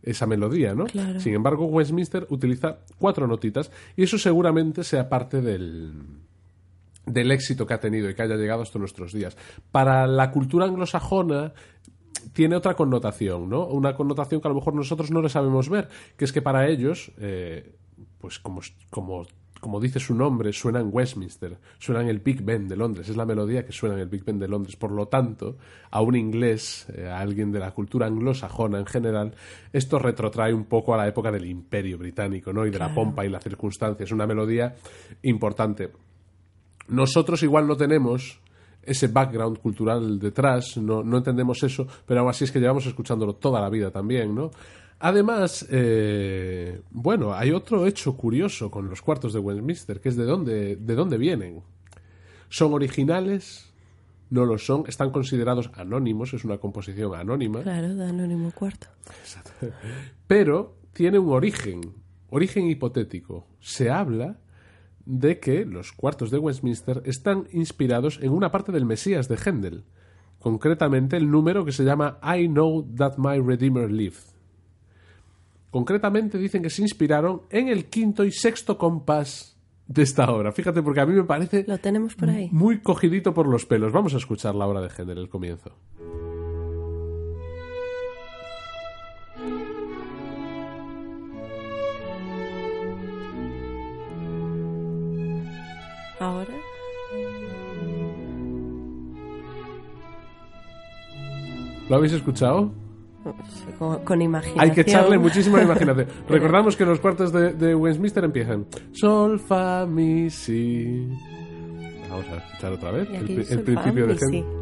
esa 0.00 0.26
melodía, 0.26 0.74
¿no? 0.74 0.84
Claro. 0.84 1.18
Sin 1.18 1.34
embargo, 1.34 1.66
Westminster 1.66 2.24
utiliza 2.30 2.78
cuatro 2.98 3.26
notitas 3.26 3.72
y 3.96 4.04
eso 4.04 4.16
seguramente 4.16 4.84
sea 4.84 5.08
parte 5.08 5.42
del, 5.42 5.92
del 7.10 7.30
éxito 7.30 7.66
que 7.66 7.74
ha 7.74 7.80
tenido 7.80 8.08
y 8.08 8.14
que 8.14 8.22
haya 8.22 8.36
llegado 8.36 8.62
hasta 8.62 8.78
nuestros 8.78 9.12
días. 9.12 9.36
Para 9.70 10.06
la 10.06 10.30
cultura 10.30 10.66
anglosajona 10.66 11.52
tiene 12.32 12.56
otra 12.56 12.74
connotación, 12.74 13.48
¿no? 13.48 13.66
Una 13.66 13.94
connotación 13.94 14.40
que 14.40 14.48
a 14.48 14.50
lo 14.50 14.56
mejor 14.56 14.74
nosotros 14.74 15.10
no 15.10 15.22
le 15.22 15.28
sabemos 15.28 15.68
ver, 15.68 15.88
que 16.16 16.24
es 16.24 16.32
que 16.32 16.42
para 16.42 16.68
ellos, 16.68 17.12
eh, 17.18 17.74
pues 18.18 18.38
como, 18.38 18.60
como, 18.90 19.26
como 19.60 19.80
dice 19.80 20.00
su 20.00 20.14
nombre, 20.14 20.52
suena 20.52 20.80
en 20.80 20.90
Westminster, 20.92 21.58
suena 21.78 22.02
en 22.02 22.08
el 22.08 22.20
Big 22.20 22.42
Ben 22.42 22.68
de 22.68 22.76
Londres, 22.76 23.08
es 23.08 23.16
la 23.16 23.26
melodía 23.26 23.64
que 23.64 23.72
suena 23.72 23.94
en 23.94 24.02
el 24.02 24.08
Big 24.08 24.24
Ben 24.24 24.38
de 24.38 24.48
Londres. 24.48 24.76
Por 24.76 24.92
lo 24.92 25.06
tanto, 25.08 25.56
a 25.90 26.00
un 26.00 26.16
inglés, 26.16 26.86
eh, 26.94 27.08
a 27.08 27.20
alguien 27.20 27.50
de 27.52 27.60
la 27.60 27.72
cultura 27.72 28.06
anglosajona 28.06 28.78
en 28.78 28.86
general, 28.86 29.34
esto 29.72 29.98
retrotrae 29.98 30.52
un 30.52 30.64
poco 30.64 30.94
a 30.94 30.96
la 30.96 31.08
época 31.08 31.32
del 31.32 31.46
Imperio 31.46 31.98
Británico, 31.98 32.52
¿no? 32.52 32.66
Y 32.66 32.70
de 32.70 32.78
la 32.78 32.94
pompa 32.94 33.24
y 33.24 33.28
la 33.28 33.40
circunstancia. 33.40 34.04
Es 34.04 34.12
una 34.12 34.26
melodía 34.26 34.76
importante 35.22 35.90
nosotros 36.88 37.42
igual 37.42 37.66
no 37.66 37.76
tenemos 37.76 38.40
ese 38.82 39.08
background 39.08 39.58
cultural 39.58 40.18
detrás, 40.18 40.76
no, 40.78 41.02
no 41.02 41.18
entendemos 41.18 41.62
eso, 41.62 41.86
pero 42.06 42.20
aún 42.20 42.30
así 42.30 42.44
es 42.44 42.52
que 42.52 42.58
llevamos 42.58 42.86
escuchándolo 42.86 43.34
toda 43.34 43.60
la 43.60 43.68
vida 43.68 43.90
también, 43.90 44.34
¿no? 44.34 44.50
Además, 45.00 45.66
eh, 45.70 46.80
bueno, 46.90 47.32
hay 47.32 47.52
otro 47.52 47.86
hecho 47.86 48.16
curioso 48.16 48.70
con 48.70 48.88
los 48.88 49.00
cuartos 49.00 49.32
de 49.32 49.38
Westminster, 49.38 50.00
que 50.00 50.08
es 50.08 50.16
de 50.16 50.24
dónde, 50.24 50.76
de 50.76 50.94
dónde 50.94 51.18
vienen. 51.18 51.62
¿Son 52.48 52.72
originales? 52.72 53.72
No 54.30 54.44
lo 54.44 54.58
son. 54.58 54.84
Están 54.88 55.10
considerados 55.10 55.70
anónimos, 55.74 56.34
es 56.34 56.44
una 56.44 56.58
composición 56.58 57.14
anónima. 57.14 57.62
Claro, 57.62 57.94
de 57.94 58.06
Anónimo 58.06 58.50
Cuarto. 58.50 58.88
Pero 60.26 60.74
tiene 60.92 61.18
un 61.20 61.32
origen, 61.32 61.80
origen 62.30 62.68
hipotético. 62.68 63.46
Se 63.60 63.90
habla 63.90 64.38
de 65.08 65.40
que 65.40 65.64
los 65.64 65.92
cuartos 65.92 66.30
de 66.30 66.38
Westminster 66.38 67.00
están 67.06 67.48
inspirados 67.50 68.18
en 68.20 68.30
una 68.30 68.50
parte 68.50 68.72
del 68.72 68.84
Mesías 68.84 69.26
de 69.26 69.36
Händel, 69.36 69.84
concretamente 70.38 71.16
el 71.16 71.30
número 71.30 71.64
que 71.64 71.72
se 71.72 71.82
llama 71.82 72.18
I 72.22 72.46
Know 72.46 72.86
That 72.94 73.16
My 73.16 73.40
Redeemer 73.40 73.90
Lived. 73.90 74.36
Concretamente 75.70 76.36
dicen 76.36 76.62
que 76.62 76.68
se 76.68 76.82
inspiraron 76.82 77.42
en 77.48 77.68
el 77.68 77.86
quinto 77.86 78.22
y 78.24 78.32
sexto 78.32 78.76
compás 78.76 79.56
de 79.86 80.02
esta 80.02 80.30
obra. 80.30 80.52
Fíjate, 80.52 80.82
porque 80.82 81.00
a 81.00 81.06
mí 81.06 81.14
me 81.14 81.24
parece 81.24 81.64
Lo 81.66 81.78
tenemos 81.78 82.14
por 82.14 82.28
ahí. 82.28 82.50
muy 82.52 82.80
cogidito 82.80 83.32
por 83.32 83.48
los 83.48 83.64
pelos. 83.64 83.92
Vamos 83.92 84.12
a 84.12 84.18
escuchar 84.18 84.54
la 84.54 84.66
obra 84.66 84.82
de 84.82 84.90
Händel, 84.90 85.18
el 85.18 85.30
comienzo. 85.30 85.72
Ahora. 96.20 96.54
¿Lo 101.88 101.96
habéis 101.96 102.12
escuchado? 102.12 102.70
Con, 103.78 104.04
con 104.04 104.22
imaginación. 104.22 104.60
Hay 104.64 104.70
que 104.72 104.82
echarle 104.82 105.18
muchísima 105.18 105.62
imaginación. 105.62 106.08
Recordamos 106.28 106.76
que 106.76 106.84
los 106.84 107.00
cuartos 107.00 107.32
de, 107.32 107.52
de 107.52 107.74
Westminster 107.74 108.24
empiezan 108.24 108.66
Sol, 108.92 109.38
Fa, 109.38 109.86
Mi, 109.86 110.30
Si. 110.30 111.08
Vamos 112.08 112.26
a 112.28 112.36
escuchar 112.36 112.72
otra 112.72 112.90
vez 112.90 113.08
el, 113.10 113.30
el 113.30 113.44
sol, 113.44 113.58
fa, 113.58 113.64
principio 113.64 114.06
de 114.06 114.18
si. 114.18 114.24
Händel. 114.24 114.58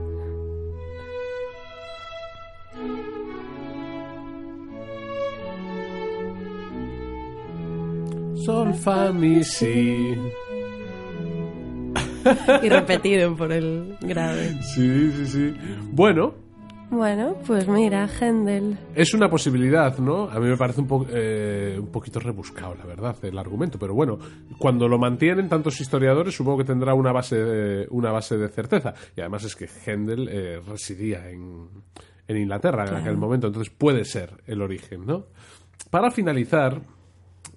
Sol, 8.45 8.75
Fa, 8.75 9.13
Mi, 9.13 9.43
Si. 9.43 10.15
Y 12.63 12.69
repetido 12.69 13.35
por 13.37 13.53
el 13.53 13.97
grave. 14.01 14.57
Sí, 14.63 15.11
sí, 15.13 15.27
sí. 15.27 15.55
Bueno, 15.93 16.35
Bueno, 16.91 17.37
pues 17.47 17.67
mira, 17.69 18.07
Händel. 18.09 18.79
Es 18.95 19.13
una 19.13 19.29
posibilidad, 19.29 19.99
¿no? 19.99 20.31
A 20.31 20.39
mí 20.39 20.47
me 20.49 20.57
parece 20.57 20.81
un, 20.83 20.87
po- 20.87 21.07
eh, 21.11 21.77
un 21.81 21.89
poquito 21.91 22.21
rebuscado, 22.21 22.75
la 22.77 22.85
verdad, 22.87 23.17
el 23.25 23.37
argumento. 23.39 23.77
Pero 23.79 23.93
bueno, 23.95 24.19
cuando 24.59 24.87
lo 24.87 24.97
mantienen 24.99 25.49
tantos 25.49 25.81
historiadores, 25.81 26.35
supongo 26.37 26.59
que 26.59 26.65
tendrá 26.65 26.95
una 26.95 27.11
base 27.13 27.37
de, 27.43 27.87
una 27.91 28.13
base 28.13 28.37
de 28.37 28.49
certeza. 28.49 28.95
Y 29.17 29.21
además 29.21 29.43
es 29.45 29.57
que 29.57 29.67
Händel 29.85 30.29
eh, 30.31 30.61
residía 30.67 31.29
en, 31.29 31.67
en 32.29 32.37
Inglaterra 32.37 32.85
en 32.89 32.95
aquel 32.95 33.17
momento, 33.17 33.49
entonces 33.49 33.73
puede 33.77 34.05
ser 34.05 34.31
el 34.47 34.63
origen, 34.63 35.05
¿no? 35.07 35.27
Para 35.91 36.11
finalizar, 36.13 36.81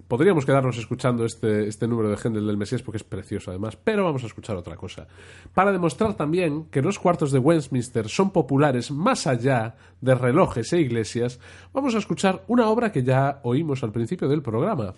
podríamos 0.09 0.43
quedarnos 0.43 0.77
escuchando 0.77 1.23
este, 1.23 1.67
este 1.67 1.87
número 1.87 2.09
de 2.09 2.17
Händel 2.17 2.47
del 2.47 2.57
Mesías 2.57 2.81
porque 2.81 2.97
es 2.97 3.03
precioso 3.03 3.51
además, 3.51 3.77
pero 3.77 4.03
vamos 4.03 4.23
a 4.23 4.27
escuchar 4.27 4.57
otra 4.57 4.75
cosa. 4.75 5.07
Para 5.53 5.71
demostrar 5.71 6.15
también 6.15 6.65
que 6.65 6.81
los 6.81 6.97
cuartos 6.97 7.31
de 7.31 7.37
Westminster 7.37 8.09
son 8.09 8.31
populares 8.31 8.91
más 8.91 9.27
allá 9.27 9.75
de 10.01 10.15
relojes 10.15 10.73
e 10.73 10.81
iglesias, 10.81 11.39
vamos 11.71 11.93
a 11.93 11.99
escuchar 11.99 12.43
una 12.47 12.67
obra 12.67 12.91
que 12.91 13.03
ya 13.03 13.39
oímos 13.43 13.83
al 13.83 13.91
principio 13.91 14.27
del 14.27 14.41
programa, 14.41 14.95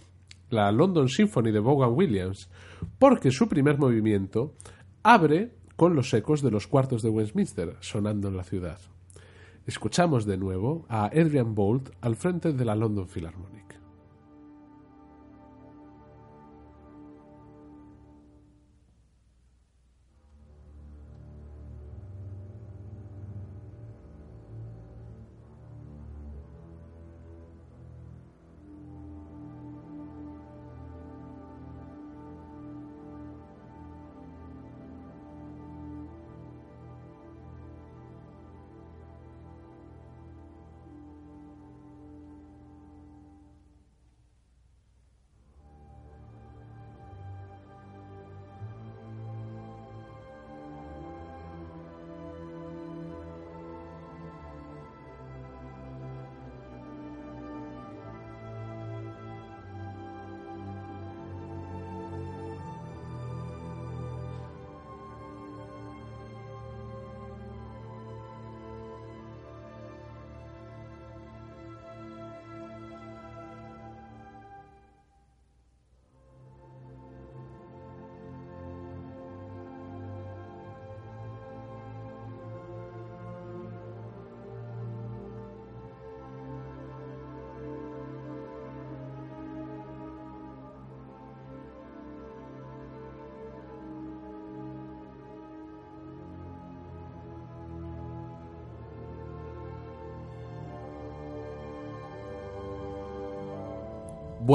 la 0.50 0.72
London 0.72 1.10
Symphony 1.10 1.52
de 1.52 1.60
Vaughan 1.60 1.94
Williams, 1.94 2.50
porque 2.98 3.32
su 3.32 3.50
primer 3.50 3.78
movimiento 3.78 4.54
abre 5.04 5.52
con 5.76 5.94
los 5.94 6.14
ecos 6.14 6.42
de 6.42 6.52
los 6.52 6.68
cuartos 6.68 7.02
de 7.02 7.10
Westminster 7.10 7.76
sonando 7.82 8.30
en 8.30 8.38
la 8.38 8.44
ciudad. 8.44 8.80
Escuchamos 9.66 10.26
de 10.26 10.38
nuevo 10.38 10.86
a 10.88 11.08
Adrian 11.08 11.54
Bolt 11.54 11.90
al 12.00 12.16
frente 12.16 12.54
de 12.54 12.66
la 12.66 12.76
London 12.76 13.08
Philharmonic. 13.08 13.71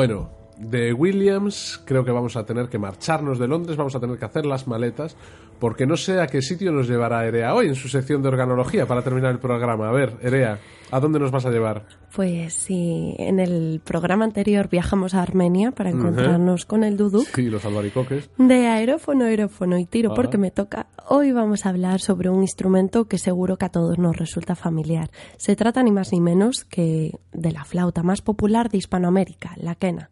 Bueno, 0.06 0.28
de 0.56 0.92
Williams 0.92 1.82
creo 1.84 2.04
que 2.04 2.12
vamos 2.12 2.36
a 2.36 2.46
tener 2.46 2.68
que 2.68 2.78
marcharnos 2.78 3.40
de 3.40 3.48
Londres, 3.48 3.76
vamos 3.76 3.96
a 3.96 3.98
tener 3.98 4.16
que 4.20 4.24
hacer 4.24 4.46
las 4.46 4.68
maletas, 4.68 5.16
porque 5.58 5.86
no 5.86 5.96
sé 5.96 6.20
a 6.20 6.26
qué 6.26 6.42
sitio 6.42 6.72
nos 6.72 6.88
llevará 6.88 7.26
Erea 7.26 7.54
hoy 7.54 7.68
en 7.68 7.74
su 7.74 7.88
sección 7.88 8.22
de 8.22 8.28
organología 8.28 8.86
para 8.86 9.02
terminar 9.02 9.32
el 9.32 9.38
programa. 9.38 9.88
A 9.88 9.92
ver, 9.92 10.16
Erea, 10.22 10.58
¿a 10.90 11.00
dónde 11.00 11.18
nos 11.18 11.30
vas 11.30 11.46
a 11.46 11.50
llevar? 11.50 11.86
Pues 12.14 12.54
sí, 12.54 13.14
en 13.18 13.40
el 13.40 13.80
programa 13.84 14.24
anterior 14.24 14.68
viajamos 14.70 15.14
a 15.14 15.22
Armenia 15.22 15.70
para 15.72 15.90
encontrarnos 15.90 16.64
con 16.64 16.82
el 16.84 16.96
duduk. 16.96 17.26
Sí, 17.34 17.50
los 17.50 17.64
albaricoques. 17.64 18.30
De 18.38 18.66
aerófono, 18.66 19.24
aerófono 19.24 19.78
y 19.78 19.84
tiro, 19.86 20.12
Ah. 20.12 20.14
porque 20.14 20.38
me 20.38 20.50
toca. 20.50 20.86
Hoy 21.08 21.32
vamos 21.32 21.66
a 21.66 21.68
hablar 21.68 22.00
sobre 22.00 22.30
un 22.30 22.42
instrumento 22.42 23.06
que 23.06 23.18
seguro 23.18 23.58
que 23.58 23.66
a 23.66 23.68
todos 23.70 23.98
nos 23.98 24.16
resulta 24.16 24.54
familiar. 24.54 25.10
Se 25.36 25.56
trata 25.56 25.82
ni 25.82 25.92
más 25.92 26.12
ni 26.12 26.20
menos 26.20 26.64
que 26.64 27.12
de 27.32 27.52
la 27.52 27.64
flauta 27.64 28.02
más 28.02 28.22
popular 28.22 28.70
de 28.70 28.78
Hispanoamérica, 28.78 29.52
la 29.56 29.74
quena. 29.74 30.10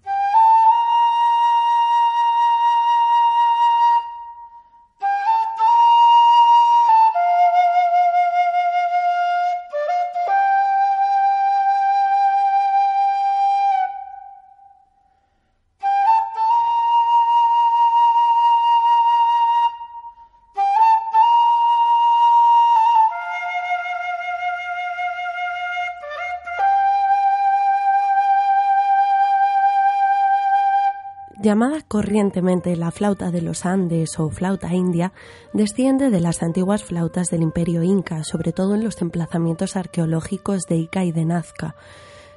Llamada 31.45 31.83
corrientemente 31.87 32.75
la 32.75 32.91
flauta 32.91 33.31
de 33.31 33.43
los 33.43 33.67
Andes 33.67 34.19
o 34.19 34.31
flauta 34.31 34.73
india, 34.73 35.13
desciende 35.53 36.09
de 36.09 36.21
las 36.21 36.43
antiguas 36.43 36.83
flautas 36.85 37.29
del 37.29 37.43
imperio 37.43 37.83
inca, 37.83 38.25
sobre 38.25 38.53
todo 38.53 38.75
en 38.75 38.83
los 38.83 39.03
emplazamientos 39.03 39.77
arqueológicos 39.77 40.63
de 40.63 40.77
Ica 40.77 41.05
y 41.05 41.13
de 41.13 41.27
Nazca. 41.27 41.77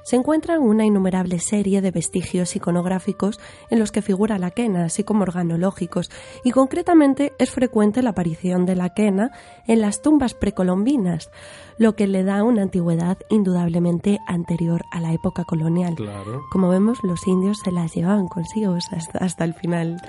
Se 0.08 0.16
encuentran 0.16 0.62
una 0.62 0.86
innumerable 0.86 1.38
serie 1.38 1.82
de 1.82 1.90
vestigios 1.90 2.56
iconográficos 2.56 3.38
en 3.68 3.78
los 3.78 3.92
que 3.92 4.00
figura 4.00 4.38
la 4.38 4.50
quena, 4.50 4.86
así 4.86 5.04
como 5.04 5.20
organológicos, 5.20 6.10
y 6.44 6.50
concretamente 6.50 7.34
es 7.38 7.50
frecuente 7.50 8.00
la 8.00 8.10
aparición 8.10 8.64
de 8.64 8.74
la 8.74 8.94
quena 8.94 9.32
en 9.66 9.82
las 9.82 10.00
tumbas 10.00 10.32
precolombinas, 10.32 11.28
lo 11.76 11.94
que 11.94 12.06
le 12.06 12.24
da 12.24 12.42
una 12.42 12.62
antigüedad 12.62 13.18
indudablemente 13.28 14.18
anterior 14.26 14.82
a 14.92 15.00
la 15.02 15.12
época 15.12 15.44
colonial. 15.44 15.94
Claro. 15.96 16.40
Como 16.50 16.70
vemos, 16.70 17.00
los 17.02 17.26
indios 17.26 17.58
se 17.62 17.70
las 17.70 17.94
llevaban 17.94 18.28
consigo 18.28 18.76
hasta, 18.76 19.18
hasta 19.18 19.44
el 19.44 19.52
final 19.52 20.00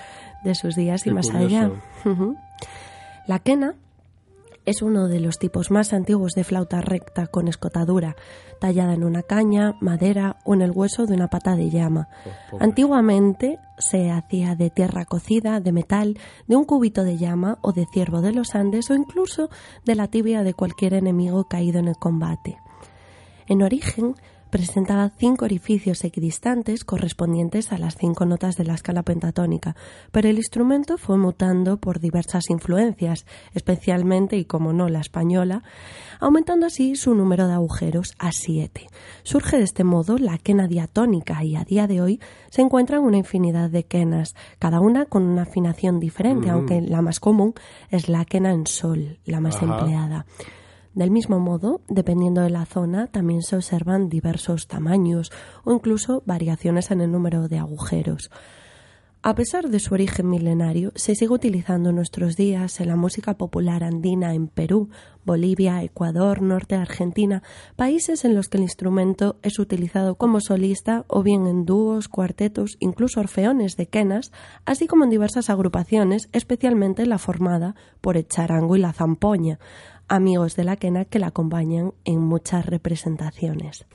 de 0.46 0.56
sus 0.56 0.78
días 0.78 1.06
y 1.08 1.12
más 1.12 1.30
curioso. 1.30 1.58
allá. 1.58 1.72
La 3.28 3.40
quena 3.40 3.76
es 4.70 4.84
uno 4.84 5.08
de 5.08 5.20
los 5.20 5.40
tipos 5.40 5.72
más 5.72 5.94
antiguos 5.94 6.34
de 6.34 6.44
flauta 6.44 6.80
recta 6.80 7.26
con 7.26 7.48
escotadura, 7.48 8.16
tallada 8.60 8.94
en 8.94 9.04
una 9.04 9.24
caña, 9.24 9.74
madera 9.82 10.38
o 10.44 10.54
en 10.54 10.62
el 10.62 10.70
hueso 10.70 11.08
de 11.08 11.16
una 11.16 11.28
pata 11.28 11.56
de 11.56 11.72
llama. 11.72 12.08
pobre. 12.52 12.66
Antiguamente 12.66 13.58
se 13.80 14.12
hacía 14.12 14.54
de 14.56 14.70
tierra 14.70 15.06
cocida, 15.06 15.60
de 15.60 15.72
metal, 15.72 16.20
de 16.48 16.56
un 16.56 16.66
cubito 16.66 17.04
de 17.04 17.18
llama 17.18 17.58
o 17.62 17.72
de 17.72 17.88
ciervo 17.92 18.22
de 18.22 18.32
los 18.32 18.54
Andes 18.54 18.92
o 18.92 18.94
incluso 18.94 19.50
de 19.86 19.96
la 19.96 20.08
tibia 20.08 20.44
de 20.44 20.54
cualquier 20.54 20.94
enemigo 20.94 21.46
caído 21.46 21.80
en 21.80 21.88
el 21.88 21.98
combate. 21.98 22.60
En 23.48 23.64
origen, 23.64 24.14
presentaba 24.50 25.10
cinco 25.10 25.46
orificios 25.46 26.04
equidistantes 26.04 26.84
correspondientes 26.84 27.72
a 27.72 27.78
las 27.78 27.96
cinco 27.96 28.26
notas 28.26 28.56
de 28.58 28.66
la 28.66 28.74
escala 28.74 29.04
pentatónica, 29.04 29.76
pero 30.12 30.30
el 30.30 30.38
instrumento 30.38 30.98
fue 30.98 31.18
mutando 31.18 31.78
por 31.78 32.00
diversas 32.00 32.50
influencias, 32.50 33.26
especialmente 33.54 34.38
y 34.38 34.46
como 34.46 34.74
no 34.74 34.90
la 34.90 35.00
española, 35.00 35.64
aumentando 36.20 36.66
así 36.66 36.96
su 36.96 37.16
número 37.16 37.48
de 37.48 37.54
agujeros 37.54 38.16
a 38.20 38.32
siete. 38.32 38.88
Surge 39.24 39.58
de 39.58 39.64
este 39.64 39.84
modo 39.84 40.18
la 40.18 40.38
quena 40.38 40.68
diatónica 40.68 41.44
y 41.44 41.56
a 41.56 41.64
día 41.64 41.88
de 41.88 42.02
hoy 42.02 42.20
se 42.50 42.62
encuentran 42.62 43.02
una 43.02 43.18
infinidad 43.18 43.70
de 43.70 43.86
quenas, 43.86 44.36
cada 44.58 44.80
una 44.80 45.06
con 45.06 45.24
una 45.24 45.44
afinación 45.44 46.00
diferente, 46.00 46.50
aunque 46.50 46.82
la 46.82 47.02
más 47.02 47.20
común 47.20 47.54
es 47.90 48.10
la 48.10 48.26
quena 48.26 48.52
en 48.52 48.68
sol, 48.68 49.20
la 49.26 49.40
más 49.40 49.58
Ajá. 49.58 49.66
empleada. 49.66 50.26
Del 50.94 51.12
mismo 51.12 51.40
modo, 51.40 51.82
dependiendo 51.88 52.42
de 52.42 52.50
la 52.50 52.66
zona, 52.66 53.08
también 53.08 53.44
se 53.44 53.56
observan 53.56 54.10
diversos 54.10 54.68
tamaños 54.68 55.32
o 55.64 55.74
incluso 55.74 56.24
variaciones 56.26 56.90
en 56.92 57.02
el 57.02 57.12
número 57.12 57.48
de 57.48 57.60
agujeros. 57.60 58.32
A 59.22 59.36
pesar 59.36 59.68
de 59.68 59.80
su 59.80 59.94
origen 59.94 60.30
milenario, 60.30 60.94
se 60.96 61.14
sigue 61.14 61.34
utilizando 61.34 61.90
en 61.90 61.98
nuestros 61.98 62.38
días 62.38 62.80
en 62.80 62.88
la 62.88 62.96
música 62.96 63.38
popular 63.38 63.84
andina 63.84 64.34
en 64.34 64.48
Perú, 64.48 64.90
Bolivia, 65.26 65.84
Ecuador, 65.84 66.42
norte 66.42 66.76
Argentina, 66.76 67.44
países 67.76 68.24
en 68.24 68.34
los 68.34 68.48
que 68.48 68.58
el 68.58 68.64
instrumento 68.64 69.36
es 69.44 69.60
utilizado 69.60 70.16
como 70.16 70.40
solista 70.40 71.04
o 71.10 71.22
bien 71.22 71.48
en 71.48 71.66
dúos, 71.66 72.08
cuartetos, 72.08 72.78
incluso 72.80 73.20
orfeones 73.20 73.76
de 73.76 73.88
quenas, 73.88 74.32
así 74.66 74.88
como 74.88 75.04
en 75.04 75.10
diversas 75.10 75.50
agrupaciones, 75.50 76.30
especialmente 76.32 77.06
la 77.06 77.18
formada 77.18 77.76
por 78.00 78.16
el 78.16 78.26
charango 78.26 78.78
y 78.78 78.80
la 78.80 78.94
zampoña, 78.94 79.60
amigos 80.10 80.56
de 80.56 80.64
la 80.64 80.76
quena 80.76 81.06
que 81.06 81.20
la 81.20 81.28
acompañan 81.28 81.94
en 82.04 82.20
muchas 82.20 82.66
representaciones. 82.66 83.86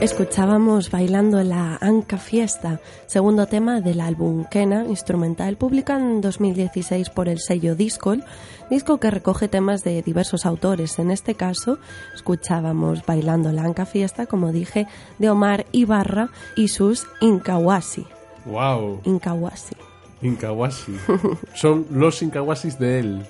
Escuchábamos 0.00 0.90
bailando 0.90 1.42
la 1.42 1.78
Anca 1.80 2.18
Fiesta, 2.18 2.80
segundo 3.06 3.46
tema 3.46 3.80
del 3.80 4.00
álbum 4.00 4.44
Kena, 4.44 4.84
instrumental, 4.84 5.56
publicado 5.56 6.00
en 6.00 6.20
2016 6.20 7.08
por 7.10 7.28
el 7.28 7.38
sello 7.40 7.74
Discol, 7.74 8.22
disco 8.70 9.00
que 9.00 9.10
recoge 9.10 9.48
temas 9.48 9.82
de 9.84 10.02
diversos 10.02 10.44
autores. 10.44 10.98
En 10.98 11.10
este 11.10 11.34
caso, 11.34 11.78
escuchábamos 12.14 13.04
bailando 13.06 13.50
la 13.52 13.62
Anca 13.62 13.86
Fiesta, 13.86 14.26
como 14.26 14.52
dije, 14.52 14.86
de 15.18 15.30
Omar 15.30 15.64
Ibarra 15.72 16.28
y 16.56 16.68
sus 16.68 17.06
Inkawasi. 17.20 18.06
Wow, 18.44 19.00
Inkawasi. 19.04 19.76
Incahuasi. 20.22 20.96
Son 21.54 21.86
los 21.90 22.22
Incahuasis 22.22 22.78
de 22.78 23.00
él, 23.00 23.26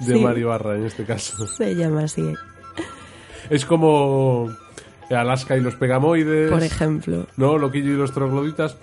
de 0.00 0.14
Sí. 0.14 0.20
Mario 0.20 0.48
Barra 0.48 0.76
en 0.76 0.84
este 0.86 1.04
caso. 1.04 1.46
Se 1.48 1.74
llama 1.74 2.04
así, 2.04 2.22
Es 3.50 3.64
como 3.64 4.48
Alaska 5.10 5.56
y 5.56 5.60
los 5.60 5.74
Pegamoides, 5.76 6.50
por 6.50 6.62
ejemplo. 6.62 7.26
¿no? 7.36 7.58
Loquillo 7.58 7.92
y 7.92 7.96
los 7.96 8.12
Trogloditas, 8.12 8.76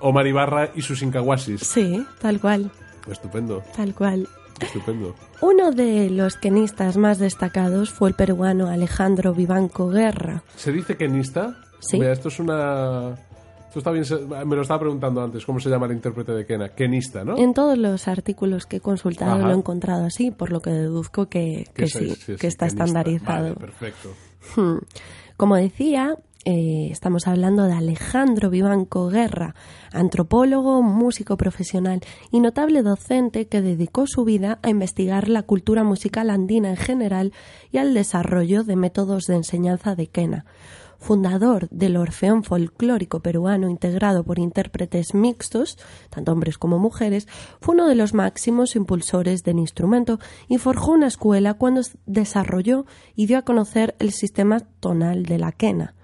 Omar 0.00 0.26
Ibarra 0.26 0.70
y 0.74 0.82
sus 0.82 1.02
Incahuasis. 1.02 1.60
Sí, 1.62 2.04
tal 2.20 2.40
cual, 2.40 2.70
Estupendo, 3.10 3.62
tal 3.76 3.94
cual. 3.94 4.28
estupendo. 4.60 5.14
Uno 5.40 5.72
de 5.72 6.08
los 6.10 6.36
quenistas 6.36 6.96
más 6.96 7.18
destacados 7.18 7.90
fue 7.90 8.10
el 8.10 8.14
peruano 8.14 8.68
Alejandro 8.68 9.34
Vivanco 9.34 9.88
Guerra. 9.88 10.42
¿Se 10.56 10.70
dice 10.72 10.96
kenista? 10.96 11.56
Sí. 11.80 11.98
Mira, 11.98 12.12
esto 12.12 12.28
es 12.28 12.38
una... 12.38 13.14
Esto 13.66 13.78
está 13.78 13.90
bien, 13.90 14.04
me 14.46 14.54
lo 14.54 14.60
estaba 14.62 14.80
preguntando 14.80 15.22
antes, 15.22 15.46
¿cómo 15.46 15.58
se 15.58 15.70
llama 15.70 15.86
el 15.86 15.92
intérprete 15.92 16.32
de 16.32 16.44
Kena? 16.44 16.68
Kenista, 16.68 17.24
¿no? 17.24 17.38
En 17.38 17.54
todos 17.54 17.78
los 17.78 18.06
artículos 18.06 18.66
que 18.66 18.76
he 18.76 18.80
consultado 18.80 19.32
Ajá. 19.32 19.46
lo 19.46 19.50
he 19.50 19.56
encontrado 19.56 20.04
así, 20.04 20.30
por 20.30 20.52
lo 20.52 20.60
que 20.60 20.68
deduzco 20.70 21.26
que, 21.30 21.66
que 21.74 21.86
sí, 21.88 22.14
que 22.38 22.46
está 22.46 22.66
kenista. 22.66 22.66
estandarizado. 22.66 23.42
Vale, 23.44 23.54
perfecto. 23.56 24.10
Hmm. 24.56 24.76
Como 25.36 25.56
decía, 25.56 26.16
eh, 26.44 26.88
estamos 26.90 27.28
hablando 27.28 27.64
de 27.64 27.72
Alejandro 27.72 28.50
Vivanco 28.50 29.08
Guerra, 29.08 29.54
antropólogo, 29.92 30.82
músico 30.82 31.36
profesional 31.36 32.00
y 32.32 32.40
notable 32.40 32.82
docente 32.82 33.46
que 33.46 33.62
dedicó 33.62 34.08
su 34.08 34.24
vida 34.24 34.58
a 34.62 34.70
investigar 34.70 35.28
la 35.28 35.42
cultura 35.42 35.84
musical 35.84 36.30
andina 36.30 36.70
en 36.70 36.76
general 36.76 37.32
y 37.70 37.78
al 37.78 37.94
desarrollo 37.94 38.64
de 38.64 38.74
métodos 38.74 39.26
de 39.26 39.36
enseñanza 39.36 39.94
de 39.94 40.08
quena. 40.08 40.44
Fundador 41.02 41.68
del 41.70 41.96
Orfeón 41.96 42.44
Folclórico 42.44 43.20
Peruano 43.20 43.68
integrado 43.68 44.24
por 44.24 44.38
intérpretes 44.38 45.14
mixtos, 45.14 45.76
tanto 46.10 46.30
hombres 46.32 46.58
como 46.58 46.78
mujeres, 46.78 47.26
fue 47.60 47.74
uno 47.74 47.88
de 47.88 47.96
los 47.96 48.14
máximos 48.14 48.76
impulsores 48.76 49.42
del 49.42 49.58
instrumento 49.58 50.20
y 50.48 50.58
forjó 50.58 50.92
una 50.92 51.08
escuela 51.08 51.54
cuando 51.54 51.82
desarrolló 52.06 52.86
y 53.16 53.26
dio 53.26 53.38
a 53.38 53.42
conocer 53.42 53.96
el 53.98 54.12
sistema 54.12 54.60
tonal 54.60 55.24
de 55.24 55.38
la 55.38 55.50
quena. 55.50 55.94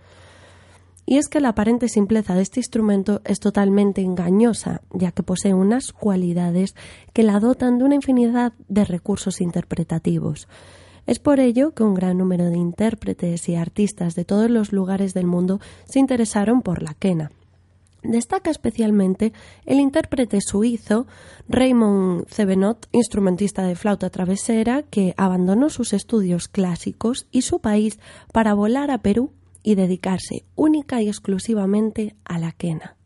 Y 1.07 1.17
es 1.17 1.29
que 1.29 1.41
la 1.41 1.51
aparente 1.51 1.89
simpleza 1.89 2.35
de 2.35 2.43
este 2.43 2.61
instrumento 2.61 3.23
es 3.25 3.41
totalmente 3.41 4.03
engañosa, 4.03 4.83
ya 4.91 5.11
que 5.13 5.23
posee 5.23 5.55
unas 5.55 5.93
cualidades 5.93 6.75
que 7.15 7.23
la 7.23 7.41
dotan 7.41 7.79
de 7.79 7.85
una 7.85 7.95
infinidad 7.95 8.53
de 8.69 8.85
recursos 8.85 9.41
interpretativos. 9.41 10.49
Es 11.09 11.19
por 11.19 11.41
ello 11.41 11.73
que 11.73 11.83
un 11.83 11.95
gran 11.95 12.19
número 12.19 12.51
de 12.51 12.59
intérpretes 12.59 13.49
y 13.49 13.55
artistas 13.55 14.15
de 14.15 14.27
todos 14.27 14.51
los 14.51 14.73
lugares 14.73 15.15
del 15.15 15.25
mundo 15.27 15.59
se 15.87 16.01
interesaron 16.01 16.61
por 16.61 16.83
la 16.83 16.93
quena. 16.93 17.31
Destaca 18.03 18.51
especialmente 18.51 19.33
el 19.65 19.81
intérprete 19.81 20.43
suizo 20.43 21.07
Raymond 21.49 22.27
Zevenot, 22.29 22.89
instrumentista 22.93 23.63
de 23.63 23.75
flauta 23.75 24.11
travesera, 24.11 24.83
que 24.83 25.15
abandonó 25.17 25.71
sus 25.71 25.95
estudios 25.95 26.47
clásicos 26.47 27.27
y 27.33 27.41
su 27.41 27.61
país 27.61 27.99
para 28.31 28.53
volar 28.53 28.91
a 28.91 28.99
Perú 28.99 29.33
y 29.63 29.77
dedicarse 29.77 30.45
única 30.57 31.01
y 31.01 31.09
exclusivamente 31.09 32.17
a 32.27 32.39
la 32.39 32.53
quena. 32.53 32.98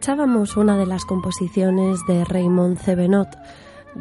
Escuchábamos 0.00 0.56
una 0.56 0.78
de 0.78 0.86
las 0.86 1.04
composiciones 1.04 2.00
de 2.08 2.24
Raymond 2.24 2.78
Cebenot, 2.78 3.28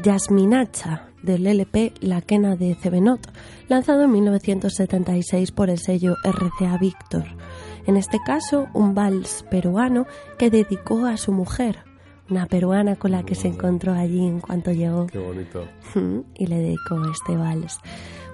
Yasminacha, 0.02 1.10
del 1.24 1.46
LP 1.46 1.92
La 2.00 2.22
Quena 2.22 2.56
de 2.56 2.74
Cebenot, 2.76 3.20
lanzado 3.68 4.04
en 4.04 4.12
1976 4.14 5.52
por 5.52 5.70
el 5.70 5.78
sello 5.78 6.16
RCA 6.24 6.78
Victor. 6.78 7.26
En 7.86 7.98
este 7.98 8.18
caso, 8.26 8.70
un 8.74 8.96
vals 8.96 9.44
peruano 9.52 10.06
que 10.38 10.50
dedicó 10.50 11.06
a 11.06 11.18
su 11.18 11.34
mujer, 11.34 11.80
una 12.30 12.46
peruana 12.46 12.96
con 12.96 13.12
la 13.12 13.24
que 13.24 13.36
se 13.36 13.50
encontró 13.50 13.92
allí 13.92 14.26
en 14.26 14.40
cuanto 14.40 14.72
llegó. 14.72 15.08
Qué 15.08 15.20
bonito. 15.20 15.66
y 16.34 16.48
le 16.48 16.60
dedicó 16.60 17.02
este 17.12 17.36
vals. 17.36 17.78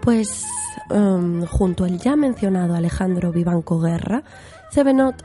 Pues 0.04 0.46
um, 0.92 1.44
junto 1.48 1.86
al 1.86 1.98
ya 1.98 2.16
mencionado 2.16 2.76
Alejandro 2.76 3.32
Vivanco 3.32 3.80
Guerra, 3.80 4.24
Cebenot 4.72 5.16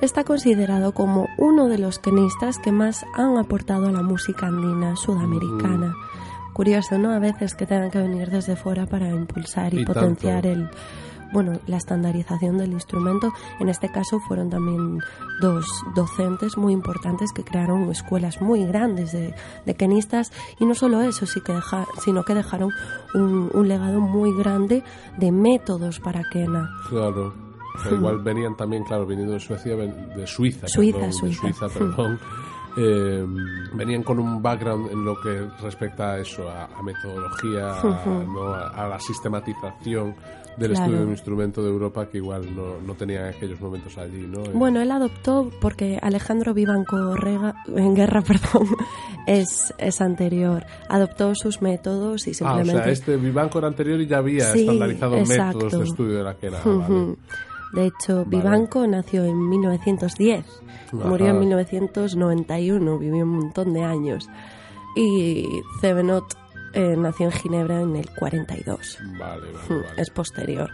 está 0.00 0.24
considerado 0.24 0.92
como 0.92 1.28
uno 1.38 1.68
de 1.68 1.78
los 1.78 1.98
quenistas 1.98 2.58
que 2.58 2.72
más 2.72 3.04
han 3.14 3.36
aportado 3.38 3.88
a 3.88 3.92
la 3.92 4.02
música 4.02 4.46
andina 4.46 4.96
sudamericana. 4.96 5.94
Curioso, 6.52 6.98
¿no? 6.98 7.10
A 7.12 7.18
veces 7.18 7.54
que 7.54 7.66
tengan 7.66 7.90
que 7.90 7.98
venir 7.98 8.28
desde 8.30 8.56
fuera 8.56 8.86
para 8.86 9.08
impulsar 9.10 9.72
y, 9.74 9.80
Y 9.80 9.84
potenciar 9.84 10.42
tanto. 10.42 10.48
el 10.48 10.70
bueno, 11.32 11.60
la 11.68 11.76
estandarización 11.76 12.58
del 12.58 12.72
instrumento. 12.72 13.32
En 13.60 13.68
este 13.68 13.88
caso 13.88 14.18
fueron 14.18 14.50
también 14.50 14.98
dos 15.40 15.64
docentes 15.94 16.56
muy 16.56 16.72
importantes 16.72 17.30
que 17.32 17.44
crearon 17.44 17.88
escuelas 17.88 18.42
muy 18.42 18.64
grandes 18.66 19.12
de, 19.12 19.32
de 19.64 19.74
quenistas 19.76 20.32
y 20.58 20.64
no 20.66 20.74
solo 20.74 21.00
eso, 21.02 21.26
sí 21.26 21.40
que 21.40 21.52
deja- 21.52 21.86
sino 22.04 22.24
que 22.24 22.34
dejaron 22.34 22.70
un, 23.14 23.48
un 23.54 23.68
legado 23.68 24.00
muy 24.00 24.36
grande 24.36 24.82
de 25.18 25.30
métodos 25.30 26.00
para 26.00 26.24
quena. 26.32 26.68
Claro. 26.88 27.32
Que 27.88 27.94
igual 27.94 28.18
venían 28.18 28.56
también, 28.56 28.84
claro, 28.84 29.06
viniendo 29.06 29.34
de 29.34 29.40
Suecia, 29.40 29.76
de 29.76 30.26
Suiza, 30.26 30.66
Suiza, 30.68 30.98
perdón, 30.98 31.10
de 31.10 31.16
Suiza. 31.16 31.40
Suiza, 31.40 31.68
perdón. 31.68 32.18
eh, 32.76 33.24
venían 33.74 34.02
con 34.02 34.18
un 34.18 34.42
background 34.42 34.90
en 34.92 35.04
lo 35.04 35.20
que 35.20 35.48
respecta 35.62 36.12
a 36.12 36.18
eso, 36.20 36.48
a, 36.48 36.64
a 36.66 36.82
metodología, 36.82 37.72
a. 37.80 38.04
¿no? 38.26 38.52
a, 38.54 38.68
a 38.68 38.88
la 38.88 38.98
sistematización 39.00 40.14
del 40.56 40.72
Claro. 40.72 40.84
estudio 40.84 40.98
de 40.98 41.04
un 41.06 41.12
instrumento 41.12 41.62
de 41.62 41.70
Europa 41.70 42.06
que 42.10 42.18
igual 42.18 42.54
no, 42.54 42.80
no 42.84 42.94
tenía 42.94 43.28
en 43.28 43.34
aquellos 43.34 43.60
momentos 43.60 43.96
allí, 43.96 44.26
¿no? 44.26 44.42
Bueno, 44.52 44.80
él 44.82 44.90
adoptó 44.90 45.48
porque 45.60 45.98
Alejandro 46.02 46.52
Vivanco 46.52 47.14
Rega, 47.16 47.54
en 47.74 47.94
guerra, 47.94 48.20
perdón, 48.26 48.68
es, 49.26 49.72
es 49.78 50.00
anterior. 50.00 50.64
Adoptó 50.88 51.34
sus 51.34 51.62
métodos 51.62 52.26
y 52.26 52.30
ah, 52.30 52.32
o 52.32 52.34
simplemente. 52.34 52.82
sea, 52.82 52.92
este 52.92 53.16
Vivanco 53.16 53.58
era 53.58 53.68
anterior 53.68 54.00
y 54.00 54.06
ya 54.06 54.18
había 54.18 54.52
Sí, 54.52 54.60
estandarizado 54.60 55.16
exacto. 55.18 55.58
métodos 55.60 55.78
de 55.78 55.84
estudio 55.88 56.18
de 56.18 56.24
la. 56.24 56.58
Ujú. 56.58 56.78
vale. 56.78 57.16
De 57.72 57.86
hecho, 57.86 58.24
Vale. 58.24 58.28
Vivanco 58.36 58.86
nació 58.86 59.24
en 59.24 59.48
1910, 59.48 60.44
Ajá. 60.88 61.08
murió 61.08 61.28
en 61.28 61.38
1991, 61.40 62.98
vivió 62.98 63.24
un 63.24 63.30
montón 63.38 63.72
de 63.72 63.84
años. 63.84 64.28
Y 64.96 65.46
Cebenot 65.80 66.36
eh, 66.74 66.96
nació 66.96 67.26
en 67.26 67.32
Ginebra 67.32 67.80
en 67.80 67.96
el 67.96 68.08
42. 68.16 68.98
Vale, 69.18 69.18
vale, 69.18 69.58
Hmm, 69.68 69.82
vale. 69.82 70.02
Es 70.02 70.10
posterior. 70.10 70.70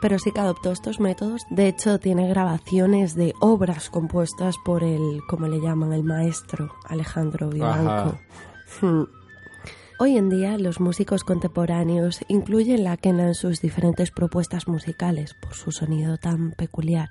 Pero 0.00 0.18
sí 0.18 0.30
que 0.30 0.40
adoptó 0.40 0.70
estos 0.70 1.00
métodos. 1.00 1.42
De 1.50 1.66
hecho, 1.68 1.98
tiene 1.98 2.28
grabaciones 2.28 3.14
de 3.16 3.34
obras 3.40 3.90
compuestas 3.90 4.54
por 4.64 4.84
el, 4.84 5.20
como 5.28 5.48
le 5.48 5.60
llaman, 5.60 5.92
el 5.92 6.04
maestro 6.04 6.72
Alejandro 6.86 7.48
Vivanco. 7.50 8.16
Hmm. 8.80 9.02
Hoy 10.00 10.16
en 10.16 10.28
día 10.28 10.56
los 10.58 10.78
músicos 10.78 11.24
contemporáneos 11.24 12.20
incluyen 12.28 12.84
la 12.84 12.96
quena 12.96 13.26
en 13.26 13.34
sus 13.34 13.60
diferentes 13.60 14.12
propuestas 14.12 14.68
musicales 14.68 15.34
por 15.34 15.54
su 15.54 15.72
sonido 15.72 16.18
tan 16.18 16.52
peculiar. 16.52 17.10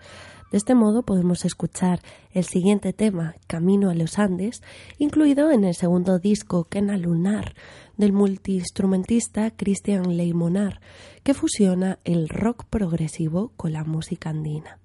De 0.53 0.57
este 0.57 0.73
modo 0.73 1.03
podemos 1.03 1.43
escuchar 1.43 1.99
el 2.31 2.45
siguiente 2.45 2.93
tema, 2.93 3.35
Camino 3.45 3.89
a 3.89 3.93
los 3.93 4.17
Andes, 4.17 4.63
incluido 4.99 5.51
en 5.51 5.65
el 5.65 5.75
segundo 5.75 6.17
disco 6.17 6.63
Quena 6.69 6.97
Lunar 6.97 7.55
del 7.97 8.13
multiinstrumentista 8.13 9.51
Christian 9.51 10.15
Leimonar, 10.15 10.79
que 11.23 11.33
fusiona 11.33 11.99
el 12.05 12.29
rock 12.29 12.63
progresivo 12.69 13.51
con 13.57 13.73
la 13.73 13.83
música 13.83 14.29
andina. 14.29 14.79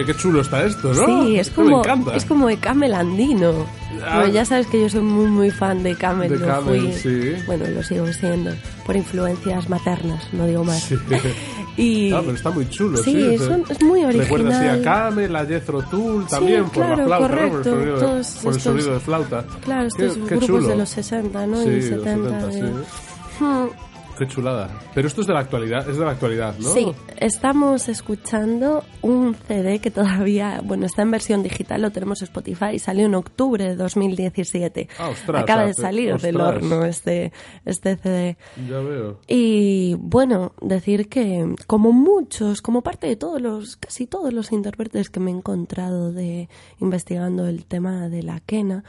Oye, 0.00 0.06
qué 0.06 0.18
chulo 0.18 0.40
está 0.40 0.64
esto, 0.64 0.94
¿no? 0.94 1.06
Sí, 1.06 1.36
es 1.36 1.48
Esto 1.48 1.60
me 1.62 1.66
como, 1.70 1.78
encanta. 1.80 2.16
es 2.16 2.24
como 2.24 2.48
de 2.48 2.56
Camel 2.56 2.94
andino. 2.94 3.66
Ah. 4.04 4.16
Bueno, 4.20 4.32
ya 4.32 4.44
sabes 4.44 4.66
que 4.68 4.80
yo 4.80 4.88
soy 4.88 5.02
muy 5.02 5.26
muy 5.26 5.50
fan 5.50 5.82
de 5.82 5.94
Camel. 5.94 6.30
De 6.30 6.38
lo 6.38 6.46
Camel, 6.46 6.80
fui- 6.80 6.92
sí. 6.94 7.32
Bueno, 7.46 7.66
lo 7.68 7.82
sigo 7.82 8.06
siendo. 8.12 8.50
Por 8.86 8.96
influencias 8.96 9.68
maternas, 9.68 10.26
no 10.32 10.46
digo 10.46 10.64
más. 10.64 10.82
Sí. 10.82 10.96
Y 11.76 12.12
Ah, 12.12 12.20
pero 12.20 12.32
está 12.36 12.50
muy 12.50 12.68
chulo, 12.68 12.98
Sí, 12.98 13.12
sí. 13.12 13.34
es 13.34 13.40
un- 13.42 13.64
es 13.68 13.82
muy 13.82 14.04
Recuerda 14.04 14.48
así 14.58 14.66
a 14.68 14.72
original. 14.72 14.82
Camel, 14.82 15.36
a 15.36 15.46
Jethro 15.46 15.82
Tull, 15.82 16.26
también 16.26 16.64
por 16.64 16.72
claro, 16.72 17.06
la 17.06 17.16
flauta, 17.16 17.18
¿no? 17.20 17.28
Por 17.28 17.38
el 17.38 17.48
correcto, 17.50 17.70
sonido, 17.70 17.94
de- 17.94 18.00
por 18.00 18.14
el 18.14 18.20
estos- 18.20 18.62
sonido 18.62 18.92
de 18.94 19.00
flauta. 19.00 19.44
claro, 19.64 19.88
Qué- 19.96 20.06
estos 20.06 20.18
qué 20.28 20.36
grupos 20.36 20.46
chulo. 20.46 20.68
de 20.68 20.76
los 20.76 20.88
60, 20.90 21.46
¿no? 21.46 21.62
Sí, 21.62 21.68
y 21.68 21.76
los 21.76 21.84
70. 21.84 22.40
70, 22.40 22.46
de- 22.48 22.52
sí. 22.52 22.62
Hmm. 23.40 23.66
Qué 24.20 24.26
chulada. 24.28 24.68
Pero 24.94 25.08
esto 25.08 25.22
es 25.22 25.26
de 25.26 25.32
la 25.32 25.40
actualidad, 25.40 25.88
es 25.88 25.96
de 25.96 26.04
la 26.04 26.10
actualidad, 26.10 26.54
¿no? 26.58 26.68
Sí, 26.74 26.92
estamos 27.16 27.88
escuchando 27.88 28.84
un 29.00 29.34
CD 29.34 29.78
que 29.78 29.90
todavía, 29.90 30.60
bueno, 30.62 30.84
está 30.84 31.00
en 31.02 31.10
versión 31.10 31.42
digital, 31.42 31.80
lo 31.80 31.90
tenemos 31.90 32.20
en 32.20 32.26
Spotify, 32.26 32.78
salió 32.78 33.06
en 33.06 33.14
octubre 33.14 33.64
de 33.64 33.76
2017. 33.76 34.88
Ah, 34.98 35.08
ostras, 35.08 35.42
Acaba 35.42 35.62
o 35.62 35.64
sea, 35.64 35.68
de 35.68 35.74
salir 35.74 36.12
ostras. 36.12 36.22
del 36.22 36.40
horno 36.40 36.84
este, 36.84 37.32
este 37.64 37.96
CD. 37.96 38.36
Ya 38.68 38.80
veo. 38.80 39.20
Y 39.26 39.94
bueno, 39.98 40.52
decir 40.60 41.08
que 41.08 41.54
como 41.66 41.92
muchos, 41.92 42.60
como 42.60 42.82
parte 42.82 43.06
de 43.06 43.16
todos 43.16 43.40
los, 43.40 43.76
casi 43.76 44.06
todos 44.06 44.34
los 44.34 44.52
intérpretes 44.52 45.08
que 45.08 45.20
me 45.20 45.30
he 45.30 45.34
encontrado 45.34 46.12
de 46.12 46.50
investigando 46.78 47.46
el 47.46 47.64
tema 47.64 48.10
de 48.10 48.22
la 48.22 48.40
quena, 48.40 48.84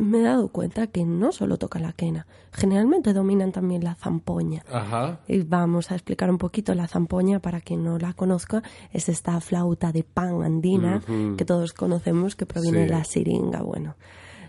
me 0.00 0.18
he 0.18 0.22
dado 0.22 0.48
cuenta 0.48 0.86
que 0.86 1.04
no 1.04 1.32
solo 1.32 1.56
toca 1.56 1.78
la 1.78 1.92
quena, 1.92 2.26
generalmente 2.52 3.12
dominan 3.12 3.52
también 3.52 3.84
la 3.84 3.94
zampoña. 3.94 4.64
Ajá. 4.70 5.20
Y 5.28 5.42
vamos 5.42 5.90
a 5.90 5.94
explicar 5.94 6.30
un 6.30 6.38
poquito 6.38 6.74
la 6.74 6.86
zampoña 6.86 7.40
para 7.40 7.60
quien 7.60 7.84
no 7.84 7.98
la 7.98 8.12
conozca. 8.12 8.62
Es 8.92 9.08
esta 9.08 9.40
flauta 9.40 9.92
de 9.92 10.04
pan 10.04 10.42
andina 10.42 11.02
Ujú. 11.08 11.36
que 11.36 11.44
todos 11.44 11.72
conocemos 11.72 12.36
que 12.36 12.46
proviene 12.46 12.78
Sí. 12.78 12.84
de 12.84 12.90
la 12.90 13.04
siringa. 13.04 13.62
Bueno, 13.62 13.94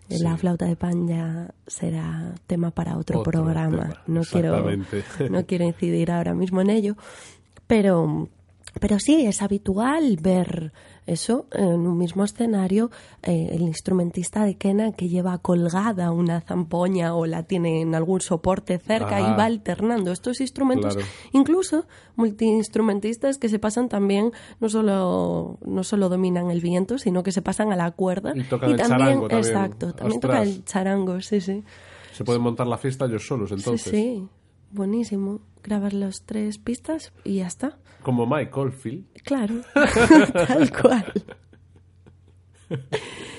eh, 0.10 0.20
la 0.20 0.38
flauta 0.38 0.66
de 0.66 0.76
pan 0.76 1.08
ya 1.08 1.52
será 1.68 2.34
tema 2.48 2.72
para 2.72 2.98
otro, 2.98 3.20
Otro 3.22 3.32
programa. 3.32 3.90
tema, 3.90 4.04
no 4.08 4.22
quiero 4.22 4.64
no 5.32 5.46
quiero 5.46 5.66
incidir 5.66 6.12
ahora 6.12 6.34
mismo 6.34 6.62
en 6.62 6.70
ello, 6.70 6.96
pero 7.68 8.28
pero 8.80 9.00
sí 9.00 9.26
es 9.26 9.42
habitual 9.42 10.18
ver 10.22 10.74
eso 11.08 11.46
en 11.52 11.82
un 11.86 11.98
mismo 11.98 12.24
escenario 12.24 12.90
eh, 13.22 13.50
el 13.52 13.62
instrumentista 13.62 14.44
de 14.44 14.56
quena 14.56 14.92
que 14.92 15.08
lleva 15.08 15.38
colgada 15.38 16.12
una 16.12 16.42
zampoña 16.42 17.14
o 17.14 17.26
la 17.28 17.44
tiene 17.44 17.82
en 17.82 17.94
algún 17.94 18.22
soporte 18.22 18.80
cerca 18.80 19.18
Ajá. 19.18 19.34
y 19.34 19.38
va 19.38 19.46
alternando 19.46 20.12
estos 20.12 20.42
instrumentos 20.42 20.96
Claro. 20.96 21.10
incluso 21.32 21.86
multiinstrumentistas 22.50 23.38
que 23.38 23.50
se 23.50 23.60
pasan 23.60 23.90
también 23.90 24.32
no 24.60 24.70
solo 24.70 25.58
no 25.66 25.84
solo 25.84 26.10
dominan 26.10 26.50
el 26.52 26.62
viento 26.62 26.98
sino 26.98 27.24
que 27.24 27.32
se 27.32 27.42
pasan 27.42 27.72
a 27.72 27.76
la 27.76 27.92
cuerda 27.92 28.34
Y 28.36 28.44
tocan 28.44 28.72
el 28.72 28.78
también 28.78 29.00
charango 29.00 29.28
también. 29.28 29.54
exacto 29.54 29.94
también 29.94 30.20
toca 30.22 30.40
Ostras. 30.42 30.56
el 30.58 30.66
charango 30.66 31.22
sí 31.22 31.42
sí 31.42 31.64
Se 32.14 32.24
pueden 32.24 32.42
montar 32.42 32.68
la 32.68 32.78
fiesta 32.78 33.06
ellos 33.06 33.26
solos, 33.28 33.52
entonces. 33.52 33.92
sí 33.92 33.92
sí 33.92 34.28
buenísimo 34.72 35.40
grabas 35.64 35.94
las 35.94 36.24
tres 36.26 36.58
pistas 36.58 37.14
y 37.24 37.36
ya 37.36 37.48
está 37.48 37.78
Como 38.04 38.26
Mike 38.28 38.52
Oldfield. 38.54 39.06
Claro, 39.26 39.62
tal 40.48 40.72
cual. 40.72 41.06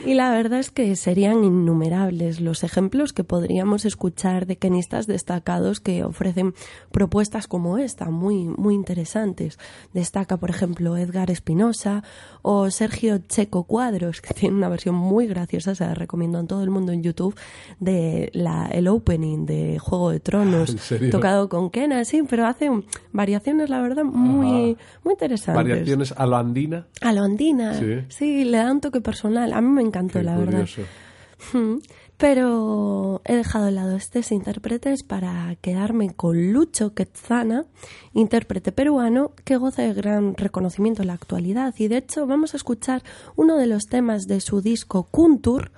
Y 0.05 0.15
la 0.15 0.31
verdad 0.31 0.61
es 0.61 0.71
que 0.71 0.95
serían 0.95 1.43
innumerables 1.43 2.41
los 2.41 2.63
ejemplos 2.63 3.13
que 3.13 3.25
podríamos 3.25 3.85
escuchar 3.85 4.47
de 4.47 4.57
kenistas 4.57 5.09
destacados 5.09 5.81
que 5.81 6.05
ofrecen 6.05 6.55
propuestas 6.93 7.49
como 7.49 7.77
esta, 7.79 8.07
muy, 8.11 8.45
muy 8.45 8.75
interesantes. 8.75 9.59
Destaca, 9.95 10.37
por 10.37 10.51
ejemplo, 10.51 10.97
Edgar 10.97 11.31
Espinosa 11.33 12.05
o 12.43 12.71
Sergio 12.71 13.19
Checo 13.19 13.65
Cuadros, 13.65 14.21
que 14.21 14.33
tiene 14.33 14.55
una 14.57 14.69
versión 14.69 14.95
muy 14.95 15.27
graciosa, 15.27 15.75
se 15.75 15.85
la 15.85 15.95
recomiendo 15.95 16.39
a 16.39 16.47
todo 16.47 16.63
el 16.63 16.71
mundo 16.71 16.93
en 16.93 17.03
YouTube, 17.03 17.35
de 17.81 18.31
la, 18.33 18.67
el 18.69 18.87
opening 18.87 19.45
de 19.45 19.79
Juego 19.81 20.11
de 20.11 20.21
Tronos, 20.21 20.77
tocado 21.11 21.49
con 21.49 21.71
Kena, 21.71 22.05
sí, 22.05 22.23
pero 22.29 22.47
hace 22.47 22.71
variaciones, 23.13 23.71
la 23.71 23.81
verdad, 23.81 24.05
muy, 24.05 24.77
muy 25.03 25.13
interesantes. 25.13 25.65
Variaciones 25.65 26.13
a 26.17 26.27
lo 26.27 26.37
andina. 26.37 26.87
A 27.01 27.13
lo 27.13 27.23
andina, 27.25 27.75
Sí. 27.75 28.05
sí. 28.09 28.45
le 28.45 28.59
da 28.59 28.71
un 28.71 28.81
toque 28.81 29.01
personal. 29.01 29.16
A 29.25 29.61
mí 29.61 29.69
me 29.69 29.83
encantó, 29.83 30.19
Qué 30.19 30.25
la 30.25 30.37
curioso. 30.37 30.83
verdad. 30.83 31.61
Mm. 31.61 31.79
Pero 32.17 33.21
he 33.27 33.35
dejado 33.37 33.67
de 33.67 33.73
lado 33.73 33.95
estos 33.95 34.33
intérpretes 34.33 35.03
para 35.03 35.55
quedarme 35.61 36.15
con 36.15 36.53
Lucho 36.53 36.95
Quetzana, 36.95 37.67
intérprete 38.15 38.73
peruano 38.73 39.33
que 39.45 39.57
goza 39.59 39.83
de 39.83 39.93
gran 39.93 40.35
reconocimiento 40.35 41.03
en 41.03 41.09
la 41.09 41.15
actualidad. 41.15 41.75
Y 41.77 41.89
de 41.89 41.99
hecho 41.99 42.27
vamos 42.27 42.55
a 42.55 42.57
escuchar 42.57 43.03
uno 43.37 43.59
de 43.59 43.67
los 43.67 43.87
temas 43.87 44.27
de 44.27 44.41
su 44.41 44.63
disco 44.63 45.05
Kuntur, 45.11 45.73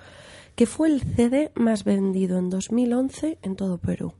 que 0.55 0.65
fue 0.65 0.87
el 0.87 1.01
CD 1.01 1.51
más 1.55 1.83
vendido 1.83 2.37
en 2.37 2.49
2011 2.49 3.37
en 3.41 3.55
todo 3.57 3.77
Perú. 3.77 4.13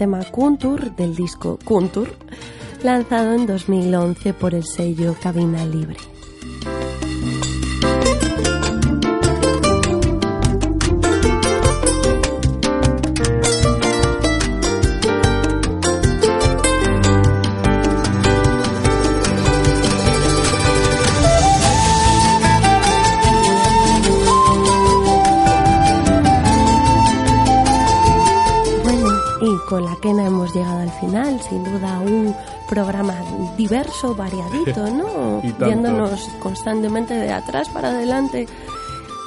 Tema 0.00 0.24
Kuntur 0.24 0.96
del 0.96 1.14
disco 1.14 1.58
Kuntur, 1.62 2.08
lanzado 2.82 3.34
en 3.34 3.46
2011 3.46 4.32
por 4.32 4.54
el 4.54 4.64
sello 4.64 5.14
Cabina 5.22 5.66
Libre. 5.66 5.98
Programa 32.80 33.14
diverso, 33.58 34.14
variadito, 34.14 34.88
¿no? 34.90 35.42
Viéndonos 35.58 36.28
constantemente 36.40 37.12
de 37.12 37.30
atrás 37.30 37.68
para 37.68 37.90
adelante. 37.90 38.46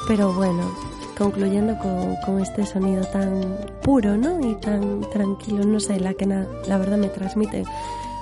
Pero 0.07 0.33
bueno, 0.33 0.71
concluyendo 1.17 1.77
con, 1.77 2.15
con 2.25 2.41
este 2.41 2.65
sonido 2.65 3.05
tan 3.05 3.55
puro, 3.83 4.17
¿no? 4.17 4.39
Y 4.39 4.55
tan 4.55 5.01
tranquilo, 5.11 5.63
no 5.65 5.79
sé, 5.79 5.99
la 5.99 6.15
quena, 6.15 6.47
la 6.67 6.79
verdad 6.79 6.97
me 6.97 7.09
transmite, 7.09 7.63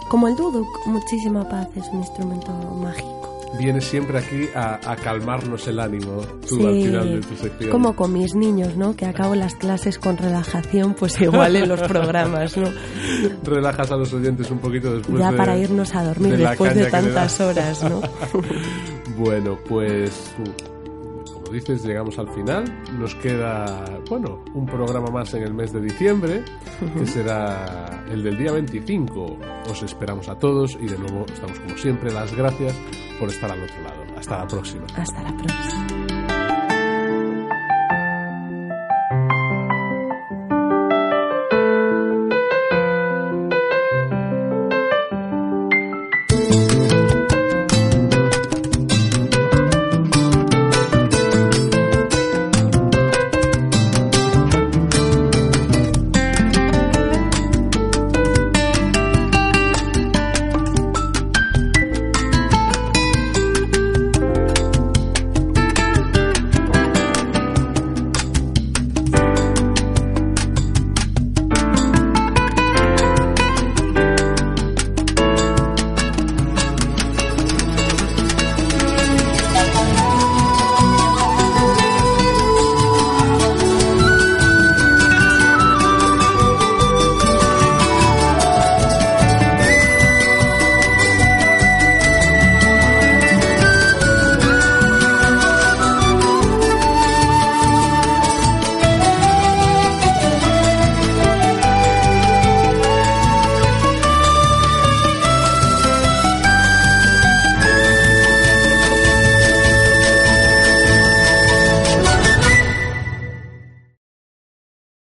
como 0.10 0.28
el 0.28 0.36
duduk, 0.36 0.68
muchísima 0.86 1.48
paz, 1.48 1.70
es 1.78 1.88
un 1.88 2.00
instrumento 2.00 2.52
mágico. 2.52 3.21
Vienes 3.60 3.84
siempre 3.86 4.18
aquí 4.18 4.48
a, 4.56 4.80
a 4.92 4.96
calmarnos 4.96 5.68
el 5.68 5.80
ánimo, 5.80 6.22
tú 6.48 6.56
Sí, 6.56 6.66
al 6.66 6.74
final 6.84 7.10
de 7.14 7.20
tu 7.28 7.36
sección. 7.36 7.70
como 7.70 7.96
con 7.96 8.14
mis 8.14 8.34
niños, 8.34 8.76
¿no? 8.78 8.96
Que 8.96 9.06
acabo 9.06 9.36
las 9.36 9.56
clases 9.56 10.00
con 10.00 10.18
relajación, 10.18 10.94
pues 10.94 11.20
igual 11.22 11.56
en 11.58 11.68
los 11.70 11.82
programas, 11.82 12.56
¿no? 12.58 12.70
Relajas 13.44 13.92
a 13.92 13.98
los 13.98 14.14
oyentes 14.14 14.50
un 14.52 14.60
poquito 14.60 14.94
después 14.96 15.20
ya 15.20 15.32
de- 15.32 15.38
para 15.38 15.58
irnos 15.58 15.94
a 15.96 16.04
dormir 16.04 16.38
de 16.38 16.48
después 16.48 16.74
de 16.76 16.86
tantas 16.86 17.40
horas, 17.42 17.84
¿no? 17.84 18.02
Bueno, 19.18 19.60
pues 19.68 20.34
dices, 21.52 21.84
llegamos 21.84 22.18
al 22.18 22.30
final. 22.30 22.66
Nos 22.98 23.16
queda, 23.16 24.00
bueno, 24.10 24.44
un 24.54 24.66
programa 24.66 25.10
más 25.10 25.34
en 25.34 25.44
el 25.44 25.54
mes 25.54 25.72
de 25.72 25.82
diciembre, 25.82 26.44
que 26.98 27.06
será 27.06 28.06
el 28.10 28.24
del 28.24 28.38
día 28.38 28.52
25. 28.52 29.38
Os 29.70 29.84
esperamos 29.84 30.30
a 30.30 30.38
todos 30.38 30.78
y 30.80 30.88
de 30.88 30.98
nuevo 30.98 31.26
estamos 31.32 31.60
como 31.60 31.78
siempre 31.78 32.12
las 32.12 32.36
gracias 32.36 32.76
por 33.20 33.30
estar 33.30 33.52
al 33.52 33.64
otro 33.64 33.82
lado. 33.82 34.02
Hasta 34.18 34.38
la 34.38 34.48
próxima. 34.48 34.86
Hasta 34.96 35.24
la 35.24 35.36
próxima. 35.38 36.11